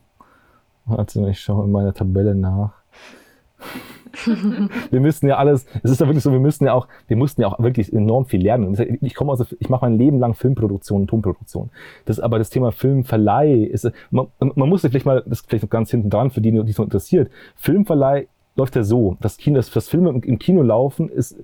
Warte, 0.87 1.27
ich 1.31 1.41
schaue 1.41 1.65
in 1.65 1.73
meiner 1.73 1.95
Tabelle 1.95 2.35
nach. 2.35 2.73
wir 4.91 5.01
müssten 5.01 5.27
ja 5.27 5.37
alles, 5.37 5.67
es 5.83 5.91
ist 5.91 6.01
ja 6.01 6.07
wirklich 6.07 6.23
so, 6.23 6.33
wir 6.33 6.41
müssten 6.41 6.65
ja 6.65 6.73
auch, 6.73 6.89
wir 7.07 7.17
mussten 7.17 7.43
ja 7.43 7.49
auch 7.49 7.59
wirklich 7.59 7.93
enorm 7.93 8.27
viel 8.27 8.43
lernen. 8.43 8.99
Ich 9.01 9.15
komme 9.15 9.33
also, 9.33 9.45
ich 9.59 9.69
mache 9.69 9.85
mein 9.85 9.99
Leben 9.99 10.19
lang 10.19 10.35
Filmproduktion 10.35 11.03
und 11.03 11.07
Tonproduktion. 11.09 11.71
Das 12.05 12.21
aber 12.21 12.39
das 12.39 12.51
Thema 12.51 12.73
Filmverleih 12.73 13.65
ist, 13.65 13.91
man, 14.11 14.29
man 14.39 14.69
muss 14.69 14.83
sich 14.83 14.91
vielleicht 14.91 15.07
mal, 15.07 15.23
das 15.27 15.41
ist 15.41 15.49
vielleicht 15.49 15.65
noch 15.65 15.71
ganz 15.71 15.91
hinten 15.91 16.11
dran, 16.11 16.31
für 16.31 16.41
die, 16.41 16.53
die 16.53 16.71
es 16.71 16.77
so 16.77 16.83
interessiert. 16.83 17.31
Filmverleih 17.57 18.27
läuft 18.57 18.77
ja 18.77 18.85
so, 18.85 19.17
das 19.21 19.37
Kino, 19.37 19.57
das, 19.57 19.71
das 19.71 19.89
Filme 19.89 20.11
im 20.11 20.39
Kino 20.39 20.63
laufen 20.63 21.09
ist, 21.09 21.37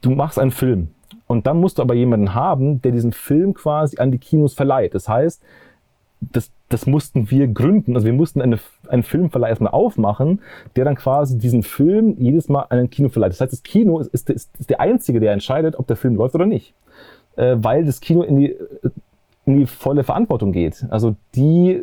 du 0.00 0.10
machst 0.10 0.38
einen 0.38 0.50
Film. 0.50 0.88
Und 1.26 1.46
dann 1.46 1.60
musst 1.60 1.78
du 1.78 1.82
aber 1.82 1.94
jemanden 1.94 2.34
haben, 2.34 2.80
der 2.80 2.92
diesen 2.92 3.12
Film 3.12 3.54
quasi 3.54 3.98
an 3.98 4.10
die 4.10 4.18
Kinos 4.18 4.54
verleiht. 4.54 4.94
Das 4.94 5.08
heißt, 5.08 5.42
das, 6.20 6.50
das 6.68 6.86
mussten 6.86 7.30
wir 7.30 7.48
gründen. 7.48 7.94
Also 7.94 8.06
wir 8.06 8.12
mussten 8.12 8.42
eine, 8.42 8.58
einen 8.88 9.02
Filmverleih 9.02 9.48
erstmal 9.48 9.72
aufmachen, 9.72 10.40
der 10.76 10.84
dann 10.84 10.96
quasi 10.96 11.38
diesen 11.38 11.62
Film 11.62 12.16
jedes 12.18 12.48
Mal 12.48 12.66
an 12.68 12.78
ein 12.78 12.90
Kino 12.90 13.08
verleiht. 13.08 13.32
Das 13.32 13.40
heißt, 13.40 13.52
das 13.52 13.62
Kino 13.62 14.00
ist, 14.00 14.14
ist, 14.14 14.30
ist 14.30 14.70
der 14.70 14.80
Einzige, 14.80 15.20
der 15.20 15.32
entscheidet, 15.32 15.78
ob 15.78 15.86
der 15.86 15.96
Film 15.96 16.16
läuft 16.16 16.34
oder 16.34 16.46
nicht. 16.46 16.74
Äh, 17.36 17.56
weil 17.58 17.84
das 17.84 18.00
Kino 18.00 18.22
in 18.22 18.36
die, 18.36 18.56
in 19.46 19.58
die 19.58 19.66
volle 19.66 20.04
Verantwortung 20.04 20.52
geht. 20.52 20.84
Also 20.90 21.16
die 21.34 21.82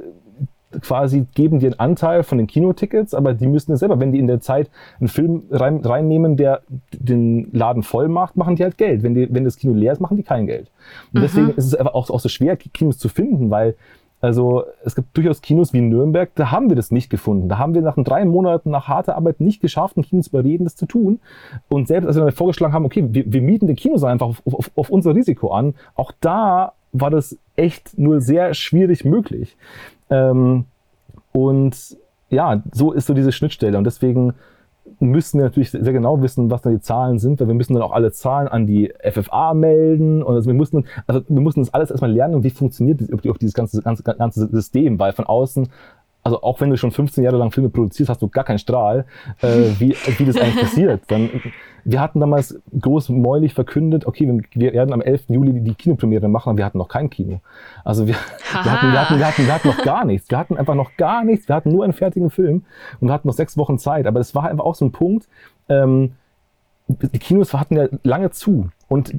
quasi 0.82 1.26
geben 1.36 1.60
dir 1.60 1.68
einen 1.68 1.80
Anteil 1.80 2.24
von 2.24 2.38
den 2.38 2.48
Kinotickets, 2.48 3.14
aber 3.14 3.34
die 3.34 3.48
müssen 3.48 3.72
es 3.72 3.80
selber, 3.80 4.00
wenn 4.00 4.12
die 4.12 4.20
in 4.20 4.28
der 4.28 4.42
Zeit 4.42 4.70
einen 5.00 5.08
Film 5.08 5.44
rein, 5.50 5.78
reinnehmen, 5.78 6.38
der 6.38 6.62
den 6.92 7.50
Laden 7.54 7.84
voll 7.84 8.08
macht, 8.08 8.36
machen 8.36 8.56
die 8.56 8.64
halt 8.64 8.78
Geld. 8.78 9.04
Wenn, 9.04 9.14
die, 9.14 9.34
wenn 9.34 9.46
das 9.46 9.58
Kino 9.58 9.74
leer 9.74 9.94
ist, 9.94 10.02
machen 10.02 10.18
die 10.18 10.24
kein 10.24 10.48
Geld. 10.48 10.70
Und 11.14 11.20
mhm. 11.20 11.24
deswegen 11.24 11.50
ist 11.52 11.66
es 11.66 11.76
einfach 11.76 11.94
auch, 11.94 12.10
auch 12.10 12.20
so 12.20 12.30
schwer, 12.30 12.58
Kinos 12.58 12.98
zu 12.98 13.10
finden, 13.10 13.50
weil 13.50 13.76
also 14.26 14.66
es 14.84 14.96
gibt 14.96 15.16
durchaus 15.16 15.42
Kinos 15.42 15.72
wie 15.72 15.82
Nürnberg, 15.82 16.32
da 16.34 16.50
haben 16.50 16.70
wir 16.70 16.76
das 16.76 16.90
nicht 16.90 17.12
gefunden. 17.12 17.48
Da 17.48 17.60
haben 17.60 17.76
wir 17.76 17.84
nach 17.84 17.96
drei 17.96 18.26
Monaten 18.26 18.72
nach 18.72 18.88
harter 18.88 19.16
Arbeit 19.16 19.40
nicht 19.40 19.62
geschafft, 19.62 19.98
ein 19.98 20.02
Kino 20.02 20.24
zu 20.24 20.32
überreden, 20.32 20.64
das 20.64 20.76
zu 20.76 20.88
tun. 20.88 21.20
Und 21.70 21.88
selbst 21.88 22.08
als 22.08 22.16
wir 22.16 22.24
dann 22.24 22.34
vorgeschlagen 22.34 22.74
haben, 22.74 22.86
okay, 22.86 23.06
wir, 23.08 23.32
wir 23.32 23.42
mieten 23.42 23.68
den 23.68 23.76
Kinosaal 23.76 24.12
einfach 24.12 24.28
auf, 24.28 24.42
auf, 24.46 24.72
auf 24.76 24.90
unser 24.90 25.14
Risiko 25.14 25.52
an, 25.52 25.76
auch 25.94 26.12
da 26.22 26.74
war 26.92 27.12
das 27.12 27.38
echt 27.56 28.00
nur 28.00 28.20
sehr 28.20 28.56
schwierig 28.56 29.06
möglich. 29.06 29.58
Ähm, 30.10 30.66
und 31.32 31.98
ja, 32.30 32.64
so 32.72 32.94
ist 32.94 33.06
so 33.06 33.14
diese 33.14 33.32
Schnittstelle. 33.32 33.78
Und 33.78 33.84
deswegen 33.84 34.34
müssen 35.00 35.40
wir 35.40 35.46
natürlich 35.46 35.72
sehr 35.72 35.94
genau 35.94 36.22
wissen, 36.22 36.50
was 36.50 36.62
da 36.62 36.70
die 36.70 36.80
Zahlen 36.80 37.20
sind, 37.20 37.40
weil 37.40 37.48
wir 37.48 37.54
müssen 37.56 37.74
dann 37.74 37.84
auch 37.84 37.92
alle 37.92 38.12
Zahlen 38.12 38.48
an 38.48 38.66
die 38.68 38.94
FFA 39.04 39.54
melden 39.54 40.24
und 40.24 40.36
also 40.36 40.48
wir 40.48 40.54
mussten, 40.54 40.86
also 41.08 41.22
wir 41.28 41.42
mussten 41.42 41.62
das 41.62 41.74
alles 41.74 41.92
erstmal 41.92 42.12
lernen, 42.12 42.44
wie 42.44 42.50
funktioniert 42.50 43.02
das, 43.02 43.10
dieses 43.40 43.54
ganze, 43.54 43.82
ganze, 43.82 44.04
ganze 44.04 44.48
System, 44.48 45.00
weil 45.00 45.14
von 45.14 45.26
außen 45.26 45.70
also 46.26 46.42
auch 46.42 46.60
wenn 46.60 46.72
du 46.72 46.78
schon 46.78 46.90
15 46.90 47.24
Jahre 47.24 47.38
lang 47.38 47.52
Filme 47.52 47.70
produzierst, 47.70 48.10
hast 48.10 48.22
du 48.22 48.28
gar 48.28 48.44
keinen 48.44 48.58
Strahl, 48.58 49.06
äh, 49.42 49.48
wie, 49.78 49.96
wie 50.18 50.26
das 50.26 50.38
eigentlich 50.38 50.60
passiert. 50.60 51.04
Dann, 51.08 51.30
wir 51.84 52.02
hatten 52.02 52.20
damals 52.20 52.60
großmäulig 52.80 53.54
verkündet, 53.54 54.08
okay, 54.08 54.42
wir 54.56 54.74
werden 54.74 54.92
am 54.92 55.02
11. 55.02 55.26
Juli 55.30 55.62
die 55.62 55.76
Kinopremiere 55.76 56.28
machen, 56.28 56.50
aber 56.50 56.58
wir 56.58 56.66
hatten 56.66 56.80
noch 56.80 56.88
kein 56.88 57.12
Kino. 57.12 57.42
Also 57.84 58.08
wir, 58.08 58.16
wir, 58.16 58.72
hatten, 58.72 58.92
wir, 58.92 59.02
hatten, 59.02 59.20
wir, 59.20 59.28
hatten, 59.28 59.46
wir 59.46 59.54
hatten 59.54 59.68
noch 59.68 59.84
gar 59.84 60.04
nichts. 60.04 60.32
Wir 60.32 60.40
hatten 60.40 60.58
einfach 60.58 60.74
noch 60.74 60.98
gar 60.98 61.24
nichts. 61.24 61.48
Wir 61.48 61.56
hatten 61.56 61.72
nur 61.72 61.84
einen 61.84 61.94
fertigen 61.94 62.32
Film 62.32 62.66
und 63.00 63.12
hatten 63.12 63.28
noch 63.28 63.36
sechs 63.36 63.56
Wochen 63.56 63.78
Zeit. 63.78 64.08
Aber 64.08 64.20
es 64.20 64.34
war 64.34 64.50
einfach 64.50 64.66
auch 64.66 64.76
so 64.76 64.86
ein 64.86 64.92
Punkt, 64.92 65.28
ähm, 65.70 66.14
die 66.88 67.20
Kinos 67.20 67.54
hatten 67.54 67.76
ja 67.76 67.88
lange 68.04 68.32
zu. 68.32 68.70
Und 68.88 69.14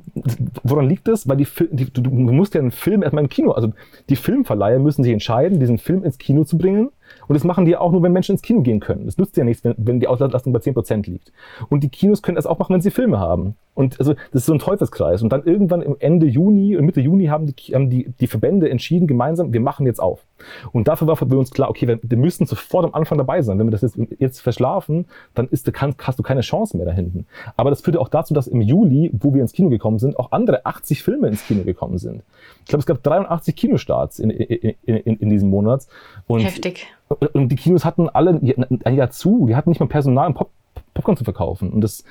woran 0.65 0.89
liegt 0.89 1.07
das? 1.07 1.29
Weil 1.29 1.37
die, 1.37 1.47
die, 1.71 1.93
du, 1.93 2.01
du 2.01 2.11
musst 2.11 2.55
ja 2.55 2.61
einen 2.61 2.73
Film 2.73 3.03
erstmal 3.03 3.23
im 3.23 3.31
Kino, 3.31 3.53
also 3.53 3.73
die 4.09 4.17
Filmverleiher 4.17 4.79
müssen 4.81 5.05
sich 5.05 5.13
entscheiden, 5.13 5.61
diesen 5.61 5.79
Film 5.79 6.05
ins 6.05 6.19
Kino 6.19 6.45
zu 6.45 6.59
bringen 6.59 6.91
und 7.29 7.35
das 7.35 7.45
machen 7.45 7.65
die 7.65 7.77
auch 7.77 7.93
nur, 7.93 8.03
wenn 8.03 8.13
Menschen 8.13 8.33
ins 8.33 8.43
Kino 8.43 8.63
gehen 8.63 8.81
können. 8.81 9.07
Das 9.07 9.19
nützt 9.19 9.37
ja 9.37 9.45
nichts, 9.45 9.65
wenn, 9.65 9.75
wenn 9.79 10.01
die 10.01 10.09
Auslastung 10.09 10.53
bei 10.53 10.61
10% 10.61 11.09
liegt. 11.11 11.33
Und 11.69 11.83
die 11.83 11.89
Kinos 11.89 12.23
können 12.23 12.37
das 12.37 12.47
auch 12.47 12.59
machen, 12.59 12.75
wenn 12.75 12.81
sie 12.81 12.91
Filme 12.91 13.19
haben. 13.19 13.57
Und 13.75 13.99
also 14.01 14.15
das 14.15 14.43
ist 14.43 14.47
so 14.47 14.55
ein 14.55 14.59
Teufelskreis. 14.59 15.23
Und 15.23 15.31
dann 15.33 15.45
irgendwann 15.45 15.83
im 15.83 15.97
Ende 15.99 16.27
Juni, 16.27 16.77
Mitte 16.81 17.01
Juni 17.01 17.27
haben 17.27 17.47
die, 17.47 17.75
haben 17.75 17.91
die, 17.91 18.09
die 18.21 18.27
Verbände 18.27 18.71
entschieden, 18.71 19.07
gemeinsam, 19.07 19.53
wir 19.53 19.61
machen 19.61 19.87
jetzt 19.87 20.01
auf. 20.01 20.25
Und 20.73 20.89
dafür 20.89 21.07
war 21.07 21.17
für 21.17 21.27
uns 21.27 21.51
klar, 21.51 21.69
okay, 21.69 21.87
wir, 21.87 21.99
wir 22.03 22.17
müssen 22.17 22.47
sofort 22.47 22.87
am 22.87 22.95
Anfang 22.95 23.19
dabei 23.19 23.43
sein. 23.43 23.59
Wenn 23.59 23.67
wir 23.67 23.73
das 23.73 23.83
jetzt, 23.83 23.99
jetzt 24.19 24.41
verschlafen, 24.41 25.07
dann 25.35 25.49
ist, 25.49 25.71
kann, 25.75 25.95
hast 25.99 26.19
du 26.19 26.23
keine 26.23 26.41
Chance 26.41 26.77
mehr 26.77 26.87
da 26.87 26.93
hinten. 26.93 27.27
Aber 27.57 27.69
das 27.69 27.83
führte 27.83 28.01
auch 28.01 28.09
dazu, 28.09 28.33
dass 28.33 28.47
im 28.47 28.63
Juli, 28.63 29.11
wo 29.13 29.35
wir 29.35 29.43
ins 29.43 29.53
Kino 29.53 29.69
gekommen 29.69 29.99
sind, 29.99 30.19
auch 30.19 30.33
andere 30.33 30.65
80 30.65 31.03
Filme 31.03 31.29
ins 31.29 31.47
Kino 31.47 31.63
gekommen 31.65 31.99
sind. 31.99 32.23
Ich 32.61 32.67
glaube, 32.67 32.81
es 32.81 32.87
gab 32.87 33.03
83 33.03 33.55
Kinostarts 33.55 34.19
in, 34.19 34.31
in, 34.31 34.75
in, 34.85 35.17
in 35.17 35.29
diesem 35.29 35.51
Monat. 35.51 35.87
Und 36.27 36.41
Heftig. 36.41 36.87
Und 37.09 37.49
die 37.51 37.57
Kinos 37.57 37.85
hatten 37.85 38.09
alle 38.09 38.41
ein 38.85 38.95
Jahr 38.95 39.11
zu, 39.11 39.47
die 39.47 39.55
hatten 39.55 39.71
nicht 39.71 39.81
mal 39.81 39.87
Personal, 39.87 40.29
um 40.29 40.35
Pop 40.35 40.51
Popcorn 40.95 41.17
zu 41.17 41.25
verkaufen. 41.25 41.73
Und 41.73 41.83
das, 41.83 42.05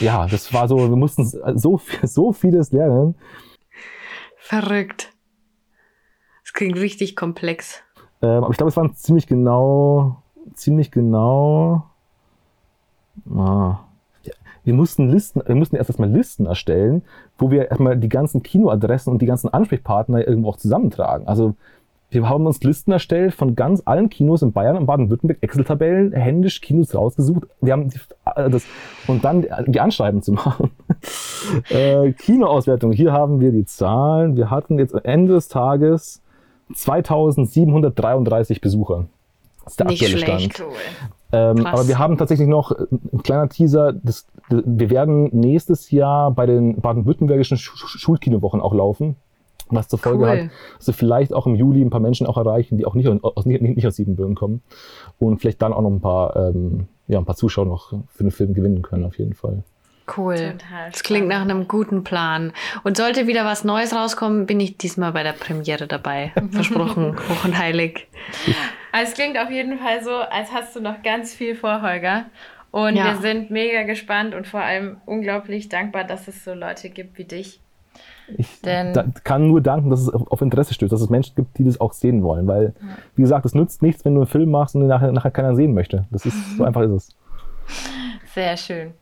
ja, 0.00 0.26
das 0.26 0.54
war 0.54 0.68
so, 0.68 0.78
wir 0.78 0.96
mussten 0.96 1.24
so, 1.24 1.80
so 2.02 2.32
vieles 2.32 2.72
lernen. 2.72 3.16
Verrückt. 4.36 5.12
Das 6.44 6.52
klingt 6.52 6.76
richtig 6.76 7.16
komplex. 7.16 7.82
Ähm, 8.22 8.44
aber 8.44 8.50
ich 8.50 8.56
glaube, 8.56 8.70
es 8.70 8.76
waren 8.76 8.94
ziemlich 8.94 9.26
genau, 9.26 10.22
ziemlich 10.54 10.90
genau. 10.90 11.84
Ah, 13.34 13.80
wir 14.64 14.74
mussten 14.74 15.08
Listen, 15.08 15.42
wir 15.46 15.54
mussten 15.54 15.76
erst 15.76 15.90
erstmal 15.90 16.10
Listen 16.10 16.46
erstellen, 16.46 17.02
wo 17.38 17.50
wir 17.50 17.70
erstmal 17.70 17.96
die 17.96 18.08
ganzen 18.08 18.42
Kinoadressen 18.42 19.12
und 19.12 19.22
die 19.22 19.26
ganzen 19.26 19.48
Ansprechpartner 19.48 20.26
irgendwo 20.26 20.50
auch 20.50 20.56
zusammentragen. 20.56 21.26
Also 21.26 21.54
wir 22.10 22.28
haben 22.28 22.46
uns 22.46 22.62
Listen 22.62 22.92
erstellt 22.92 23.34
von 23.34 23.54
ganz 23.54 23.82
allen 23.84 24.08
Kinos 24.08 24.40
in 24.40 24.52
Bayern 24.52 24.78
und 24.78 24.86
Baden-Württemberg, 24.86 25.42
Excel-Tabellen, 25.42 26.12
händisch 26.12 26.62
Kinos 26.62 26.94
rausgesucht. 26.94 27.44
Wir 27.60 27.74
haben 27.74 27.90
die, 27.90 27.98
äh, 28.34 28.48
das, 28.48 28.64
und 29.06 29.24
dann 29.24 29.46
die 29.66 29.80
Anschreiben 29.80 30.22
zu 30.22 30.32
machen. 30.32 30.70
äh, 31.68 32.12
Kinoauswertung, 32.12 32.92
hier 32.92 33.12
haben 33.12 33.40
wir 33.40 33.52
die 33.52 33.66
Zahlen. 33.66 34.36
Wir 34.36 34.50
hatten 34.50 34.78
jetzt 34.78 34.94
Ende 34.94 35.34
des 35.34 35.48
Tages 35.48 36.22
2733 36.74 38.62
Besucher. 38.62 39.06
Das 39.64 39.74
ist 39.74 39.80
der 39.80 39.86
Nicht 39.88 40.02
aktuelle 40.02 40.24
schlecht, 40.24 40.54
Stand. 40.54 40.70
Cool. 40.70 40.76
Ähm, 41.30 41.66
aber 41.66 41.88
wir 41.88 41.98
haben 41.98 42.16
tatsächlich 42.16 42.48
noch 42.48 42.72
äh, 42.72 42.86
ein 43.12 43.22
kleiner 43.22 43.50
Teaser. 43.50 43.92
Das, 43.92 44.26
wir 44.48 44.88
werden 44.88 45.28
nächstes 45.38 45.90
Jahr 45.90 46.30
bei 46.30 46.46
den 46.46 46.80
baden-württembergischen 46.80 47.58
Schulkinowochen 47.58 48.62
auch 48.62 48.72
laufen 48.72 49.16
was 49.76 49.88
zur 49.88 49.98
Folge 49.98 50.24
cool. 50.24 50.28
hat, 50.28 50.50
dass 50.78 50.86
wir 50.86 50.94
vielleicht 50.94 51.32
auch 51.32 51.46
im 51.46 51.54
Juli 51.54 51.82
ein 51.82 51.90
paar 51.90 52.00
Menschen 52.00 52.26
auch 52.26 52.36
erreichen, 52.36 52.78
die 52.78 52.86
auch 52.86 52.94
nicht 52.94 53.08
aus, 53.08 53.46
nicht, 53.46 53.62
nicht 53.62 53.86
aus 53.86 53.96
Siebenbürgen 53.96 54.34
kommen 54.34 54.62
und 55.18 55.40
vielleicht 55.40 55.62
dann 55.62 55.72
auch 55.72 55.82
noch 55.82 55.90
ein 55.90 56.00
paar, 56.00 56.36
ähm, 56.36 56.88
ja, 57.06 57.18
ein 57.18 57.24
paar 57.24 57.36
Zuschauer 57.36 57.66
noch 57.66 57.92
für 58.08 58.24
den 58.24 58.30
Film 58.30 58.54
gewinnen 58.54 58.82
können, 58.82 59.04
auf 59.04 59.18
jeden 59.18 59.34
Fall. 59.34 59.62
Cool. 60.16 60.36
Total 60.36 60.90
das 60.90 61.02
klingt 61.02 61.28
nach 61.28 61.42
einem 61.42 61.68
guten 61.68 62.02
Plan. 62.02 62.52
Und 62.82 62.96
sollte 62.96 63.26
wieder 63.26 63.44
was 63.44 63.64
Neues 63.64 63.94
rauskommen, 63.94 64.46
bin 64.46 64.58
ich 64.60 64.78
diesmal 64.78 65.12
bei 65.12 65.22
der 65.22 65.32
Premiere 65.32 65.86
dabei. 65.86 66.32
Versprochen, 66.50 67.16
hoch 67.16 67.44
und 67.44 67.58
heilig. 67.58 68.08
Also 68.92 69.10
es 69.10 69.14
klingt 69.14 69.38
auf 69.38 69.50
jeden 69.50 69.78
Fall 69.78 70.02
so, 70.02 70.14
als 70.14 70.52
hast 70.52 70.74
du 70.74 70.80
noch 70.80 71.02
ganz 71.02 71.34
viel 71.34 71.54
vor, 71.54 71.82
Holger. 71.82 72.24
Und 72.70 72.96
ja. 72.96 73.06
wir 73.06 73.16
sind 73.16 73.50
mega 73.50 73.82
gespannt 73.82 74.34
und 74.34 74.46
vor 74.46 74.60
allem 74.60 74.98
unglaublich 75.06 75.68
dankbar, 75.68 76.04
dass 76.04 76.28
es 76.28 76.44
so 76.44 76.52
Leute 76.52 76.90
gibt 76.90 77.18
wie 77.18 77.24
dich, 77.24 77.60
ich 78.36 78.60
da, 78.62 79.04
kann 79.24 79.48
nur 79.48 79.60
danken, 79.60 79.90
dass 79.90 80.00
es 80.00 80.08
auf 80.10 80.42
Interesse 80.42 80.74
stößt, 80.74 80.92
dass 80.92 81.00
es 81.00 81.10
Menschen 81.10 81.34
gibt, 81.34 81.58
die 81.58 81.64
das 81.64 81.80
auch 81.80 81.92
sehen 81.92 82.22
wollen. 82.22 82.46
Weil, 82.46 82.74
wie 83.16 83.22
gesagt, 83.22 83.46
es 83.46 83.54
nützt 83.54 83.82
nichts, 83.82 84.04
wenn 84.04 84.14
du 84.14 84.20
einen 84.20 84.28
Film 84.28 84.50
machst 84.50 84.74
und 84.74 84.82
den 84.82 84.88
nachher, 84.88 85.12
nachher 85.12 85.30
keiner 85.30 85.54
sehen 85.54 85.74
möchte. 85.74 86.06
Das 86.10 86.26
ist, 86.26 86.56
so 86.56 86.64
einfach 86.64 86.82
ist 86.82 86.90
es. 86.90 87.16
Sehr 88.34 88.56
schön. 88.56 88.92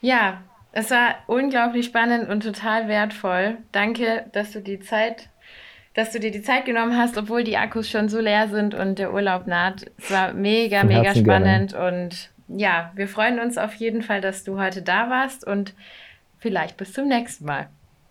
Ja, 0.00 0.38
es 0.72 0.90
war 0.90 1.16
unglaublich 1.26 1.86
spannend 1.86 2.28
und 2.28 2.42
total 2.42 2.88
wertvoll. 2.88 3.58
Danke, 3.72 4.26
dass 4.32 4.52
du 4.52 4.60
die 4.60 4.80
Zeit, 4.80 5.28
dass 5.94 6.12
du 6.12 6.20
dir 6.20 6.30
die 6.30 6.42
Zeit 6.42 6.64
genommen 6.64 6.96
hast, 6.96 7.18
obwohl 7.18 7.42
die 7.42 7.56
Akkus 7.56 7.90
schon 7.90 8.08
so 8.08 8.20
leer 8.20 8.48
sind 8.48 8.74
und 8.74 8.98
der 8.98 9.12
Urlaub 9.12 9.46
naht. 9.46 9.90
Es 9.98 10.10
war 10.10 10.32
mega, 10.34 10.80
Von 10.80 10.88
mega 10.88 11.14
spannend 11.14 11.72
gerne. 11.72 12.04
und 12.04 12.30
ja, 12.48 12.92
wir 12.94 13.08
freuen 13.08 13.40
uns 13.40 13.58
auf 13.58 13.74
jeden 13.74 14.02
Fall, 14.02 14.20
dass 14.20 14.44
du 14.44 14.58
heute 14.58 14.82
da 14.82 15.10
warst 15.10 15.46
und 15.46 15.74
vielleicht 16.38 16.76
bis 16.76 16.92
zum 16.92 17.08
nächsten 17.08 17.44
Mal. 17.44 17.68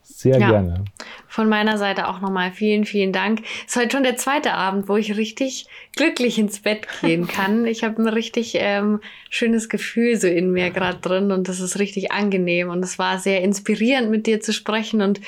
Sehr 0.07 0.39
ja. 0.39 0.49
gerne. 0.49 0.85
Von 1.27 1.49
meiner 1.49 1.77
Seite 1.77 2.07
auch 2.07 2.21
nochmal 2.21 2.51
vielen, 2.51 2.85
vielen 2.85 3.11
Dank. 3.11 3.41
Es 3.67 3.75
ist 3.75 3.81
heute 3.81 3.91
schon 3.91 4.03
der 4.03 4.17
zweite 4.17 4.53
Abend, 4.53 4.87
wo 4.89 4.95
ich 4.95 5.17
richtig 5.17 5.67
glücklich 5.95 6.39
ins 6.39 6.61
Bett 6.61 6.87
gehen 7.01 7.27
kann. 7.27 7.65
Ich 7.65 7.83
habe 7.83 8.01
ein 8.01 8.07
richtig 8.07 8.55
ähm, 8.55 9.01
schönes 9.29 9.69
Gefühl 9.69 10.19
so 10.19 10.27
in 10.27 10.51
mir 10.51 10.71
gerade 10.71 10.99
drin 10.99 11.31
und 11.31 11.49
das 11.49 11.59
ist 11.59 11.77
richtig 11.77 12.11
angenehm 12.11 12.69
und 12.69 12.83
es 12.83 12.97
war 12.97 13.19
sehr 13.19 13.41
inspirierend 13.41 14.09
mit 14.09 14.25
dir 14.25 14.39
zu 14.39 14.53
sprechen 14.53 15.01
und 15.01 15.19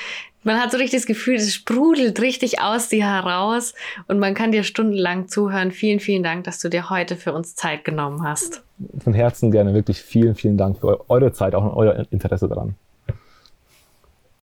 man 0.42 0.58
hat 0.58 0.70
so 0.70 0.78
richtig 0.78 1.00
das 1.00 1.06
Gefühl, 1.06 1.34
es 1.34 1.54
sprudelt 1.54 2.20
richtig 2.20 2.62
aus 2.62 2.88
dir 2.88 3.04
heraus 3.04 3.74
und 4.08 4.18
man 4.18 4.32
kann 4.32 4.52
dir 4.52 4.62
stundenlang 4.62 5.28
zuhören. 5.28 5.70
Vielen, 5.70 6.00
vielen 6.00 6.22
Dank, 6.22 6.44
dass 6.44 6.58
du 6.60 6.70
dir 6.70 6.88
heute 6.88 7.16
für 7.16 7.34
uns 7.34 7.54
Zeit 7.54 7.84
genommen 7.84 8.22
hast. 8.22 8.62
Von 9.04 9.12
Herzen 9.12 9.50
gerne, 9.50 9.74
wirklich 9.74 10.00
vielen, 10.00 10.34
vielen 10.34 10.56
Dank 10.56 10.78
für 10.78 11.10
eure 11.10 11.32
Zeit, 11.32 11.54
auch 11.54 11.64
und 11.64 11.74
euer 11.74 12.06
Interesse 12.10 12.48
daran. 12.48 12.74